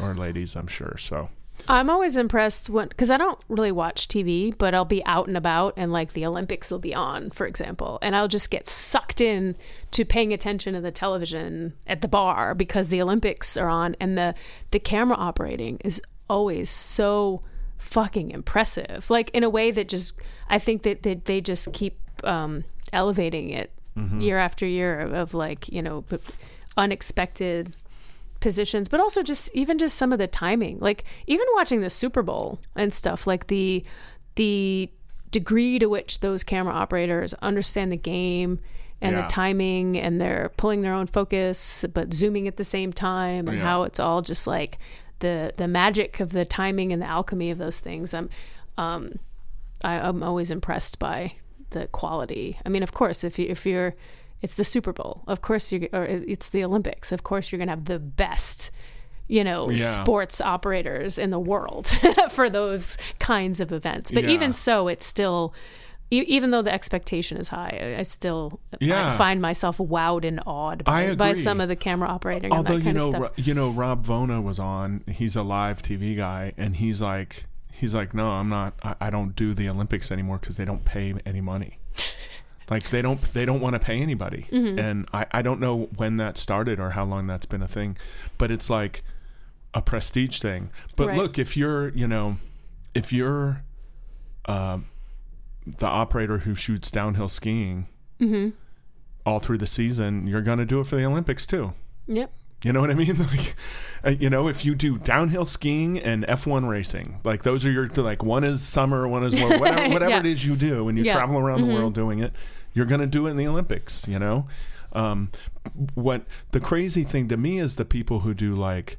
or 0.00 0.14
ladies, 0.14 0.56
I'm 0.56 0.66
sure. 0.66 0.96
So 0.98 1.30
I'm 1.66 1.90
always 1.90 2.16
impressed 2.16 2.70
when 2.70 2.88
because 2.88 3.10
I 3.10 3.16
don't 3.16 3.42
really 3.48 3.72
watch 3.72 4.08
TV, 4.08 4.56
but 4.56 4.74
I'll 4.74 4.84
be 4.84 5.04
out 5.04 5.26
and 5.26 5.36
about 5.36 5.74
and 5.76 5.92
like 5.92 6.12
the 6.12 6.24
Olympics 6.26 6.70
will 6.70 6.78
be 6.78 6.94
on, 6.94 7.30
for 7.30 7.46
example, 7.46 7.98
and 8.02 8.14
I'll 8.14 8.28
just 8.28 8.50
get 8.50 8.68
sucked 8.68 9.20
in 9.20 9.56
to 9.92 10.04
paying 10.04 10.32
attention 10.32 10.74
to 10.74 10.80
the 10.80 10.90
television 10.90 11.74
at 11.86 12.02
the 12.02 12.08
bar 12.08 12.54
because 12.54 12.88
the 12.88 13.02
Olympics 13.02 13.56
are 13.56 13.68
on 13.68 13.96
and 14.00 14.16
the 14.16 14.34
the 14.70 14.78
camera 14.78 15.16
operating 15.16 15.78
is 15.84 16.00
always 16.30 16.70
so 16.70 17.42
fucking 17.78 18.30
impressive. 18.30 19.08
Like 19.10 19.30
in 19.30 19.42
a 19.42 19.50
way 19.50 19.70
that 19.70 19.88
just 19.88 20.14
I 20.48 20.58
think 20.58 20.82
that 20.82 21.02
they, 21.02 21.14
they 21.14 21.40
just 21.40 21.72
keep 21.72 21.98
um, 22.24 22.64
elevating 22.92 23.50
it 23.50 23.72
year 24.20 24.38
after 24.38 24.64
year 24.64 25.00
of 25.00 25.34
like 25.34 25.68
you 25.68 25.82
know 25.82 26.04
unexpected 26.76 27.74
positions, 28.40 28.88
but 28.88 29.00
also 29.00 29.22
just 29.22 29.50
even 29.54 29.78
just 29.78 29.96
some 29.96 30.12
of 30.12 30.18
the 30.18 30.26
timing. 30.26 30.78
Like 30.80 31.04
even 31.26 31.46
watching 31.54 31.80
the 31.80 31.90
Super 31.90 32.22
Bowl 32.22 32.58
and 32.76 32.92
stuff, 32.94 33.26
like 33.26 33.46
the 33.48 33.84
the 34.36 34.90
degree 35.30 35.78
to 35.78 35.86
which 35.86 36.20
those 36.20 36.42
camera 36.44 36.72
operators 36.72 37.34
understand 37.34 37.92
the 37.92 37.96
game 37.96 38.60
and 39.00 39.14
Yeah. 39.14 39.22
the 39.22 39.28
timing 39.28 39.98
and 39.98 40.20
they're 40.20 40.50
pulling 40.56 40.80
their 40.80 40.94
own 40.94 41.06
focus 41.06 41.84
but 41.92 42.14
zooming 42.14 42.48
at 42.48 42.56
the 42.56 42.64
same 42.64 42.92
time 42.92 43.46
and 43.48 43.58
Yeah. 43.58 43.62
how 43.64 43.82
it's 43.82 44.00
all 44.00 44.22
just 44.22 44.46
like 44.46 44.78
the 45.18 45.52
the 45.56 45.68
magic 45.68 46.20
of 46.20 46.30
the 46.30 46.44
timing 46.44 46.92
and 46.92 47.02
the 47.02 47.06
alchemy 47.06 47.50
of 47.50 47.58
those 47.58 47.78
things. 47.80 48.14
I'm 48.14 48.30
um 48.78 49.18
I, 49.84 49.94
I'm 50.00 50.22
always 50.22 50.50
impressed 50.50 50.98
by 50.98 51.34
the 51.70 51.86
quality. 51.88 52.58
I 52.64 52.68
mean, 52.70 52.82
of 52.82 52.92
course, 52.92 53.22
if 53.22 53.38
you 53.38 53.46
if 53.48 53.66
you're, 53.66 53.94
it's 54.42 54.54
the 54.54 54.64
Super 54.64 54.92
Bowl. 54.92 55.22
Of 55.26 55.40
course, 55.42 55.72
you 55.72 55.88
or 55.92 56.04
it's 56.04 56.48
the 56.50 56.64
Olympics. 56.64 57.12
Of 57.12 57.22
course, 57.22 57.50
you're 57.50 57.58
gonna 57.58 57.72
have 57.72 57.86
the 57.86 57.98
best, 57.98 58.70
you 59.26 59.42
know, 59.44 59.70
Yeah. 59.70 59.76
sports 59.78 60.40
operators 60.40 61.18
in 61.18 61.30
the 61.30 61.40
world 61.40 61.88
for 62.30 62.48
those 62.48 62.96
kinds 63.18 63.60
of 63.60 63.72
events. 63.72 64.12
But 64.12 64.24
Yeah. 64.24 64.30
even 64.30 64.52
so, 64.52 64.88
it's 64.88 65.06
still. 65.06 65.54
Even 66.10 66.52
though 66.52 66.62
the 66.62 66.72
expectation 66.72 67.36
is 67.36 67.48
high, 67.50 67.96
I- 67.98 68.02
still 68.02 68.60
Yeah. 68.80 69.14
find 69.18 69.42
myself 69.42 69.76
wowed 69.76 70.24
and 70.26 70.40
awed 70.46 70.82
by, 70.84 71.14
by 71.14 71.34
some 71.34 71.60
of 71.60 71.68
the 71.68 71.76
camera 71.76 72.08
operating. 72.08 72.44
and 72.50 72.54
Although 72.54 72.76
you 72.76 72.94
know, 72.94 73.08
of 73.08 73.10
stuff. 73.10 73.20
Ro- 73.22 73.30
you 73.36 73.52
know, 73.52 73.68
Rob 73.68 74.06
Vona 74.06 74.42
was 74.42 74.58
on. 74.58 75.04
He's 75.06 75.36
a 75.36 75.42
live 75.42 75.82
TV 75.82 76.16
guy, 76.16 76.54
and 76.56 76.76
he's 76.76 77.02
like, 77.02 77.44
he's 77.70 77.94
like, 77.94 78.14
no, 78.14 78.30
I'm 78.30 78.48
not. 78.48 78.72
I, 78.82 78.94
I 79.02 79.10
don't 79.10 79.36
do 79.36 79.52
the 79.52 79.68
Olympics 79.68 80.10
anymore 80.10 80.38
because 80.38 80.56
they 80.56 80.64
don't 80.64 80.86
pay 80.86 81.12
any 81.26 81.42
money. 81.42 81.78
like 82.70 82.90
they 82.90 83.02
don't, 83.02 83.20
they 83.34 83.44
don't 83.44 83.60
want 83.60 83.74
to 83.74 83.78
pay 83.78 84.00
anybody. 84.00 84.46
Mm-hmm. 84.52 84.78
And 84.78 85.08
I, 85.12 85.26
I 85.32 85.42
don't 85.42 85.60
know 85.60 85.88
when 85.96 86.16
that 86.18 86.36
started 86.38 86.78
or 86.80 86.90
how 86.90 87.04
long 87.04 87.26
that's 87.26 87.46
been 87.46 87.62
a 87.62 87.68
thing, 87.68 87.96
but 88.36 88.50
it's 88.50 88.68
like 88.70 89.02
a 89.74 89.82
prestige 89.82 90.38
thing. 90.40 90.70
But 90.96 91.08
Right. 91.08 91.16
look, 91.16 91.38
if 91.38 91.56
you're, 91.56 91.88
you 91.90 92.06
know, 92.06 92.36
if 92.94 93.12
you're, 93.12 93.62
um, 94.46 94.86
the 95.66 95.86
operator 95.86 96.38
who 96.38 96.54
shoots 96.54 96.90
downhill 96.90 97.28
skiing. 97.28 97.88
Mm-hmm. 98.20 98.50
All 99.26 99.38
through 99.40 99.58
the 99.58 99.66
season, 99.66 100.26
you're 100.26 100.40
going 100.40 100.56
to 100.58 100.64
do 100.64 100.80
it 100.80 100.86
for 100.86 100.96
the 100.96 101.04
Olympics 101.04 101.46
too. 101.46 101.74
Yep. 102.06 102.32
You 102.64 102.72
know 102.72 102.80
what 102.80 102.90
I 102.90 102.94
mean? 102.94 103.16
Like, 103.30 103.54
uh, 104.04 104.10
you 104.10 104.30
know, 104.30 104.48
if 104.48 104.64
you 104.64 104.74
do 104.74 104.96
downhill 104.96 105.44
skiing 105.44 105.98
and 105.98 106.24
F1 106.26 106.66
racing, 106.68 107.20
like 107.24 107.42
those 107.42 107.66
are 107.66 107.70
your 107.70 107.88
like 107.88 108.22
one 108.22 108.42
is 108.44 108.62
summer, 108.62 109.06
one 109.06 109.22
is 109.24 109.34
whatever, 109.34 109.88
whatever 109.92 110.10
Yeah. 110.10 110.18
it 110.20 110.26
is 110.26 110.46
you 110.46 110.56
do, 110.56 110.88
and 110.88 110.96
you 110.96 111.04
Yeah. 111.04 111.14
travel 111.14 111.38
around 111.38 111.60
the 111.60 111.66
world 111.66 111.94
doing 111.94 112.20
it, 112.20 112.32
you're 112.74 112.86
going 112.86 113.00
to 113.00 113.06
do 113.06 113.26
it 113.26 113.30
in 113.32 113.36
the 113.36 113.46
Olympics. 113.46 114.06
You 114.08 114.18
know, 114.18 114.46
um, 114.92 115.30
what 115.94 116.24
the 116.52 116.60
crazy 116.60 117.04
thing 117.04 117.28
to 117.28 117.36
me 117.36 117.58
is 117.58 117.76
the 117.76 117.84
people 117.84 118.20
who 118.20 118.34
do 118.34 118.54
like, 118.54 118.98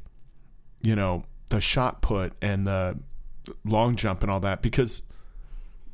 you 0.82 0.96
know, 0.96 1.24
the 1.50 1.62
shot 1.62 2.02
put 2.02 2.34
and 2.42 2.68
the 2.68 2.98
long 3.66 3.96
jump 3.96 4.22
and 4.22 4.32
all 4.32 4.40
that 4.42 4.62
because 4.62 5.04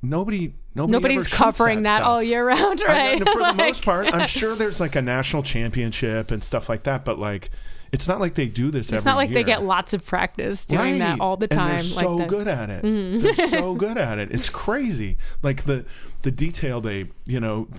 nobody, 0.02 0.54
nobody 0.74 0.92
Nobody's 0.92 1.28
covering 1.28 1.84
that, 1.84 1.98
stuff. 1.98 2.08
all 2.08 2.22
year 2.24 2.46
round, 2.46 2.82
right? 2.82 3.22
and 3.22 3.30
for 3.30 3.40
the 3.40 3.54
most 3.58 3.84
part, 3.84 4.14
I'm 4.14 4.28
sure 4.28 4.56
there's 4.56 4.80
like 4.80 4.96
a 4.96 5.02
national 5.02 5.44
championship 5.44 6.32
and 6.32 6.44
stuff 6.44 6.68
like 6.70 6.84
that, 6.84 7.06
but 7.06 7.18
like 7.18 7.50
it's 7.96 8.10
not 8.10 8.20
like 8.20 8.36
they 8.36 8.48
do 8.48 8.72
this 8.72 8.90
every 8.90 8.98
It's 8.98 9.06
not 9.06 9.16
like 9.16 9.32
they 9.32 9.46
get 9.46 9.64
lots 9.64 9.94
of 9.94 10.06
practice 10.06 10.66
doing 10.66 11.00
that 11.00 11.22
all 11.22 11.38
the 11.38 11.46
And 11.46 11.52
time. 11.52 11.70
they're 11.72 11.80
so 11.80 12.18
the, 12.18 12.26
good 12.26 12.48
at 12.50 12.70
it. 12.70 12.82
They're 12.84 13.50
so 13.50 13.74
good 13.86 13.98
at 13.98 14.20
it. 14.20 14.32
It's 14.32 14.50
crazy. 14.50 15.18
Like 15.42 15.64
the 15.64 15.86
the 16.24 16.30
detail 16.32 16.82
they, 16.82 17.10
you 17.26 17.40
know, 17.40 17.70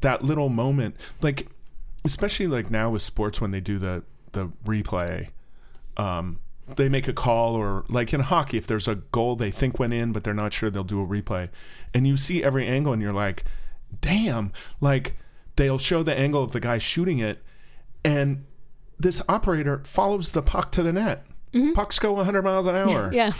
that 0.00 0.24
little 0.24 0.48
moment, 0.48 0.96
like 1.20 1.48
especially 2.06 2.46
like 2.46 2.70
now 2.70 2.88
with 2.88 3.02
sports 3.02 3.38
when 3.38 3.50
they 3.50 3.60
do 3.60 3.78
the 3.78 4.02
the 4.32 4.48
replay, 4.64 5.28
um, 5.98 6.38
they 6.76 6.88
make 6.88 7.06
a 7.06 7.12
call 7.12 7.54
or 7.54 7.84
like 7.90 8.14
in 8.14 8.20
hockey, 8.20 8.56
if 8.56 8.66
there's 8.66 8.88
a 8.88 8.94
goal 8.94 9.36
they 9.36 9.50
think 9.50 9.78
went 9.78 9.92
in 9.92 10.12
but 10.12 10.24
they're 10.24 10.32
not 10.32 10.54
sure, 10.54 10.70
they'll 10.70 10.84
do 10.84 11.02
a 11.02 11.06
replay, 11.06 11.50
and 11.92 12.06
you 12.06 12.16
see 12.16 12.42
every 12.42 12.66
angle 12.66 12.94
and 12.94 13.02
you're 13.02 13.12
like, 13.12 13.44
damn, 14.00 14.52
like 14.80 15.18
they'll 15.56 15.78
show 15.78 16.02
the 16.02 16.16
angle 16.18 16.42
of 16.42 16.52
the 16.52 16.60
guy 16.60 16.78
shooting 16.78 17.18
it, 17.18 17.42
and 18.04 18.44
this 18.98 19.20
operator 19.28 19.82
follows 19.84 20.32
the 20.32 20.42
puck 20.42 20.72
to 20.72 20.82
the 20.82 20.92
net. 20.92 21.24
Pucks 21.74 21.98
go 21.98 22.12
100 22.12 22.42
miles 22.42 22.66
an 22.66 22.76
hour 22.76 23.10
Yeah. 23.14 23.32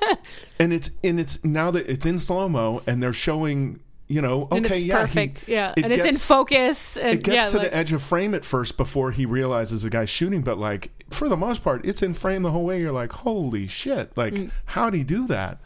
and 0.58 0.70
it's 0.70 0.90
and 1.02 1.18
it's 1.18 1.42
now 1.44 1.70
that 1.70 1.88
it's 1.88 2.04
in 2.04 2.18
slow 2.18 2.46
mo 2.46 2.82
and 2.86 3.02
they're 3.02 3.14
showing 3.14 3.80
you 4.06 4.20
know, 4.20 4.42
okay, 4.42 4.56
and 4.58 4.66
it's 4.66 4.82
yeah, 4.82 5.06
he- 5.06 5.06
perfect. 5.06 5.48
yeah, 5.48 5.72
it 5.74 5.82
and 5.84 5.90
it's 5.92 6.04
in 6.04 6.16
focus. 6.16 6.98
And 6.98 7.14
it 7.14 7.22
gets 7.22 7.44
yeah, 7.44 7.48
to 7.48 7.56
like, 7.58 7.70
the 7.70 7.74
edge 7.74 7.92
of 7.94 8.02
frame 8.02 8.34
at 8.34 8.44
first 8.44 8.76
before 8.76 9.12
he 9.12 9.24
realizes 9.24 9.82
the 9.82 9.88
guy's 9.88 10.10
shooting, 10.10 10.42
but 10.42 10.58
like 10.58 10.90
for 11.08 11.26
the 11.26 11.38
most 11.38 11.64
part, 11.64 11.86
it's 11.86 12.02
in 12.02 12.12
frame 12.12 12.42
the 12.42 12.50
whole 12.50 12.66
way. 12.66 12.78
You're 12.80 12.92
like, 12.92 13.12
holy 13.12 13.66
shit! 13.66 14.14
Like, 14.14 14.34
how 14.66 14.90
do 14.90 14.98
he 14.98 15.04
do 15.04 15.26
that? 15.28 15.58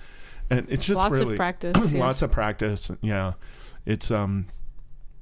And 0.51 0.69
it's 0.71 0.87
just 0.87 1.01
Mm. 1.01 1.05
Lots 1.05 1.19
of 1.19 1.25
really 1.27 1.37
practice, 1.37 1.75
yes. 1.77 1.95
lots 1.95 2.23
of 2.23 2.31
practice. 2.31 2.91
Yeah, 3.01 3.33
it's 3.85 4.09
um. 4.13 4.47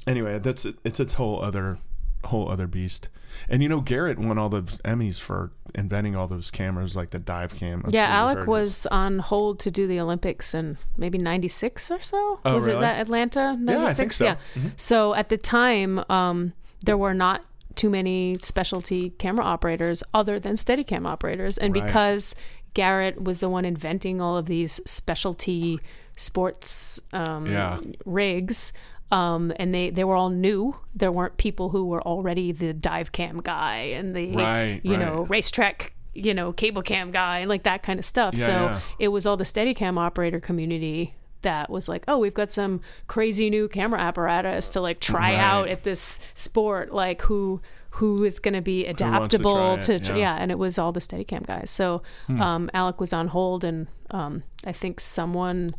Anyway, 0.06 0.38
that's 0.38 0.66
it's 0.84 1.00
its 1.00 1.14
whole 1.14 1.42
other 1.42 1.78
whole 2.24 2.50
other 2.50 2.66
beast. 2.66 3.08
And 3.48 3.62
you 3.62 3.68
know, 3.68 3.80
Garrett 3.80 4.18
won 4.18 4.38
all 4.38 4.48
those 4.48 4.78
Emmys 4.84 5.20
for 5.20 5.52
inventing 5.74 6.16
all 6.16 6.26
those 6.28 6.50
cameras, 6.50 6.96
like 6.96 7.10
the 7.10 7.18
dive 7.18 7.54
cam. 7.54 7.82
I'm 7.84 7.90
yeah, 7.92 8.06
sure 8.06 8.14
Alec 8.14 8.46
was 8.46 8.86
on 8.86 9.18
hold 9.18 9.60
to 9.60 9.70
do 9.70 9.86
the 9.86 10.00
Olympics 10.00 10.54
in 10.54 10.76
maybe 10.96 11.18
'96 11.18 11.90
or 11.90 12.00
so. 12.00 12.40
Oh, 12.44 12.54
was 12.54 12.66
really? 12.66 12.78
it 12.78 12.80
that 12.80 13.00
Atlanta 13.00 13.58
Yeah, 13.62 13.84
I 13.86 13.92
think 13.92 14.12
so. 14.12 14.26
Mm-hmm. 14.26 14.68
So 14.76 15.14
at 15.14 15.28
the 15.28 15.36
time, 15.38 16.02
um, 16.10 16.52
there 16.82 16.96
were 16.98 17.14
not 17.14 17.44
too 17.74 17.90
many 17.90 18.36
specialty 18.40 19.10
camera 19.10 19.44
operators 19.44 20.02
other 20.14 20.38
than 20.40 20.54
Steadicam 20.54 21.06
operators, 21.06 21.58
and 21.58 21.74
Right. 21.74 21.84
because 21.84 22.34
Garrett 22.72 23.22
was 23.22 23.38
the 23.38 23.48
one 23.50 23.64
inventing 23.64 24.20
all 24.20 24.36
of 24.36 24.46
these 24.46 24.80
specialty 24.86 25.78
sports 26.16 27.00
um, 27.12 27.46
Yeah. 27.46 27.78
rigs. 28.06 28.72
Um, 29.12 29.52
and 29.56 29.72
they, 29.72 29.90
they 29.90 30.02
were 30.02 30.16
all 30.16 30.30
new. 30.30 30.76
There 30.94 31.12
weren't 31.12 31.36
people 31.36 31.68
who 31.70 31.86
were 31.86 32.02
already 32.02 32.50
the 32.50 32.72
dive 32.72 33.12
cam 33.12 33.40
guy 33.40 33.76
and 33.94 34.16
the 34.16 34.32
Right, 34.32 34.80
you 34.82 34.96
know 34.96 35.26
racetrack 35.28 35.92
you 36.12 36.32
know 36.34 36.52
cable 36.52 36.82
cam 36.82 37.10
guy 37.10 37.40
and 37.40 37.48
like 37.48 37.62
that 37.64 37.82
kind 37.82 37.98
of 37.98 38.04
stuff. 38.04 38.34
Yeah, 38.36 38.44
so 38.46 38.52
yeah. 38.52 38.80
it 38.98 39.08
was 39.08 39.26
all 39.26 39.36
the 39.36 39.44
Steadicam 39.44 39.98
operator 39.98 40.40
community 40.40 41.14
that 41.42 41.70
was 41.70 41.88
like, 41.88 42.04
oh, 42.08 42.18
we've 42.18 42.34
got 42.34 42.50
some 42.50 42.80
crazy 43.06 43.50
new 43.50 43.68
camera 43.68 44.00
apparatus 44.00 44.68
to 44.70 44.80
like 44.80 44.98
try 44.98 45.32
Right. 45.32 45.38
out 45.38 45.68
at 45.68 45.84
this 45.84 46.18
sport. 46.34 46.92
Like 46.92 47.22
who 47.22 47.60
who 47.90 48.24
is 48.24 48.40
going 48.40 48.54
to 48.54 48.60
be 48.60 48.82
to 48.84 48.90
adaptable 48.90 49.76
try 49.76 49.80
to, 49.80 49.92
yeah. 49.94 50.10
Hmm. 50.10 50.16
yeah. 50.16 50.36
and 50.36 50.50
it 50.50 50.58
was 50.58 50.78
all 50.78 50.92
the 50.92 51.00
Steadicam 51.00 51.46
guys. 51.46 51.70
So 51.70 52.02
um, 52.28 52.68
Alec 52.74 53.00
was 53.00 53.12
on 53.12 53.28
hold, 53.28 53.64
and 53.64 53.86
um, 54.10 54.42
I 54.64 54.72
think 54.72 55.00
someone. 55.00 55.76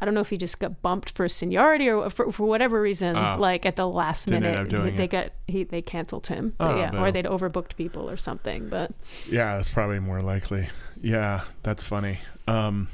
I 0.00 0.04
don't 0.04 0.12
know 0.12 0.20
if 0.20 0.28
he 0.28 0.36
just 0.36 0.60
got 0.60 0.82
bumped 0.82 1.10
for 1.12 1.26
seniority 1.28 1.88
or 1.88 2.10
for, 2.10 2.30
for 2.30 2.46
whatever 2.46 2.80
reason. 2.82 3.16
Ah. 3.16 3.36
like 3.36 3.64
at 3.64 3.76
the 3.76 3.88
last 3.88 4.28
minute, 4.28 4.68
they 4.68 5.04
it. 5.04 5.08
got 5.10 5.30
he 5.46 5.64
they 5.64 5.80
canceled 5.80 6.26
him. 6.26 6.54
But 6.58 6.74
Oh, 6.74 6.78
yeah, 6.78 6.90
no. 6.90 7.02
or 7.04 7.10
they'd 7.12 7.24
overbooked 7.24 7.76
people 7.76 8.10
or 8.10 8.16
something. 8.18 8.68
But 8.68 8.92
Yeah, 9.30 9.56
that's 9.56 9.70
probably 9.70 9.98
more 10.00 10.20
likely. 10.20 10.68
Yeah, 11.00 11.42
that's 11.62 11.82
funny. 11.82 12.18
Um, 12.46 12.88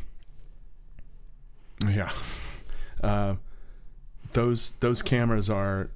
yeah, 1.89 2.13
uh, 3.03 3.35
those 4.33 4.73
those 4.81 5.03
cameras 5.03 5.51
are 5.51 5.91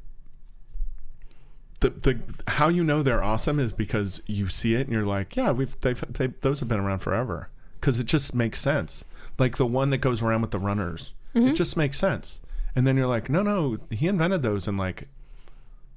the 1.80 1.90
the 1.90 2.18
how 2.48 2.68
you 2.68 2.82
know 2.82 3.02
they're 3.02 3.22
awesome 3.22 3.60
is 3.60 3.72
because 3.72 4.20
you 4.26 4.48
see 4.48 4.74
it 4.74 4.82
and 4.88 4.92
you're 4.92 5.04
like, 5.06 5.36
yeah, 5.36 5.52
we've 5.52 5.78
they've 5.80 6.02
they, 6.12 6.28
those 6.40 6.58
have 6.60 6.68
been 6.68 6.80
around 6.80 6.98
forever 6.98 7.48
because 7.80 8.00
it 8.00 8.06
just 8.06 8.34
makes 8.34 8.60
sense. 8.60 9.04
Like 9.38 9.56
the 9.56 9.66
one 9.66 9.90
that 9.90 9.98
goes 9.98 10.22
around 10.22 10.42
with 10.42 10.50
the 10.50 10.58
runners, 10.58 11.12
it 11.34 11.52
just 11.54 11.76
makes 11.76 11.98
sense. 11.98 12.40
And 12.74 12.86
then 12.86 12.96
you're 12.96 13.06
like, 13.06 13.28
no, 13.28 13.42
no, 13.42 13.76
he 13.90 14.06
invented 14.06 14.42
those 14.42 14.66
in 14.68 14.76
like 14.76 15.08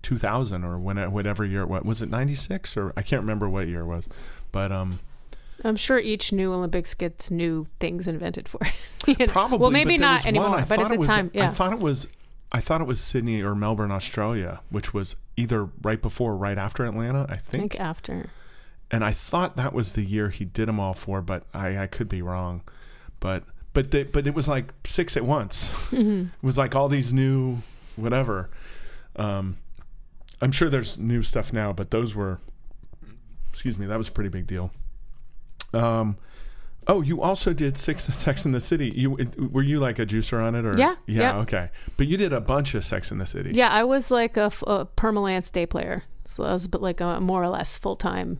2000 0.01 0.63
or 0.63 0.77
when 0.79 0.97
whatever 1.11 1.43
year 1.43 1.65
what 1.65 1.85
was 1.85 2.01
it 2.01 2.09
96 2.09 2.77
or 2.77 2.93
I 2.95 3.01
can't 3.01 3.21
remember 3.21 3.49
what 3.49 3.67
year 3.67 3.81
it 3.81 3.85
was 3.85 4.07
but 4.53 4.71
um 4.71 4.99
I'm 5.65 5.75
sure 5.75 5.99
each 5.99 6.31
new 6.31 6.53
Olympics 6.53 6.93
gets 6.93 7.29
new 7.29 7.67
things 7.81 8.07
invented 8.07 8.47
for 8.47 8.59
it. 8.61 8.71
You 9.19 9.25
know? 9.27 9.31
probably 9.33 9.57
Well, 9.57 9.71
maybe 9.71 9.97
not 9.97 10.25
anymore, 10.25 10.51
one, 10.51 10.65
but 10.69 10.79
at 10.79 10.87
the 10.89 10.97
was- 10.99 11.07
time, 11.07 11.31
yeah. 11.33 11.47
I 11.49 11.53
thought 11.53 11.73
it 11.73 11.79
was 11.79 12.07
I 12.51 12.61
thought 12.61 12.79
it 12.81 12.87
was 12.87 13.01
Sydney 13.01 13.41
or 13.43 13.55
Melbourne 13.55 13.91
Australia 13.91 14.61
which 14.69 14.93
was 14.93 15.17
either 15.35 15.65
right 15.81 16.01
before 16.01 16.31
or 16.31 16.37
right 16.37 16.57
after 16.57 16.85
Atlanta 16.85 17.25
I 17.27 17.33
I 17.33 17.37
think, 17.37 17.73
think 17.73 17.79
after. 17.81 18.29
and 18.89 19.03
I 19.03 19.11
thought 19.11 19.57
that 19.57 19.73
was 19.73 19.93
the 19.93 20.03
year 20.03 20.29
he 20.29 20.45
did 20.45 20.69
them 20.69 20.79
all 20.79 20.93
for 20.93 21.21
but 21.21 21.43
I 21.53 21.77
I 21.77 21.87
could 21.87 22.07
be 22.07 22.21
wrong 22.21 22.61
but 23.19 23.43
but 23.73 23.91
the, 23.91 24.03
but 24.03 24.25
it 24.27 24.33
was 24.33 24.47
like 24.47 24.73
six 24.83 25.15
at 25.17 25.25
once 25.25 25.71
Mm-hmm. 25.91 26.21
it 26.41 26.43
was 26.43 26.57
like 26.57 26.75
all 26.75 26.87
these 26.89 27.13
new 27.13 27.57
whatever 27.95 28.49
um 29.15 29.57
I'm 30.41 30.51
sure 30.51 30.69
there's 30.69 30.97
new 30.97 31.23
stuff 31.23 31.51
now 31.53 31.73
but 31.73 31.91
those 31.91 32.15
were 32.15 32.39
excuse 33.51 33.77
me 33.77 33.85
that 33.87 33.97
was 33.97 34.07
a 34.07 34.11
pretty 34.11 34.29
big 34.29 34.47
deal 34.47 34.71
um 35.73 36.17
oh 36.87 37.01
you 37.01 37.21
also 37.21 37.53
did 37.53 37.77
six 37.77 38.05
sex 38.05 38.45
in 38.45 38.51
the 38.51 38.59
city 38.59 38.89
you 38.95 39.11
were 39.51 39.61
you 39.61 39.79
like 39.79 39.99
a 39.99 40.05
juicer 40.05 40.41
on 40.41 40.55
it 40.55 40.65
or 40.65 40.71
Yeah, 40.77 40.95
yeah 41.05 41.21
yeah. 41.35 41.37
okay 41.39 41.69
but 41.97 42.07
you 42.07 42.17
did 42.17 42.33
a 42.33 42.41
bunch 42.41 42.73
of 42.73 42.83
sex 42.85 43.11
in 43.11 43.17
the 43.17 43.25
city 43.25 43.51
Yeah, 43.53 43.69
I 43.69 43.83
was 43.83 44.09
like 44.11 44.37
a 44.37 44.49
permalance 44.95 45.51
day 45.51 45.65
player. 45.65 46.03
So 46.25 46.43
I 46.43 46.53
was 46.53 46.67
but 46.67 46.81
like 46.81 47.01
a 47.01 47.19
more 47.19 47.41
or 47.43 47.47
less 47.49 47.77
full 47.77 47.95
time, 47.95 48.39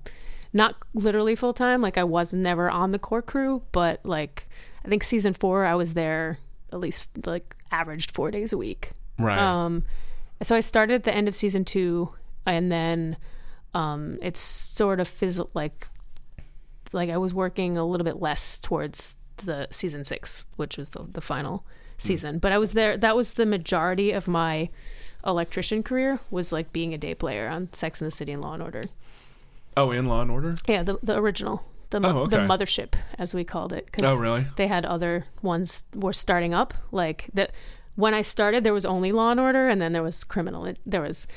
not 0.53 0.75
literally 0.93 1.35
full 1.35 1.53
time. 1.53 1.81
Like 1.81 1.97
I 1.97 2.03
was 2.03 2.33
never 2.35 2.69
on 2.69 2.91
the 2.91 2.99
core 2.99 3.23
crew, 3.23 3.63
but 3.71 3.99
like 4.05 4.47
I 4.83 4.87
think 4.87 5.03
season 5.03 5.33
four, 5.33 5.65
I 5.65 5.75
was 5.75 5.93
there 5.93 6.39
at 6.71 6.79
least 6.79 7.07
like 7.25 7.55
averaged 7.71 8.11
four 8.11 8.31
days 8.31 8.53
a 8.53 8.57
week. 8.57 8.91
right 9.17 9.37
Um, 9.37 9.83
so 10.41 10.55
I 10.55 10.61
started 10.61 10.93
at 10.95 11.03
the 11.03 11.13
end 11.13 11.27
of 11.27 11.35
season 11.35 11.65
two, 11.65 12.09
and 12.45 12.71
then 12.71 13.17
um, 13.73 14.17
it's 14.21 14.39
sort 14.39 14.99
of 14.99 15.07
fizzled 15.07 15.49
like 15.53 15.87
like 16.91 17.09
I 17.09 17.17
was 17.17 17.33
working 17.33 17.77
a 17.77 17.85
little 17.85 18.05
bit 18.05 18.19
less 18.19 18.57
towards 18.59 19.17
the 19.37 19.67
season 19.71 20.03
six, 20.03 20.47
which 20.55 20.77
was 20.77 20.89
the, 20.89 21.05
the 21.11 21.21
final 21.21 21.65
season. 21.97 22.39
But 22.39 22.51
I 22.51 22.57
was 22.57 22.73
there. 22.73 22.97
That 22.97 23.15
was 23.15 23.33
the 23.33 23.45
majority 23.45 24.11
of 24.11 24.27
my 24.27 24.69
electrician 25.25 25.83
career 25.83 26.19
was 26.31 26.51
like 26.51 26.71
being 26.71 26.93
a 26.93 26.97
day 26.97 27.13
player 27.13 27.47
on 27.47 27.71
Sex 27.73 28.01
and 28.01 28.07
the 28.07 28.15
City 28.15 28.31
and 28.31 28.41
Law 28.41 28.53
and 28.53 28.63
Order. 28.63 28.83
oh 29.75 29.91
in 29.91 30.05
Law 30.05 30.21
and 30.21 30.31
Order 30.31 30.55
Yeah, 30.67 30.83
the 30.83 30.97
the 31.03 31.17
original, 31.17 31.63
the 31.91 31.99
Oh, 32.03 32.19
okay. 32.19 32.37
the 32.37 32.43
mothership 32.43 32.93
as 33.17 33.33
we 33.33 33.43
called 33.43 33.73
it. 33.73 33.91
'cause 33.91 34.03
oh 34.05 34.15
really 34.15 34.45
they 34.57 34.67
had 34.67 34.85
other 34.85 35.25
ones 35.41 35.85
were 35.95 36.13
starting 36.13 36.53
up 36.53 36.73
like 36.91 37.29
that 37.33 37.51
when 37.95 38.13
i 38.13 38.21
started 38.21 38.63
there 38.63 38.73
was 38.73 38.85
only 38.85 39.11
law 39.11 39.31
and 39.31 39.39
order 39.39 39.67
and 39.67 39.81
then 39.81 39.91
there 39.93 40.03
was 40.03 40.23
criminal 40.23 40.71
there 40.85 41.01
was 41.01 41.27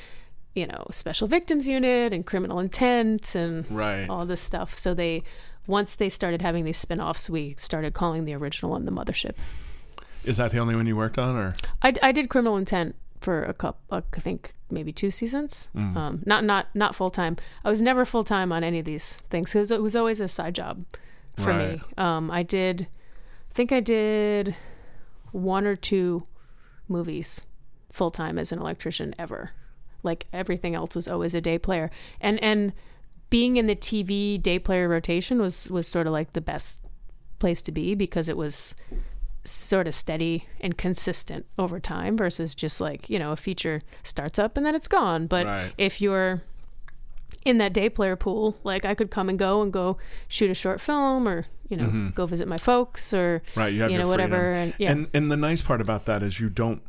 you 0.55 0.67
know 0.67 0.85
special 0.91 1.27
victims 1.27 1.67
unit 1.67 2.13
and 2.13 2.25
criminal 2.25 2.59
intent 2.59 3.33
and 3.35 3.69
right 3.71 4.07
all 4.09 4.25
this 4.25 4.41
stuff 4.41 4.77
so 4.77 4.93
they 4.93 5.23
once 5.65 5.95
they 5.95 6.09
started 6.09 6.41
having 6.41 6.63
these 6.65 6.77
spin-offs 6.77 7.29
we 7.29 7.55
started 7.57 7.93
calling 7.93 8.23
the 8.25 8.33
original 8.35 8.71
one 8.71 8.85
the 8.85 8.91
mothership 8.91 9.35
is 10.23 10.37
that 10.37 10.51
the 10.51 10.59
only 10.59 10.75
one 10.75 10.85
you 10.85 10.95
worked 10.95 11.17
on 11.17 11.35
or 11.35 11.55
i, 11.81 11.93
I 12.03 12.11
did 12.11 12.29
criminal 12.29 12.57
intent 12.57 12.95
for 13.23 13.41
a 13.43 13.53
couple 13.53 13.79
i 14.13 14.19
think 14.19 14.53
maybe 14.69 14.91
two 14.91 15.09
seasons 15.09 15.69
Mm. 15.75 15.95
um, 15.95 16.23
not 16.25 16.43
not 16.43 16.67
not 16.75 16.95
full-time 16.95 17.37
i 17.63 17.69
was 17.69 17.81
never 17.81 18.05
full-time 18.05 18.51
on 18.51 18.63
any 18.63 18.79
of 18.79 18.85
these 18.85 19.15
things 19.31 19.51
because 19.53 19.71
it 19.71 19.81
was 19.81 19.95
always 19.95 20.19
a 20.19 20.27
side 20.27 20.55
job 20.55 20.83
for 21.37 21.49
Right. 21.51 21.77
me 21.77 21.81
um, 21.97 22.29
i 22.29 22.43
did 22.43 22.87
i 23.49 23.53
think 23.53 23.71
i 23.71 23.79
did 23.79 24.55
one 25.31 25.65
or 25.65 25.75
two 25.75 26.27
movies 26.87 27.45
full 27.91 28.11
time 28.11 28.37
as 28.37 28.51
an 28.51 28.59
electrician 28.59 29.15
ever. 29.17 29.51
Like 30.03 30.27
everything 30.33 30.75
else 30.75 30.95
was 30.95 31.07
always 31.07 31.33
a 31.33 31.41
day 31.41 31.57
player. 31.57 31.89
And 32.19 32.37
and 32.43 32.73
being 33.29 33.57
in 33.57 33.67
the 33.67 33.75
TV 33.75 34.41
day 34.41 34.59
player 34.59 34.87
rotation 34.89 35.39
was 35.39 35.69
was 35.71 35.87
sort 35.87 36.07
of 36.07 36.13
like 36.13 36.33
the 36.33 36.41
best 36.41 36.81
place 37.39 37.61
to 37.63 37.71
be 37.71 37.95
because 37.95 38.27
it 38.29 38.37
was 38.37 38.75
sort 39.45 39.87
of 39.87 39.95
steady 39.95 40.47
and 40.61 40.77
consistent 40.77 41.45
over 41.57 41.79
time 41.79 42.15
versus 42.15 42.55
just 42.55 42.79
like, 42.79 43.09
you 43.09 43.19
know, 43.19 43.31
a 43.31 43.35
feature 43.35 43.81
starts 44.01 44.39
up 44.39 44.55
and 44.57 44.65
then 44.65 44.75
it's 44.75 44.87
gone. 44.87 45.27
But 45.27 45.45
Right. 45.45 45.73
if 45.77 46.01
you're 46.01 46.41
in 47.45 47.57
that 47.57 47.73
day 47.73 47.89
player 47.89 48.15
pool, 48.15 48.57
like 48.63 48.85
I 48.85 48.95
could 48.95 49.11
come 49.11 49.27
and 49.29 49.37
go 49.37 49.61
and 49.61 49.71
go 49.73 49.97
shoot 50.27 50.49
a 50.49 50.53
short 50.53 50.79
film 50.79 51.27
or, 51.27 51.45
you 51.67 51.75
know, 51.75 51.85
mm-hmm. 51.85 52.09
go 52.09 52.25
visit 52.25 52.47
my 52.47 52.57
folks 52.57 53.13
or 53.13 53.41
Right, 53.55 53.73
you 53.73 53.81
have 53.81 53.91
you 53.91 53.97
know, 53.97 54.07
whatever 54.07 54.53
and 54.53 54.73
yeah. 54.77 54.91
And 54.91 55.09
and 55.13 55.31
the 55.31 55.37
nice 55.37 55.61
part 55.61 55.81
about 55.81 56.05
that 56.05 56.23
is 56.23 56.39
you 56.39 56.49
don't 56.49 56.81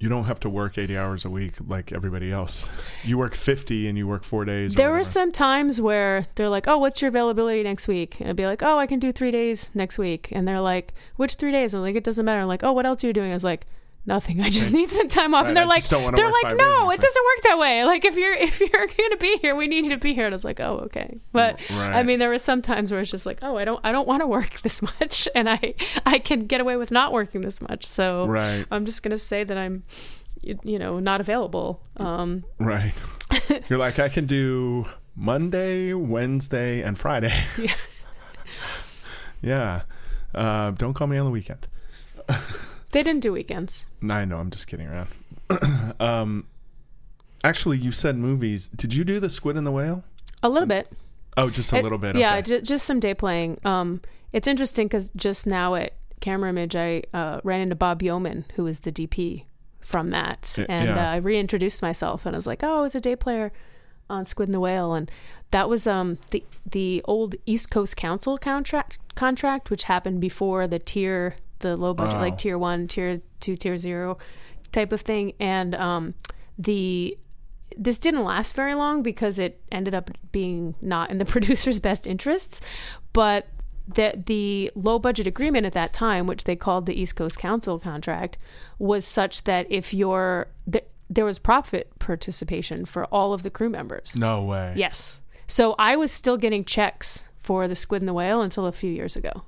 you 0.00 0.08
don't 0.08 0.24
have 0.24 0.40
to 0.40 0.48
work 0.48 0.78
80 0.78 0.96
hours 0.96 1.24
a 1.26 1.30
week 1.30 1.52
like 1.68 1.92
everybody 1.92 2.32
else. 2.32 2.68
You 3.04 3.18
work 3.18 3.34
50 3.34 3.86
and 3.86 3.98
you 3.98 4.08
work 4.08 4.24
4 4.24 4.46
days 4.46 4.74
There 4.74 4.90
were 4.90 5.04
some 5.04 5.30
times 5.30 5.78
where 5.78 6.26
they're 6.34 6.48
like, 6.48 6.66
"Oh, 6.66 6.78
what's 6.78 7.02
your 7.02 7.10
availability 7.10 7.62
next 7.62 7.86
week?" 7.86 8.18
And 8.18 8.30
I'd 8.30 8.36
be 8.36 8.46
like, 8.46 8.62
"Oh, 8.62 8.78
I 8.78 8.86
can 8.86 8.98
do 8.98 9.12
three 9.12 9.30
days 9.30 9.70
next 9.74 9.98
week." 9.98 10.28
And 10.32 10.48
they're 10.48 10.60
like, 10.60 10.94
"Which 11.16 11.34
three 11.34 11.52
days?" 11.52 11.74
I'm 11.74 11.82
like, 11.82 11.96
"It 11.96 12.04
doesn't 12.04 12.24
matter." 12.24 12.40
I'm 12.40 12.48
like, 12.48 12.64
"Oh, 12.64 12.72
what 12.72 12.86
else 12.86 13.04
are 13.04 13.08
you 13.08 13.12
doing?" 13.12 13.30
I 13.30 13.34
was 13.34 13.44
like, 13.44 13.66
"Nothing. 14.06 14.40
I 14.40 14.50
just 14.50 14.72
need 14.72 14.90
some 14.90 15.08
time 15.08 15.34
off." 15.34 15.42
Right, 15.42 15.48
and 15.48 15.56
they're 15.56 15.64
I 15.64 15.68
like, 15.68 15.80
just 15.82 15.90
don't 15.90 16.02
wanna 16.02 16.16
"They're 16.16 16.30
like, 16.30 16.56
no, 16.56 16.90
it 16.90 17.00
doesn't 17.00 17.24
work 17.24 17.42
that 17.44 17.58
way. 17.58 17.84
Like 17.90 18.04
if 18.04 18.16
you're 18.16 18.34
if 18.34 18.60
you're 18.60 18.68
gonna 18.98 19.16
be 19.18 19.38
here, 19.38 19.54
we 19.54 19.66
need 19.66 19.84
you 19.84 19.90
to 19.90 19.98
be 19.98 20.14
here." 20.14 20.26
And 20.26 20.34
I 20.34 20.36
was 20.36 20.44
like, 20.44 20.60
"Oh, 20.60 20.78
okay." 20.86 21.18
But 21.32 21.60
I 21.70 22.02
mean, 22.02 22.18
there 22.18 22.28
were 22.28 22.38
some 22.38 22.62
times 22.62 22.90
where 22.92 23.00
it's 23.00 23.10
just 23.10 23.26
like, 23.26 23.38
"Oh, 23.42 23.56
I 23.56 23.64
don't 23.64 23.80
I 23.84 23.92
don't 23.92 24.08
want 24.08 24.20
to 24.22 24.26
work 24.26 24.60
this 24.62 24.80
much, 24.82 25.28
and 25.34 25.48
I 25.48 25.74
I 26.06 26.18
can 26.18 26.46
get 26.46 26.60
away 26.60 26.76
with 26.76 26.90
not 26.90 27.12
working 27.12 27.40
this 27.42 27.60
much." 27.60 27.86
So 27.86 28.26
Right. 28.26 28.64
I'm 28.70 28.84
just 28.86 29.02
gonna 29.02 29.18
say 29.18 29.44
that 29.44 29.56
I'm. 29.56 29.84
You 30.42 30.58
you 30.64 30.78
know, 30.78 31.00
not 31.00 31.20
available. 31.20 31.82
Um, 31.98 32.44
Right. 32.58 32.94
You're 33.68 33.78
like 33.78 33.98
I 33.98 34.08
can 34.08 34.24
do 34.24 34.86
Monday, 35.14 35.92
Wednesday, 35.92 36.80
and 36.80 36.98
Friday. 36.98 37.44
Yeah. 37.58 37.74
yeah. 39.42 39.82
Uh, 40.34 40.70
don't 40.70 40.94
call 40.94 41.08
me 41.08 41.18
on 41.18 41.26
the 41.26 41.30
weekend. 41.30 41.68
They 42.92 43.02
didn't 43.02 43.20
do 43.20 43.32
weekends. 43.32 43.90
No, 44.00 44.14
I 44.14 44.24
know. 44.24 44.38
I'm 44.38 44.50
just 44.50 44.66
kidding 44.66 44.86
around. 44.88 45.08
um, 46.00 46.46
actually, 47.44 47.78
you 47.78 47.92
said 47.92 48.16
movies. 48.16 48.68
Did 48.68 48.94
you 48.94 49.04
do 49.04 49.20
the 49.20 49.28
Squid 49.30 49.56
and 49.56 49.66
the 49.66 49.70
Whale? 49.70 50.04
A 50.42 50.48
little 50.48 50.66
bit. 50.68 50.92
Oh, 51.36 51.50
just 51.50 51.72
a 51.72 51.76
It- 51.78 51.82
little 51.82 51.98
bit. 51.98 52.16
Yeah, 52.16 52.34
okay. 52.34 52.42
ju- 52.42 52.60
just 52.62 52.84
some 52.86 53.00
day 53.00 53.14
playing. 53.14 53.58
Um, 53.64 54.00
it's 54.32 54.48
interesting 54.48 54.86
because 54.88 55.10
just 55.10 55.46
now 55.46 55.74
at 55.74 55.92
Camerimage, 56.20 56.74
I 56.74 57.02
uh, 57.16 57.40
ran 57.44 57.60
into 57.60 57.74
Bob 57.76 58.02
Yeoman, 58.02 58.44
who 58.56 58.64
was 58.64 58.80
the 58.80 58.92
DP 58.92 59.44
from 59.80 60.10
that, 60.10 60.54
Y- 60.58 60.66
and 60.68 60.88
yeah. 60.88 61.08
uh, 61.08 61.12
I 61.12 61.16
reintroduced 61.16 61.82
myself, 61.82 62.26
and 62.26 62.34
I 62.34 62.38
was 62.38 62.46
like, 62.46 62.62
"Oh, 62.62 62.78
I 62.78 62.82
was 62.82 62.94
a 62.94 63.00
day 63.00 63.16
player 63.16 63.52
on 64.08 64.26
Squid 64.26 64.48
and 64.48 64.54
the 64.54 64.60
Whale," 64.60 64.92
and 64.94 65.10
that 65.52 65.68
was 65.68 65.86
um 65.86 66.18
the 66.30 66.44
the 66.70 67.00
old 67.06 67.36
East 67.46 67.70
Coast 67.70 67.96
Council 67.96 68.36
contract 68.38 68.98
contract, 69.14 69.70
which 69.70 69.84
happened 69.84 70.20
before 70.20 70.66
the 70.68 70.78
tier, 70.78 71.36
the 71.60 71.76
low 71.76 71.94
budget, 71.94 72.14
Wow. 72.16 72.20
like 72.20 72.38
tier 72.38 72.58
one, 72.58 72.88
tier 72.88 73.20
two, 73.40 73.56
tier 73.56 73.78
zero 73.78 74.18
type 74.72 74.92
of 74.92 75.00
thing, 75.00 75.32
and 75.40 75.74
um 75.74 76.14
the 76.58 77.16
this 77.76 77.98
didn't 78.00 78.24
last 78.24 78.54
very 78.54 78.74
long 78.74 79.02
because 79.02 79.38
it 79.38 79.60
ended 79.70 79.94
up 79.94 80.10
being 80.32 80.74
not 80.82 81.10
in 81.10 81.18
the 81.18 81.24
producer's 81.34 81.78
best 81.80 82.06
interests. 82.06 82.60
But 83.12 83.46
the 83.88 84.14
the 84.26 84.70
low 84.74 84.98
budget 84.98 85.26
agreement 85.26 85.66
at 85.66 85.72
that 85.72 85.92
time, 85.92 86.26
which 86.26 86.44
they 86.44 86.56
called 86.56 86.86
the 86.86 86.94
East 87.00 87.16
Coast 87.16 87.38
Council 87.38 87.78
contract, 87.78 88.38
was 88.78 89.04
such 89.04 89.44
that 89.44 89.66
if 89.70 89.92
you're 89.94 90.48
th- 90.70 90.84
there 91.08 91.24
was 91.24 91.38
profit 91.40 91.90
participation 91.98 92.84
for 92.84 93.04
all 93.06 93.32
of 93.32 93.42
the 93.42 93.50
crew 93.50 93.68
members. 93.70 94.14
no 94.16 94.42
way. 94.44 94.72
Yes. 94.76 95.22
So 95.48 95.74
I 95.78 95.96
was 95.96 96.12
still 96.12 96.36
getting 96.36 96.64
checks 96.64 97.28
for 97.38 97.66
the 97.66 97.74
Squid 97.74 98.00
and 98.02 98.08
the 98.08 98.12
Whale 98.14 98.42
until 98.42 98.66
a 98.66 98.70
few 98.72 98.92
years 98.92 99.16
ago. 99.16 99.42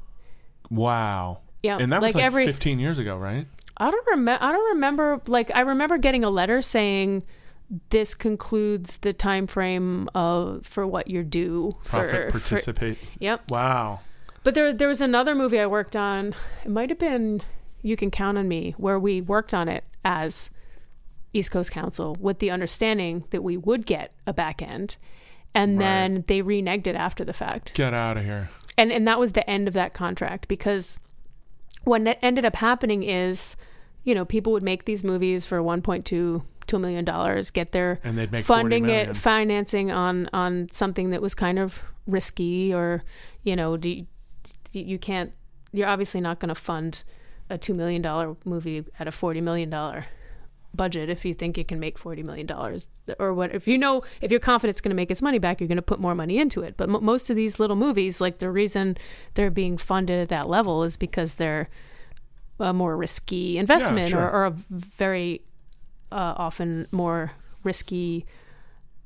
Wow. 0.70 1.38
Yeah, 1.62 1.78
And 1.80 1.92
that 1.92 2.00
was 2.02 2.08
like 2.08 2.14
like 2.16 2.24
every- 2.24 2.46
15 2.46 2.78
years 2.78 2.98
ago, 2.98 3.16
right? 3.16 3.46
I 3.76 3.90
don't 3.90 4.06
remember. 4.08 4.44
I 4.44 4.52
don't 4.52 4.68
remember. 4.74 5.20
Like 5.26 5.50
I 5.54 5.60
remember 5.60 5.96
getting 5.98 6.24
a 6.24 6.30
letter 6.30 6.60
saying 6.62 7.22
this 7.88 8.14
concludes 8.14 8.98
the 8.98 9.12
time 9.12 9.46
frame 9.46 10.08
of 10.14 10.66
for 10.66 10.86
what 10.86 11.08
you're 11.08 11.22
due 11.22 11.72
Profit 11.84 12.10
for, 12.10 12.26
for 12.26 12.30
participate. 12.48 12.98
Yep. 13.18 13.50
Wow. 13.50 14.00
But 14.44 14.54
there 14.54 14.72
there 14.72 14.88
was 14.88 15.00
another 15.00 15.34
movie 15.34 15.58
I 15.58 15.66
worked 15.66 15.96
on. 15.96 16.34
It 16.64 16.70
might 16.70 16.90
have 16.90 16.98
been 16.98 17.42
You 17.80 17.96
Can 17.96 18.10
Count 18.10 18.36
on 18.38 18.46
Me, 18.48 18.74
where 18.76 18.98
we 18.98 19.20
worked 19.20 19.54
on 19.54 19.68
it 19.68 19.84
as 20.04 20.50
East 21.32 21.50
Coast 21.50 21.70
Council 21.72 22.16
with 22.20 22.40
the 22.40 22.50
understanding 22.50 23.24
that 23.30 23.42
we 23.42 23.56
would 23.56 23.86
get 23.86 24.12
a 24.26 24.32
back 24.34 24.60
end. 24.60 24.96
And 25.54 25.78
Right. 25.78 25.84
then 25.84 26.24
they 26.26 26.42
reneged 26.42 26.86
it 26.86 26.94
after 26.96 27.24
the 27.24 27.32
fact 27.32 27.72
Get 27.74 27.94
out 27.94 28.16
of 28.18 28.24
here. 28.24 28.50
and 28.76 28.92
and 28.92 29.06
that 29.08 29.18
was 29.18 29.32
the 29.32 29.48
end 29.48 29.66
of 29.68 29.74
that 29.74 29.94
contract 29.94 30.46
because 30.48 30.98
what 31.84 32.18
ended 32.22 32.44
up 32.44 32.56
happening 32.56 33.02
is 33.02 33.56
you 34.04 34.14
know 34.14 34.24
people 34.24 34.52
would 34.52 34.62
make 34.62 34.84
these 34.84 35.04
movies 35.04 35.46
for 35.46 35.58
1.2 35.58 36.42
2 36.66 36.78
million 36.78 37.04
dollars 37.04 37.50
get 37.50 37.72
their 37.72 38.00
And 38.04 38.16
they'd 38.16 38.30
make 38.30 38.44
funding 38.44 38.88
it 38.88 39.16
financing 39.16 39.90
on 39.90 40.28
on 40.32 40.68
something 40.70 41.10
that 41.10 41.20
was 41.20 41.34
kind 41.34 41.58
of 41.58 41.82
risky 42.06 42.72
or 42.72 43.02
you 43.42 43.56
know 43.56 43.76
do 43.76 43.90
you, 43.90 44.06
you 44.72 44.98
can't 44.98 45.32
you're 45.72 45.88
obviously 45.88 46.20
not 46.20 46.38
going 46.38 46.48
to 46.48 46.54
fund 46.54 47.04
a 47.50 47.58
2 47.58 47.74
million 47.74 48.02
dollar 48.02 48.36
movie 48.44 48.84
at 48.98 49.08
a 49.08 49.12
40 49.12 49.40
million 49.40 49.70
dollar 49.70 50.06
budget 50.74 51.10
if 51.10 51.24
you 51.24 51.34
think 51.34 51.58
it 51.58 51.68
can 51.68 51.78
make 51.78 51.98
40 51.98 52.22
million 52.22 52.46
dollars 52.46 52.88
or 53.18 53.34
what 53.34 53.54
if 53.54 53.68
you 53.68 53.76
know 53.76 54.02
if 54.22 54.30
you're 54.30 54.40
confident 54.40 54.70
it's 54.70 54.80
going 54.80 54.90
to 54.90 54.94
make 54.96 55.10
its 55.10 55.20
money 55.20 55.38
back 55.38 55.60
you're 55.60 55.68
going 55.68 55.76
to 55.76 55.82
put 55.82 56.00
more 56.00 56.14
money 56.14 56.38
into 56.38 56.62
it 56.62 56.76
but 56.78 56.88
m- 56.88 57.04
most 57.04 57.28
of 57.28 57.36
these 57.36 57.60
little 57.60 57.76
movies 57.76 58.20
like 58.20 58.38
the 58.38 58.50
reason 58.50 58.96
they're 59.34 59.50
being 59.50 59.76
funded 59.76 60.18
at 60.18 60.28
that 60.30 60.48
level 60.48 60.82
is 60.82 60.96
because 60.96 61.34
they're 61.34 61.68
a 62.58 62.72
more 62.72 62.96
risky 62.96 63.58
investment 63.58 64.08
sure. 64.08 64.22
or, 64.22 64.30
or 64.30 64.44
a 64.46 64.50
very 64.70 65.42
uh, 66.10 66.34
often 66.36 66.86
more 66.90 67.32
risky 67.64 68.24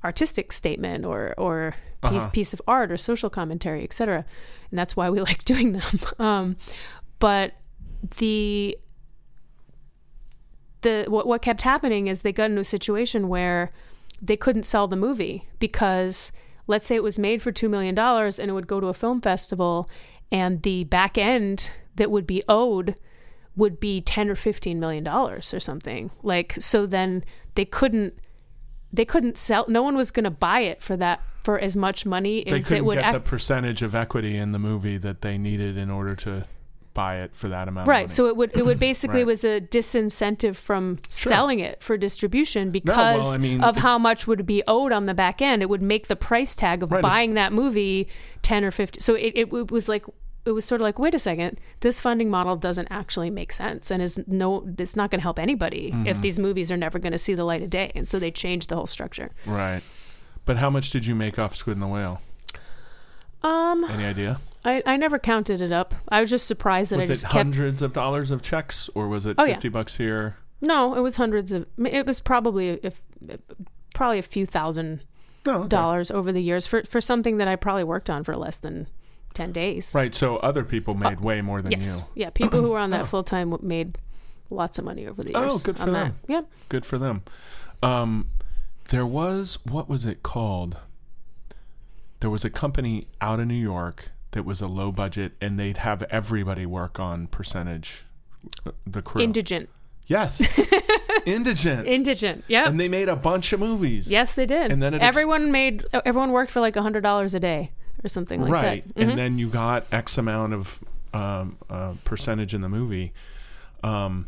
artistic 0.05 0.53
statement 0.53 1.05
or 1.05 1.35
or 1.37 1.75
piece 2.03 2.13
Uh-huh. 2.23 2.29
piece 2.31 2.53
of 2.53 2.61
art 2.69 2.93
or 2.93 2.97
social 2.97 3.31
commentary 3.31 3.83
etc 3.83 4.25
and 4.71 4.79
that's 4.79 4.95
why 4.95 5.11
we 5.11 5.21
like 5.31 5.45
doing 5.45 5.73
them 5.73 6.01
um, 6.19 6.57
but 7.19 7.55
the 8.19 8.79
the 10.87 11.05
what, 11.11 11.27
what 11.27 11.43
kept 11.43 11.63
happening 11.63 12.07
is 12.07 12.23
they 12.23 12.33
got 12.33 12.51
into 12.51 12.61
a 12.61 12.65
situation 12.65 13.29
where 13.29 13.73
they 14.23 14.37
couldn't 14.37 14.63
sell 14.63 14.87
the 14.87 14.97
movie 14.97 15.49
because 15.59 16.33
let's 16.67 16.87
say 16.87 16.95
it 16.95 17.03
was 17.03 17.19
made 17.19 17.43
for 17.43 17.53
$2 17.53 17.69
million 17.69 17.99
and 17.99 18.51
it 18.51 18.53
would 18.53 18.67
go 18.67 18.81
to 18.81 18.87
a 18.87 18.95
film 18.95 19.21
festival 19.21 19.91
and 20.33 20.63
the 20.63 20.85
back 20.85 21.19
end 21.19 21.71
that 21.97 22.11
would 22.11 22.27
be 22.27 22.43
owed 22.49 22.97
would 23.57 23.81
be 23.81 24.01
10 24.01 24.29
or 24.31 24.35
15 24.35 24.79
million 24.79 25.03
dollars 25.03 25.53
or 25.55 25.61
something. 25.61 26.11
Like 26.23 26.55
so 26.59 26.87
then 26.87 27.25
they 27.55 27.65
couldn't 27.65 28.15
they 28.93 29.05
couldn't 29.05 29.37
sell 29.37 29.65
no 29.69 29.83
one 29.83 29.97
was 29.97 30.11
going 30.11 30.25
to 30.25 30.31
buy 30.31 30.61
it 30.61 30.83
for 30.83 30.97
that 30.97 31.21
for 31.43 31.59
as 31.59 31.77
much 31.77 32.07
money 32.07 32.45
They 32.45 32.59
as 32.59 32.67
it 32.67 32.69
couldn't 32.69 32.85
would 32.87 32.99
get 32.99 33.07
ac- 33.07 33.13
the 33.15 33.21
percentage 33.21 33.83
of 33.83 33.95
equity 33.95 34.37
in 34.37 34.53
the 34.53 34.59
movie 34.59 34.99
that 34.99 35.23
they 35.23 35.39
needed 35.39 35.77
in 35.77 35.91
order 35.91 36.15
to 36.17 36.45
buy 36.97 37.13
it 37.25 37.31
for 37.35 37.49
that 37.49 37.69
amount. 37.69 37.85
of 37.87 37.89
right 37.97 38.11
so 38.11 38.27
it 38.27 38.35
would 38.37 38.51
it 38.57 38.65
would 38.67 38.79
basically 38.91 39.19
Right. 39.21 39.27
was 39.35 39.45
a 39.45 39.61
disincentive 39.61 40.57
from 40.57 40.99
Sure. 41.09 41.31
selling 41.31 41.61
it 41.61 41.83
for 41.83 41.97
distribution 41.97 42.65
well, 42.69 42.73
because 42.81 43.35
I 43.35 43.39
mean, 43.39 43.61
of 43.63 43.77
if- 43.77 43.83
how 43.83 43.99
much 43.99 44.27
would 44.27 44.45
be 44.47 44.63
owed 44.67 44.93
on 44.93 45.07
the 45.07 45.15
back 45.15 45.41
end 45.41 45.63
it 45.63 45.69
would 45.69 45.83
make 45.83 46.09
the 46.09 46.17
price 46.17 46.57
tag 46.57 46.83
of 46.83 46.91
Right, 46.91 46.99
if- 46.99 47.03
buying 47.03 47.35
that 47.35 47.53
movie 47.53 48.09
10 48.43 48.65
or 48.65 48.71
50 48.71 49.01
so 49.01 49.15
it, 49.15 49.33
it, 49.43 49.53
it 49.53 49.71
was 49.71 49.89
like 49.89 50.05
it 50.47 50.53
was 50.53 50.65
sort 50.65 50.81
of 50.81 50.85
like 50.85 50.99
wait 50.99 51.15
a 51.15 51.19
second 51.19 51.61
this 51.81 52.01
funding 52.01 52.31
model 52.31 52.57
doesn't 52.57 52.89
actually 52.91 53.31
make 53.31 53.53
sense 53.53 53.91
and 53.91 54.01
is 54.03 54.19
no 54.27 54.49
it's 54.79 54.97
not 54.97 55.11
going 55.11 55.19
to 55.21 55.23
help 55.23 55.39
anybody 55.39 55.91
Mm-hmm. 55.91 56.07
if 56.07 56.21
these 56.21 56.39
movies 56.39 56.71
are 56.73 56.77
never 56.87 56.99
going 56.99 57.13
to 57.13 57.19
see 57.27 57.35
the 57.35 57.45
light 57.45 57.63
of 57.63 57.71
day 57.71 57.91
and 57.95 58.09
so 58.09 58.19
they 58.19 58.31
changed 58.31 58.69
the 58.71 58.77
whole 58.77 58.87
structure 58.87 59.31
Right. 59.45 59.83
But 60.47 60.59
how 60.59 60.71
much 60.71 60.91
did 60.91 61.05
you 61.07 61.15
make 61.17 61.37
off 61.41 61.57
Squid 61.57 61.77
and 61.77 61.83
the 61.83 61.89
Whale? 61.89 62.21
um 63.43 63.85
Any 63.91 64.05
idea? 64.05 64.39
I, 64.67 64.83
I 64.85 64.97
never 64.97 65.19
counted 65.19 65.61
it 65.63 65.73
up 65.73 65.95
i 66.09 66.21
was 66.21 66.29
just 66.29 66.47
surprised 66.47 66.91
that 66.91 66.97
Was 66.97 67.09
i 67.09 67.13
it 67.13 67.15
just 67.15 67.25
kept 67.25 67.35
hundreds 67.35 67.81
of 67.83 67.93
dollars 67.93 68.31
of 68.31 68.43
checks 68.43 68.91
or 68.95 69.09
was 69.09 69.25
it 69.25 69.37
Oh, 69.39 69.45
yeah. 69.45 69.55
50 69.55 69.69
bucks 69.71 69.97
here? 69.97 70.37
no 70.61 70.95
it 70.95 71.01
was 71.01 71.17
hundreds 71.17 71.53
of 71.53 71.67
it 71.79 72.05
was 72.07 72.21
probably 72.21 72.71
a, 72.71 72.79
a- 73.29 73.39
probably 73.95 74.19
a 74.19 74.23
few 74.23 74.45
thousand 74.45 75.03
okay. 75.47 75.69
dollars 75.69 76.11
over 76.11 76.33
the 76.33 76.41
years 76.43 76.67
for 76.67 76.83
for 76.85 77.01
something 77.01 77.39
that 77.39 77.49
I 77.49 77.57
probably 77.57 77.85
worked 77.85 78.11
on 78.11 78.25
for 78.25 78.37
less 78.37 78.59
than 78.59 78.89
ten 79.33 79.53
days. 79.53 79.93
Right. 79.95 80.15
So 80.15 80.37
other 80.39 80.65
people 80.65 80.95
made 80.95 81.21
way 81.21 81.41
more 81.41 81.63
than 81.63 81.73
yes, 81.73 82.05
you. 82.15 82.23
yeah, 82.25 82.31
people 82.31 82.61
who 82.61 82.71
were 82.71 82.79
on 82.79 82.91
that 82.91 83.07
full 83.13 83.25
time 83.25 83.57
made 83.63 83.97
lots 84.51 84.79
of 84.79 84.85
money 84.85 85.07
over 85.07 85.23
the 85.23 85.33
years. 85.33 85.51
Oh, 85.51 85.59
good 85.59 85.77
for 85.79 85.85
on 85.85 85.93
that. 85.93 86.05
them. 86.05 86.17
Yeah, 86.29 86.41
Good 86.69 86.85
for 86.85 86.99
them. 86.99 87.23
Um, 87.83 88.29
there 88.89 89.07
was 89.07 89.59
what 89.65 89.89
was 89.89 90.05
it 90.05 90.23
called? 90.23 90.77
There 92.21 92.31
was 92.31 92.45
a 92.45 92.51
company 92.51 93.09
out 93.21 93.41
of 93.41 93.47
New 93.47 93.55
York 93.55 94.11
that 94.37 94.45
was 94.45 94.61
a 94.61 94.69
low 94.69 94.93
budget, 94.93 95.33
and 95.41 95.59
they'd 95.59 95.79
have 95.79 96.03
everybody 96.05 96.67
work 96.67 97.01
on 97.01 97.27
percentage. 97.27 98.05
uh, 98.67 98.73
The 98.87 99.01
crew. 99.03 99.23
indigent, 99.23 99.69
yes, 100.07 100.41
indigent, 101.27 101.87
indigent. 101.89 102.45
Yeah, 102.47 102.69
and 102.69 102.79
they 102.79 102.89
made 102.89 103.09
a 103.09 103.17
bunch 103.17 103.53
of 103.55 103.61
movies. 103.61 104.11
yes, 104.13 104.33
they 104.33 104.45
did. 104.47 104.71
and 104.71 104.83
then 104.83 104.93
it 104.95 105.01
ex- 105.03 105.09
everyone 105.17 105.51
made 105.51 105.85
everyone 106.05 106.33
worked 106.33 106.51
for 106.51 106.61
like 106.61 106.77
a 106.77 106.83
hundred 106.83 107.01
dollars 107.01 107.35
a 107.35 107.41
day 107.41 107.73
or 108.05 108.09
something 108.09 108.43
like 108.43 108.53
right, 108.53 108.95
that. 108.95 108.95
Mhm. 108.95 109.09
and 109.09 109.19
then 109.19 109.39
you 109.39 109.49
got 109.49 109.87
X 109.91 110.19
amount 110.19 110.53
of 110.53 110.81
um, 111.15 111.57
uh, 111.71 111.95
percentage 112.05 112.53
in 112.53 112.61
the 112.61 112.69
movie. 112.69 113.13
Um, 113.83 114.27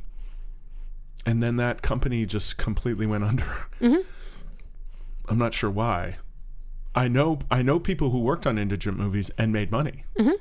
and 1.26 1.42
then 1.42 1.56
that 1.56 1.82
company 1.82 2.24
just 2.24 2.56
completely 2.56 3.04
went 3.06 3.24
under. 3.24 3.44
Mhm. 3.80 4.04
I'm 5.28 5.36
not 5.38 5.52
sure 5.52 5.68
why. 5.70 6.16
I 6.94 7.08
know 7.08 7.38
I 7.50 7.62
know 7.62 7.78
people 7.78 8.10
who 8.10 8.18
worked 8.20 8.46
on 8.46 8.58
indigent 8.58 8.96
movies 8.98 9.30
and 9.38 9.52
made 9.52 9.70
money. 9.70 10.04
Mhm. 10.18 10.32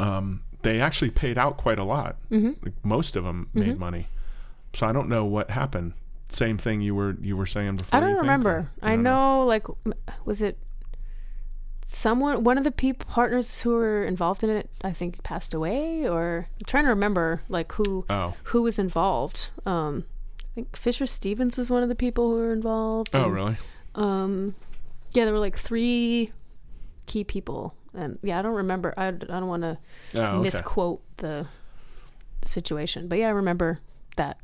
Um, 0.00 0.42
they 0.62 0.80
actually 0.80 1.10
paid 1.10 1.38
out 1.38 1.56
quite 1.56 1.78
a 1.78 1.84
lot. 1.84 2.16
Mhm. 2.30 2.56
Like, 2.64 2.74
most 2.84 3.14
of 3.16 3.24
them 3.24 3.48
made 3.54 3.78
money. 3.78 4.08
So 4.72 4.86
I 4.86 4.92
don't 4.92 5.08
know 5.08 5.24
what 5.24 5.50
happened. 5.50 5.92
Same 6.28 6.58
thing 6.58 6.80
you 6.80 6.94
were 6.94 7.16
you 7.20 7.36
were 7.36 7.46
saying 7.46 7.76
before. 7.76 7.96
I 7.96 8.00
don't 8.00 8.10
you 8.10 8.14
think, 8.16 8.22
remember. 8.22 8.70
I, 8.82 8.90
don't 8.94 9.04
know, 9.04 9.44
like, 9.46 9.66
was 10.24 10.42
it 10.42 10.58
someone, 11.86 12.42
one 12.42 12.58
of 12.58 12.64
the 12.64 12.72
people 12.72 13.06
partners 13.08 13.60
who 13.60 13.70
were 13.70 14.04
involved 14.04 14.42
in 14.42 14.50
it? 14.50 14.68
I 14.82 14.92
think 14.92 15.22
passed 15.22 15.54
away, 15.54 16.08
or 16.08 16.48
I'm 16.58 16.64
trying 16.66 16.84
to 16.84 16.90
remember, 16.90 17.42
like 17.48 17.70
who 17.72 18.04
Oh, 18.10 18.34
who 18.44 18.62
was 18.62 18.78
involved. 18.78 19.50
Um, 19.64 20.04
I 20.40 20.54
think 20.56 20.76
Fisher 20.76 21.06
Stevens 21.06 21.56
was 21.56 21.70
one 21.70 21.82
of 21.82 21.88
the 21.88 21.94
people 21.94 22.30
who 22.30 22.36
were 22.36 22.52
involved. 22.52 23.10
oh, 23.14 23.24
and, 23.24 23.32
really? 23.34 23.56
Um, 23.94 24.54
yeah, 25.16 25.24
there 25.24 25.32
were 25.34 25.40
like 25.40 25.56
three 25.56 26.30
key 27.06 27.24
people, 27.24 27.74
and 27.94 28.18
yeah, 28.22 28.38
I 28.38 28.42
don't 28.42 28.54
remember. 28.54 28.94
I, 28.96 29.08
I 29.08 29.10
don't 29.12 29.48
want 29.48 29.62
to 29.62 29.78
Oh, 30.14 30.20
okay. 30.20 30.42
misquote 30.42 31.02
the 31.16 31.48
situation, 32.42 33.08
but 33.08 33.18
yeah, 33.18 33.28
I 33.28 33.30
remember 33.30 33.80
that. 34.16 34.38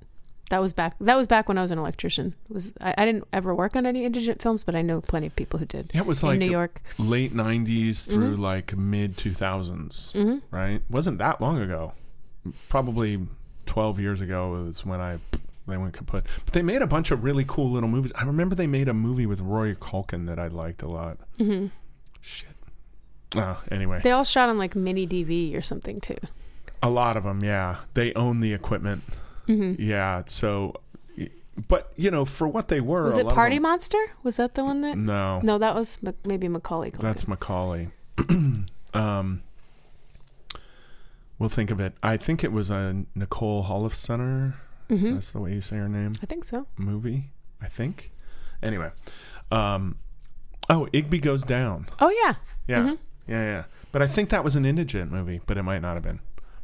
That 0.50 0.60
was 0.60 0.74
back. 0.74 0.96
That 1.00 1.16
was 1.16 1.26
back 1.26 1.48
when 1.48 1.56
I 1.56 1.62
was 1.62 1.70
an 1.70 1.78
electrician. 1.78 2.34
It 2.50 2.52
was 2.52 2.72
I, 2.82 2.92
I 2.98 3.06
didn't 3.06 3.24
ever 3.32 3.54
work 3.54 3.74
on 3.74 3.86
any 3.86 4.04
indigent 4.04 4.42
films, 4.42 4.64
but 4.64 4.74
I 4.74 4.82
know 4.82 5.00
plenty 5.00 5.26
of 5.28 5.34
people 5.34 5.58
who 5.58 5.64
did 5.64 5.90
Yeah, 5.94 6.00
it 6.02 6.06
was 6.06 6.22
in 6.22 6.28
like 6.28 6.40
New 6.40 6.50
York. 6.50 6.82
late 6.98 7.32
90s 7.34 8.06
through 8.10 8.36
like 8.36 8.76
mid 8.76 9.16
2000s, 9.16 10.12
hmm 10.12 10.38
right? 10.50 10.82
Wasn't 10.90 11.16
that 11.18 11.40
long 11.40 11.58
ago. 11.58 11.92
Probably 12.68 13.20
12 13.64 13.98
years 13.98 14.20
ago 14.20 14.50
was 14.64 14.84
when 14.84 15.00
I 15.00 15.18
they 15.66 15.76
went 15.76 15.92
kaput. 15.94 16.24
But 16.44 16.54
they 16.54 16.62
made 16.62 16.82
a 16.82 16.86
bunch 16.86 17.10
of 17.10 17.22
really 17.24 17.44
cool 17.46 17.70
little 17.70 17.88
movies. 17.88 18.12
I 18.16 18.24
remember 18.24 18.54
they 18.54 18.66
made 18.66 18.88
a 18.88 18.94
movie 18.94 19.26
with 19.26 19.40
Roy 19.40 19.74
Culkin 19.74 20.26
that 20.26 20.38
I 20.38 20.48
liked 20.48 20.82
a 20.82 20.88
lot. 20.88 21.18
hmm 21.38 21.66
Shit. 22.20 22.50
Oh, 23.34 23.60
anyway, 23.70 24.00
They 24.02 24.10
all 24.10 24.24
shot 24.24 24.48
on 24.48 24.58
like 24.58 24.76
mini 24.76 25.06
DV 25.06 25.56
or 25.56 25.62
something 25.62 26.00
too. 26.00 26.18
a 26.82 26.90
lot 26.90 27.16
of 27.16 27.24
them, 27.24 27.40
yeah. 27.42 27.76
They 27.94 28.12
own 28.14 28.40
the 28.40 28.52
equipment. 28.52 29.02
hmm 29.46 29.74
Yeah, 29.78 30.22
so 30.26 30.74
but 31.68 31.92
you 31.96 32.10
know, 32.10 32.24
for 32.24 32.48
what 32.48 32.68
they 32.68 32.80
were, 32.80 33.04
Was 33.04 33.18
it 33.18 33.28
Party 33.28 33.56
them- 33.56 33.62
Monster? 33.64 34.02
Was 34.22 34.36
that 34.36 34.54
the 34.54 34.64
one 34.64 34.80
that? 34.82 34.96
No. 34.98 35.40
No, 35.42 35.58
that 35.58 35.74
was 35.74 35.98
maybe 36.24 36.48
Macaulay 36.48 36.90
Culkin. 36.90 37.00
That's 37.00 37.28
Macaulay. 37.28 37.88
um, 38.94 39.42
we'll 41.38 41.48
think 41.48 41.70
of 41.70 41.80
it. 41.80 41.94
I 42.02 42.16
think 42.16 42.42
it 42.44 42.52
was 42.52 42.70
a 42.70 43.04
Nicole 43.14 43.64
Holofcener. 43.64 44.54
Hmm 44.98 45.14
That's 45.14 45.32
the 45.32 45.40
way 45.40 45.54
you 45.54 45.60
say 45.60 45.76
her 45.76 45.88
name. 45.88 46.12
I 46.22 46.26
think 46.26 46.44
so. 46.44 46.66
Movie, 46.76 47.30
I 47.60 47.66
think. 47.68 48.10
Anyway, 48.62 48.90
um, 49.50 49.98
oh, 50.70 50.88
Igby 50.92 51.20
goes 51.20 51.42
down. 51.44 51.86
Oh 52.00 52.10
yeah. 52.10 52.34
Yeah, 52.68 52.82
Mhm. 52.82 52.98
yeah, 53.26 53.42
yeah. 53.44 53.64
But 53.90 54.02
I 54.02 54.06
think 54.06 54.30
that 54.30 54.44
was 54.44 54.56
an 54.56 54.64
indigent 54.64 55.10
movie, 55.12 55.40
but 55.46 55.56
it 55.58 55.62
might 55.62 55.80
not 55.82 55.94
have 55.94 56.02
been. 56.02 56.20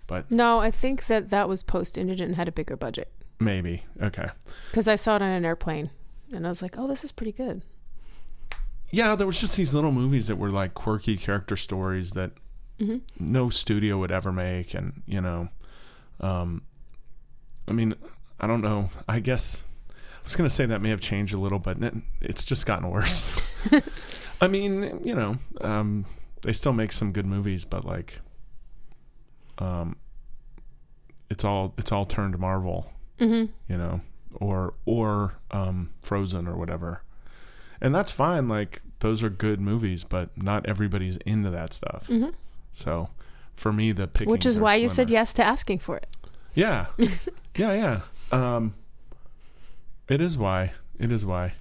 But 0.07 0.31
no, 0.31 0.59
I 0.61 0.71
think 0.71 1.07
that 1.07 1.29
that 1.31 1.49
was 1.49 1.63
post 1.63 1.99
Indigent 1.99 2.29
and 2.29 2.37
had 2.37 2.49
a 2.49 2.53
bigger 2.53 2.77
budget 2.77 3.13
Maybe. 3.41 3.85
Okay. 4.01 4.29
because 4.71 4.89
I 4.89 4.95
saw 4.95 5.17
it 5.17 5.23
on 5.23 5.29
an 5.31 5.45
airplane 5.45 5.91
and 6.33 6.47
I 6.47 6.49
was 6.49 6.63
like, 6.63 6.77
oh, 6.79 6.87
this 6.89 7.05
is 7.05 7.13
pretty 7.13 7.33
good. 7.33 7.63
Yeah, 8.91 9.15
there 9.17 9.27
was 9.27 9.39
just 9.41 9.57
these 9.59 9.75
little 9.75 9.93
movies 9.93 10.29
that 10.29 10.37
were 10.37 10.51
like 10.51 10.73
quirky 10.75 11.17
character 11.19 11.57
stories 11.57 12.13
that 12.13 12.31
hmm 12.81 12.99
no 13.19 13.51
studio 13.51 13.99
would 13.99 14.13
ever 14.13 14.31
make 14.33 14.73
and 14.73 15.03
you 15.05 15.21
know 15.21 15.49
um 16.21 16.63
i 17.67 17.73
mean 17.73 17.93
i 18.41 18.47
don't 18.47 18.61
know. 18.63 18.91
I 19.09 19.21
guess 19.21 19.63
i 19.91 19.95
was 20.25 20.37
going 20.37 20.49
to 20.49 20.55
say 20.55 20.67
that 20.67 20.81
may 20.81 20.91
have 20.91 21.01
changed 21.01 21.35
a 21.35 21.39
little 21.39 21.59
but 21.59 21.83
it- 21.83 21.95
it's 22.21 22.45
just 22.45 22.67
gotten 22.67 22.91
worse. 22.91 23.31
I 24.41 24.47
mean 24.49 25.01
you 25.05 25.15
know 25.15 25.39
um 25.61 26.07
they 26.43 26.53
still 26.53 26.73
make 26.73 26.93
some 26.93 27.13
good 27.13 27.27
movies 27.27 27.65
but 27.65 27.85
like 27.85 28.21
um 29.59 29.97
it's 31.31 31.45
all 31.45 31.75
it's 31.79 31.93
all 31.93 32.07
turned 32.07 32.39
marvel 32.39 32.93
hmm 33.19 33.47
you 33.69 33.77
know 33.77 34.01
or 34.35 34.75
or 34.85 35.35
um 35.51 35.91
frozen 36.03 36.47
or 36.47 36.57
whatever. 36.57 37.03
And 37.81 37.95
that's 37.95 38.11
fine 38.11 38.49
like 38.49 38.83
those 39.01 39.23
are 39.23 39.31
good 39.31 39.61
movies 39.61 40.05
but 40.05 40.37
not 40.41 40.67
everybody's 40.67 41.17
into 41.19 41.51
that 41.51 41.73
stuff. 41.73 42.07
Hmm 42.07 42.29
so 42.73 43.09
for 43.57 43.73
me, 43.73 43.91
the 43.91 44.07
pickings 44.07 44.31
Which 44.31 44.47
is 44.47 44.61
why 44.61 44.77
you 44.77 44.89
said 44.89 45.11
yes 45.11 45.35
to 45.35 45.43
asking 45.43 45.81
for 45.81 45.97
it. 45.97 46.07
Yeah, 46.55 46.87
yeah, 46.99 47.73
yeah. 47.73 48.01
Um, 48.33 48.75
it 50.09 50.21
is 50.21 50.37
why. 50.37 50.73
It 50.99 51.13
is 51.13 51.25
why. 51.25 51.53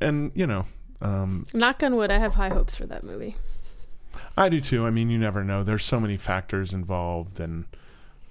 And 0.00 0.32
you 0.34 0.46
know, 0.46 0.66
um, 1.00 1.46
Knock 1.52 1.82
on 1.82 1.96
wood, 1.96 2.10
I 2.10 2.18
have 2.18 2.34
high 2.34 2.48
hopes 2.48 2.74
for 2.74 2.86
that 2.86 3.04
movie. 3.04 3.36
I 4.36 4.48
do 4.48 4.60
too. 4.60 4.86
I 4.86 4.90
mean, 4.90 5.10
you 5.10 5.18
never 5.18 5.44
know. 5.44 5.62
There's 5.62 5.84
so 5.84 6.00
many 6.00 6.16
factors 6.16 6.72
involved, 6.72 7.40
and 7.40 7.66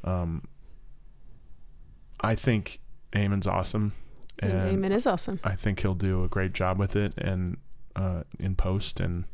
um, 0.03 0.43
I 2.19 2.35
think 2.35 2.79
Eamon's 3.13 3.47
awesome, 3.47 3.93
And 4.39 4.53
Amen 4.53 4.91
is 4.91 5.05
awesome. 5.05 5.39
I 5.43 5.55
think 5.55 5.81
he'll 5.81 5.93
do 5.93 6.23
a 6.23 6.27
great 6.27 6.53
job 6.53 6.77
with 6.77 6.95
it, 6.95 7.13
and 7.17 7.57
uh, 7.95 8.23
in 8.39 8.55
post, 8.55 8.99
and 8.99 9.25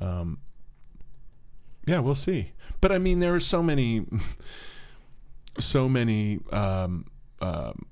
um, 0.00 0.38
yeah, 1.86 2.00
we'll 2.00 2.14
see. 2.14 2.52
But 2.80 2.92
I 2.92 2.98
mean, 2.98 3.20
there 3.20 3.34
are 3.34 3.40
so 3.40 3.62
many, 3.62 4.06
so 5.58 5.88
many. 5.88 6.40
Um, 6.50 7.06
um, 7.40 7.86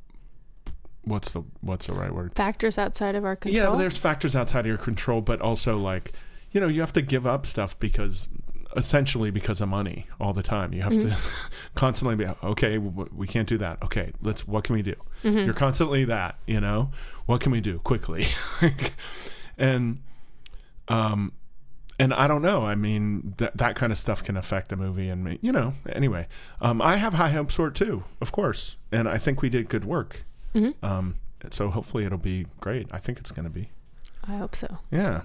what's 1.03 1.33
the 1.33 1.43
what's 1.61 1.87
the 1.87 1.95
right 1.95 2.13
word? 2.15 2.35
Factors 2.35 2.79
outside 2.79 3.15
of 3.15 3.25
our 3.25 3.37
control. 3.37 3.73
Yeah, 3.73 3.79
there's 3.79 3.97
factors 3.97 4.35
outside 4.35 4.61
of 4.61 4.67
your 4.67 4.79
control, 4.79 5.21
but 5.21 5.41
also 5.41 5.77
like, 5.77 6.13
you 6.53 6.61
know, 6.61 6.69
you 6.69 6.81
have 6.81 6.93
to 6.95 7.03
give 7.03 7.27
up 7.27 7.47
stuff 7.47 7.79
because 7.79 8.29
essentially 8.77 9.31
because 9.31 9.61
of 9.61 9.69
money 9.69 10.07
all 10.21 10.33
the 10.33 10.43
time. 10.43 10.73
You 10.73 10.83
have 10.83 10.99
to 10.99 11.17
constantly 11.75 12.17
be 12.17 12.27
okay. 12.43 12.79
We 12.79 13.27
can't 13.27 13.49
do 13.49 13.59
that. 13.59 13.83
Okay, 13.83 14.13
let's. 14.23 14.47
What 14.49 14.65
can 14.65 14.75
we 14.75 14.83
do? 14.83 14.95
Mhm. 15.23 15.45
You're 15.45 15.55
constantly 15.55 16.05
that. 16.07 16.39
You 16.47 16.61
know, 16.61 16.91
what 17.27 17.41
can 17.41 17.53
we 17.53 17.61
do 17.61 17.79
quickly? 17.81 18.27
and 19.59 20.01
um, 20.89 21.33
and 21.99 22.13
I 22.15 22.27
don't 22.27 22.43
know. 22.43 22.63
I 22.65 22.75
mean, 22.75 23.35
that 23.39 23.57
that 23.57 23.77
kind 23.77 23.93
of 23.93 23.99
stuff 23.99 24.23
can 24.25 24.37
affect 24.37 24.73
a 24.73 24.77
movie, 24.77 25.09
and 25.09 25.25
me- 25.25 25.39
you 25.43 25.53
know. 25.53 25.75
Anyway, 25.89 26.27
um, 26.61 26.81
I 26.83 26.97
have 26.97 27.15
high 27.15 27.31
hopes 27.31 27.55
for 27.55 27.69
it 27.69 27.75
too, 27.75 28.05
of 28.21 28.33
course, 28.33 28.79
and 28.93 29.09
I 29.09 29.19
think 29.19 29.43
we 29.43 29.49
did 29.49 29.69
good 29.69 29.85
work. 29.85 30.25
Mhm. 30.55 30.75
Um, 30.83 31.15
so 31.51 31.69
hopefully 31.71 32.05
it'll 32.05 32.19
be 32.19 32.47
great. 32.61 32.89
I 32.91 32.99
think 32.99 33.19
it's 33.19 33.31
going 33.31 33.45
to 33.45 33.51
be. 33.51 33.71
I 34.27 34.37
hope 34.39 34.55
so. 34.57 34.79
Yeah. 34.91 35.23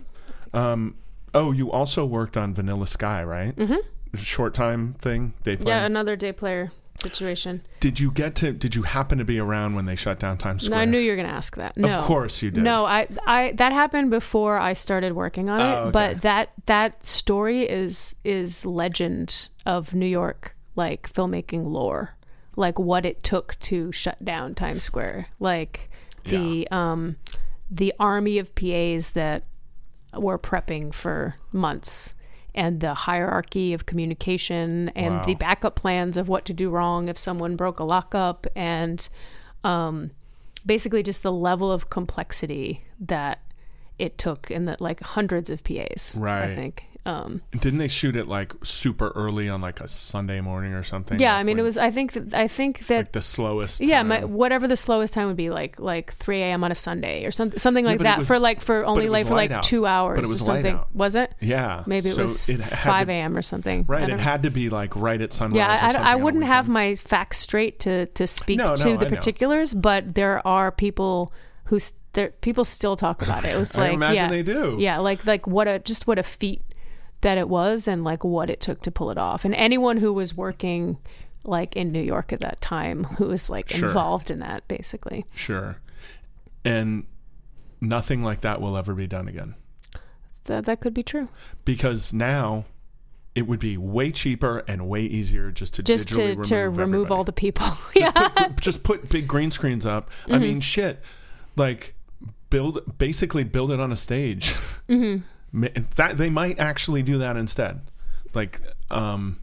Um, 0.53 0.95
oh, 1.33 1.51
you 1.51 1.71
also 1.71 2.05
worked 2.05 2.35
on 2.35 2.53
Vanilla 2.53 2.87
Sky, 2.87 3.23
right? 3.23 3.53
hmm 3.55 3.75
Short 4.15 4.53
time 4.55 4.93
thing. 4.95 5.33
Day 5.43 5.55
play. 5.55 5.71
Yeah, 5.71 5.85
another 5.85 6.15
day 6.15 6.31
player 6.33 6.71
situation. 7.01 7.61
did 7.79 7.99
you 7.99 8.11
get 8.11 8.35
to? 8.35 8.51
Did 8.51 8.75
you 8.75 8.83
happen 8.83 9.17
to 9.17 9.25
be 9.25 9.39
around 9.39 9.75
when 9.75 9.85
they 9.85 9.95
shut 9.95 10.19
down 10.19 10.37
Times 10.37 10.63
Square? 10.63 10.77
No? 10.77 10.81
I 10.81 10.85
knew 10.85 10.99
you 10.99 11.11
were 11.11 11.15
going 11.15 11.27
to 11.27 11.33
ask 11.33 11.55
that. 11.57 11.77
No. 11.77 11.89
Of 11.89 12.05
course 12.05 12.41
you 12.41 12.51
did. 12.51 12.63
No, 12.63 12.85
I, 12.85 13.07
I 13.25 13.53
that 13.53 13.73
happened 13.73 14.09
before 14.09 14.59
I 14.59 14.73
started 14.73 15.13
working 15.13 15.49
on 15.49 15.61
it. 15.61 15.63
Oh, 15.63 15.81
okay. 15.83 15.91
But 15.91 16.21
that 16.21 16.51
that 16.65 17.05
story 17.05 17.63
is 17.69 18.15
is 18.23 18.65
legend 18.65 19.49
of 19.65 19.93
New 19.93 20.05
York 20.05 20.55
like 20.75 21.11
filmmaking 21.11 21.65
lore, 21.65 22.15
like 22.55 22.79
what 22.79 23.05
it 23.05 23.23
took 23.23 23.59
to 23.59 23.91
shut 23.91 24.23
down 24.23 24.55
Times 24.55 24.83
Square, 24.83 25.27
like 25.39 25.89
the 26.25 26.67
um 26.71 27.17
the 27.69 27.93
army 27.99 28.37
of 28.39 28.55
PAs 28.55 29.11
that 29.11 29.43
were 30.17 30.39
prepping 30.39 30.93
for 30.93 31.35
months. 31.51 32.15
And 32.55 32.79
the 32.79 32.93
hierarchy 32.93 33.73
of 33.73 33.85
communication 33.85 34.89
and 34.89 35.15
Wow. 35.17 35.23
the 35.23 35.35
backup 35.35 35.75
plans 35.75 36.17
of 36.17 36.27
what 36.27 36.45
to 36.45 36.53
do 36.53 36.69
wrong 36.69 37.07
if 37.07 37.17
someone 37.17 37.55
broke 37.55 37.79
a 37.79 37.83
lockup 37.83 38.47
and 38.55 39.07
um, 39.63 40.11
basically 40.65 41.03
just 41.03 41.21
the 41.23 41.31
level 41.31 41.71
of 41.71 41.89
complexity 41.89 42.83
that 42.99 43.39
it 43.97 44.17
took 44.17 44.49
and 44.49 44.67
that 44.67 44.81
like 44.81 45.01
hundreds 45.01 45.49
of 45.49 45.63
PAs. 45.63 46.15
Right. 46.17 46.51
I 46.51 46.55
think. 46.55 46.85
Um, 47.05 47.41
Didn't 47.57 47.79
they 47.79 47.87
shoot 47.87 48.15
it 48.15 48.27
like 48.27 48.53
super 48.63 49.09
early 49.15 49.47
on 49.49 49.61
like 49.61 49.79
a 49.79 49.87
Sunday 49.87 50.41
morning 50.41 50.73
or 50.73 50.83
something? 50.83 51.17
yeah, 51.19 51.33
Like 51.33 51.39
I 51.39 51.43
mean, 51.43 51.57
it 51.57 51.61
was. 51.61 51.77
I 51.77 51.89
think. 51.91 52.13
That, 52.13 52.33
I 52.33 52.47
think 52.47 52.85
that. 52.87 52.97
like 52.97 53.11
the 53.13 53.21
slowest. 53.21 53.81
yeah, 53.81 54.03
my, 54.03 54.25
whatever 54.25 54.67
the 54.67 54.75
slowest 54.75 55.13
time 55.13 55.27
would 55.27 55.37
be, 55.37 55.49
like 55.49 55.79
like 55.79 56.13
3 56.15 56.41
a.m. 56.41 56.63
on 56.63 56.71
a 56.71 56.75
Sunday 56.75 57.25
or 57.25 57.31
something, 57.31 57.57
something 57.57 57.85
like 57.85 57.99
it 58.01 58.03
that 58.03 58.19
was- 58.19 58.27
for 58.27 58.37
like 58.37 58.59
for 58.61 58.85
only 58.85 59.09
like 59.09 59.27
for 59.27 59.33
like 59.33 59.49
out. 59.51 59.63
two 59.63 59.85
hours 59.85 60.17
But 60.17 60.25
it 60.25 60.29
was 60.29 60.41
or 60.41 60.45
something. 60.45 60.75
out. 60.75 60.93
Was 60.93 61.15
it? 61.15 61.33
Yeah. 61.39 61.83
Maybe 61.87 62.09
it 62.09 62.15
So 62.15 62.23
was 62.23 62.47
it 62.49 62.57
5 62.61 63.09
a.m. 63.09 63.35
or 63.37 63.41
something. 63.41 63.85
Right. 63.87 64.03
It 64.03 64.07
know. 64.09 64.17
had 64.17 64.43
to 64.43 64.51
be 64.51 64.69
like 64.69 64.95
right 64.95 65.19
at 65.21 65.31
sunrise. 65.33 65.55
Yeah, 65.55 65.93
or 65.95 65.97
I, 65.97 66.01
I, 66.01 66.11
I 66.13 66.15
wouldn't 66.17 66.43
have 66.43 66.67
my 66.67 66.95
facts 66.95 67.39
straight 67.39 67.79
to 67.81 68.05
to 68.07 68.27
speak 68.27 68.57
No, 68.57 68.75
to 68.75 68.85
no, 68.85 68.97
the 68.97 69.05
I 69.07 69.09
know. 69.09 69.15
particulars, 69.15 69.73
but 69.73 70.13
there 70.13 70.45
are 70.45 70.71
people 70.71 71.33
who 71.65 71.77
s- 71.77 71.93
there 72.13 72.29
people 72.41 72.65
still 72.65 72.95
talk 72.97 73.21
about 73.21 73.45
it. 73.45 73.55
It 73.55 73.57
was 73.57 73.75
I 73.77 73.81
like 73.87 73.93
imagine 73.93 74.15
yeah, 74.15 74.29
they 74.29 74.43
do. 74.43 74.77
yeah, 74.79 74.97
like 74.97 75.25
like 75.25 75.47
what 75.47 75.67
a 75.67 75.79
just 75.79 76.05
what 76.05 76.19
a 76.19 76.23
feat 76.23 76.61
that 77.21 77.37
it 77.37 77.49
was, 77.49 77.87
and 77.87 78.03
like 78.03 78.23
what 78.23 78.49
it 78.49 78.61
took 78.61 78.81
to 78.83 78.91
pull 78.91 79.11
it 79.11 79.17
off. 79.17 79.43
And 79.45 79.53
anyone 79.55 79.97
who 79.97 80.13
was 80.13 80.35
working 80.35 80.97
like 81.43 81.75
in 81.75 81.91
New 81.91 82.01
York 82.01 82.31
at 82.33 82.39
that 82.41 82.59
time, 82.61 83.03
who 83.03 83.25
was 83.27 83.49
like 83.49 83.69
Sure. 83.69 83.87
involved 83.89 84.29
in 84.31 84.39
that, 84.39 84.67
basically. 84.67 85.25
Sure. 85.33 85.77
And 86.65 87.05
nothing 87.81 88.23
like 88.23 88.41
that 88.41 88.61
will 88.61 88.75
ever 88.77 88.93
be 88.93 89.07
done 89.07 89.27
again. 89.27 89.55
That 90.45 90.65
that 90.65 90.79
could 90.81 90.93
be 90.93 91.03
true. 91.03 91.29
because 91.65 92.11
now 92.13 92.65
it 93.35 93.43
would 93.47 93.59
be 93.59 93.77
way 93.77 94.11
cheaper 94.11 94.63
and 94.67 94.89
way 94.89 95.01
easier 95.03 95.51
just 95.51 95.75
to 95.75 95.83
Just 95.83 96.07
to 96.09 96.35
to 96.43 96.55
remove 96.69 97.11
all 97.11 97.23
the 97.23 97.31
people. 97.31 97.67
yeah. 97.95 98.11
just, 98.11 98.35
put, 98.35 98.57
just 98.61 98.83
put 98.83 99.09
big 99.09 99.27
green 99.27 99.51
screens 99.51 99.85
up. 99.85 100.09
I 100.25 100.31
Mm-hmm. 100.31 100.41
mean, 100.41 100.59
shit, 100.61 101.01
like 101.55 101.93
build 102.49 102.97
basically 102.97 103.43
build 103.43 103.71
it 103.71 103.79
on 103.79 103.91
a 103.91 103.95
stage. 103.95 104.53
Mm-hmm. 104.89 105.21
That 105.51 106.17
they 106.17 106.29
might 106.29 106.59
actually 106.59 107.01
do 107.03 107.17
that 107.19 107.37
instead. 107.37 107.81
Like, 108.33 108.61
um, 108.91 109.39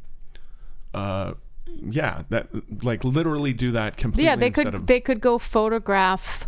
uh, 0.94 1.34
yeah, 1.82 2.22
that 2.30 2.48
like 2.82 3.04
literally 3.04 3.52
do 3.52 3.72
that 3.72 3.96
completely. 3.96 4.24
yeah 4.24 4.36
they 4.36 4.50
could 4.50 4.74
of, 4.74 4.86
they 4.86 5.00
could 5.00 5.20
go 5.20 5.38
photograph 5.38 6.46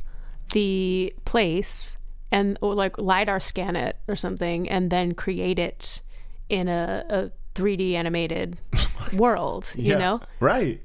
the 0.53 1.13
place 1.25 1.97
and 2.31 2.59
or 2.63 2.75
like 2.75 2.99
lidar 2.99 3.41
scan 3.41 3.77
it 3.77 3.97
or 4.07 4.17
something 4.17 4.69
and 4.69 4.91
then 4.91 5.13
create 5.13 5.59
it 5.59 6.01
in 6.49 6.69
a, 6.69 7.05
a 7.11 7.31
3d 7.55 7.95
animated 7.95 8.57
world 9.13 9.71
you 9.75 9.93
yeah, 9.93 9.99
know 9.99 10.21
right, 10.41 10.81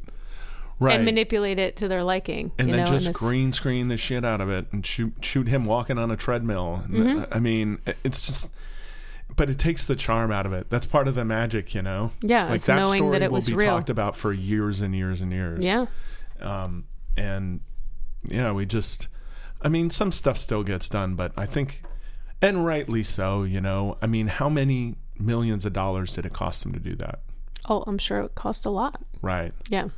right, 0.83 0.95
and 0.95 1.05
manipulate 1.05 1.59
it 1.59 1.77
to 1.77 1.87
their 1.87 2.03
liking 2.03 2.51
and 2.57 2.67
you 2.69 2.75
then 2.75 2.85
know 2.85 2.91
just 2.91 3.07
and 3.07 3.15
green 3.15 3.53
screen 3.53 3.87
the 3.87 3.97
shit 3.97 4.23
out 4.23 4.41
of 4.41 4.49
it 4.49 4.67
and 4.71 4.85
shoot 4.85 5.13
shoot 5.21 5.47
him 5.47 5.65
walking 5.65 5.97
on 5.97 6.11
a 6.11 6.15
treadmill. 6.17 6.83
Mm-hmm. 6.87 7.33
I 7.33 7.39
mean, 7.39 7.79
it's 8.03 8.25
just, 8.25 8.51
but 9.35 9.49
it 9.49 9.57
takes 9.59 9.85
the 9.85 9.95
charm 9.95 10.31
out 10.31 10.45
of 10.45 10.53
it. 10.53 10.69
That's 10.69 10.85
part 10.85 11.07
of 11.07 11.15
the 11.15 11.25
magic, 11.25 11.73
you 11.73 11.81
know. 11.81 12.11
Yeah, 12.21 12.49
like 12.49 12.61
that 12.63 12.81
knowing 12.81 12.99
story 12.99 13.11
that 13.13 13.21
it 13.23 13.31
will 13.31 13.37
was 13.37 13.47
be 13.49 13.55
real. 13.55 13.67
talked 13.67 13.89
about 13.89 14.15
for 14.15 14.31
years 14.33 14.81
and 14.81 14.95
years 14.95 15.21
and 15.21 15.31
years. 15.31 15.63
yeah 15.63 15.85
Um, 16.41 16.85
and 17.17 17.61
yeah, 18.25 18.51
we 18.51 18.65
just, 18.65 19.07
I 19.61 19.69
mean, 19.69 19.89
some 19.89 20.11
stuff 20.11 20.37
still 20.37 20.63
gets 20.63 20.87
done, 20.89 21.15
but 21.15 21.31
I 21.35 21.45
think, 21.45 21.83
and 22.41 22.65
rightly 22.65 23.03
so, 23.03 23.43
you 23.43 23.61
know, 23.61 23.97
I 24.01 24.07
mean, 24.07 24.27
how 24.27 24.49
many 24.49 24.95
millions 25.17 25.65
of 25.65 25.73
dollars 25.73 26.13
did 26.13 26.25
it 26.25 26.33
cost 26.33 26.63
them 26.63 26.73
to 26.73 26.79
do 26.79 26.95
that? 26.95 27.19
Oh, 27.69 27.83
I'm 27.87 27.97
sure 27.97 28.21
it 28.21 28.35
cost 28.35 28.65
a 28.65 28.69
lot. 28.69 29.01
Right. 29.21 29.53
Yeah. 29.69 29.89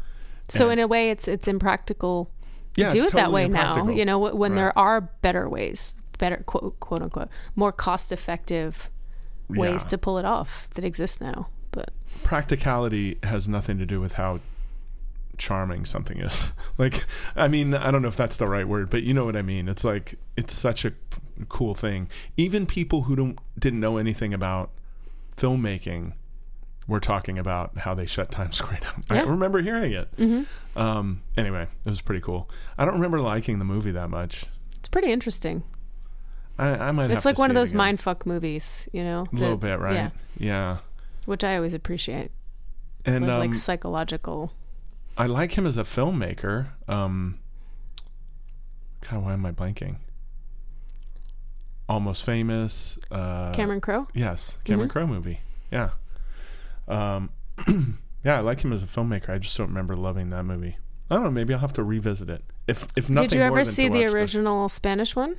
So 0.50 0.66
And- 0.70 0.80
in 0.80 0.84
a 0.84 0.88
way, 0.88 1.10
it's 1.10 1.28
it's 1.28 1.48
impractical 1.48 2.30
to 2.76 2.82
Yeah, 2.82 2.90
do 2.92 2.98
it 3.06 3.14
that 3.14 3.26
totally 3.26 3.34
way 3.46 3.48
now. 3.48 3.88
You 3.90 4.06
know, 4.06 4.20
when 4.20 4.52
Right. 4.52 4.58
there 4.58 4.78
are 4.78 5.02
better 5.02 5.48
ways, 5.50 6.00
better 6.20 6.38
quote 6.46 6.80
quote 6.80 7.02
unquote, 7.02 7.30
more 7.56 7.72
cost 7.72 8.12
effective 8.12 8.90
ways 9.50 9.82
Yeah. 9.84 9.88
to 9.90 9.98
pull 9.98 10.18
it 10.18 10.26
off 10.26 10.68
that 10.76 10.84
exist 10.86 11.22
now. 11.22 11.48
But 11.72 11.90
practicality 12.24 13.18
has 13.24 13.48
nothing 13.48 13.78
to 13.80 13.86
do 13.86 14.00
with 14.02 14.14
how 14.14 14.40
charming 15.38 15.86
something 15.86 16.20
is. 16.20 16.54
like, 16.78 17.06
I 17.36 17.48
mean, 17.48 17.74
I 17.74 17.92
don't 17.92 18.02
know 18.02 18.08
if 18.08 18.16
that's 18.18 18.38
the 18.38 18.48
right 18.48 18.68
word, 18.68 18.90
but 18.90 19.04
you 19.04 19.14
know 19.14 19.26
what 19.26 19.36
I 19.36 19.42
mean. 19.42 19.68
It's 19.68 19.84
like 19.84 20.18
it's 20.38 20.54
such 20.54 20.86
a 20.86 20.94
cool 21.50 21.76
thing. 21.76 22.08
Even 22.38 22.66
people 22.66 23.04
who 23.04 23.16
don't 23.16 23.40
didn't 23.60 23.80
know 23.80 23.98
anything 23.98 24.34
about 24.34 24.70
filmmaking 25.36 26.14
were 26.88 27.00
talking 27.00 27.40
about 27.40 27.78
how 27.80 27.94
they 27.96 28.06
shut 28.06 28.32
Times 28.32 28.58
Square 28.58 28.80
down. 28.82 29.04
I 29.10 29.22
remember 29.22 29.62
hearing 29.62 29.92
it. 29.94 30.08
Mm-hmm. 30.18 30.80
Um, 30.80 31.22
anyway, 31.36 31.64
it 31.86 31.90
was 31.90 32.02
pretty 32.02 32.22
cool. 32.22 32.50
I 32.78 32.86
don't 32.86 32.94
remember 32.96 33.20
liking 33.22 33.60
the 33.60 33.66
movie 33.66 33.92
that 33.92 34.10
much. 34.10 34.46
it's 34.78 34.90
pretty 34.90 35.12
interesting. 35.12 35.64
I, 36.58 36.70
I 36.70 36.92
might. 36.92 37.04
have 37.10 37.12
It's 37.12 37.26
like 37.26 37.38
one 37.38 37.50
of 37.52 37.56
those 37.56 37.74
mind 37.74 38.00
fuck 38.00 38.26
movies, 38.26 38.88
you 38.94 39.04
know? 39.04 39.26
A 39.32 39.36
little 39.36 39.58
bit, 39.58 39.80
right? 39.80 39.94
Yeah, 39.94 40.10
Yeah. 40.38 40.78
which 41.26 41.44
I 41.44 41.56
always 41.56 41.74
appreciate. 41.74 42.32
And 43.06 43.30
um, 43.30 43.40
like 43.40 43.54
psychological. 43.56 44.54
I 45.18 45.26
like 45.26 45.58
him 45.58 45.66
as 45.68 45.78
a 45.78 45.84
filmmaker. 45.84 46.68
Um, 46.88 47.40
God, 49.10 49.24
why 49.24 49.34
am 49.34 49.46
I 49.46 49.52
blanking? 49.52 49.98
Almost 51.88 52.24
famous. 52.24 52.98
Uh, 53.12 53.52
Cameron 53.54 53.82
Crowe. 53.82 54.08
Yes, 54.14 54.58
Cameron 54.64 54.90
Mhm. 54.90 54.92
Crowe 54.92 55.08
movie. 55.08 55.40
Yeah. 55.72 55.90
Um, 56.88 57.30
yeah, 58.24 58.38
I 58.38 58.40
like 58.42 58.62
him 58.62 58.72
as 58.74 58.84
a 58.84 58.88
filmmaker. 58.88 59.30
I 59.30 59.38
just 59.38 59.58
don't 59.58 59.68
remember 59.68 59.96
loving 59.96 60.30
that 60.32 60.44
movie. 60.44 60.78
I 61.10 61.16
don't 61.16 61.24
know. 61.24 61.32
Maybe 61.32 61.54
I'll 61.54 61.60
have 61.60 61.74
to 61.74 61.84
revisit 61.84 62.30
it. 62.30 62.44
If 62.68 62.88
if 62.96 63.10
nothing 63.10 63.30
Did 63.30 63.36
you 63.38 63.42
ever 63.44 63.64
see 63.66 63.90
the 63.90 64.06
original 64.06 64.70
Spanish 64.70 65.16
one? 65.16 65.38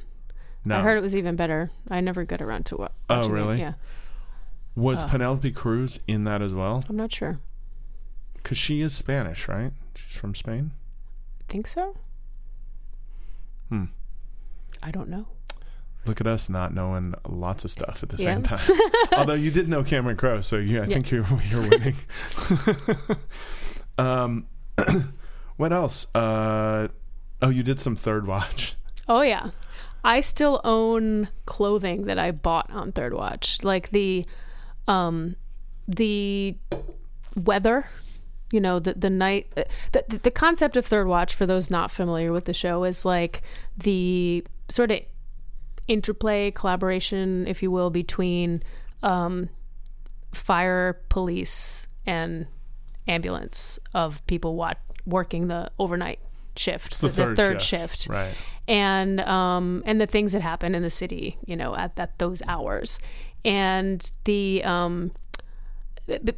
No. 0.64 0.78
I 0.78 0.82
heard 0.82 0.98
it 0.98 1.02
was 1.02 1.14
even 1.16 1.36
better. 1.36 1.70
I 1.90 2.00
never 2.00 2.24
got 2.24 2.40
around 2.40 2.66
to 2.66 2.76
wa- 2.76 2.88
Oh, 3.08 3.16
watching 3.18 3.30
it. 3.30 3.34
really? 3.34 3.58
Yeah, 3.60 3.72
Was 4.74 5.04
Oh. 5.04 5.08
Penelope 5.08 5.50
Cruz 5.52 6.00
in 6.08 6.24
that 6.24 6.42
as 6.42 6.52
well? 6.52 6.84
I'm 6.88 6.96
not 6.96 7.12
sure. 7.12 7.38
Because 8.34 8.58
she 8.58 8.80
is 8.80 8.92
Spanish, 8.94 9.46
right? 9.48 9.72
She's 9.94 10.16
from 10.16 10.34
Spain. 10.34 10.72
Think 11.48 11.66
so? 11.68 11.96
Hmm. 13.68 13.84
I 14.82 14.90
don't 14.90 15.08
know. 15.08 15.26
Look 16.06 16.20
at 16.20 16.26
us 16.26 16.48
not 16.48 16.72
knowing 16.72 17.14
lots 17.28 17.64
of 17.64 17.70
stuff 17.70 18.02
at 18.02 18.08
the 18.10 18.16
Yeah. 18.22 18.34
same 18.34 18.42
time. 18.42 18.78
Although 19.16 19.34
you 19.34 19.50
did 19.50 19.68
know 19.68 19.82
Cameron 19.82 20.16
Crowe, 20.16 20.40
so 20.40 20.56
you, 20.56 20.80
I 20.80 20.84
Yeah. 20.86 20.94
think 20.94 21.10
you're 21.10 21.26
you're 21.50 21.68
winning. 21.68 21.96
um, 23.98 24.46
what 25.56 25.72
else? 25.72 26.06
Uh, 26.14 26.88
oh, 27.42 27.48
you 27.48 27.62
did 27.62 27.80
some 27.80 27.96
third 27.96 28.26
watch. 28.26 28.76
Oh 29.08 29.22
yeah. 29.22 29.50
I 30.04 30.20
still 30.20 30.60
own 30.64 31.28
clothing 31.46 32.04
that 32.04 32.18
I 32.18 32.30
bought 32.30 32.70
on 32.70 32.92
Third 32.92 33.12
Watch. 33.12 33.64
Like 33.64 33.90
the 33.90 34.24
um 34.86 35.34
the 35.88 36.56
weather, 37.34 37.88
you 38.52 38.60
know, 38.60 38.78
the 38.78 38.94
the 38.94 39.10
night 39.10 39.52
the 39.92 40.04
the, 40.08 40.18
the 40.18 40.30
concept 40.30 40.76
of 40.76 40.86
Third 40.86 41.08
Watch 41.08 41.34
for 41.34 41.44
those 41.46 41.70
not 41.70 41.90
familiar 41.90 42.30
with 42.30 42.44
the 42.44 42.54
show 42.54 42.84
is 42.84 43.04
like 43.04 43.42
the 43.76 44.44
sort 44.68 44.92
of 44.92 45.00
interplay 45.88 46.50
collaboration 46.50 47.46
if 47.46 47.62
you 47.62 47.70
will 47.70 47.90
between 47.90 48.62
um 49.02 49.48
fire 50.32 51.00
police 51.08 51.86
and 52.06 52.46
ambulance 53.08 53.78
of 53.94 54.26
people 54.26 54.54
wat- 54.56 54.78
working 55.06 55.46
the 55.48 55.70
overnight 55.78 56.18
shift 56.56 56.92
It's 56.92 57.00
the, 57.00 57.08
third, 57.36 57.62
shift 57.62 58.08
right? 58.08 58.34
and 58.66 59.20
um 59.20 59.82
and 59.86 60.00
the 60.00 60.06
things 60.06 60.32
that 60.32 60.42
happen 60.42 60.74
in 60.74 60.82
the 60.82 60.90
city 60.90 61.36
you 61.46 61.54
know 61.56 61.76
at 61.76 61.96
that 61.96 62.18
those 62.18 62.42
hours 62.48 62.98
and 63.44 64.10
the 64.24 64.64
um 64.64 65.12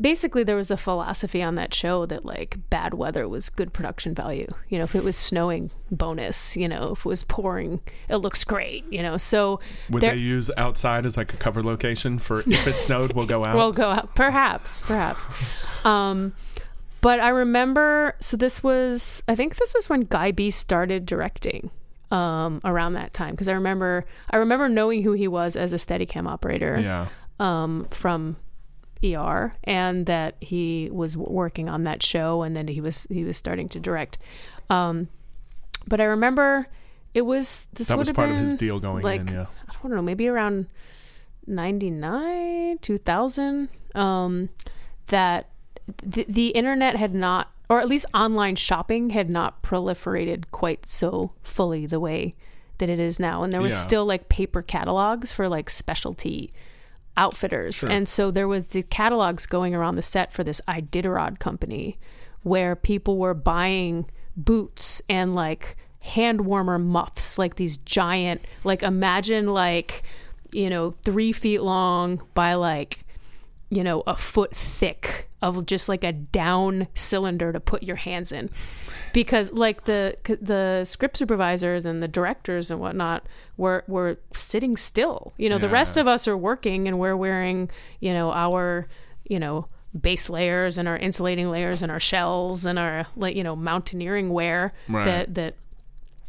basically 0.01 0.43
there 0.43 0.57
was 0.57 0.71
a 0.71 0.77
philosophy 0.77 1.43
on 1.43 1.55
that 1.57 1.75
show 1.75 2.07
that 2.07 2.25
like 2.25 2.57
bad 2.71 2.95
weather 2.95 3.29
was 3.29 3.51
good 3.51 3.73
production 3.73 4.15
value 4.15 4.47
you 4.69 4.79
know 4.79 4.85
if 4.85 4.95
it 4.95 5.05
was 5.05 5.17
snowing 5.17 5.71
bonus 5.91 6.57
you 6.57 6.67
know 6.67 6.93
if 6.93 7.01
it 7.01 7.05
was 7.05 7.25
pouring 7.25 7.81
it 8.09 8.17
looks 8.17 8.45
great 8.45 8.85
you 8.91 9.03
know 9.03 9.17
so 9.17 9.61
Would 9.91 10.03
there- 10.03 10.13
they 10.13 10.19
use 10.19 10.51
outside 10.57 11.05
as 11.05 11.17
like 11.17 11.35
a 11.35 11.37
cover 11.37 11.63
location 11.63 12.19
for 12.19 12.41
if 12.41 12.67
it 12.67 12.73
snowed, 12.75 13.13
we'll 13.13 13.27
go 13.27 13.45
out? 13.45 13.57
We'll 13.57 13.73
go 13.73 13.91
out. 13.91 14.15
Perhaps, 14.15 14.83
perhaps. 14.83 15.29
Um, 15.85 16.35
but 17.01 17.21
I 17.21 17.29
remember, 17.29 18.15
so 18.21 18.37
this 18.37 18.63
was, 18.63 19.23
I 19.29 19.35
think 19.35 19.57
this 19.57 19.75
was 19.75 19.89
when 19.89 20.03
Guy 20.03 20.33
Bee 20.33 20.51
started 20.51 21.07
directing 21.07 21.71
um, 22.11 22.61
around 22.65 22.95
that 22.95 23.15
time. 23.15 23.33
Because 23.33 23.49
I 23.49 23.53
remember, 23.53 24.05
I 24.31 24.39
remember 24.39 24.69
knowing 24.69 25.03
who 25.03 25.13
he 25.13 25.29
was 25.29 25.57
as 25.57 25.73
a 25.73 25.77
Steadicam 25.77 26.29
operator 26.29 26.79
yeah, 26.81 27.07
um, 27.39 27.87
from 27.91 28.37
ER, 29.05 29.55
and 29.65 30.07
that 30.07 30.37
he 30.41 30.89
was 30.93 31.17
working 31.17 31.69
on 31.69 31.85
that 31.85 32.03
show, 32.03 32.43
and 32.43 32.57
then 32.57 32.69
he 32.69 32.81
was 32.81 33.07
he 33.11 33.25
was 33.25 33.37
starting 33.37 33.69
to 33.71 33.81
direct. 33.81 34.19
Um, 34.71 35.09
but 35.87 36.01
I 36.01 36.05
remember 36.05 36.67
it 37.15 37.23
was 37.23 37.69
this 37.73 37.89
that 37.89 37.99
was 37.99 38.11
part 38.13 38.31
of 38.31 38.37
his 38.37 38.55
deal 38.55 38.81
going 38.81 39.03
like 39.03 39.21
in. 39.23 39.29
Yeah, 39.29 39.47
I 39.69 39.73
don't 39.83 39.93
know, 39.95 40.03
maybe 40.03 40.29
around 40.29 40.67
99, 41.47 42.79
2000, 42.83 43.69
um, 43.95 44.49
that 45.07 45.49
the, 46.03 46.25
the 46.29 46.49
internet 46.49 46.97
had 46.97 47.15
not, 47.15 47.51
or 47.71 47.81
at 47.81 47.89
least 47.89 48.07
online 48.15 48.57
shopping 48.57 49.11
had 49.11 49.31
not 49.31 49.63
proliferated 49.63 50.45
quite 50.51 50.87
so 50.87 51.33
fully 51.43 51.87
the 51.87 52.01
way 52.01 52.35
that 52.79 52.89
it 52.89 52.99
is 52.99 53.19
now. 53.19 53.43
And 53.43 53.53
there 53.53 53.61
was 53.63 53.73
Yeah. 53.75 53.79
still 53.81 54.05
like 54.07 54.29
paper 54.29 54.63
catalogs 54.63 55.33
for 55.33 55.49
like 55.49 55.71
specialty 55.71 56.53
outfitters. 57.19 57.75
Sure. 57.75 57.91
And 57.91 58.09
so 58.09 58.31
there 58.31 58.49
was 58.49 58.69
the 58.69 58.83
catalogs 58.85 59.45
going 59.45 59.75
around 59.75 59.97
the 59.97 60.03
set 60.03 60.33
for 60.33 60.43
this 60.43 60.63
Iditarod 60.67 61.39
company 61.39 61.99
where 62.43 62.75
people 62.75 63.19
were 63.19 63.35
buying 63.35 64.07
boots 64.37 65.03
and 65.09 65.35
like 65.35 65.77
hand 66.03 66.43
warmer 66.43 66.79
muffs, 66.79 67.37
like 67.37 67.57
these 67.57 67.77
giant, 67.79 68.41
like 68.65 68.83
imagine 68.83 69.49
like, 69.49 70.03
you 70.53 70.71
know, 70.71 70.93
three 71.03 71.33
feet 71.33 71.61
long 71.61 72.23
by 72.33 72.55
like, 72.55 73.05
you 73.69 73.85
know, 73.85 74.03
a 74.07 74.17
foot 74.17 74.55
thick 74.55 75.28
of 75.41 75.67
just 75.67 75.89
like 75.89 76.03
a 76.05 76.13
down 76.13 76.89
cylinder 76.95 77.53
to 77.53 77.61
put 77.61 77.83
your 77.83 77.97
hands 77.97 78.33
in. 78.33 78.51
Because 79.13 79.51
like 79.53 79.85
the 79.85 80.17
the 80.25 80.85
script 80.85 81.17
supervisors 81.17 81.87
and 81.87 82.03
the 82.03 82.09
directors 82.09 82.71
and 82.71 82.81
whatnot 82.81 83.27
were 83.57 83.85
were 83.89 84.19
sitting 84.33 84.77
still. 84.77 85.33
You 85.39 85.49
know, 85.49 85.59
the 85.59 85.69
rest 85.69 85.97
of 85.97 86.07
us 86.07 86.29
are 86.29 86.37
working 86.37 86.87
and 86.89 86.99
we're 86.99 87.17
wearing, 87.17 87.71
you 88.01 88.13
know, 88.13 88.33
our, 88.33 88.87
you 89.25 89.39
know, 89.39 89.67
base 89.99 90.29
layers 90.29 90.77
and 90.77 90.87
our 90.87 90.97
insulating 90.99 91.51
layers 91.51 91.83
and 91.83 91.91
our 91.91 91.99
shells 92.01 92.67
and 92.67 92.79
our 92.79 93.07
like, 93.17 93.35
you 93.35 93.43
know, 93.43 93.57
mountaineering 93.57 94.31
wear 94.31 94.73
Right. 94.89 95.05
that 95.05 95.35
that 95.35 95.55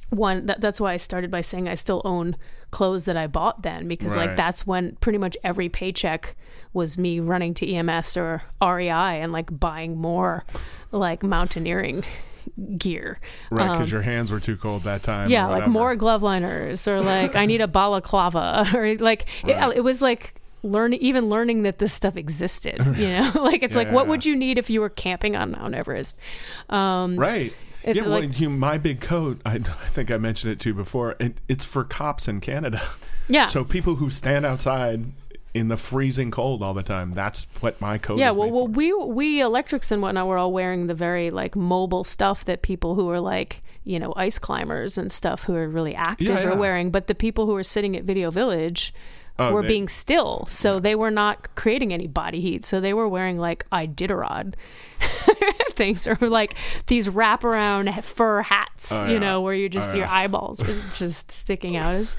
one 0.10 0.46
that, 0.46 0.62
that's 0.62 0.80
why 0.80 0.94
I 0.94 0.98
started 0.98 1.30
by 1.30 1.42
saying 1.42 1.68
I 1.68 1.76
still 1.76 2.02
own 2.06 2.36
clothes 2.72 3.06
that 3.06 3.18
I 3.18 3.28
bought 3.28 3.64
then 3.64 3.88
because 3.88 4.16
Right. 4.16 4.28
like 4.28 4.38
that's 4.38 4.66
when 4.68 4.96
pretty 5.02 5.18
much 5.18 5.36
every 5.44 5.70
paycheck 5.70 6.36
was 6.74 6.98
me 6.98 7.20
running 7.20 7.54
to 7.56 7.68
EMS 7.68 8.16
or 8.16 8.44
REI 8.62 8.90
and 9.22 9.32
like 9.32 9.58
buying 9.60 9.98
more 9.98 10.46
like 10.92 11.24
mountaineering 11.24 12.04
gear. 12.78 13.20
right. 13.52 13.72
Because 13.72 13.92
your 13.92 14.02
hands 14.04 14.32
were 14.32 14.40
too 14.40 14.56
cold 14.58 14.84
that 14.84 15.04
time. 15.04 15.26
Um, 15.26 15.32
Yeah, 15.32 15.48
like 15.48 15.68
more 15.68 15.96
glove 15.96 16.24
liners 16.24 16.88
or 16.88 17.02
like 17.02 17.36
I 17.36 17.46
need 17.46 17.62
a 17.62 17.68
balaclava 17.68 18.68
or 18.74 18.96
like 18.96 19.28
Right. 19.44 19.72
it, 19.72 19.78
it 19.78 19.82
was 19.82 20.02
like 20.02 20.36
learning 20.62 21.00
even 21.00 21.30
learning 21.30 21.64
that 21.64 21.80
this 21.80 21.94
stuff 21.94 22.18
existed, 22.18 22.78
you 22.98 23.08
know? 23.08 23.32
like 23.42 23.64
it's 23.64 23.76
like 23.76 23.92
what 23.92 24.06
Yeah. 24.06 24.10
would 24.12 24.26
you 24.26 24.36
need 24.36 24.58
if 24.58 24.70
you 24.70 24.82
were 24.82 24.90
camping 24.90 25.36
on 25.36 25.52
Mount 25.52 25.74
Everest? 25.74 26.18
Um 26.70 27.16
Right. 27.18 27.54
It- 27.84 27.96
yeah, 27.96 28.02
well, 28.04 28.20
like- 28.22 28.40
you, 28.40 28.50
my 28.50 28.78
big 28.78 29.02
coat. 29.02 29.42
I, 29.46 29.56
I 29.56 29.60
think 29.60 30.12
I 30.12 30.18
mentioned 30.18 30.52
it 30.54 30.60
to 30.62 30.70
you 30.70 30.76
before. 30.76 31.16
It, 31.20 31.40
it's 31.48 31.66
for 31.66 31.84
cops 31.84 32.28
in 32.28 32.40
Canada. 32.42 32.82
yeah. 33.28 33.48
So 33.48 33.64
people 33.64 33.96
who 33.96 34.10
stand 34.10 34.46
outside 34.46 35.06
in 35.54 35.68
the 35.68 35.78
freezing 35.78 36.30
cold 36.30 36.62
all 36.62 36.74
the 36.76 36.84
time. 36.84 37.12
That's 37.14 37.48
what 37.60 37.80
my 37.82 37.98
coat. 37.98 38.20
yeah 38.20 38.30
is 38.32 38.38
well, 38.38 38.52
well 38.52 38.66
for. 38.66 38.72
we 38.72 38.94
we 38.94 39.42
electrics 39.42 39.92
and 39.92 40.02
whatnot 40.02 40.28
were 40.28 40.38
all 40.38 40.54
wearing 40.54 40.86
the 40.88 40.94
very 40.94 41.32
like 41.32 41.56
mobile 41.56 42.04
stuff 42.04 42.46
that 42.46 42.62
people 42.62 42.94
who 42.94 43.10
are 43.10 43.20
like 43.20 43.64
you 43.84 43.98
know 43.98 44.14
ice 44.16 44.38
climbers 44.38 44.96
and 45.00 45.12
stuff 45.12 45.44
who 45.44 45.56
are 45.56 45.68
really 45.68 45.96
active 45.96 46.28
Yeah, 46.28 46.42
yeah. 46.42 46.50
are 46.50 46.56
wearing 46.56 46.92
but 46.92 47.08
the 47.08 47.16
people 47.16 47.48
who 47.48 47.56
are 47.56 47.64
sitting 47.64 47.96
at 47.98 48.04
video 48.04 48.30
village 48.30 48.94
Oh, 49.40 49.54
were 49.54 49.62
they- 49.62 49.68
being 49.70 49.88
still 49.88 50.46
so 50.48 50.80
they 50.80 50.96
were 50.96 51.12
not 51.12 51.56
creating 51.56 51.94
any 51.94 52.08
body 52.08 52.42
heat 52.42 52.66
so 52.66 52.80
they 52.82 52.94
were 52.94 53.08
wearing 53.08 53.38
like 53.38 53.68
iditarod 53.70 54.56
things, 55.72 56.06
or 56.08 56.16
like 56.22 56.56
these 56.88 57.08
wraparound 57.08 58.04
fur 58.04 58.42
hats, 58.42 58.92
Oh, 58.92 59.08
you 59.08 59.20
know, 59.20 59.42
where 59.42 59.54
you're 59.54 59.70
just 59.70 59.94
Oh, 59.96 60.00
your 60.00 60.08
yeah. 60.08 60.14
eyeballs 60.14 60.60
were 60.60 60.74
just 60.96 61.32
sticking 61.32 61.78
out. 61.78 61.96
It 61.96 62.00
was, 62.00 62.18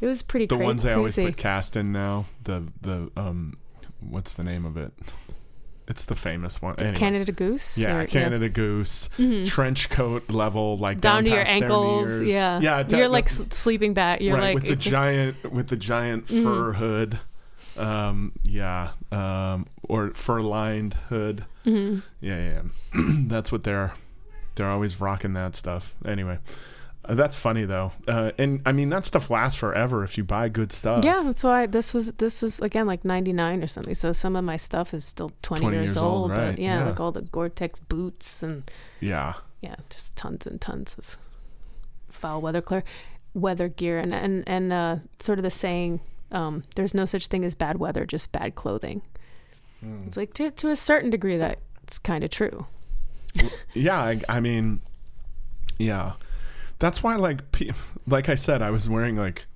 it 0.00 0.06
was 0.06 0.22
pretty. 0.22 0.46
the 0.46 0.56
cra- 0.56 0.64
ones 0.64 0.86
I 0.86 0.94
always 0.94 1.16
put 1.16 1.36
cast 1.36 1.76
in 1.76 1.92
now. 1.92 2.24
The 2.44 2.64
the 2.80 3.10
um, 3.16 3.58
what's 4.00 4.34
the 4.34 4.42
name 4.42 4.64
of 4.64 4.76
it? 4.78 4.92
It's 5.86 6.06
the 6.06 6.14
famous 6.16 6.62
one. 6.62 6.76
Anyway. 6.78 6.96
Canada 6.96 7.30
Goose. 7.32 7.76
Yeah, 7.76 7.98
or- 7.98 8.06
Canada 8.06 8.48
Goose, 8.48 9.10
trench 9.44 9.90
coat 9.90 10.30
level, 10.30 10.78
like 10.78 11.00
Down, 11.00 11.16
down, 11.16 11.24
to 11.24 11.30
your 11.30 11.46
ankles. 11.46 12.22
Yeah. 12.22 12.58
yeah. 12.60 12.82
da- 12.82 12.96
You're 12.96 13.08
like 13.08 13.28
sleeping 13.28 13.92
back. 13.92 14.20
You're 14.22 14.34
right 14.34 14.54
like 14.54 14.64
with 14.64 14.66
the 14.66 14.76
giant 14.76 15.52
with 15.52 15.68
the 15.68 15.76
giant 15.76 16.26
Mm-hmm. 16.26 16.42
fur 16.42 16.72
hood. 16.74 17.18
Um, 17.76 18.32
yeah, 18.44 18.90
um, 19.10 19.66
or 19.82 20.10
fur 20.14 20.40
lined 20.40 20.94
hood. 21.08 21.44
Mm-hmm. 21.66 22.00
Yeah, 22.20 22.36
yeah, 22.38 22.62
yeah. 22.94 23.02
that's 23.26 23.50
what 23.52 23.64
they're 23.64 23.92
they're 24.54 24.70
always 24.70 25.00
rocking 25.00 25.32
that 25.34 25.56
stuff. 25.56 25.92
Anyway, 26.04 26.38
that's 27.08 27.36
funny 27.36 27.64
though, 27.64 27.92
uh, 28.08 28.32
and 28.38 28.60
I 28.64 28.72
mean 28.72 28.88
that 28.90 29.04
stuff 29.04 29.30
lasts 29.30 29.58
forever 29.58 30.02
if 30.04 30.16
you 30.16 30.24
buy 30.24 30.48
good 30.48 30.72
stuff. 30.72 31.04
Yeah, 31.04 31.22
that's 31.24 31.44
why 31.44 31.66
this 31.66 31.92
was 31.92 32.12
this 32.14 32.42
was 32.42 32.60
again 32.60 32.86
like 32.86 33.04
'99 33.04 33.62
or 33.62 33.66
something. 33.66 33.94
So 33.94 34.12
some 34.12 34.36
of 34.36 34.44
my 34.44 34.56
stuff 34.56 34.94
is 34.94 35.04
still 35.04 35.30
20, 35.42 35.60
20 35.62 35.76
years, 35.76 35.88
years 35.90 35.96
old, 35.96 36.30
right, 36.30 36.52
But 36.52 36.58
yeah, 36.58 36.78
yeah. 36.78 36.86
like 36.86 37.00
all 37.00 37.12
the 37.12 37.22
Gore-Tex 37.22 37.80
boots 37.80 38.42
and 38.42 38.70
yeah, 39.00 39.34
yeah, 39.60 39.76
just 39.90 40.16
tons 40.16 40.46
and 40.46 40.60
tons 40.60 40.94
of 40.98 41.18
foul 42.10 42.40
weather 42.40 42.62
clear 42.62 42.84
weather 43.34 43.68
gear 43.68 43.98
and 43.98 44.14
and 44.14 44.44
and 44.46 44.72
uh, 44.72 44.96
sort 45.20 45.38
of 45.38 45.42
the 45.42 45.50
saying, 45.50 46.00
um, 46.32 46.64
"There's 46.76 46.94
no 46.94 47.06
such 47.06 47.26
thing 47.26 47.44
as 47.44 47.54
bad 47.54 47.78
weather, 47.78 48.06
just 48.06 48.32
bad 48.32 48.54
clothing." 48.54 49.02
Hmm. 49.80 50.04
It's 50.06 50.16
like 50.16 50.32
to 50.34 50.50
to 50.50 50.70
a 50.70 50.76
certain 50.76 51.10
degree 51.10 51.36
that's 51.36 51.98
kind 51.98 52.24
of 52.24 52.30
true. 52.30 52.66
yeah. 53.74 53.98
I, 54.00 54.20
I 54.28 54.40
mean, 54.40 54.80
yeah. 55.78 56.12
That's 56.84 57.02
why, 57.02 57.16
like, 57.16 57.50
pe- 57.50 57.70
like 58.06 58.28
I 58.28 58.34
said, 58.34 58.60
I 58.60 58.68
was 58.70 58.90
wearing 58.90 59.16
like 59.16 59.46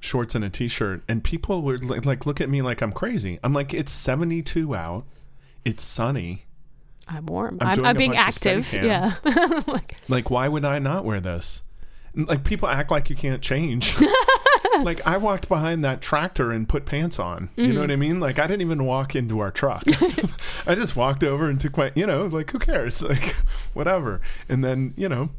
shorts 0.00 0.34
and 0.34 0.42
a 0.42 0.48
t-shirt, 0.48 1.02
and 1.06 1.22
people 1.22 1.60
would 1.62 1.84
like, 1.84 2.06
like 2.06 2.24
look 2.24 2.40
at 2.40 2.48
me 2.48 2.62
like 2.62 2.80
I'm 2.80 2.92
crazy. 2.92 3.38
I'm 3.44 3.52
like, 3.52 3.74
it's 3.74 3.92
72 3.92 4.74
out, 4.74 5.04
it's 5.66 5.84
sunny. 5.84 6.46
I'm 7.06 7.26
warm. 7.26 7.58
I'm 7.60 7.80
I'm, 7.80 7.84
I'm 7.84 7.96
being 7.96 8.16
active. 8.16 8.72
Yeah, 8.72 9.16
like 9.66 9.96
Like, 10.08 10.30
why 10.30 10.48
would 10.48 10.64
I 10.64 10.78
not 10.78 11.04
wear 11.04 11.20
this? 11.20 11.62
Like, 12.14 12.42
people 12.42 12.68
act 12.68 12.90
like 12.90 13.10
you 13.10 13.16
can't 13.16 13.42
change. 13.42 13.94
like, 14.82 15.06
I 15.06 15.18
walked 15.18 15.48
behind 15.48 15.84
that 15.84 16.00
tractor 16.00 16.52
and 16.52 16.66
put 16.68 16.86
pants 16.86 17.18
on. 17.18 17.50
You 17.56 17.64
Mm-hmm. 17.64 17.74
know 17.74 17.80
what 17.82 17.90
I 17.90 17.96
mean? 17.96 18.18
Like, 18.20 18.38
I 18.38 18.46
didn't 18.46 18.62
even 18.62 18.84
walk 18.86 19.14
into 19.14 19.40
our 19.40 19.50
truck. 19.50 19.82
I 20.66 20.74
just 20.74 20.96
walked 20.96 21.22
over 21.24 21.48
and 21.50 21.60
took 21.60 21.76
my, 21.76 21.92
you 21.94 22.06
know, 22.06 22.26
like, 22.26 22.50
who 22.50 22.58
cares? 22.58 23.02
Like, 23.02 23.34
whatever. 23.74 24.20
And 24.48 24.62
then, 24.64 24.94
you 24.96 25.08
know, 25.08 25.30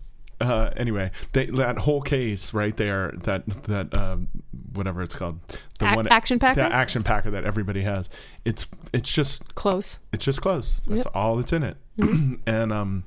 uh, 0.41 0.71
anyway, 0.75 1.11
they, 1.33 1.45
that 1.47 1.77
whole 1.79 2.01
case 2.01 2.53
right 2.53 2.75
there, 2.77 3.11
that 3.23 3.45
that 3.63 3.93
um, 3.93 4.27
whatever 4.73 5.01
it's 5.01 5.15
called, 5.15 5.39
the 5.79 5.87
Ac- 5.87 6.07
action 6.09 6.39
packer? 6.39 6.55
the 6.61 6.73
action 6.73 7.03
packer 7.03 7.31
that 7.31 7.45
everybody 7.45 7.81
has. 7.83 8.09
It's 8.45 8.67
it's 8.91 9.11
just 9.13 9.55
close. 9.55 9.99
it's 10.11 10.25
just 10.25 10.41
clothes. 10.41 10.81
That's 10.87 11.05
Yep. 11.05 11.15
all 11.15 11.35
that's 11.37 11.53
in 11.53 11.63
it. 11.63 11.77
and 12.47 12.71
um 12.73 13.03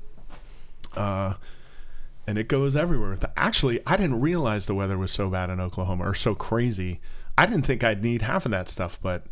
uh 0.95 1.33
and 2.25 2.37
it 2.37 2.47
goes 2.47 2.75
everywhere. 2.75 3.17
Actually, 3.37 3.79
I 3.87 3.95
didn't 3.97 4.19
realize 4.19 4.65
the 4.65 4.75
weather 4.75 4.97
was 4.97 5.11
so 5.11 5.29
bad 5.29 5.49
in 5.49 5.59
Oklahoma 5.61 6.03
or 6.05 6.13
so 6.13 6.35
crazy. 6.35 6.99
I 7.37 7.45
didn't 7.45 7.65
think 7.65 7.83
I'd 7.83 8.01
need 8.03 8.23
half 8.23 8.45
of 8.45 8.51
that 8.51 8.67
stuff, 8.67 8.99
but 9.01 9.23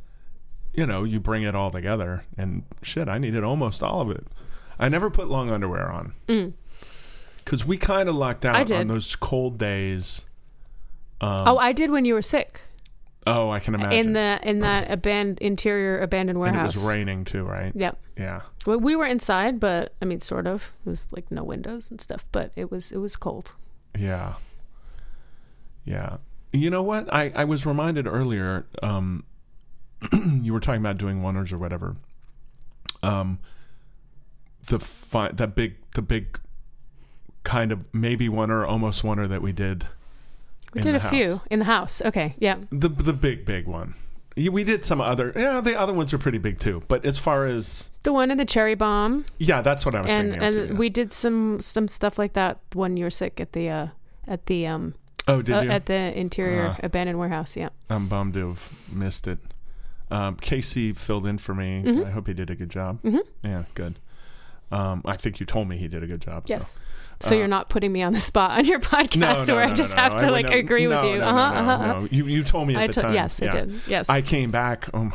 you 0.74 0.86
know, 0.86 1.04
you 1.04 1.20
bring 1.20 1.44
it 1.44 1.56
all 1.56 1.72
together 1.72 2.24
and 2.38 2.64
shit, 2.82 3.08
I 3.08 3.18
needed 3.18 3.44
almost 3.44 3.82
all 3.82 4.02
of 4.02 4.10
it. 4.12 4.28
I 4.78 4.90
never 4.90 5.10
put 5.10 5.30
long 5.30 5.50
underwear 5.50 5.90
on. 5.92 6.14
Cuz 7.46 7.66
we 7.66 7.78
kind 7.78 8.10
of 8.10 8.16
locked 8.16 8.44
out 8.46 8.72
on 8.72 8.88
those 8.88 9.16
cold 9.16 9.58
days. 9.58 10.26
oh, 11.22 11.58
I 11.58 11.72
did 11.72 11.90
when 11.92 12.06
you 12.06 12.14
were 12.14 12.22
sick 12.22 12.62
Oh, 13.28 13.50
I 13.50 13.60
can 13.60 13.74
imagine. 13.74 13.94
in 14.08 14.14
the 14.14 14.40
in 14.44 14.60
that 14.60 14.92
abandoned 14.92 15.40
interior 15.40 16.00
abandoned 16.00 16.38
and 16.44 16.56
it 16.56 16.62
was 16.62 16.86
raining 16.86 17.26
too, 17.26 17.44
right? 17.44 17.72
Yep. 17.76 17.98
Yeah. 18.18 18.42
Well, 18.68 18.80
we 18.80 18.96
were 18.96 19.06
inside, 19.06 19.60
but 19.60 19.94
I 20.02 20.06
mean, 20.06 20.22
sort 20.22 20.46
of. 20.46 20.72
It 20.86 20.90
was 20.90 21.08
like 21.12 21.32
no 21.32 21.44
windows 21.44 21.90
and 21.90 22.00
stuff, 22.00 22.24
but 22.32 22.52
it 22.56 22.70
was 22.70 22.92
it 22.92 22.98
was 22.98 23.16
cold. 23.16 23.56
Yeah. 23.98 24.34
Yeah. 25.86 26.18
You 26.54 26.70
know 26.70 26.84
what? 26.84 27.12
I, 27.14 27.32
I 27.36 27.46
was 27.46 27.66
reminded 27.66 28.06
earlier, 28.08 28.66
um, 28.84 29.24
you 30.42 30.54
were 30.54 30.60
talking 30.60 30.82
about 30.82 30.98
doing 30.98 31.22
oners 31.22 31.52
or 31.52 31.58
whatever. 31.58 31.96
Um, 33.04 33.40
the 34.68 34.80
fi- 34.80 35.32
that 35.32 35.56
big, 35.56 35.76
the 35.96 36.02
big 36.02 36.40
kind 37.46 37.72
of 37.72 37.86
maybe 37.94 38.28
oner 38.28 38.66
almost 38.66 39.06
oner 39.06 39.26
that 39.28 39.42
we 39.42 39.54
did. 39.54 39.88
We 40.74 40.82
did 40.82 40.96
a 40.96 41.00
the 41.00 41.08
few 41.08 41.42
in 41.50 41.60
the 41.60 41.66
house. 41.66 42.02
Okay, 42.04 42.36
yeah. 42.38 42.58
The, 42.70 42.90
the 42.90 43.14
big, 43.14 43.46
big 43.46 43.66
one. 43.66 43.96
We 44.36 44.66
did 44.66 44.84
some 44.84 45.00
other, 45.00 45.32
yeah, 45.34 45.62
the 45.62 45.80
other 45.80 45.94
ones 45.94 46.14
are 46.14 46.18
pretty 46.18 46.40
big 46.40 46.60
too. 46.60 46.84
But 46.90 47.06
as 47.06 47.18
far 47.18 47.46
as, 47.46 47.90
The 48.04 48.12
one 48.12 48.30
in 48.32 48.38
the 48.38 48.44
cherry 48.44 48.76
bomb, 48.76 49.24
yeah, 49.38 49.62
that's 49.62 49.86
what 49.86 49.96
I 49.96 50.02
was 50.02 50.12
and 50.12 50.32
thinking. 50.32 50.44
and 50.46 50.56
of 50.58 50.68
too, 50.68 50.74
yeah. 50.74 50.80
we 50.80 50.90
did 50.90 51.14
some 51.14 51.62
some 51.62 51.88
stuff 51.88 52.20
like 52.20 52.34
that 52.34 52.60
when 52.74 52.98
you 52.98 53.06
were 53.06 53.10
sick 53.12 53.40
at 53.40 53.54
the 53.54 53.70
uh 53.70 53.88
at 54.28 54.48
the 54.48 54.68
um 54.68 54.94
oh, 55.30 55.42
did 55.42 55.56
uh, 55.56 55.62
you? 55.62 55.72
at 55.72 55.86
the 55.86 56.20
interior 56.20 56.72
Uh. 56.72 56.76
abandoned 56.84 57.18
warehouse. 57.18 57.56
Yeah. 57.56 57.70
I'm 57.90 58.08
bummed 58.10 58.34
to 58.34 58.50
have 58.50 58.70
missed 58.92 59.26
it. 59.28 59.40
Um, 60.12 60.36
Casey 60.36 60.92
filled 60.92 61.26
in 61.26 61.38
for 61.38 61.56
me. 61.56 61.84
Mm-hmm. 61.86 62.06
I 62.06 62.12
hope 62.12 62.28
he 62.28 62.34
did 62.34 62.50
a 62.50 62.56
good 62.56 62.70
job. 62.70 63.02
Mm-hmm. 63.04 63.48
Yeah, 63.48 63.64
good. 63.74 64.00
Um, 64.70 65.02
I 65.06 65.16
think 65.16 65.40
you 65.40 65.46
told 65.46 65.70
me 65.70 65.78
he 65.78 65.88
did 65.88 66.04
a 66.04 66.08
good 66.08 66.22
job. 66.22 66.44
Yes. 66.48 66.64
So. 66.64 66.68
So 67.22 67.34
you're 67.36 67.48
not 67.48 67.70
putting 67.70 67.92
me 67.92 68.02
on 68.04 68.14
the 68.14 68.20
spot 68.20 68.52
on 68.52 68.66
your 68.66 68.80
podcast 68.82 69.18
No, 69.18 69.38
no, 69.46 69.56
where 69.56 69.64
I 69.66 69.74
just 69.74 69.96
no, 69.96 70.02
have 70.02 70.14
no. 70.14 70.18
to 70.20 70.32
like 70.32 70.50
agree 70.50 70.86
no, 70.88 71.02
with 71.02 71.14
you. 71.14 71.20
No, 71.20 71.28
uh-huh, 71.28 71.54
no, 71.54 71.62
no, 71.66 71.72
uh-huh. 71.72 72.00
no. 72.02 72.08
You 72.12 72.26
you 72.26 72.44
told 72.44 72.68
me 72.68 72.76
at 72.76 72.82
I 72.82 72.88
the 72.88 72.94
to- 72.94 73.02
time. 73.04 73.14
yes, 73.14 73.42
I 73.42 73.48
did. 73.48 73.82
Yes. 73.88 74.10
I 74.10 74.22
came 74.22 74.50
back. 74.50 74.90
Um, 74.94 75.14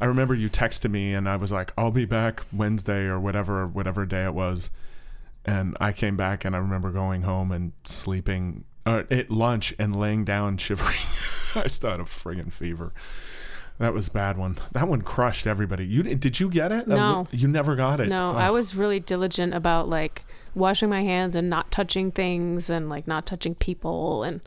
I 0.00 0.04
remember 0.04 0.34
you 0.34 0.48
texted 0.48 0.90
me, 0.90 1.12
and 1.14 1.28
I 1.28 1.36
was 1.36 1.50
like, 1.50 1.72
"I'll 1.76 1.90
be 1.90 2.04
back 2.04 2.42
Wednesday 2.52 3.04
or 3.06 3.18
whatever, 3.18 3.66
whatever 3.66 4.06
day 4.06 4.24
it 4.24 4.34
was." 4.34 4.70
And 5.44 5.76
I 5.80 5.92
came 5.92 6.16
back, 6.16 6.44
and 6.44 6.54
I 6.54 6.58
remember 6.58 6.90
going 6.90 7.22
home 7.22 7.50
and 7.50 7.72
sleeping 7.84 8.64
uh, 8.86 9.04
at 9.10 9.30
lunch 9.30 9.74
and 9.78 9.98
laying 9.98 10.24
down 10.24 10.56
shivering. 10.58 10.98
I 11.54 11.66
still 11.68 11.90
had 11.90 12.00
a 12.00 12.04
friggin' 12.04 12.52
fever. 12.52 12.92
That 13.78 13.94
was 13.94 14.08
a 14.08 14.10
bad 14.10 14.36
one. 14.36 14.58
That 14.72 14.88
one 14.88 15.02
crushed 15.02 15.46
everybody. 15.46 15.86
You 15.86 16.02
did 16.02 16.40
you 16.40 16.50
get 16.50 16.72
it? 16.72 16.88
No. 16.88 16.96
Uh, 16.96 17.24
you 17.30 17.46
never 17.46 17.76
got 17.76 18.00
it. 18.00 18.08
No, 18.08 18.32
Oh. 18.34 18.36
I 18.36 18.50
was 18.50 18.74
really 18.74 18.98
diligent 19.00 19.54
about 19.54 19.88
like 19.88 20.24
washing 20.54 20.88
my 20.88 21.02
hands 21.02 21.36
and 21.36 21.48
not 21.48 21.70
touching 21.70 22.10
things 22.10 22.68
and 22.70 22.88
like 22.88 23.06
not 23.06 23.24
touching 23.26 23.54
people 23.54 24.24
and 24.24 24.40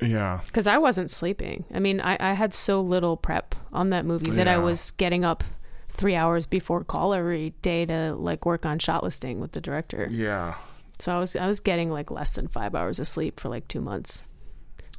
Yeah, 0.00 0.40
because 0.46 0.66
I 0.66 0.78
wasn't 0.78 1.10
sleeping. 1.10 1.64
I 1.74 1.78
mean, 1.78 2.00
I, 2.00 2.16
I 2.18 2.32
had 2.32 2.54
so 2.54 2.80
little 2.80 3.18
prep 3.18 3.54
on 3.72 3.90
that 3.90 4.06
movie 4.06 4.30
that 4.30 4.48
I 4.48 4.56
was 4.56 4.92
getting 4.92 5.24
up 5.26 5.44
three 5.90 6.14
hours 6.14 6.46
before 6.46 6.82
call 6.82 7.12
every 7.12 7.50
day 7.60 7.84
to 7.84 8.14
like 8.14 8.46
work 8.46 8.64
on 8.64 8.78
shot 8.78 9.02
listing 9.04 9.40
with 9.40 9.52
the 9.52 9.60
director. 9.60 10.08
yeah. 10.10 10.54
So 10.98 11.14
I 11.14 11.18
was 11.18 11.34
I 11.36 11.46
was 11.46 11.60
getting 11.60 11.90
like 11.90 12.10
less 12.10 12.34
than 12.34 12.46
five 12.48 12.74
hours 12.74 12.98
of 12.98 13.08
sleep 13.08 13.40
for 13.40 13.48
like 13.50 13.68
two 13.68 13.80
months. 13.80 14.22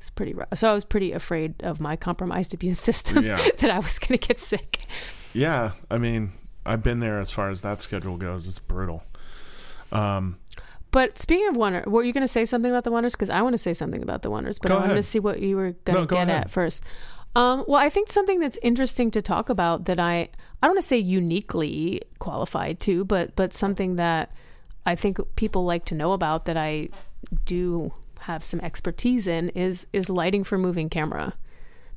It's 0.02 0.10
pretty 0.10 0.34
rough. 0.34 0.50
So 0.56 0.70
I 0.70 0.74
was 0.74 0.84
pretty 0.84 1.12
afraid 1.14 1.54
of 1.62 1.80
my 1.80 1.96
compromised 1.96 2.54
immune 2.60 2.74
system 2.74 3.24
Yeah. 3.24 3.38
that 3.60 3.70
I 3.70 3.80
was 3.80 4.00
gonna 4.00 4.18
get 4.18 4.40
sick. 4.40 4.80
Yeah, 5.34 5.72
I 5.90 5.98
mean, 5.98 6.34
I've 6.66 6.84
been 6.84 7.00
there 7.00 7.20
as 7.20 7.32
far 7.32 7.50
as 7.50 7.62
that 7.62 7.82
schedule 7.82 8.18
goes. 8.18 8.48
It's 8.48 8.60
brutal. 8.60 9.04
Um, 9.92 10.38
But 10.92 11.18
speaking 11.18 11.48
of 11.48 11.58
oner, 11.58 11.84
were 11.88 12.04
you 12.04 12.12
going 12.14 12.22
to 12.24 12.28
say 12.28 12.44
something 12.44 12.70
about 12.70 12.84
the 12.84 12.92
oners? 12.92 13.14
Because 13.14 13.30
I 13.30 13.42
want 13.42 13.54
to 13.54 13.58
say 13.58 13.74
something 13.74 14.04
about 14.04 14.24
the 14.24 14.30
oners, 14.30 14.58
but 14.62 14.72
I 14.72 14.78
wanted 14.78 14.96
to 14.96 15.04
see 15.04 15.20
what 15.20 15.40
you 15.40 15.56
were 15.56 15.72
going 15.86 15.96
to 15.96 16.02
No, 16.02 16.06
go 16.06 16.16
get 16.18 16.28
ahead. 16.28 16.44
at 16.46 16.50
first. 16.52 16.84
Um, 17.34 17.64
well, 17.68 17.80
I 17.80 17.90
think 17.90 18.10
something 18.10 18.42
that's 18.42 18.58
interesting 18.62 19.10
to 19.12 19.22
talk 19.22 19.50
about 19.50 19.86
that 19.86 20.00
I 20.00 20.28
I 20.62 20.68
don't 20.68 20.72
want 20.76 20.80
to 20.84 20.88
say 20.88 20.98
uniquely 20.98 22.02
qualified 22.20 22.82
to, 22.82 23.06
but 23.06 23.36
but 23.38 23.54
something 23.54 23.96
that 23.96 24.34
I 24.86 24.96
think 24.96 25.18
people 25.38 25.64
like 25.64 25.86
to 25.86 25.96
know 25.96 26.12
about 26.12 26.44
that 26.46 26.58
I 26.58 26.90
do 27.46 27.94
have 28.22 28.44
some 28.44 28.60
expertise 28.62 29.28
in 29.28 29.50
is 29.50 29.88
is 29.94 30.10
lighting 30.10 30.44
for 30.44 30.58
moving 30.58 30.90
camera 30.90 31.34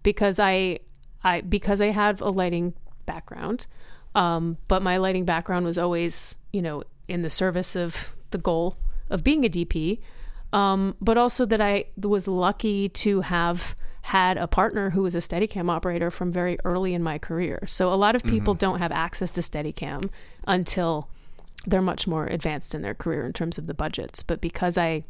because 0.02 0.38
I 0.38 0.80
I 1.22 1.40
because 1.40 1.80
I 1.80 1.86
have 1.90 2.20
a 2.20 2.30
lighting 2.30 2.74
background, 3.06 3.66
um, 4.14 4.58
but 4.68 4.82
my 4.82 4.96
lighting 4.96 5.24
background 5.24 5.66
was 5.66 5.78
always 5.78 6.38
you 6.52 6.62
know 6.62 6.84
in 7.08 7.22
the 7.22 7.30
service 7.30 7.76
of 7.76 8.14
the 8.30 8.38
goal 8.38 8.76
of 9.10 9.22
being 9.22 9.44
a 9.44 9.48
DP, 9.48 10.00
um, 10.52 10.96
but 11.00 11.18
also 11.18 11.44
that 11.46 11.60
I 11.60 11.86
was 12.00 12.26
lucky 12.26 12.88
to 12.88 13.20
have 13.22 13.76
had 14.02 14.36
a 14.36 14.46
partner 14.46 14.90
who 14.90 15.02
was 15.02 15.14
a 15.14 15.18
Steadicam 15.18 15.70
operator 15.70 16.10
from 16.10 16.30
very 16.30 16.58
early 16.64 16.92
in 16.92 17.02
my 17.02 17.18
career. 17.18 17.64
So 17.66 17.90
a 17.92 17.96
lot 17.96 18.14
of 18.14 18.22
people 18.22 18.52
don't 18.52 18.78
have 18.78 18.92
access 18.92 19.30
to 19.32 19.40
Steadicam 19.40 20.10
until 20.46 21.08
they're 21.66 21.80
much 21.80 22.06
more 22.06 22.26
advanced 22.26 22.74
in 22.74 22.82
their 22.82 22.92
career 22.92 23.24
in 23.24 23.32
terms 23.32 23.56
of 23.56 23.66
the 23.66 23.72
budgets. 23.72 24.22
But 24.22 24.42
because 24.42 24.76
I 24.76 25.04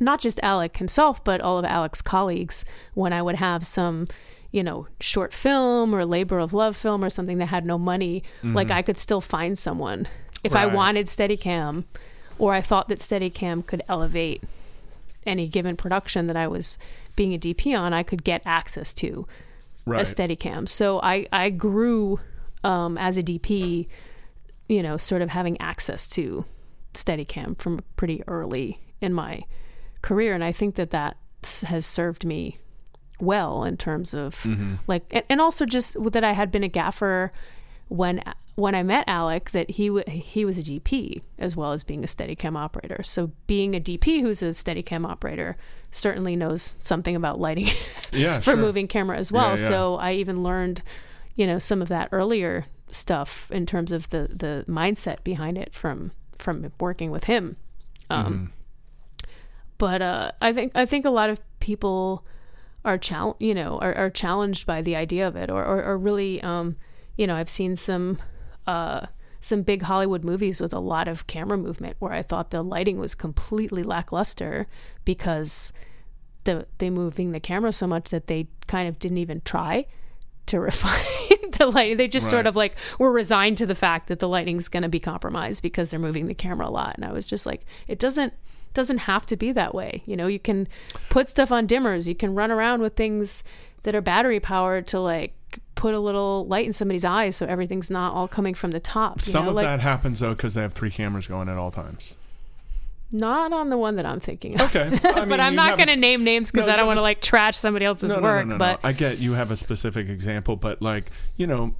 not 0.00 0.20
just 0.20 0.40
Alec 0.42 0.76
himself, 0.76 1.22
but 1.22 1.40
all 1.40 1.58
of 1.58 1.64
Alec's 1.64 2.02
colleagues, 2.02 2.64
when 2.94 3.12
I 3.12 3.22
would 3.22 3.36
have 3.36 3.66
some, 3.66 4.08
you 4.50 4.62
know, 4.62 4.86
short 5.00 5.32
film 5.32 5.94
or 5.94 6.04
labor 6.04 6.38
of 6.38 6.52
love 6.52 6.76
film 6.76 7.04
or 7.04 7.10
something 7.10 7.38
that 7.38 7.46
had 7.46 7.64
no 7.64 7.78
money, 7.78 8.22
like 8.42 8.70
I 8.70 8.82
could 8.82 8.98
still 8.98 9.20
find 9.20 9.58
someone 9.58 10.08
If 10.44 10.54
I 10.54 10.66
wanted 10.66 11.06
Steadicam, 11.06 11.84
or 12.38 12.52
I 12.52 12.60
thought 12.60 12.88
that 12.88 12.98
Steadicam 12.98 13.66
could 13.66 13.82
elevate 13.88 14.42
any 15.26 15.48
given 15.48 15.74
production 15.74 16.26
that 16.26 16.36
I 16.36 16.46
was 16.48 16.76
being 17.16 17.32
a 17.32 17.38
DP 17.38 17.76
on, 17.78 17.94
I 17.94 18.02
could 18.02 18.22
get 18.22 18.42
access 18.44 18.92
to 18.94 19.26
right. 19.86 20.00
a 20.00 20.04
Steadicam. 20.04 20.68
So 20.68 21.00
I 21.00 21.26
I 21.32 21.48
grew 21.48 22.20
um, 22.62 22.98
as 22.98 23.16
a 23.16 23.22
DP, 23.22 23.88
you 24.68 24.82
know, 24.82 24.98
sort 24.98 25.22
of 25.22 25.30
having 25.30 25.58
access 25.60 26.08
to 26.10 26.44
Steadicam 26.92 27.58
from 27.58 27.80
pretty 27.96 28.22
early 28.28 28.80
in 29.00 29.14
my 29.14 29.44
career, 30.04 30.34
and 30.34 30.44
I 30.44 30.52
think 30.52 30.74
that 30.76 30.90
that 30.90 31.16
has 31.66 31.84
served 31.86 32.24
me 32.24 32.58
well 33.20 33.64
in 33.64 33.76
terms 33.76 34.12
of 34.14 34.34
Mm-hmm. 34.42 34.74
like, 34.86 35.04
and, 35.10 35.24
and 35.30 35.40
also 35.40 35.64
just 35.66 35.96
that 36.12 36.24
I 36.24 36.32
had 36.32 36.50
been 36.52 36.64
a 36.64 36.68
gaffer 36.68 37.32
when 37.88 38.22
when 38.56 38.74
I 38.74 38.82
met 38.84 39.04
Alec 39.08 39.50
that 39.50 39.68
he 39.78 39.88
w- 39.88 40.08
he 40.08 40.44
was 40.44 40.58
a 40.58 40.62
DP 40.62 41.20
as 41.38 41.56
well 41.56 41.72
as 41.72 41.82
being 41.84 42.04
a 42.04 42.06
Steadicam 42.06 42.56
operator. 42.56 43.02
So 43.02 43.32
being 43.46 43.74
a 43.74 43.80
DP 43.80 44.20
who's 44.20 44.42
a 44.42 44.50
Steadicam 44.50 45.04
operator 45.04 45.56
certainly 45.90 46.36
knows 46.36 46.78
something 46.80 47.16
about 47.16 47.40
lighting 47.40 47.68
yeah, 48.12 48.38
for 48.38 48.52
sure. 48.52 48.56
moving 48.56 48.86
camera 48.88 49.16
as 49.18 49.30
well. 49.32 49.50
Yeah, 49.56 49.62
yeah. 49.62 49.68
So 49.68 49.96
I 49.96 50.12
even 50.12 50.42
learned, 50.42 50.82
you 51.34 51.46
know, 51.48 51.58
some 51.58 51.82
of 51.82 51.88
that 51.88 52.08
earlier 52.12 52.66
stuff 52.88 53.50
in 53.50 53.66
terms 53.66 53.90
of 53.92 54.08
the 54.10 54.28
the 54.30 54.64
mindset 54.68 55.24
behind 55.24 55.58
it 55.58 55.74
from 55.74 56.12
from 56.38 56.70
working 56.80 57.10
with 57.10 57.24
him. 57.24 57.56
Um, 58.10 58.24
Mm-hmm. 58.34 58.44
But 59.78 60.02
uh, 60.02 60.32
I 60.40 60.52
think 60.52 60.72
I 60.74 60.86
think 60.86 61.04
a 61.04 61.10
lot 61.10 61.30
of 61.30 61.40
people 61.60 62.24
are 62.84 62.98
chal- 62.98 63.36
you 63.40 63.54
know 63.54 63.78
are, 63.78 63.94
are 63.94 64.10
challenged 64.10 64.66
by 64.66 64.82
the 64.82 64.96
idea 64.96 65.26
of 65.26 65.36
it, 65.36 65.50
or 65.50 65.64
or, 65.64 65.82
or 65.82 65.98
really, 65.98 66.42
um, 66.42 66.76
you 67.16 67.26
know, 67.26 67.34
I've 67.34 67.48
seen 67.48 67.76
some. 67.76 68.18
Uh, 68.66 69.06
some 69.40 69.60
big 69.60 69.82
Hollywood 69.82 70.24
movies 70.24 70.58
with 70.58 70.72
a 70.72 70.78
lot 70.78 71.06
of 71.06 71.26
camera 71.26 71.58
movement 71.58 71.96
where 71.98 72.14
I 72.14 72.22
thought 72.22 72.50
the 72.50 72.62
lighting 72.62 72.98
was 72.98 73.14
completely 73.14 73.82
lackluster 73.82 74.66
because 75.04 75.70
the 76.44 76.66
they 76.78 76.88
moving 76.88 77.32
the 77.32 77.40
camera 77.40 77.70
so 77.70 77.86
much 77.86 78.08
that 78.08 78.26
they 78.26 78.48
kind 78.66 78.88
of 78.88 78.98
didn't 78.98 79.18
even 79.18 79.42
try 79.44 79.84
to 80.46 80.60
refine 80.68 81.50
the 81.58 81.66
lighting. 81.66 81.96
They 81.96 82.08
just 82.08 82.30
sort 82.30 82.46
of 82.46 82.56
like 82.56 82.76
were 82.98 83.12
resigned 83.12 83.58
to 83.58 83.66
the 83.66 83.74
fact 83.74 84.08
that 84.08 84.18
the 84.18 84.28
lighting's 84.28 84.68
going 84.68 84.82
to 84.82 84.88
be 84.88 85.00
compromised 85.00 85.62
because 85.62 85.90
they're 85.90 86.00
moving 86.00 86.26
the 86.26 86.34
camera 86.34 86.68
a 86.68 86.70
lot. 86.70 86.94
And 86.96 87.04
I 87.04 87.12
was 87.12 87.26
just 87.26 87.46
like, 87.46 87.64
it 87.88 87.98
doesn't 87.98 88.32
doesn't 88.74 88.98
have 88.98 89.24
to 89.26 89.36
be 89.36 89.52
that 89.52 89.74
way. 89.74 90.02
You 90.06 90.16
know, 90.16 90.26
you 90.26 90.38
can 90.38 90.68
put 91.08 91.28
stuff 91.28 91.50
on 91.50 91.66
dimmers. 91.66 92.06
You 92.06 92.14
can 92.14 92.34
run 92.34 92.50
around 92.50 92.80
with 92.82 92.94
things 92.96 93.42
that 93.84 93.94
are 93.94 94.00
battery 94.00 94.40
powered 94.40 94.86
to 94.88 95.00
like 95.00 95.32
put 95.74 95.94
a 95.94 95.98
little 96.00 96.46
light 96.46 96.66
in 96.66 96.72
somebody's 96.72 97.04
eyes 97.04 97.36
so 97.36 97.46
everything's 97.46 97.90
not 97.90 98.12
all 98.14 98.26
coming 98.28 98.54
from 98.54 98.70
the 98.72 98.80
top. 98.80 99.18
you 99.20 99.24
Some 99.30 99.44
know? 99.44 99.50
of 99.50 99.56
like, 99.56 99.64
that 99.64 99.80
happens 99.80 100.20
though 100.20 100.34
because 100.34 100.54
they 100.54 100.62
have 100.62 100.72
three 100.72 100.90
cameras 100.90 101.26
going 101.26 101.48
at 101.48 101.56
all 101.56 101.70
times. 101.70 102.14
Not 103.12 103.52
on 103.52 103.70
the 103.70 103.78
one 103.78 103.94
that 103.96 104.06
I'm 104.06 104.18
thinking 104.18 104.60
of. 104.60 104.74
Okay, 104.74 104.86
I 105.04 105.20
mean, 105.20 105.28
but 105.28 105.38
I'm 105.38 105.54
not 105.54 105.76
going 105.76 105.88
to 105.88 105.94
name 105.96 106.24
names 106.24 106.50
because 106.50 106.66
No, 106.66 106.72
I 106.72 106.76
don't 106.76 106.86
want 106.88 106.98
to 106.98 107.02
like 107.02 107.20
trash 107.20 107.56
somebody 107.56 107.84
else's 107.84 108.10
No, 108.12 108.20
work. 108.20 108.44
no, 108.46 108.52
no, 108.54 108.58
but 108.58 108.82
no. 108.82 108.88
I 108.88 108.92
get 108.92 109.20
you 109.20 109.34
have 109.34 109.52
a 109.52 109.56
specific 109.56 110.08
example, 110.08 110.56
but 110.56 110.82
like 110.82 111.10
you 111.36 111.46
know, 111.46 111.74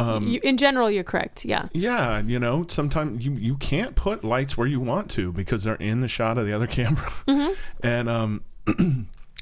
um, 0.00 0.26
you, 0.28 0.40
in 0.42 0.56
general, 0.56 0.90
you're 0.90 1.04
correct. 1.04 1.44
Yeah. 1.44 1.68
yeah, 1.72 2.20
you 2.20 2.38
know, 2.38 2.64
sometimes 2.68 3.24
you 3.24 3.32
you 3.32 3.56
can't 3.56 3.94
put 3.94 4.24
lights 4.24 4.56
where 4.56 4.66
you 4.66 4.80
want 4.80 5.10
to 5.12 5.32
because 5.32 5.64
they're 5.64 5.74
in 5.76 6.00
the 6.00 6.08
shot 6.08 6.38
of 6.38 6.46
the 6.46 6.52
other 6.52 6.66
camera, 6.78 7.10
Mm-hmm. 7.28 7.52
and 7.86 8.08
um, 8.08 8.44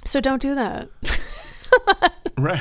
So 0.05 0.21
don't 0.21 0.41
do 0.43 0.55
that 0.55 0.89
right. 2.39 2.61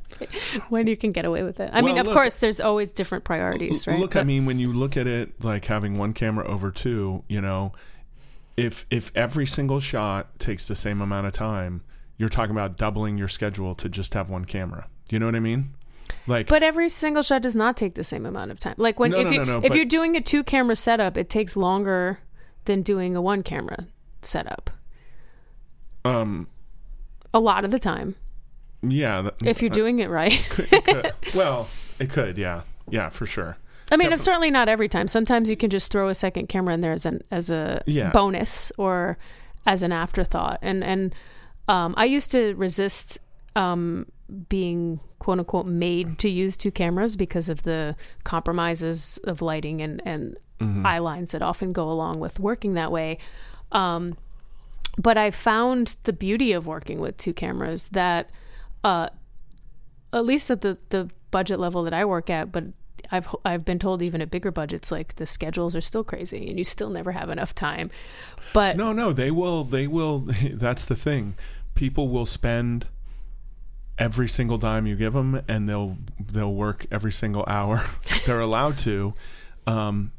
when 0.68 0.86
you 0.86 0.96
can 0.96 1.12
get 1.12 1.24
away 1.24 1.42
with 1.42 1.60
it. 1.60 1.70
I 1.72 1.82
mean, 1.82 1.98
of 1.98 2.06
look- 2.06 2.14
course, 2.14 2.36
there's 2.36 2.60
always 2.60 2.92
different 2.92 3.24
priorities, 3.24 3.86
right? 3.86 3.98
Look, 3.98 4.16
I 4.16 4.22
mean, 4.22 4.46
when 4.46 4.58
you 4.58 4.72
look 4.72 4.96
at 4.96 5.06
it 5.06 5.42
like 5.44 5.64
having 5.66 5.98
one 5.98 6.12
camera 6.12 6.46
over 6.46 6.70
two, 6.70 7.22
you 7.28 7.40
know, 7.40 7.72
if 8.56 8.86
if 8.90 9.12
every 9.14 9.46
single 9.46 9.80
shot 9.80 10.38
takes 10.38 10.66
the 10.68 10.74
same 10.76 11.00
amount 11.00 11.26
of 11.26 11.32
time, 11.34 11.82
you're 12.16 12.28
talking 12.30 12.52
about 12.52 12.76
doubling 12.78 13.18
your 13.18 13.28
schedule 13.28 13.74
to 13.74 13.88
just 13.88 14.14
have 14.14 14.30
one 14.30 14.44
camera. 14.44 14.86
Do 15.08 15.16
you 15.16 15.20
know 15.20 15.26
what 15.26 15.34
I 15.36 15.40
mean? 15.40 15.74
Like, 16.26 16.48
But 16.48 16.62
every 16.62 16.88
single 16.88 17.22
shot 17.22 17.42
does 17.42 17.56
not 17.56 17.76
take 17.76 17.94
the 17.94 18.04
same 18.04 18.26
amount 18.26 18.50
of 18.50 18.58
time. 18.58 18.74
Like 18.78 18.98
when 18.98 19.10
No, 19.12 19.18
if 19.20 19.24
no, 19.26 19.30
you 19.32 19.44
no, 19.44 19.60
if 19.62 19.74
you're 19.74 19.84
doing 19.84 20.16
a 20.16 20.20
two 20.20 20.42
camera 20.44 20.76
setup, 20.76 21.16
it 21.16 21.28
takes 21.30 21.56
longer 21.56 22.18
than 22.64 22.82
doing 22.82 23.14
a 23.16 23.22
one 23.22 23.42
camera 23.42 23.86
setup. 24.22 24.70
um, 26.04 26.48
A 27.34 27.40
lot 27.40 27.64
of 27.64 27.70
the 27.70 27.78
time, 27.78 28.14
yeah. 28.82 29.22
that- 29.22 29.34
if 29.44 29.60
you're 29.60 29.70
doing 29.70 29.98
it 29.98 30.08
right. 30.10 30.32
it 30.72 30.84
could, 30.84 31.12
well, 31.34 31.68
it 31.98 32.10
could, 32.10 32.38
yeah, 32.38 32.62
yeah, 32.88 33.08
for 33.08 33.26
sure. 33.26 33.56
I 33.92 33.96
mean, 33.96 34.12
it's 34.12 34.24
certainly 34.24 34.50
not 34.50 34.68
every 34.68 34.88
time. 34.88 35.06
Sometimes 35.06 35.48
you 35.48 35.56
can 35.56 35.70
just 35.70 35.92
throw 35.92 36.08
a 36.08 36.14
second 36.14 36.48
camera 36.48 36.74
in 36.74 36.80
there 36.80 36.90
as 36.92 37.06
an 37.06 37.22
as 37.30 37.50
a 37.50 37.82
Yeah. 37.86 38.10
bonus 38.10 38.72
or 38.78 39.16
as 39.64 39.84
an 39.84 39.92
afterthought. 39.92 40.58
And 40.60 40.82
and 40.82 41.14
um, 41.68 41.94
I 41.96 42.04
used 42.06 42.32
to 42.32 42.54
resist 42.56 43.18
um, 43.54 44.06
being 44.48 44.98
quote 45.26 45.40
unquote 45.40 45.66
made 45.66 46.20
to 46.20 46.28
use 46.30 46.56
two 46.56 46.70
cameras 46.70 47.16
because 47.16 47.48
of 47.48 47.64
the 47.64 47.96
compromises 48.22 49.18
of 49.24 49.42
lighting 49.42 49.82
and 49.82 50.00
and 50.06 50.38
eye 50.86 50.98
lines 50.98 51.32
that 51.32 51.42
often 51.42 51.72
go 51.72 51.90
along 51.90 52.20
with 52.20 52.38
working 52.38 52.74
that 52.74 52.92
way. 52.92 53.18
Um, 53.72 54.16
but 54.96 55.18
I 55.18 55.32
found 55.32 55.96
the 56.04 56.12
beauty 56.12 56.52
of 56.52 56.64
working 56.64 57.00
with 57.00 57.16
two 57.16 57.34
cameras 57.34 57.88
that, 57.88 58.30
uh, 58.84 59.08
at 60.12 60.24
least 60.24 60.48
at 60.48 60.60
the 60.60 60.78
the 60.90 61.10
budget 61.32 61.58
level 61.58 61.82
that 61.82 61.92
I 61.92 62.04
work 62.04 62.30
at, 62.30 62.52
but 62.52 62.66
I've 63.10 63.26
I've 63.44 63.64
been 63.64 63.80
told 63.80 64.02
even 64.02 64.20
at 64.22 64.30
bigger 64.30 64.52
budgets, 64.52 64.92
like 64.92 65.16
the 65.16 65.26
schedules 65.26 65.74
are 65.74 65.80
still 65.80 66.04
crazy 66.04 66.48
and 66.48 66.56
you 66.56 66.62
still 66.62 66.90
never 66.90 67.10
have 67.10 67.30
enough 67.30 67.52
time. 67.52 67.90
But 68.52 68.76
No, 68.76 68.92
no, 68.92 69.12
they 69.12 69.32
will. 69.32 69.64
They 69.64 69.88
will. 69.88 70.20
That's 70.52 70.86
the 70.86 70.94
thing. 70.94 71.34
People 71.74 72.10
will 72.10 72.26
spend 72.26 72.86
every 73.98 74.28
single 74.28 74.58
dime 74.58 74.86
you 74.86 74.96
give 74.96 75.12
them, 75.12 75.42
and 75.48 75.68
they'll 75.68 75.96
they'll 76.20 76.52
work 76.54 76.86
every 76.90 77.12
single 77.12 77.44
hour 77.46 77.84
they're 78.26 78.40
allowed 78.40 78.78
to. 78.78 79.14
Um, 79.66 80.12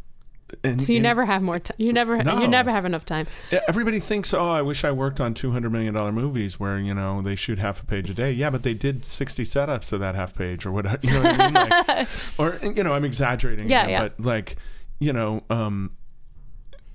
and, 0.63 0.81
so 0.81 0.93
you 0.93 0.99
and 0.99 1.03
never 1.03 1.25
have 1.25 1.41
more 1.41 1.59
time. 1.59 1.75
You 1.77 1.91
never 1.91 2.23
No. 2.23 2.39
you 2.39 2.47
never 2.47 2.71
have 2.71 2.85
enough 2.85 3.05
time. 3.05 3.27
everybody 3.67 3.99
thinks, 3.99 4.33
oh, 4.33 4.47
I 4.49 4.61
wish 4.61 4.85
I 4.85 4.91
worked 4.91 5.19
on 5.19 5.33
two 5.33 5.51
hundred 5.51 5.71
million 5.73 5.93
dollar 5.93 6.11
movies 6.13 6.57
where 6.59 6.79
you 6.79 6.93
know 6.93 7.21
they 7.21 7.35
shoot 7.35 7.59
half 7.59 7.81
a 7.81 7.85
page 7.85 8.09
a 8.09 8.13
day. 8.13 8.31
Yeah, 8.31 8.49
but 8.49 8.63
they 8.63 8.73
did 8.73 9.03
sixty 9.05 9.43
setups 9.43 9.91
of 9.91 9.99
that 9.99 10.15
half 10.15 10.33
page 10.33 10.65
or 10.65 10.71
whatever. 10.71 10.99
You 11.03 11.11
know 11.11 11.21
what 11.23 11.39
I 11.39 11.45
mean? 11.45 11.53
Like, 11.53 12.07
or 12.39 12.59
you 12.65 12.81
know, 12.83 12.93
I'm 12.93 13.03
exaggerating. 13.05 13.69
Yeah, 13.69 13.81
here, 13.83 13.89
yeah. 13.91 14.01
But 14.07 14.19
like, 14.25 14.55
you 14.99 15.11
know, 15.11 15.43
um, 15.49 15.91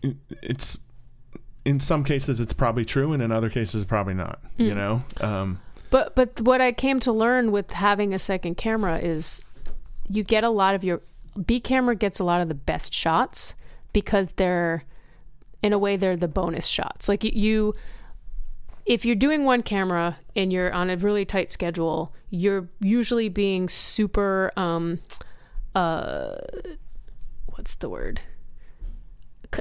it- 0.02 0.16
it's 0.42 0.78
in 1.64 1.78
some 1.78 2.02
cases 2.04 2.40
it's 2.40 2.52
probably 2.54 2.84
true, 2.86 3.12
and 3.12 3.22
in 3.22 3.30
other 3.30 3.50
cases 3.50 3.84
probably 3.84 4.14
not. 4.14 4.40
Mm. 4.58 4.66
You 4.66 4.74
know, 4.74 5.02
um, 5.20 5.60
But 5.92 6.14
but 6.14 6.40
what 6.40 6.62
I 6.62 6.72
came 6.72 7.00
to 7.00 7.12
learn 7.12 7.52
with 7.52 7.70
having 7.72 8.14
a 8.14 8.18
second 8.18 8.56
camera 8.56 8.98
is 8.98 9.42
you 10.08 10.24
get 10.24 10.42
a 10.42 10.48
lot 10.48 10.74
of 10.74 10.82
your 10.82 11.02
B 11.44 11.60
camera 11.60 11.94
gets 11.94 12.18
a 12.18 12.24
lot 12.24 12.40
of 12.40 12.48
the 12.48 12.54
best 12.54 12.94
shots 12.94 13.54
because 13.92 14.32
they're 14.36 14.84
in 15.62 15.74
a 15.74 15.78
way 15.78 15.98
they're 15.98 16.16
the 16.16 16.28
bonus 16.28 16.66
shots. 16.66 17.10
Like 17.10 17.24
you, 17.24 17.74
if 18.86 19.04
you're 19.04 19.14
doing 19.14 19.44
one 19.44 19.62
camera 19.62 20.16
and 20.34 20.50
you're 20.50 20.72
on 20.72 20.88
a 20.88 20.96
really 20.96 21.26
tight 21.26 21.50
schedule, 21.50 22.14
you're 22.30 22.68
usually 22.80 23.28
being 23.28 23.68
super 23.68 24.50
um 24.56 24.98
uh 25.74 26.36
what's 27.48 27.74
the 27.76 27.90
word? 27.90 28.22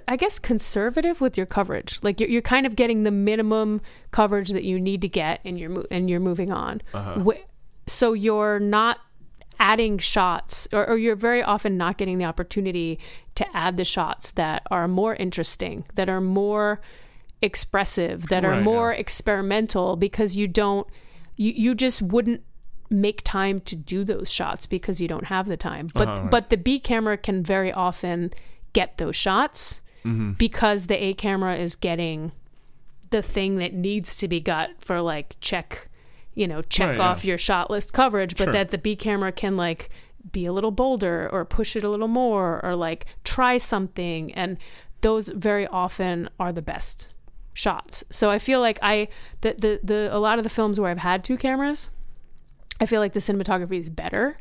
I 0.08 0.16
guess 0.16 0.40
conservative 0.40 1.20
with 1.22 1.38
your 1.38 1.46
coverage. 1.46 2.00
Like 2.02 2.20
you're, 2.20 2.30
you're 2.30 2.42
kind 2.42 2.66
of 2.66 2.76
getting 2.76 3.04
the 3.04 3.12
minimum 3.12 3.82
coverage 4.12 4.50
that 4.50 4.64
you 4.64 4.80
need 4.80 5.02
to 5.02 5.10
get, 5.10 5.40
and 5.46 5.60
you're 5.60 5.70
mo- 5.70 5.86
and 5.92 6.10
you're 6.10 6.20
moving 6.20 6.52
on. 6.52 6.82
Wh- 6.94 7.42
So 7.88 8.14
you're 8.14 8.60
not 8.60 9.00
adding 9.60 9.98
shots, 10.00 10.68
or, 10.74 10.88
or 10.90 10.98
you're 10.98 11.16
very 11.16 11.44
often 11.44 11.78
not 11.78 11.98
getting 11.98 12.18
the 12.18 12.26
opportunity 12.26 13.00
to 13.36 13.46
add 13.56 13.78
the 13.78 13.86
shots 13.86 14.32
that 14.32 14.64
are 14.72 14.88
more 14.88 15.14
interesting, 15.16 15.86
that 15.96 16.10
are 16.10 16.22
more 16.22 16.80
expressive, 17.42 18.28
that 18.30 18.44
are 18.46 18.52
Right, 18.52 18.64
more 18.64 18.92
yeah. 18.94 19.00
experimental, 19.00 19.96
because 19.96 20.36
you 20.36 20.48
don't, 20.48 20.88
you 21.36 21.52
you 21.56 21.76
just 21.76 22.02
wouldn't 22.02 22.42
make 22.90 23.22
time 23.24 23.60
to 23.62 23.76
do 23.76 24.04
those 24.04 24.32
shots 24.32 24.66
because 24.66 25.00
you 25.02 25.08
don't 25.08 25.26
have 25.26 25.48
the 25.48 25.58
time. 25.58 25.90
But 25.94 26.08
Uh-huh, 26.08 26.22
right. 26.24 26.32
but 26.32 26.50
the 26.50 26.58
B 26.58 26.80
camera 26.80 27.18
can 27.18 27.42
very 27.44 27.72
often 27.72 28.34
get 28.74 28.98
those 28.98 29.16
shots 29.16 29.82
Mm-hmm. 30.04 30.32
because 30.32 30.88
the 30.88 30.96
A 31.04 31.14
camera 31.14 31.58
is 31.58 31.76
getting 31.76 32.32
the 33.12 33.22
thing 33.22 33.58
that 33.58 33.72
needs 33.74 34.18
to 34.18 34.28
be 34.28 34.40
got 34.42 34.70
for 34.80 35.00
like 35.00 35.36
check, 35.42 35.90
you 36.34 36.48
know, 36.48 36.64
check 36.64 36.90
Right, 36.90 36.98
yeah. 36.98 37.04
off 37.10 37.24
your 37.24 37.38
shot 37.38 37.70
list 37.70 37.94
coverage, 37.94 38.36
but 38.36 38.46
Sure. 38.46 38.54
that 38.54 38.70
the 38.70 38.80
B 38.80 38.96
camera 38.96 39.32
can 39.32 39.56
like 39.58 39.90
be 40.32 40.46
a 40.48 40.54
little 40.54 40.72
bolder 40.72 41.30
or 41.32 41.46
push 41.46 41.76
it 41.76 41.84
a 41.84 41.90
little 41.90 42.08
more 42.08 42.60
or 42.66 42.76
like 42.76 43.06
try 43.24 43.58
something 43.58 44.34
and 44.34 44.58
those 45.02 45.28
very 45.28 45.68
often 45.68 46.30
are 46.40 46.52
the 46.52 46.62
best 46.64 47.14
shots. 47.54 48.04
So 48.10 48.32
I 48.32 48.40
feel 48.40 48.60
like 48.60 48.80
I 48.82 49.08
the 49.42 49.54
the, 49.54 49.80
the 49.84 50.10
a 50.12 50.18
lot 50.18 50.40
of 50.40 50.44
the 50.44 50.50
films 50.50 50.80
where 50.80 50.90
I've 50.90 50.98
had 50.98 51.24
two 51.24 51.38
cameras, 51.38 51.92
I 52.80 52.88
feel 52.88 53.02
like 53.02 53.14
the 53.14 53.20
cinematography 53.20 53.80
is 53.80 53.92
better 53.92 54.38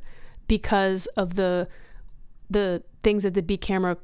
because 0.48 1.04
of 1.16 1.34
the 1.34 1.68
the 2.48 2.82
things 3.02 3.24
that 3.24 3.34
the 3.34 3.42
B 3.42 3.56
camera 3.58 3.98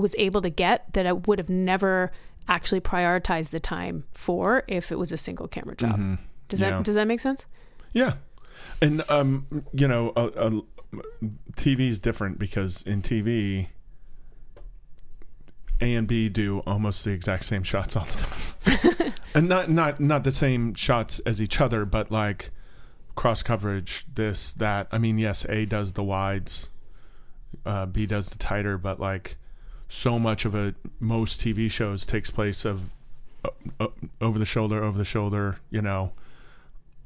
was 0.00 0.14
able 0.18 0.42
to 0.42 0.50
get 0.50 0.92
that 0.94 1.06
I 1.06 1.12
would 1.12 1.38
have 1.38 1.48
never 1.50 2.10
actually 2.48 2.80
prioritized 2.80 3.50
the 3.50 3.60
time 3.60 4.04
for 4.12 4.64
if 4.66 4.90
it 4.90 4.98
was 4.98 5.12
a 5.12 5.16
single 5.16 5.46
camera 5.46 5.76
job. 5.76 6.18
Does 6.48 6.60
Yeah. 6.60 6.70
that 6.70 6.82
does 6.84 6.94
that 6.96 7.06
make 7.06 7.20
sense? 7.20 7.46
Yeah, 7.92 8.14
and 8.80 9.02
um, 9.08 9.46
you 9.72 9.86
know, 9.86 10.12
a, 10.16 10.26
a, 10.26 10.62
TV 11.56 11.88
is 11.88 12.00
different 12.00 12.38
because 12.38 12.82
in 12.82 13.02
TV, 13.02 13.68
A 15.80 15.94
and 15.94 16.06
B 16.08 16.28
do 16.28 16.60
almost 16.66 17.04
the 17.04 17.12
exact 17.12 17.44
same 17.44 17.62
shots 17.62 17.96
all 17.96 18.04
the 18.06 18.24
time, 18.24 19.12
and 19.34 19.48
not 19.48 19.70
not 19.70 20.00
not 20.00 20.24
the 20.24 20.30
same 20.32 20.74
shots 20.74 21.20
as 21.20 21.40
each 21.40 21.60
other, 21.60 21.84
but 21.84 22.10
like 22.10 22.50
cross 23.14 23.42
coverage, 23.42 24.04
this 24.12 24.52
that. 24.52 24.88
I 24.92 24.98
mean, 24.98 25.18
yes, 25.18 25.44
A 25.48 25.64
does 25.66 25.92
the 25.94 26.02
wides, 26.04 26.70
uh, 27.64 27.86
B 27.86 28.06
does 28.06 28.28
the 28.30 28.38
tighter, 28.38 28.76
but 28.78 29.00
like 29.00 29.36
so 29.92 30.18
much 30.18 30.44
of 30.44 30.54
a 30.54 30.72
most 31.00 31.40
TV 31.40 31.68
shows 31.70 32.06
takes 32.06 32.30
place 32.30 32.64
of 32.64 32.82
uh, 33.44 33.48
uh, 33.80 33.88
over 34.20 34.38
the 34.38 34.44
shoulder, 34.46 34.82
over 34.84 34.96
the 34.96 35.04
shoulder, 35.04 35.58
you 35.68 35.82
know, 35.82 36.12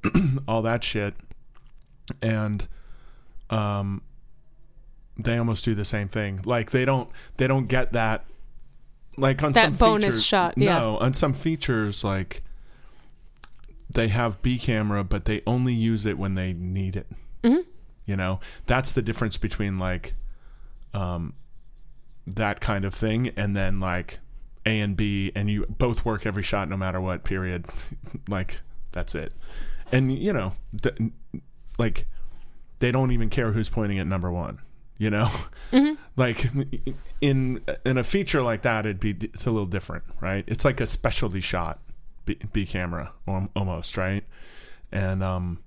all 0.47 0.61
that 0.63 0.85
shit, 0.85 1.15
and 2.21 2.69
um, 3.51 4.03
they 5.17 5.39
almost 5.39 5.65
do 5.65 5.75
the 5.75 5.85
same 5.85 6.09
thing. 6.09 6.41
Like 6.45 6.71
they 6.73 6.85
don't 6.85 7.09
they 7.39 7.47
don't 7.47 7.67
get 7.69 7.93
that 7.95 8.25
like 9.17 9.43
on 9.43 9.53
That 9.53 9.65
some 9.65 9.73
bonus 9.75 10.07
features- 10.07 10.27
shot, 10.27 10.55
yeah. 10.59 10.79
No, 10.79 10.99
on 10.99 11.15
some 11.15 11.33
features 11.33 12.05
like 12.05 12.43
they 13.89 14.09
have 14.09 14.43
B 14.43 14.59
camera, 14.59 15.05
but 15.05 15.25
they 15.25 15.41
only 15.47 15.73
use 15.73 16.05
it 16.05 16.19
when 16.19 16.35
they 16.35 16.53
need 16.53 16.97
it. 16.97 17.07
Mhm. 17.43 17.65
You 18.07 18.17
know, 18.17 18.41
that's 18.67 18.93
the 18.93 19.03
difference 19.03 19.37
between 19.39 19.79
like 19.79 20.15
um 20.93 21.33
that 22.27 22.61
kind 22.61 22.85
of 22.85 22.95
thing 22.95 23.29
and 23.37 23.55
then 23.55 23.81
like 23.81 24.21
A 24.67 24.81
and 24.81 24.97
B 24.97 25.31
and 25.35 25.51
you 25.51 25.67
both 25.67 26.05
work 26.05 26.27
every 26.27 26.43
shot 26.43 26.69
no 26.69 26.77
matter 26.77 27.01
what 27.01 27.25
period. 27.25 27.67
like 28.29 28.61
that's 28.93 29.15
it. 29.15 29.33
And 29.93 30.17
you 30.17 30.33
know, 30.33 30.53
th- 30.83 30.97
like 31.79 32.07
they 32.79 32.91
don't 32.93 33.13
even 33.13 33.31
care 33.31 33.53
who's 33.53 33.69
pointing 33.69 33.99
at 33.99 34.07
number 34.07 34.31
1, 34.31 34.59
you 34.99 35.11
know? 35.11 35.31
Like 36.17 36.47
in 37.21 37.61
in 37.85 37.99
a 37.99 38.05
feature 38.05 38.41
like 38.41 38.63
that 38.63 38.87
it'd 38.87 39.01
be 39.01 39.17
it's 39.21 39.47
a 39.47 39.51
little 39.51 39.67
different, 39.67 40.05
right? 40.21 40.45
It's 40.47 40.65
like 40.65 40.81
a 40.81 40.87
specialty 40.87 41.41
shot 41.41 41.81
B, 42.25 42.39
B 42.53 42.65
camera 42.67 43.13
almost, 43.27 43.97
right? 43.97 44.23
And 44.93 45.25
um 45.25 45.59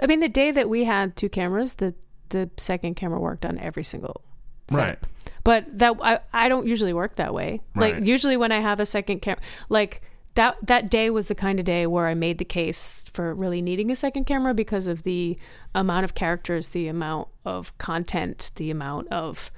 I 0.00 0.06
mean, 0.06 0.18
the 0.18 0.28
day 0.28 0.50
that 0.50 0.68
we 0.68 0.84
had 0.84 1.16
two 1.16 1.28
cameras, 1.28 1.74
the 1.74 1.94
the 2.30 2.50
second 2.56 2.96
camera 2.96 3.20
worked 3.20 3.46
on 3.46 3.58
every 3.58 3.84
single. 3.84 4.22
Set. 4.70 4.78
right. 4.78 4.98
But 5.44 5.78
that 5.78 5.96
I, 6.02 6.20
I 6.32 6.48
don't 6.48 6.66
usually 6.66 6.92
work 6.92 7.16
that 7.16 7.32
way. 7.32 7.60
Right. 7.74 7.94
Like 7.94 8.04
usually 8.04 8.36
when 8.36 8.52
I 8.52 8.60
have 8.60 8.80
a 8.80 8.86
second 8.86 9.20
camera, 9.20 9.40
like 9.68 10.02
that 10.34 10.56
that 10.62 10.90
day 10.90 11.10
was 11.10 11.28
the 11.28 11.34
kind 11.34 11.58
of 11.58 11.64
day 11.64 11.86
where 11.86 12.06
I 12.06 12.14
made 12.14 12.38
the 12.38 12.44
case 12.44 13.06
for 13.12 13.34
really 13.34 13.62
needing 13.62 13.90
a 13.90 13.96
second 13.96 14.24
camera 14.24 14.54
because 14.54 14.86
of 14.86 15.02
the 15.02 15.38
amount 15.74 16.04
of 16.04 16.14
characters, 16.14 16.70
the 16.70 16.88
amount 16.88 17.28
of 17.44 17.76
content, 17.78 18.52
the 18.56 18.70
amount 18.70 19.08
of 19.08 19.50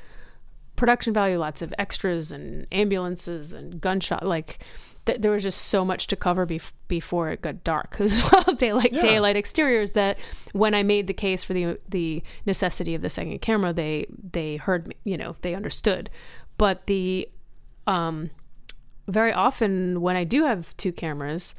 production 0.77 1.13
value, 1.13 1.39
lots 1.39 1.61
of 1.61 1.75
extras 1.79 2.33
and 2.33 2.67
ambulances 2.73 3.53
and 3.53 3.81
gunshot. 3.81 4.25
Like 4.25 4.65
th- 5.07 5.21
there 5.21 5.33
was 5.33 5.43
just 5.43 5.67
so 5.67 5.85
much 5.85 6.07
to 6.09 6.17
cover 6.17 6.47
bef- 6.47 6.73
before 6.89 7.31
it 7.31 7.43
got 7.43 7.65
dark. 7.65 7.91
Because 7.99 8.21
well, 8.33 8.55
daylight 8.57 8.93
Yeah. 8.93 9.01
daylight 9.01 9.37
exteriors 9.37 9.93
that 9.93 10.19
when 10.53 10.75
I 10.75 10.83
made 10.83 11.07
the 11.07 11.15
case 11.15 11.43
for 11.45 11.55
the 11.55 11.79
the 11.89 12.23
necessity 12.47 12.95
of 12.95 13.03
the 13.03 13.11
second 13.11 13.41
camera, 13.41 13.73
they 13.73 14.07
they 14.33 14.57
heard 14.57 14.87
me. 14.89 14.97
You 15.05 15.17
know, 15.17 15.37
they 15.43 15.55
understood. 15.55 16.11
But 16.59 16.87
the 16.87 17.29
um, 17.87 18.31
very 19.09 19.33
often 19.33 20.01
when 20.01 20.17
I 20.17 20.25
do 20.25 20.45
have 20.45 20.77
two 20.77 20.93
cameras, 20.93 21.55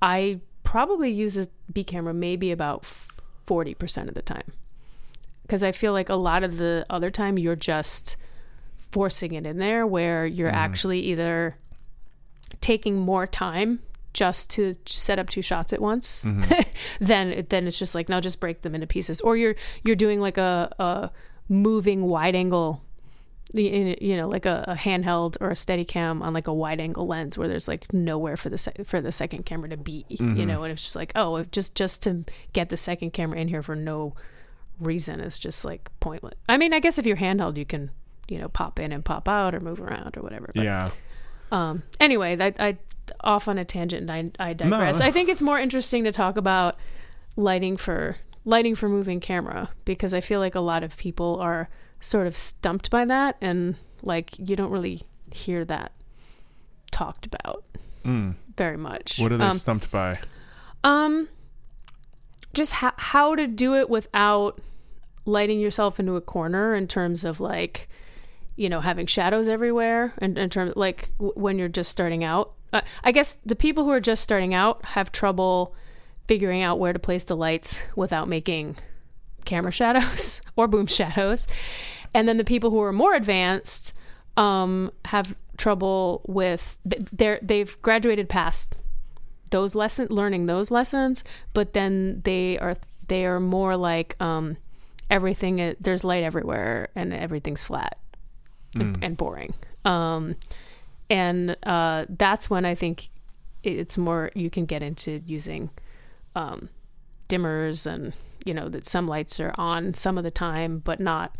I 0.00 0.40
probably 0.62 1.10
use 1.10 1.36
a 1.36 1.46
B 1.72 1.84
camera 1.84 2.14
maybe 2.14 2.50
about 2.52 2.84
forty 3.46 3.74
percent 3.74 4.08
of 4.08 4.14
the 4.14 4.22
time 4.22 4.52
because 5.42 5.62
I 5.62 5.72
feel 5.72 5.92
like 5.92 6.08
a 6.08 6.14
lot 6.14 6.42
of 6.42 6.56
the 6.56 6.86
other 6.88 7.10
time 7.10 7.36
you're 7.38 7.56
just 7.56 8.16
forcing 8.90 9.32
it 9.34 9.44
in 9.44 9.58
there 9.58 9.86
where 9.86 10.24
you're 10.24 10.48
actually 10.48 11.00
either 11.00 11.56
taking 12.64 12.96
more 12.96 13.26
time 13.26 13.78
just 14.14 14.48
to 14.48 14.72
set 14.86 15.18
up 15.18 15.28
two 15.28 15.42
shots 15.42 15.72
at 15.74 15.82
once 15.82 16.24
mm-hmm. 16.24 16.62
then 17.04 17.44
then 17.50 17.66
it's 17.66 17.78
just 17.78 17.94
like 17.94 18.08
now 18.08 18.20
just 18.20 18.40
break 18.40 18.62
them 18.62 18.74
into 18.74 18.86
pieces. 18.86 19.20
Or 19.20 19.36
you're 19.36 19.54
you're 19.82 19.96
doing 19.96 20.18
like 20.18 20.38
a, 20.38 20.74
a 20.78 21.10
moving 21.48 22.06
wide 22.06 22.34
angle 22.34 22.82
you 23.52 23.94
you 24.00 24.16
know 24.16 24.26
like 24.26 24.46
a, 24.46 24.64
a 24.66 24.74
handheld 24.74 25.36
or 25.42 25.50
a 25.50 25.54
Steadicam 25.54 26.22
on 26.22 26.32
like 26.32 26.46
a 26.46 26.54
wide 26.54 26.80
angle 26.80 27.06
lens 27.06 27.36
where 27.36 27.48
there's 27.48 27.68
like 27.68 27.92
nowhere 27.92 28.38
for 28.38 28.48
the 28.48 28.56
se- 28.56 28.84
for 28.86 29.02
the 29.02 29.12
second 29.12 29.44
camera 29.44 29.68
to 29.68 29.76
be 29.76 30.06
you 30.08 30.24
know 30.24 30.54
mm-hmm. 30.54 30.64
and 30.64 30.72
it's 30.72 30.82
just 30.82 30.96
like 30.96 31.12
oh 31.14 31.36
if 31.36 31.50
just 31.50 31.74
just 31.74 32.02
to 32.02 32.24
get 32.54 32.70
the 32.70 32.78
second 32.78 33.12
camera 33.12 33.38
in 33.38 33.48
here 33.48 33.62
for 33.62 33.76
no 33.76 34.14
reason 34.80 35.20
is 35.20 35.38
just 35.38 35.64
like 35.64 35.90
pointless. 36.00 36.34
I 36.48 36.56
mean 36.56 36.72
i 36.72 36.80
guess 36.80 36.98
if 36.98 37.04
you're 37.04 37.18
handheld 37.18 37.58
you 37.58 37.66
can 37.66 37.90
you 38.26 38.38
know 38.38 38.48
pop 38.48 38.80
in 38.80 38.90
and 38.90 39.04
pop 39.04 39.28
out 39.28 39.54
or 39.54 39.60
move 39.60 39.80
around 39.80 40.16
or 40.16 40.22
whatever 40.22 40.50
but, 40.54 40.64
Yeah. 40.64 40.90
Um 41.54 41.82
anyway 42.00 42.36
I, 42.40 42.52
I 42.58 42.78
off 43.22 43.48
on 43.48 43.58
a 43.58 43.64
tangent 43.64 44.08
and 44.10 44.34
i, 44.40 44.48
I 44.50 44.52
digress 44.54 44.98
No. 45.00 45.06
i 45.06 45.10
think 45.10 45.28
it's 45.28 45.42
more 45.42 45.58
interesting 45.58 46.04
to 46.04 46.12
talk 46.12 46.36
about 46.36 46.76
lighting 47.36 47.76
for 47.76 48.16
lighting 48.44 48.74
for 48.74 48.88
moving 48.88 49.20
camera 49.20 49.70
because 49.84 50.12
i 50.14 50.20
feel 50.20 50.40
like 50.40 50.54
a 50.54 50.60
lot 50.60 50.82
of 50.82 50.96
people 50.96 51.38
are 51.40 51.68
sort 52.00 52.26
of 52.26 52.36
stumped 52.36 52.90
by 52.90 53.04
that 53.04 53.36
and 53.40 53.76
like 54.02 54.38
you 54.38 54.56
don't 54.56 54.70
really 54.70 55.02
hear 55.32 55.64
that 55.64 55.92
talked 56.90 57.26
about 57.26 57.64
Mm. 58.04 58.34
very 58.58 58.76
much 58.76 59.18
What 59.18 59.32
are 59.32 59.38
they 59.38 59.44
um, 59.46 59.56
stumped 59.56 59.90
by? 59.90 60.14
um, 60.84 61.26
just 62.52 62.74
ho- 62.74 62.90
how 62.98 63.34
to 63.34 63.46
do 63.46 63.74
it 63.74 63.88
without 63.88 64.60
lighting 65.24 65.58
yourself 65.58 65.98
into 65.98 66.14
a 66.14 66.20
corner 66.20 66.74
in 66.74 66.86
terms 66.86 67.24
of 67.24 67.40
like, 67.40 67.88
you 68.56 68.68
know, 68.68 68.80
having 68.80 69.06
shadows 69.06 69.48
everywhere, 69.48 70.14
and 70.18 70.38
in 70.38 70.50
terms 70.50 70.74
like 70.76 71.10
w- 71.18 71.32
when 71.34 71.58
you're 71.58 71.68
just 71.68 71.90
starting 71.90 72.24
out. 72.24 72.52
Uh, 72.72 72.80
I 73.02 73.12
guess 73.12 73.38
the 73.46 73.56
people 73.56 73.84
who 73.84 73.90
are 73.90 74.00
just 74.00 74.22
starting 74.22 74.54
out 74.54 74.84
have 74.84 75.12
trouble 75.12 75.74
figuring 76.26 76.62
out 76.62 76.78
where 76.78 76.92
to 76.92 76.98
place 76.98 77.24
the 77.24 77.36
lights 77.36 77.80
without 77.94 78.28
making 78.28 78.76
camera 79.44 79.72
shadows 79.80 80.40
or 80.56 80.68
boom 80.68 80.86
shadows, 80.86 81.46
and 82.12 82.28
then 82.28 82.36
the 82.36 82.44
people 82.44 82.70
who 82.70 82.80
are 82.80 82.92
more 82.92 83.14
advanced 83.14 83.94
um, 84.36 84.90
have 85.06 85.34
trouble 85.56 86.22
with 86.26 86.76
they're 86.84 87.38
they've 87.42 87.80
graduated 87.82 88.28
past 88.28 88.74
those 89.50 89.74
lesson 89.74 90.08
learning 90.10 90.46
those 90.46 90.70
lessons 90.70 91.22
but 91.52 91.74
then 91.74 92.20
they 92.24 92.58
are 92.58 92.74
they 93.06 93.24
are 93.24 93.38
more 93.38 93.76
like 93.76 94.20
um 94.20 94.56
everything 95.10 95.76
there's 95.80 96.02
light 96.02 96.24
everywhere 96.24 96.88
and 96.96 97.12
everything's 97.12 97.62
flat 97.62 97.98
and, 98.82 99.04
and 99.04 99.16
boring. 99.16 99.54
Um 99.84 100.36
and 101.10 101.54
uh 101.64 102.06
that's 102.08 102.48
when 102.48 102.64
i 102.64 102.74
think 102.74 103.10
it's 103.62 103.98
more 103.98 104.30
you 104.34 104.48
can 104.48 104.64
get 104.64 104.82
into 104.82 105.20
using 105.26 105.68
um 106.34 106.68
dimmers 107.28 107.86
and 107.86 108.14
you 108.44 108.54
know 108.54 108.68
that 108.68 108.86
some 108.86 109.06
lights 109.06 109.38
are 109.40 109.52
on 109.58 109.94
some 109.94 110.16
of 110.18 110.24
the 110.24 110.30
time 110.30 110.78
but 110.78 111.00
not 111.00 111.36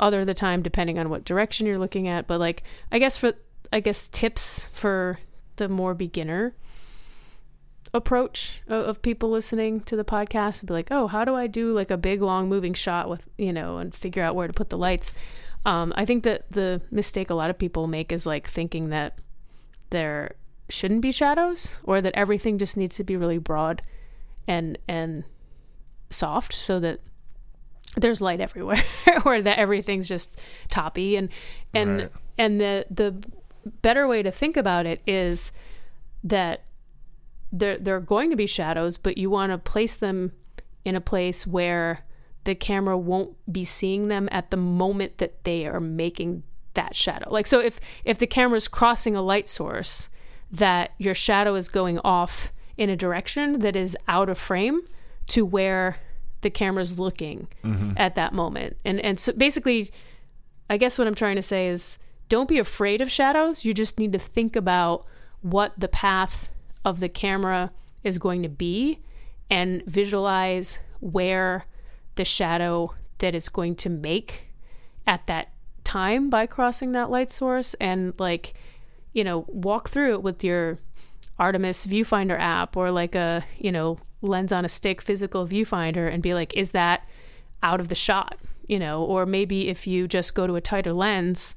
other 0.00 0.20
of 0.20 0.26
the 0.26 0.34
time 0.34 0.62
depending 0.62 0.98
on 0.98 1.08
what 1.08 1.24
direction 1.24 1.66
you're 1.66 1.78
looking 1.78 2.08
at. 2.08 2.26
But 2.26 2.40
like 2.40 2.62
i 2.90 2.98
guess 2.98 3.16
for 3.16 3.32
i 3.72 3.80
guess 3.80 4.08
tips 4.08 4.68
for 4.72 5.18
the 5.56 5.68
more 5.68 5.94
beginner 5.94 6.54
approach 7.94 8.62
of, 8.68 8.86
of 8.86 9.02
people 9.02 9.30
listening 9.30 9.80
to 9.82 9.96
the 9.96 10.04
podcast 10.04 10.60
and 10.60 10.68
be 10.68 10.72
like 10.72 10.88
oh 10.90 11.06
how 11.06 11.26
do 11.26 11.34
i 11.34 11.46
do 11.46 11.74
like 11.74 11.90
a 11.90 11.96
big 11.98 12.22
long 12.22 12.48
moving 12.48 12.72
shot 12.72 13.08
with 13.08 13.28
you 13.36 13.52
know 13.52 13.76
and 13.76 13.94
figure 13.94 14.22
out 14.22 14.34
where 14.34 14.46
to 14.46 14.52
put 14.52 14.70
the 14.70 14.78
lights 14.78 15.12
um, 15.64 15.92
i 15.96 16.04
think 16.04 16.24
that 16.24 16.50
the 16.50 16.80
mistake 16.90 17.30
a 17.30 17.34
lot 17.34 17.50
of 17.50 17.58
people 17.58 17.86
make 17.86 18.12
is 18.12 18.26
like 18.26 18.46
thinking 18.48 18.88
that 18.90 19.18
there 19.90 20.34
shouldn't 20.68 21.02
be 21.02 21.12
shadows 21.12 21.78
or 21.84 22.00
that 22.00 22.14
everything 22.14 22.58
just 22.58 22.76
needs 22.76 22.96
to 22.96 23.04
be 23.04 23.16
really 23.16 23.38
broad 23.38 23.82
and 24.48 24.78
and 24.88 25.24
soft 26.10 26.52
so 26.52 26.80
that 26.80 27.00
there's 27.96 28.20
light 28.20 28.40
everywhere 28.40 28.82
or 29.26 29.42
that 29.42 29.58
everything's 29.58 30.08
just 30.08 30.36
toppy 30.70 31.16
and 31.16 31.28
and 31.74 31.98
Right. 32.00 32.10
and 32.38 32.60
the 32.60 32.86
the 32.90 33.14
better 33.82 34.08
way 34.08 34.22
to 34.22 34.30
think 34.30 34.56
about 34.56 34.86
it 34.86 35.00
is 35.06 35.52
that 36.24 36.62
there 37.52 37.76
there 37.78 37.94
are 37.96 38.00
going 38.00 38.30
to 38.30 38.36
be 38.36 38.46
shadows 38.46 38.96
but 38.98 39.18
you 39.18 39.28
want 39.30 39.52
to 39.52 39.58
place 39.58 39.94
them 39.94 40.32
in 40.84 40.96
a 40.96 41.00
place 41.00 41.46
where 41.46 42.00
the 42.44 42.54
camera 42.54 42.96
won't 42.98 43.36
be 43.50 43.64
seeing 43.64 44.08
them 44.08 44.28
at 44.32 44.50
the 44.50 44.56
moment 44.56 45.18
that 45.18 45.44
they 45.44 45.66
are 45.66 45.80
making 45.80 46.42
that 46.74 46.96
shadow. 46.96 47.30
Like 47.30 47.46
so 47.46 47.60
if 47.60 47.80
if 48.04 48.18
the 48.18 48.26
camera 48.26 48.56
is 48.56 48.68
crossing 48.68 49.14
a 49.14 49.22
light 49.22 49.48
source 49.48 50.08
that 50.50 50.92
your 50.98 51.14
shadow 51.14 51.54
is 51.54 51.68
going 51.68 51.98
off 52.00 52.52
in 52.76 52.90
a 52.90 52.96
direction 52.96 53.60
that 53.60 53.76
is 53.76 53.96
out 54.08 54.28
of 54.28 54.38
frame 54.38 54.82
to 55.28 55.44
where 55.44 55.98
the 56.40 56.50
camera's 56.50 56.98
looking 56.98 57.48
mm-hmm. 57.64 57.92
at 57.96 58.14
that 58.14 58.32
moment. 58.32 58.76
And 58.84 59.00
and 59.00 59.20
so 59.20 59.32
basically 59.32 59.92
I 60.68 60.76
guess 60.76 60.98
what 60.98 61.06
I'm 61.06 61.14
trying 61.14 61.36
to 61.36 61.42
say 61.42 61.68
is 61.68 61.98
don't 62.28 62.48
be 62.48 62.58
afraid 62.58 63.00
of 63.00 63.10
shadows. 63.10 63.64
You 63.64 63.74
just 63.74 63.98
need 63.98 64.12
to 64.12 64.18
think 64.18 64.56
about 64.56 65.04
what 65.42 65.72
the 65.76 65.88
path 65.88 66.48
of 66.84 67.00
the 67.00 67.08
camera 67.08 67.72
is 68.02 68.18
going 68.18 68.42
to 68.42 68.48
be 68.48 69.00
and 69.50 69.84
visualize 69.84 70.78
where 71.00 71.66
the 72.14 72.24
shadow 72.24 72.94
that 73.18 73.34
it's 73.34 73.48
going 73.48 73.74
to 73.76 73.88
make 73.88 74.48
at 75.06 75.26
that 75.26 75.48
time 75.84 76.30
by 76.30 76.46
crossing 76.46 76.92
that 76.92 77.10
light 77.10 77.30
source 77.30 77.74
and 77.74 78.14
like 78.18 78.54
you 79.12 79.24
know 79.24 79.44
walk 79.48 79.88
through 79.88 80.12
it 80.12 80.22
with 80.22 80.44
your 80.44 80.78
artemis 81.38 81.86
viewfinder 81.86 82.38
app 82.38 82.76
or 82.76 82.90
like 82.90 83.14
a 83.14 83.44
you 83.58 83.72
know 83.72 83.98
lens 84.20 84.52
on 84.52 84.64
a 84.64 84.68
stick 84.68 85.02
physical 85.02 85.46
viewfinder 85.46 86.12
and 86.12 86.22
be 86.22 86.34
like 86.34 86.54
is 86.56 86.70
that 86.70 87.06
out 87.62 87.80
of 87.80 87.88
the 87.88 87.94
shot 87.94 88.38
you 88.72 88.78
know? 88.78 89.02
Or 89.02 89.26
maybe 89.26 89.68
if 89.68 89.86
you 89.86 90.08
just 90.08 90.34
go 90.34 90.46
to 90.46 90.56
a 90.56 90.60
tighter 90.62 90.94
lens 90.94 91.54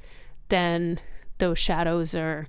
then 0.50 1.00
those 1.38 1.58
shadows 1.58 2.14
are 2.14 2.48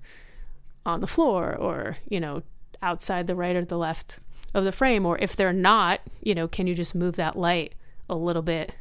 on 0.85 1.01
the 1.01 1.07
floor 1.07 1.55
or 1.55 1.99
you 2.09 2.19
know 2.19 2.43
outside 2.83 3.29
the 3.29 3.37
right 3.37 3.55
or 3.55 3.65
the 3.65 3.79
left 3.79 4.19
of 4.53 4.65
the 4.65 4.73
frame. 4.73 5.07
Or 5.07 5.19
if 5.19 5.37
they're 5.37 5.53
not 5.53 6.01
you 6.21 6.35
know 6.35 6.49
can 6.49 6.67
you 6.67 6.75
just 6.75 6.97
move 6.97 7.15
that 7.15 7.37
light 7.37 7.76
a 8.09 8.15
little 8.15 8.43
bit 8.43 8.73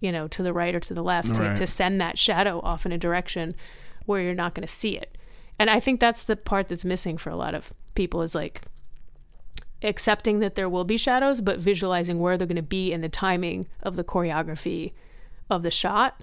you 0.00 0.10
know 0.12 0.26
to 0.28 0.42
the 0.42 0.52
right 0.52 0.74
or 0.74 0.80
to 0.80 0.94
the 0.94 1.02
left 1.02 1.28
Right. 1.28 1.54
to, 1.54 1.56
to 1.56 1.66
send 1.66 2.00
that 2.00 2.18
shadow 2.18 2.60
off 2.60 2.84
in 2.86 2.92
a 2.92 2.98
direction 2.98 3.54
where 4.06 4.20
you're 4.20 4.34
not 4.34 4.54
going 4.54 4.66
to 4.66 4.72
see 4.72 4.96
it 4.96 5.16
and 5.58 5.70
i 5.70 5.78
think 5.78 6.00
that's 6.00 6.22
the 6.22 6.36
part 6.36 6.68
that's 6.68 6.84
missing 6.84 7.16
for 7.18 7.30
a 7.30 7.36
lot 7.36 7.54
of 7.54 7.72
people 7.94 8.22
is 8.22 8.34
like 8.34 8.62
accepting 9.82 10.38
that 10.38 10.54
there 10.54 10.68
will 10.68 10.84
be 10.84 10.96
shadows 10.96 11.40
but 11.40 11.58
visualizing 11.58 12.18
where 12.20 12.36
they're 12.38 12.46
going 12.46 12.56
to 12.56 12.62
be 12.62 12.92
and 12.92 13.02
the 13.02 13.08
timing 13.08 13.66
of 13.82 13.96
the 13.96 14.04
choreography 14.04 14.92
of 15.50 15.62
the 15.62 15.70
shot 15.70 16.20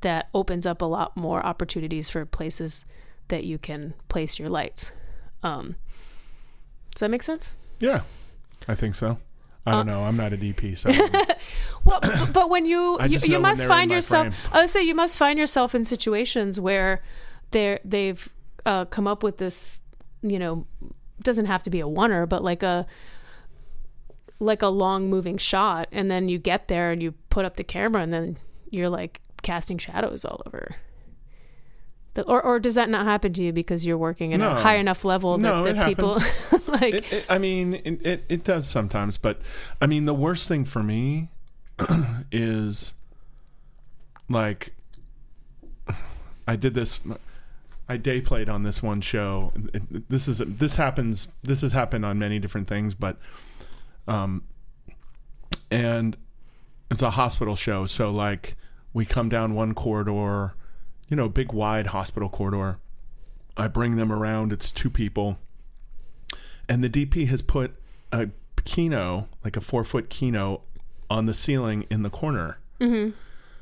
that 0.00 0.28
opens 0.34 0.66
up 0.66 0.80
a 0.82 0.86
lot 0.86 1.16
more 1.16 1.44
opportunities 1.44 2.08
for 2.08 2.24
places 2.24 2.84
that 3.28 3.44
you 3.44 3.58
can 3.58 3.94
place 4.08 4.38
your 4.38 4.48
lights 4.48 4.92
um, 5.42 5.76
does 6.94 7.00
that 7.00 7.10
make 7.10 7.22
sense 7.22 7.52
Yeah, 7.80 8.02
I 8.68 8.74
think 8.74 8.94
so. 8.94 9.18
I 9.64 9.70
don't 9.72 9.80
Uh, 9.88 9.92
know. 9.92 10.04
I'm 10.04 10.16
not 10.16 10.32
a 10.32 10.36
DP, 10.36 10.76
so 10.76 10.90
Well, 11.84 12.00
but 12.32 12.50
when 12.50 12.64
you 12.66 12.98
you, 13.06 13.18
you 13.20 13.38
must 13.38 13.66
find 13.66 13.90
yourself. 13.90 14.34
I 14.52 14.60
would 14.60 14.70
say 14.70 14.82
you 14.82 14.94
must 14.94 15.16
find 15.18 15.38
yourself 15.38 15.74
in 15.74 15.84
situations 15.84 16.58
where 16.60 17.02
they 17.52 17.78
they've 17.84 18.28
uh, 18.66 18.84
come 18.86 19.06
up 19.06 19.22
with 19.22 19.38
this, 19.38 19.80
you 20.22 20.38
know, 20.38 20.66
doesn't 21.22 21.46
have 21.46 21.62
to 21.64 21.70
be 21.70 21.80
a 21.80 21.86
oner, 21.86 22.26
but 22.26 22.42
like 22.42 22.62
a 22.62 22.86
like 24.40 24.62
a 24.62 24.68
long 24.68 25.08
moving 25.08 25.38
shot, 25.38 25.88
and 25.92 26.10
then 26.10 26.28
you 26.28 26.38
get 26.38 26.66
there 26.68 26.90
and 26.90 27.00
you 27.02 27.12
put 27.30 27.44
up 27.44 27.56
the 27.56 27.64
camera, 27.64 28.02
and 28.02 28.12
then 28.12 28.38
you're 28.70 28.88
like 28.88 29.20
casting 29.42 29.78
shadows 29.78 30.24
all 30.24 30.42
over. 30.46 30.74
The, 32.14 32.22
or, 32.24 32.42
or 32.42 32.60
does 32.60 32.74
that 32.74 32.90
not 32.90 33.06
happen 33.06 33.32
to 33.34 33.42
you 33.42 33.52
because 33.52 33.86
you're 33.86 33.96
working 33.96 34.34
at 34.34 34.40
No. 34.40 34.50
a 34.50 34.54
high 34.60 34.76
enough 34.76 35.04
level 35.04 35.38
that, 35.38 35.42
No, 35.42 35.64
that 35.64 35.86
people 35.88 36.10
like 36.68 36.94
it, 36.94 37.12
it, 37.12 37.24
I 37.28 37.38
mean, 37.38 37.74
it, 37.84 38.06
it 38.06 38.24
it 38.28 38.44
does 38.44 38.68
sometimes, 38.68 39.16
but 39.16 39.40
I 39.80 39.86
mean, 39.86 40.04
the 40.04 40.12
worst 40.14 40.46
thing 40.46 40.64
for 40.66 40.82
me 40.82 41.30
is 42.32 42.92
like 44.28 44.74
I 46.46 46.56
did 46.56 46.74
this. 46.74 47.00
I 47.88 47.96
day 47.96 48.20
played 48.20 48.48
on 48.48 48.62
this 48.62 48.82
one 48.82 49.00
show. 49.00 49.52
This 50.08 50.28
is 50.28 50.38
this 50.46 50.76
happens. 50.76 51.28
This 51.42 51.60
has 51.62 51.72
happened 51.72 52.04
on 52.04 52.18
many 52.18 52.38
different 52.38 52.68
things, 52.68 52.94
but 52.94 53.16
um, 54.06 54.42
and 55.70 56.16
it's 56.90 57.02
a 57.02 57.10
hospital 57.10 57.56
show. 57.56 57.86
So 57.86 58.10
like 58.10 58.56
we 58.92 59.04
come 59.04 59.28
down 59.28 59.54
one 59.54 59.74
corridor, 59.74 60.54
you 61.12 61.16
know, 61.16 61.28
big 61.28 61.52
wide 61.52 61.88
hospital 61.88 62.30
corridor. 62.30 62.78
I 63.54 63.68
bring 63.68 63.96
them 63.96 64.10
around. 64.10 64.50
It's 64.50 64.72
two 64.72 64.88
people, 64.88 65.36
and 66.70 66.82
the 66.82 66.88
DP 66.88 67.28
has 67.28 67.42
put 67.42 67.74
a 68.10 68.30
kino, 68.64 69.28
like 69.44 69.54
a 69.58 69.60
four 69.60 69.84
foot 69.84 70.08
kino, 70.08 70.62
on 71.10 71.26
the 71.26 71.34
ceiling 71.34 71.84
in 71.90 72.02
the 72.02 72.08
corner. 72.08 72.56
Mm-hmm. 72.80 73.10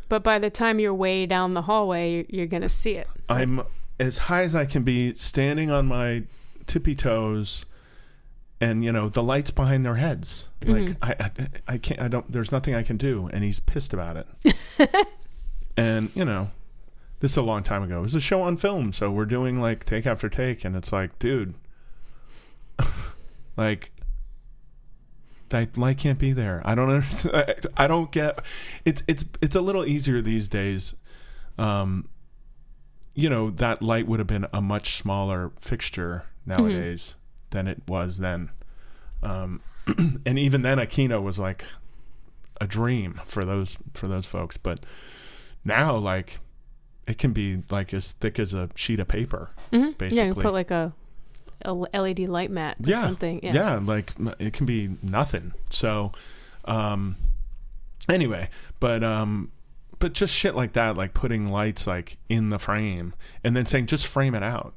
but 0.08 0.22
by 0.22 0.38
the 0.38 0.48
time 0.48 0.78
you're 0.78 0.94
way 0.94 1.26
down 1.26 1.52
the 1.52 1.62
hallway 1.62 2.14
you're, 2.14 2.24
you're 2.30 2.46
gonna 2.46 2.70
see 2.70 2.92
it 2.92 3.06
I'm 3.28 3.60
as 3.98 4.16
high 4.16 4.44
as 4.44 4.54
I 4.54 4.64
can 4.64 4.82
be, 4.82 5.12
standing 5.12 5.70
on 5.70 5.86
my 5.86 6.22
tippy 6.66 6.94
toes, 6.94 7.66
and 8.60 8.84
you 8.84 8.92
know 8.92 9.08
the 9.08 9.24
lights 9.24 9.50
behind 9.50 9.84
their 9.84 9.96
heads. 9.96 10.48
Like 10.64 10.82
mm-hmm. 10.82 11.02
I, 11.02 11.16
I, 11.18 11.30
I 11.74 11.78
can't. 11.78 12.00
I 12.00 12.06
don't. 12.06 12.30
There's 12.30 12.52
nothing 12.52 12.76
I 12.76 12.84
can 12.84 12.96
do, 12.96 13.28
and 13.32 13.42
he's 13.42 13.58
pissed 13.58 13.92
about 13.92 14.16
it. 14.16 15.06
and 15.76 16.14
you 16.14 16.24
know, 16.24 16.50
this 17.20 17.32
is 17.32 17.36
a 17.36 17.42
long 17.42 17.62
time 17.62 17.82
ago. 17.82 18.00
It 18.00 18.02
was 18.02 18.14
a 18.14 18.20
show 18.20 18.42
on 18.42 18.56
film, 18.56 18.92
so 18.92 19.10
we're 19.10 19.26
doing 19.26 19.60
like 19.60 19.84
take 19.84 20.06
after 20.06 20.28
take, 20.28 20.64
and 20.64 20.74
it's 20.76 20.92
like, 20.92 21.18
dude, 21.18 21.54
like. 23.56 23.92
That 25.50 25.76
light 25.76 25.98
can't 25.98 26.20
be 26.20 26.32
there. 26.32 26.62
I 26.64 26.76
don't 26.76 26.90
understand. 26.90 27.34
I, 27.34 27.54
I 27.84 27.86
don't 27.88 28.12
get. 28.12 28.38
It's 28.84 29.02
it's 29.08 29.24
it's 29.42 29.56
a 29.56 29.60
little 29.60 29.84
easier 29.84 30.20
these 30.20 30.48
days. 30.48 30.94
Um, 31.58 32.08
you 33.14 33.28
know 33.28 33.50
that 33.50 33.82
light 33.82 34.06
would 34.06 34.18
have 34.18 34.26
been 34.26 34.46
a 34.52 34.60
much 34.60 34.96
smaller 34.96 35.52
fixture 35.60 36.24
nowadays 36.46 37.14
than 37.50 37.66
it 37.66 37.82
was 37.86 38.18
then 38.18 38.50
um, 39.22 39.60
and 40.26 40.38
even 40.38 40.62
then 40.62 40.78
a 40.78 40.86
kino 40.86 41.20
was 41.20 41.38
like 41.38 41.64
a 42.60 42.66
dream 42.66 43.20
for 43.24 43.44
those 43.44 43.76
for 43.94 44.08
those 44.08 44.26
folks 44.26 44.56
but 44.56 44.80
now 45.64 45.96
like 45.96 46.38
it 47.10 47.18
can 47.18 47.32
be 47.32 47.62
like 47.70 47.92
as 47.92 48.12
thick 48.12 48.38
as 48.38 48.54
a 48.54 48.68
sheet 48.74 49.00
of 49.00 49.08
paper 49.08 49.50
Mm-hmm. 49.72 49.90
basically 49.98 50.16
Yeah, 50.18 50.24
you 50.26 50.34
put 50.34 50.52
like 50.52 50.70
a, 50.70 50.92
a 51.64 51.72
LED 51.72 52.20
light 52.20 52.50
mat 52.50 52.76
or 52.82 52.88
yeah 52.88 53.02
something. 53.02 53.40
Yeah. 53.42 53.52
yeah 53.54 53.74
like 53.82 54.12
it 54.38 54.52
can 54.52 54.66
be 54.66 54.96
nothing 55.02 55.52
so 55.70 56.12
um 56.64 57.16
anyway 58.08 58.48
but 58.80 59.04
um 59.04 59.50
but 59.98 60.12
just 60.12 60.34
shit 60.34 60.54
like 60.54 60.72
that 60.72 60.96
like 60.96 61.14
putting 61.14 61.48
lights 61.48 61.86
like 61.86 62.16
in 62.28 62.50
the 62.50 62.58
frame 62.58 63.14
and 63.44 63.56
then 63.56 63.66
saying 63.66 63.86
just 63.86 64.06
frame 64.06 64.34
it 64.34 64.42
out 64.42 64.74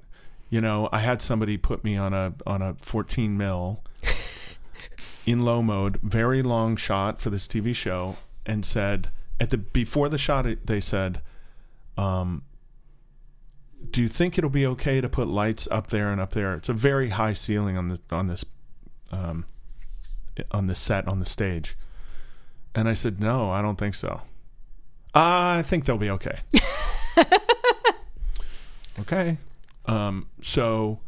you 0.50 0.62
know 0.62 0.90
i 0.92 1.00
had 1.00 1.22
somebody 1.22 1.58
put 1.58 1.84
me 1.84 1.96
on 1.98 2.14
a 2.14 2.34
on 2.46 2.62
a 2.62 2.76
14 2.80 3.36
mil 3.38 3.82
in 5.26 5.42
low 5.42 5.62
mode 5.62 5.98
very 6.02 6.42
long 6.44 6.76
shot 6.76 7.22
for 7.22 7.30
this 7.30 7.48
tv 7.48 7.74
show 7.74 8.16
and 8.46 8.66
said 8.66 9.10
at 9.40 9.50
the 9.50 9.58
before 9.58 10.10
the 10.10 10.18
shot 10.18 10.46
they 10.66 10.82
said 10.82 11.22
um 11.98 12.44
do 13.92 14.02
you 14.02 14.08
think 14.08 14.38
it'll 14.38 14.50
be 14.50 14.66
okay 14.66 15.02
to 15.02 15.10
put 15.10 15.28
lights 15.28 15.68
up 15.70 15.88
there 15.88 16.12
and 16.12 16.20
up 16.22 16.32
there? 16.32 16.56
It's 16.56 16.70
a 16.70 16.74
very 16.74 17.10
high 17.10 17.34
ceiling 17.34 17.78
on 17.78 17.90
this 17.90 18.00
on 18.12 18.28
this 18.28 18.46
um, 19.12 19.46
on 20.52 20.68
this 20.68 20.80
set 20.80 21.08
on 21.08 21.20
the 21.20 21.26
stage, 21.26 21.76
and 22.74 22.88
I 22.88 22.94
said 22.94 23.20
no, 23.20 23.50
I 23.50 23.62
don't 23.62 23.78
think 23.78 23.96
so. 23.96 24.22
I 25.14 25.62
think 25.62 25.86
they'll 25.86 25.98
be 25.98 26.10
okay. 26.10 26.40
okay, 29.00 29.38
um, 29.86 30.28
so 30.42 31.00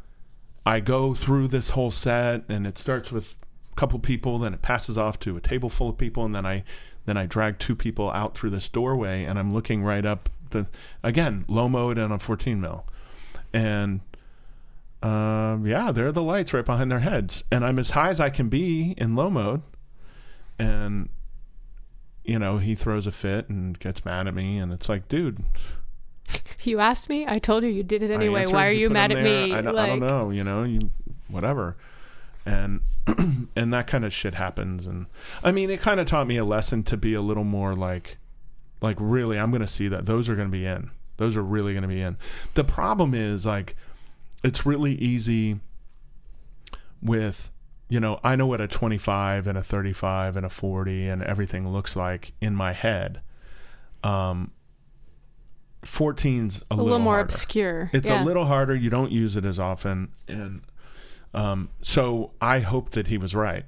I 0.65 0.79
go 0.79 1.13
through 1.13 1.47
this 1.47 1.71
whole 1.71 1.91
set, 1.91 2.43
and 2.49 2.67
it 2.67 2.77
starts 2.77 3.11
with 3.11 3.35
a 3.71 3.75
couple 3.75 3.97
people, 3.99 4.37
then 4.37 4.53
it 4.53 4.61
passes 4.61 4.97
off 4.97 5.19
to 5.21 5.35
a 5.37 5.41
table 5.41 5.69
full 5.69 5.89
of 5.89 5.97
people, 5.97 6.25
and 6.25 6.35
then 6.35 6.45
I 6.45 6.63
then 7.05 7.17
I 7.17 7.25
drag 7.25 7.59
two 7.59 7.75
people 7.75 8.11
out 8.11 8.37
through 8.37 8.49
this 8.51 8.69
doorway, 8.69 9.23
and 9.23 9.39
I'm 9.39 9.53
looking 9.53 9.83
right 9.83 10.05
up 10.05 10.29
the 10.55 10.67
again 11.03 11.45
low 11.47 11.67
mode 11.67 11.97
and 11.97 12.13
a 12.13 12.19
14 12.19 12.59
mil, 12.61 12.85
and 13.53 14.01
um, 15.03 15.65
yeah, 15.67 15.91
there 15.91 16.07
are 16.07 16.11
the 16.11 16.23
lights 16.23 16.53
right 16.53 16.65
behind 16.65 16.91
their 16.91 16.99
heads, 16.99 17.43
and 17.51 17.63
I'm 17.65 17.77
as 17.77 17.91
high 17.91 18.09
as 18.09 18.19
I 18.19 18.29
can 18.29 18.49
be 18.49 18.95
in 18.97 19.15
low 19.15 19.29
mode, 19.29 19.61
and 20.57 21.09
you 22.23 22.39
know 22.39 22.57
he 22.57 22.75
throws 22.75 23.05
a 23.05 23.11
fit 23.11 23.49
and 23.49 23.77
gets 23.79 24.03
mad 24.05 24.27
at 24.27 24.33
me, 24.33 24.57
and 24.57 24.71
it's 24.73 24.89
like, 24.89 25.07
dude, 25.07 25.43
You 26.63 26.79
asked 26.79 27.09
me. 27.09 27.25
I 27.27 27.39
told 27.39 27.63
you 27.63 27.69
you 27.69 27.83
did 27.83 28.01
it 28.01 28.09
anyway. 28.11 28.41
answered, 28.41 28.55
Why 28.55 28.67
are 28.67 28.71
you 28.71 28.87
put 28.87 28.93
mad 28.93 29.11
at 29.11 29.23
there. 29.23 29.47
me? 29.47 29.53
I 29.53 29.61
don't, 29.61 29.77
I 29.77 29.87
don't 29.87 29.99
know. 29.99 30.31
You 30.31 30.43
know, 30.43 30.63
you 30.63 30.89
whatever, 31.27 31.75
and 32.45 32.81
and 33.55 33.73
that 33.73 33.87
kind 33.87 34.03
of 34.05 34.11
shit 34.11 34.33
happens. 34.33 34.87
And 34.87 35.05
I 35.43 35.51
mean, 35.51 35.69
it 35.69 35.81
kind 35.81 35.99
of 35.99 36.07
taught 36.07 36.27
me 36.27 36.37
a 36.37 36.45
lesson 36.45 36.83
to 36.83 36.97
be 36.97 37.13
a 37.13 37.21
little 37.21 37.43
more 37.43 37.73
like, 37.75 38.17
like 38.81 38.97
really, 38.99 39.39
I'm 39.39 39.51
going 39.51 39.61
to 39.61 39.67
see 39.67 39.87
that 39.87 40.05
those 40.05 40.29
are 40.29 40.35
going 40.35 40.47
to 40.47 40.51
be 40.51 40.65
in. 40.65 40.91
Those 41.17 41.37
are 41.37 41.43
really 41.43 41.73
going 41.73 41.83
to 41.83 41.87
be 41.87 42.01
in. 42.01 42.17
The 42.55 42.63
problem 42.63 43.13
is 43.13 43.45
like, 43.45 43.75
it's 44.43 44.65
really 44.65 44.95
easy 44.95 45.59
with. 47.01 47.51
You 47.87 47.99
know, 47.99 48.19
I 48.23 48.35
know 48.35 48.47
what 48.47 48.61
a 48.61 48.67
25 48.67 49.45
and 49.45 49.59
a 49.59 49.61
35 49.61 50.37
and 50.37 50.43
a 50.43 50.49
40 50.49 51.07
and 51.07 51.21
everything 51.21 51.71
looks 51.71 51.95
like 51.95 52.31
in 52.41 52.55
my 52.55 52.73
head. 52.73 53.21
Um, 54.03 54.51
14's 55.85 56.63
a, 56.69 56.73
a 56.73 56.75
little, 56.75 56.99
more 56.99 57.13
harder. 57.13 57.25
obscure. 57.25 57.89
It's 57.93 58.09
yeah. 58.09 58.23
a 58.23 58.25
little 58.25 58.45
harder. 58.45 58.75
You 58.75 58.89
don't 58.89 59.11
use 59.11 59.37
it 59.37 59.45
as 59.45 59.59
often, 59.59 60.11
and 60.27 60.61
um, 61.33 61.69
so 61.81 62.31
I 62.41 62.59
hope 62.59 62.91
that 62.91 63.07
he 63.07 63.17
was 63.17 63.35
right, 63.35 63.65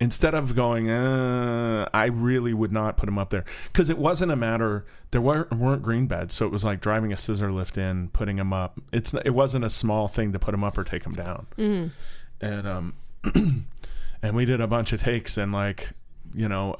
instead 0.00 0.34
of 0.34 0.54
going, 0.54 0.88
uh, 0.90 1.88
I 1.92 2.06
really 2.06 2.54
would 2.54 2.72
not 2.72 2.96
put 2.96 3.06
them 3.06 3.18
up 3.18 3.30
there 3.30 3.44
because 3.72 3.90
it 3.90 3.98
wasn't 3.98 4.32
a 4.32 4.36
matter. 4.36 4.84
There 5.10 5.20
weren't, 5.20 5.52
weren't 5.52 5.82
green 5.82 6.06
beds, 6.06 6.34
so 6.34 6.46
it 6.46 6.52
was 6.52 6.64
like 6.64 6.80
driving 6.80 7.12
a 7.12 7.16
scissor 7.16 7.50
lift 7.50 7.78
in, 7.78 8.08
putting 8.08 8.36
them 8.36 8.52
up. 8.52 8.80
It's 8.92 9.14
it 9.14 9.30
wasn't 9.30 9.64
a 9.64 9.70
small 9.70 10.08
thing 10.08 10.32
to 10.32 10.38
put 10.38 10.52
them 10.52 10.64
up 10.64 10.78
or 10.78 10.84
take 10.84 11.04
them 11.04 11.14
down. 11.14 11.46
Mm. 11.56 11.90
And 12.40 12.68
um, 12.68 12.94
and 14.22 14.36
we 14.36 14.44
did 14.44 14.60
a 14.60 14.66
bunch 14.66 14.92
of 14.92 15.02
takes, 15.02 15.36
and 15.36 15.52
like 15.52 15.90
you 16.34 16.48
know, 16.48 16.76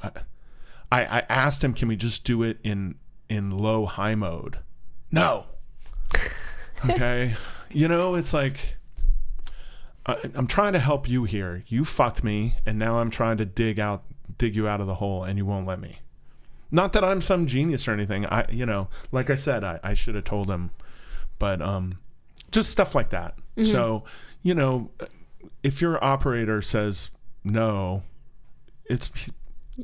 I 0.91 1.05
I 1.05 1.19
asked 1.29 1.63
him, 1.63 1.73
can 1.73 1.87
we 1.87 1.95
just 1.95 2.23
do 2.23 2.43
it 2.43 2.57
in 2.63 2.95
in 3.29 3.51
low 3.51 3.85
high 3.85 4.15
mode? 4.15 4.59
No. 5.11 5.45
Okay, 6.89 7.35
you 7.69 7.89
know, 7.89 8.15
it's 8.15 8.33
like. 8.33 8.77
I- 10.09 10.31
I'm 10.35 10.47
trying 10.47 10.73
to 10.73 10.79
help 10.79 11.07
you 11.09 11.23
here. 11.25 11.63
You 11.67 11.85
fucked 11.85 12.23
me, 12.23 12.55
and 12.65 12.77
now 12.79 12.99
I'm 12.99 13.09
trying 13.09 13.37
to 13.37 13.45
dig 13.45 13.79
out, 13.79 14.03
dig 14.37 14.55
you 14.55 14.67
out 14.67 14.81
of 14.81 14.87
the 14.87 14.95
hole, 14.95 15.23
and 15.23 15.37
you 15.37 15.45
won't 15.45 15.65
let 15.67 15.79
me. 15.79 15.99
Not 16.71 16.93
that 16.93 17.03
I'm 17.03 17.21
some 17.21 17.47
genius 17.47 17.87
or 17.87 17.93
anything. 17.93 18.25
I, 18.27 18.45
you 18.51 18.65
know, 18.65 18.89
like 19.11 19.29
I 19.29 19.35
said, 19.35 19.63
I, 19.63 19.79
I 19.83 19.93
should 19.95 20.15
have 20.15 20.23
told 20.25 20.49
him, 20.49 20.69
but 21.39 21.61
um, 21.61 21.97
just 22.51 22.69
stuff 22.69 22.93
like 22.93 23.09
that. 23.09 23.35
So, 23.65 24.03
you 24.43 24.53
know, 24.53 24.91
if 25.63 25.81
your 25.81 26.01
operator 26.03 26.61
says 26.61 27.09
no, 27.43 28.03
it's 28.85 29.11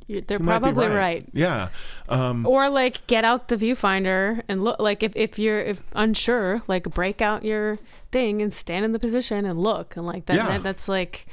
They're 0.08 0.40
be 0.40 0.46
probably 0.46 0.88
right. 0.88 1.26
Yeah. 1.34 1.70
Um, 2.10 2.46
Or 2.48 2.70
like 2.70 3.06
get 3.08 3.24
out 3.24 3.48
the 3.48 3.58
viewfinder 3.58 4.42
and 4.48 4.64
look 4.64 4.80
like 4.80 5.04
if, 5.04 5.16
if 5.16 5.40
you're 5.40 5.60
if 5.60 5.84
unsure, 5.96 6.62
like 6.68 6.84
break 6.84 7.22
out 7.22 7.44
your 7.44 7.78
thing 8.12 8.42
and 8.42 8.54
stand 8.54 8.86
in 8.86 8.92
the 8.92 9.00
position 9.00 9.46
and 9.46 9.60
look 9.60 9.96
and 9.98 10.06
like 10.06 10.26
that, 10.28 10.36
Yeah. 10.36 10.48
that 10.48 10.64
that's 10.64 10.88
like 10.88 11.26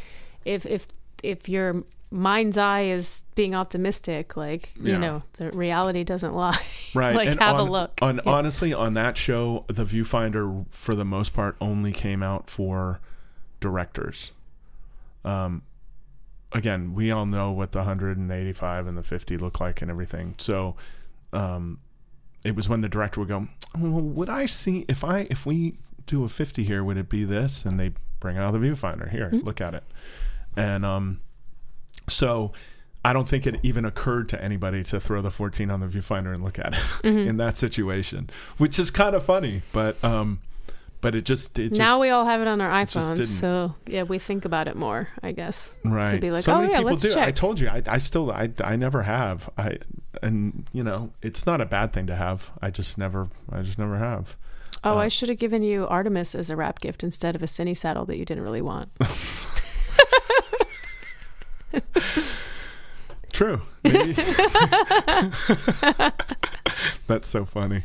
if 0.44 0.66
if 0.66 0.88
if 1.22 1.48
your 1.48 1.84
mind's 2.10 2.58
eye 2.58 2.82
is 2.82 3.24
being 3.34 3.54
optimistic, 3.54 4.36
like 4.36 4.72
Yeah. 4.80 4.92
you 4.92 4.98
know, 4.98 5.22
the 5.34 5.50
reality 5.52 6.04
doesn't 6.04 6.34
lie. 6.34 6.60
right. 6.94 7.16
like 7.16 7.28
and 7.28 7.40
have 7.40 7.56
on, 7.56 7.68
a 7.68 7.70
look. 7.70 7.92
On 8.02 8.16
Yeah. 8.16 8.22
honestly, 8.26 8.72
on 8.74 8.92
that 8.94 9.16
show, 9.16 9.64
the 9.68 9.84
viewfinder 9.84 10.66
for 10.70 10.94
the 10.94 11.04
most 11.06 11.32
part 11.32 11.56
only 11.60 11.92
came 11.92 12.22
out 12.22 12.50
for 12.50 13.00
directors. 13.60 14.32
Um, 15.24 15.62
again, 16.54 16.94
we 16.94 17.10
all 17.10 17.26
know 17.26 17.50
what 17.50 17.72
the 17.72 17.78
185 17.78 18.86
and 18.86 18.96
the 18.96 19.02
50 19.02 19.36
look 19.36 19.60
like 19.60 19.82
and 19.82 19.90
everything. 19.90 20.34
So, 20.38 20.76
um, 21.32 21.78
it 22.44 22.56
was 22.56 22.68
when 22.68 22.80
the 22.80 22.88
director 22.88 23.20
would 23.20 23.28
go, 23.28 23.48
well, 23.78 23.92
"Would 23.92 24.28
I 24.28 24.46
see 24.46 24.84
if 24.88 25.04
I 25.04 25.26
if 25.30 25.46
we 25.46 25.78
do 26.06 26.24
a 26.24 26.28
50 26.28 26.64
here? 26.64 26.82
Would 26.82 26.96
it 26.96 27.08
be 27.08 27.24
this?" 27.24 27.64
And 27.64 27.78
they 27.78 27.92
bring 28.20 28.36
out 28.36 28.52
the 28.52 28.58
viewfinder 28.58 29.10
here, 29.10 29.30
look 29.32 29.60
at 29.60 29.74
it, 29.74 29.84
and 30.56 30.84
um, 30.84 31.20
so. 32.08 32.52
I 33.04 33.12
don't 33.12 33.28
think 33.28 33.48
it 33.48 33.58
even 33.64 33.84
occurred 33.84 34.28
to 34.28 34.40
anybody 34.40 34.84
to 34.84 35.00
throw 35.00 35.22
the 35.22 35.32
14 35.32 35.72
on 35.72 35.80
the 35.80 35.88
viewfinder 35.88 36.32
and 36.32 36.44
look 36.44 36.60
at 36.60 36.72
it 36.72 37.04
in 37.04 37.36
that 37.38 37.58
situation, 37.58 38.30
which 38.58 38.78
is 38.78 38.92
kind 38.92 39.16
of 39.16 39.24
funny, 39.24 39.62
but 39.72 39.96
um, 40.04 40.38
but 41.02 41.14
it 41.14 41.26
just 41.26 41.58
it 41.58 41.68
just 41.68 41.78
now 41.78 42.00
we 42.00 42.08
all 42.08 42.24
have 42.24 42.40
it 42.40 42.48
on 42.48 42.62
our 42.62 42.70
iPhones, 42.70 43.22
so 43.26 43.74
yeah, 43.86 44.04
we 44.04 44.18
think 44.18 44.46
about 44.46 44.68
it 44.68 44.76
more, 44.76 45.08
I 45.22 45.32
guess. 45.32 45.76
right. 45.84 46.14
To 46.14 46.18
be 46.18 46.30
like, 46.30 46.42
so 46.42 46.54
oh 46.54 46.60
many 46.60 46.70
yeah, 46.70 46.78
people 46.78 46.92
let's 46.92 47.02
do. 47.02 47.10
check. 47.10 47.28
I 47.28 47.32
told 47.32 47.60
you, 47.60 47.68
I, 47.68 47.82
I 47.86 47.98
still, 47.98 48.30
I, 48.30 48.50
I 48.62 48.76
never 48.76 49.02
have. 49.02 49.50
I 49.58 49.78
and 50.22 50.66
you 50.72 50.82
know, 50.82 51.12
it's 51.20 51.44
not 51.44 51.60
a 51.60 51.66
bad 51.66 51.92
thing 51.92 52.06
to 52.06 52.16
have. 52.16 52.50
I 52.62 52.70
just 52.70 52.96
never, 52.96 53.28
I 53.50 53.60
just 53.62 53.78
never 53.78 53.98
have. 53.98 54.36
oh, 54.84 54.92
uh, 54.92 54.96
I 54.96 55.08
should 55.08 55.28
have 55.28 55.38
given 55.38 55.62
you 55.62 55.86
Artemis 55.88 56.34
as 56.34 56.48
a 56.48 56.56
wrap 56.56 56.80
gift 56.80 57.02
instead 57.02 57.34
of 57.34 57.42
a 57.42 57.46
cine 57.46 57.76
saddle 57.76 58.06
that 58.06 58.16
you 58.16 58.24
didn't 58.24 58.44
really 58.44 58.62
want. 58.62 58.90
True. 63.32 63.62
Maybe. 63.82 64.12
that's 67.06 67.28
so 67.28 67.44
funny. 67.44 67.84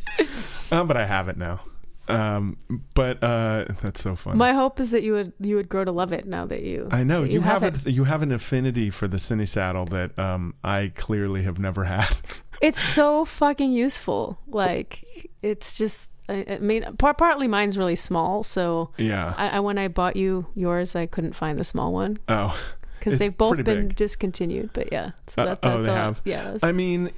Uh, 0.71 0.83
but 0.83 0.97
I 0.97 1.05
have 1.05 1.29
it 1.29 1.37
now. 1.37 1.61
Um, 2.09 2.57
but 2.93 3.21
uh, 3.23 3.65
that's 3.81 4.01
so 4.01 4.15
funny. 4.15 4.37
My 4.37 4.53
hope 4.53 4.79
is 4.79 4.91
that 4.91 5.03
you 5.03 5.13
would 5.13 5.33
you 5.39 5.55
would 5.55 5.69
grow 5.69 5.83
to 5.85 5.91
love 5.91 6.13
it 6.13 6.25
now 6.27 6.45
that 6.45 6.63
you 6.63 6.87
I 6.91 7.03
know 7.03 7.21
that 7.21 7.31
you, 7.31 7.41
have, 7.41 7.63
it. 7.63 7.85
a, 7.85 7.91
you 7.91 8.05
have 8.05 8.21
an 8.23 8.31
affinity 8.31 8.89
for 8.89 9.07
the 9.07 9.17
cine 9.17 9.47
saddle 9.47 9.85
that 9.87 10.17
um, 10.17 10.55
I 10.63 10.91
clearly 10.95 11.43
have 11.43 11.59
never 11.59 11.83
had. 11.85 12.17
It's 12.59 12.81
so 12.81 13.23
fucking 13.23 13.71
useful. 13.71 14.39
Like 14.47 15.05
it's 15.43 15.77
just. 15.77 16.09
I, 16.27 16.43
I 16.49 16.57
mean, 16.57 16.83
par- 16.97 17.13
partly 17.13 17.47
mine's 17.47 17.77
really 17.77 17.95
small, 17.95 18.41
so 18.43 18.89
yeah. 18.97 19.33
I, 19.37 19.49
I 19.49 19.59
when 19.59 19.77
I 19.77 19.87
bought 19.89 20.15
you 20.15 20.47
yours, 20.55 20.95
I 20.95 21.05
couldn't 21.05 21.33
find 21.33 21.59
the 21.59 21.63
small 21.63 21.93
one 21.93 22.17
oh. 22.27 22.59
because 22.99 23.19
they've 23.19 23.37
both 23.37 23.57
been 23.63 23.89
big. 23.89 23.95
discontinued. 23.95 24.71
But 24.73 24.91
yeah, 24.91 25.11
so 25.27 25.43
Uh, 25.43 25.45
that, 25.45 25.59
oh, 25.61 25.69
that's 25.69 25.85
they 25.85 25.91
all. 25.91 25.97
have? 25.97 26.21
Yeah, 26.25 26.43
that's- 26.45 26.63
I 26.63 26.71
mean, 26.71 27.11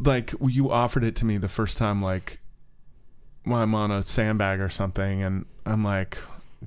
like 0.00 0.32
you 0.40 0.70
offered 0.72 1.04
it 1.04 1.14
to 1.16 1.26
me 1.26 1.36
the 1.36 1.46
first 1.48 1.76
time, 1.76 2.00
like 2.00 2.40
when 3.46 3.60
I'm 3.60 3.74
on 3.74 3.90
a 3.90 4.02
sandbag 4.02 4.60
or 4.60 4.68
something, 4.68 5.22
and 5.22 5.46
I'm 5.64 5.82
like, 5.84 6.18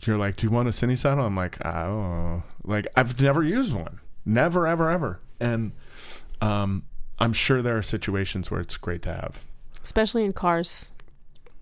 "You're 0.05 0.17
like, 0.17 0.37
do 0.37 0.47
you 0.47 0.51
want 0.51 0.67
a 0.67 0.71
cine 0.71 0.97
saddle?" 0.97 1.25
I'm 1.25 1.35
like, 1.35 1.63
"Oh, 1.65 2.41
like 2.63 2.87
I've 2.95 3.21
never 3.21 3.43
used 3.43 3.73
one, 3.73 3.99
never, 4.25 4.65
ever, 4.65 4.89
ever." 4.89 5.19
And 5.39 5.73
um, 6.41 6.83
I'm 7.19 7.33
sure 7.33 7.61
there 7.61 7.77
are 7.77 7.83
situations 7.83 8.49
where 8.49 8.61
it's 8.61 8.77
great 8.77 9.01
to 9.03 9.13
have. 9.13 9.45
especially 9.83 10.23
in 10.25 10.33
cars, 10.33 10.93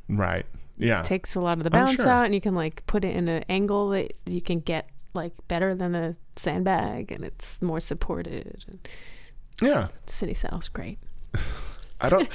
Right? 0.10 0.46
Yeah. 0.78 1.00
It 1.02 1.06
takes 1.06 1.36
a 1.36 1.40
lot 1.40 1.58
of 1.58 1.64
the 1.64 1.70
bounce 1.72 1.96
sure. 1.96 2.08
out, 2.08 2.26
and 2.26 2.34
you 2.36 2.42
can 2.42 2.54
like 2.56 2.86
put 2.88 3.04
it 3.04 3.16
in 3.16 3.28
an 3.28 3.44
angle 3.50 3.90
that 3.90 4.14
you 4.26 4.42
can 4.42 4.60
get 4.60 4.88
like 5.14 5.34
better 5.48 5.74
than 5.74 5.96
a 5.96 6.16
sandbag, 6.36 7.12
and 7.12 7.24
it's 7.26 7.60
more 7.62 7.80
supported. 7.80 8.64
Yeah. 9.62 9.88
Cine 10.06 10.36
Saddle's 10.36 10.70
great. 10.70 11.00
I 12.00 12.10
don't. 12.10 12.30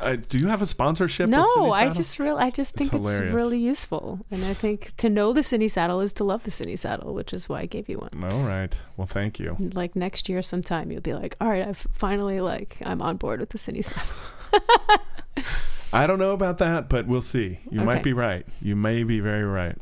uh, 0.00 0.16
do 0.16 0.38
you 0.38 0.48
have 0.48 0.60
a 0.60 0.66
sponsorship? 0.66 1.28
No, 1.28 1.72
I 1.72 1.88
just 1.90 2.18
real 2.18 2.36
I 2.36 2.50
just 2.50 2.74
think 2.74 2.92
it's, 2.92 3.10
hilarious. 3.10 3.34
really 3.34 3.58
useful, 3.58 4.20
and 4.30 4.44
I 4.44 4.52
think 4.52 4.94
to 4.98 5.08
know 5.08 5.32
the 5.32 5.40
Cine 5.40 5.70
Saddle 5.70 6.00
is 6.00 6.12
to 6.14 6.24
love 6.24 6.42
the 6.44 6.50
Cine 6.50 6.78
Saddle, 6.78 7.14
which 7.14 7.32
is 7.32 7.48
why 7.48 7.60
I 7.60 7.66
gave 7.66 7.88
you 7.88 7.98
one. 7.98 8.22
All 8.22 8.42
right. 8.42 8.76
Well, 8.96 9.06
thank 9.06 9.38
you. 9.38 9.56
Like 9.58 9.96
next 9.96 10.28
year, 10.28 10.42
sometime 10.42 10.90
you'll 10.90 11.00
be 11.00 11.14
like, 11.14 11.36
all 11.40 11.48
right, 11.48 11.66
I've 11.66 11.86
finally 11.92 12.40
like 12.40 12.76
I'm 12.84 13.00
on 13.00 13.16
board 13.16 13.40
with 13.40 13.50
the 13.50 13.58
Cine 13.58 13.82
Saddle. 13.82 15.44
I 15.92 16.06
don't 16.06 16.18
know 16.18 16.32
about 16.32 16.58
that, 16.58 16.90
but 16.90 17.06
we'll 17.06 17.22
see. 17.22 17.60
You 17.70 17.80
might 17.80 18.02
be 18.02 18.12
right. 18.12 18.46
You 18.60 18.76
may 18.76 19.04
be 19.04 19.20
very 19.20 19.44
right. 19.44 19.76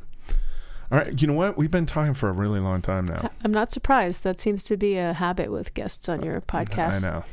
All 0.93 0.99
right. 0.99 1.21
You 1.21 1.27
know 1.27 1.35
what? 1.35 1.57
We've 1.57 1.71
been 1.71 1.87
talking 1.87 2.15
for 2.15 2.29
a 2.29 2.33
really 2.33 2.61
long 2.61 2.81
time 2.81 3.07
now. 3.07 3.31
I'm 3.43 3.53
not 3.53 3.73
surprised. 3.73 4.23
That 4.23 4.39
seems 4.39 4.63
to 4.65 4.77
be 4.77 4.97
a 4.99 5.15
habit 5.15 5.51
with 5.51 5.75
guests 5.75 6.09
on 6.09 6.23
your 6.23 6.41
podcast. 6.43 7.03
I 7.05 7.11
know. 7.11 7.25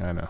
I 0.00 0.12
know. 0.12 0.28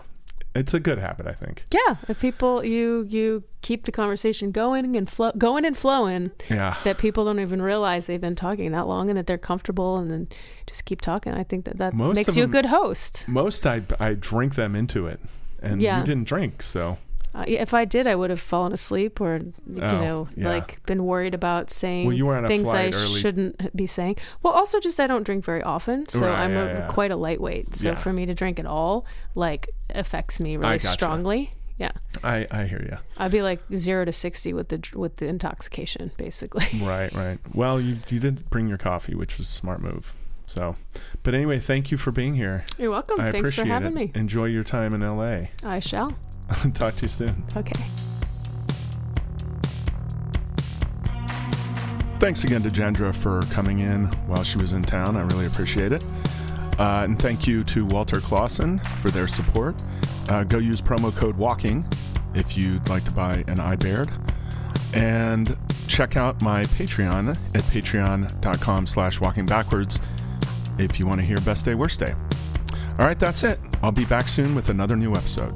It's 0.55 0.73
a 0.73 0.79
good 0.79 0.99
habit, 0.99 1.25
I 1.25 1.33
think. 1.33 1.65
Yeah, 1.73 1.95
if 2.07 2.19
people 2.19 2.63
you 2.63 3.05
you 3.09 3.43
keep 3.61 3.85
the 3.85 3.91
conversation 3.91 4.51
going 4.51 4.95
and 4.95 5.09
flow, 5.09 5.31
going 5.37 5.65
and 5.65 5.75
flowing, 5.75 6.31
Yeah. 6.49 6.75
that 6.83 6.97
people 6.99 7.25
don't 7.25 7.39
even 7.39 7.61
realize 7.61 8.05
they've 8.05 8.21
been 8.21 8.35
talking 8.35 8.71
that 8.71 8.87
long 8.87 9.09
and 9.09 9.17
that 9.17 9.25
they're 9.25 9.37
comfortable, 9.39 9.97
and 9.97 10.11
then 10.11 10.27
just 10.67 10.85
keep 10.85 11.01
talking. 11.01 11.33
I 11.33 11.43
think 11.43 11.65
that 11.65 11.77
that 11.79 11.93
Most 11.93 12.15
makes 12.15 12.37
you 12.37 12.43
a 12.43 12.47
good 12.47 12.67
host. 12.67 13.25
Most 13.27 13.65
I 13.65 13.81
I 13.99 14.13
drink 14.13 14.55
them 14.55 14.75
into 14.75 15.07
it, 15.07 15.19
and 15.61 15.81
Yeah. 15.81 15.99
you 15.99 16.05
didn't 16.05 16.25
drink, 16.27 16.61
so 16.61 16.97
Uh, 17.35 17.45
if 17.47 17.73
I 17.73 17.83
did, 17.85 18.05
I 18.05 18.15
would 18.15 18.29
have 18.29 18.39
fallen 18.39 18.73
asleep 18.73 19.19
or 19.19 19.37
you 19.67 19.81
Oh, 19.81 20.01
know 20.01 20.27
yeah. 20.35 20.49
like 20.49 20.85
been 20.85 21.03
worried 21.05 21.33
about 21.33 21.71
saying 21.71 22.05
Well, 22.07 22.47
things 22.47 22.69
I 22.69 22.87
early. 22.89 23.19
shouldn't 23.19 23.75
be 23.75 23.87
saying. 23.87 24.17
Well, 24.43 24.53
also 24.53 24.79
just 24.79 24.99
I 24.99 25.07
don't 25.07 25.23
drink 25.23 25.43
very 25.43 25.63
often, 25.63 26.07
so 26.07 26.21
Right, 26.21 26.39
I'm 26.39 26.51
yeah, 26.53 26.63
a, 26.63 26.65
yeah. 26.79 26.87
quite 26.87 27.09
a 27.11 27.15
lightweight. 27.15 27.75
So 27.75 27.95
for 27.95 28.13
me 28.13 28.25
to 28.27 28.33
drink 28.35 28.59
at 28.59 28.65
all 28.67 29.05
like 29.35 29.69
affects 29.95 30.39
me 30.39 30.57
really 30.57 30.73
gotcha. 30.73 30.87
strongly. 30.89 31.51
Yeah, 31.79 31.91
I 32.23 32.45
I 32.51 32.65
hear 32.65 32.81
you. 32.83 32.97
I'd 33.17 33.31
be 33.31 33.41
like 33.41 33.59
zero 33.73 34.05
to 34.05 34.11
sixty 34.11 34.53
with 34.53 34.67
the 34.69 34.79
with 34.93 35.15
the 35.17 35.25
intoxication, 35.25 36.11
basically. 36.17 36.67
Right, 36.83 37.11
right. 37.13 37.39
Well, 37.51 37.81
you 37.81 37.97
you 38.09 38.19
did 38.19 38.47
bring 38.51 38.67
your 38.67 38.77
coffee, 38.77 39.15
which 39.15 39.39
was 39.39 39.47
a 39.47 39.51
smart 39.51 39.81
move. 39.81 40.13
So, 40.45 40.75
but 41.23 41.33
anyway, 41.33 41.57
thank 41.57 41.89
you 41.89 41.97
for 41.97 42.11
being 42.11 42.35
here. 42.35 42.63
You're 42.77 42.91
welcome. 42.91 43.19
I 43.19 43.31
Thanks 43.31 43.55
for 43.55 43.61
appreciate 43.61 43.67
having 43.73 43.93
it. 43.93 43.95
me. 43.95 44.11
Enjoy 44.13 44.45
your 44.45 44.63
time 44.63 44.93
in 44.93 45.01
LA. 45.01 45.47
I 45.63 45.79
shall. 45.79 46.15
Talk 46.73 46.95
to 46.95 47.03
you 47.03 47.09
soon. 47.09 47.43
Okay. 47.55 47.79
Thanks 52.19 52.45
again 52.45 52.63
to 52.63 52.69
Jendra 52.69 53.13
for 53.13 53.41
coming 53.53 53.79
in 53.79 54.05
while 54.27 54.43
she 54.43 54.57
was 54.57 54.71
in 54.71 54.81
town. 54.81 55.17
I 55.17 55.21
really 55.23 55.45
appreciate 55.45 55.91
it. 55.91 56.05
Uh, 56.79 57.01
and 57.03 57.21
thank 57.21 57.45
you 57.45 57.63
to 57.65 57.85
Walter 57.85 58.17
Klassen 58.17 58.83
for 58.99 59.11
their 59.11 59.27
support. 59.27 59.75
Uh, 60.29 60.43
go 60.43 60.57
use 60.57 60.81
promo 60.81 61.13
code 61.15 61.37
WALKING 61.37 61.85
if 62.33 62.55
you'd 62.57 62.87
like 62.87 63.03
to 63.03 63.11
buy 63.11 63.33
an 63.47 63.57
iBaird. 63.57 64.09
And 64.95 65.57
check 65.87 66.15
out 66.15 66.41
my 66.41 66.63
Patreon 66.63 67.29
at 67.29 67.61
patreon.com 67.63 68.87
slash 68.87 69.19
walking 69.19 69.45
backwards 69.45 69.99
if 70.77 70.99
you 70.99 71.05
want 71.05 71.19
to 71.19 71.25
hear 71.25 71.39
Best 71.41 71.65
Day, 71.65 71.75
Worst 71.75 71.99
Day. 71.99 72.13
All 72.99 73.05
right, 73.05 73.19
that's 73.19 73.43
it. 73.43 73.59
I'll 73.81 73.91
be 73.91 74.05
back 74.05 74.27
soon 74.27 74.55
with 74.55 74.69
another 74.69 74.95
new 74.95 75.11
episode. 75.11 75.53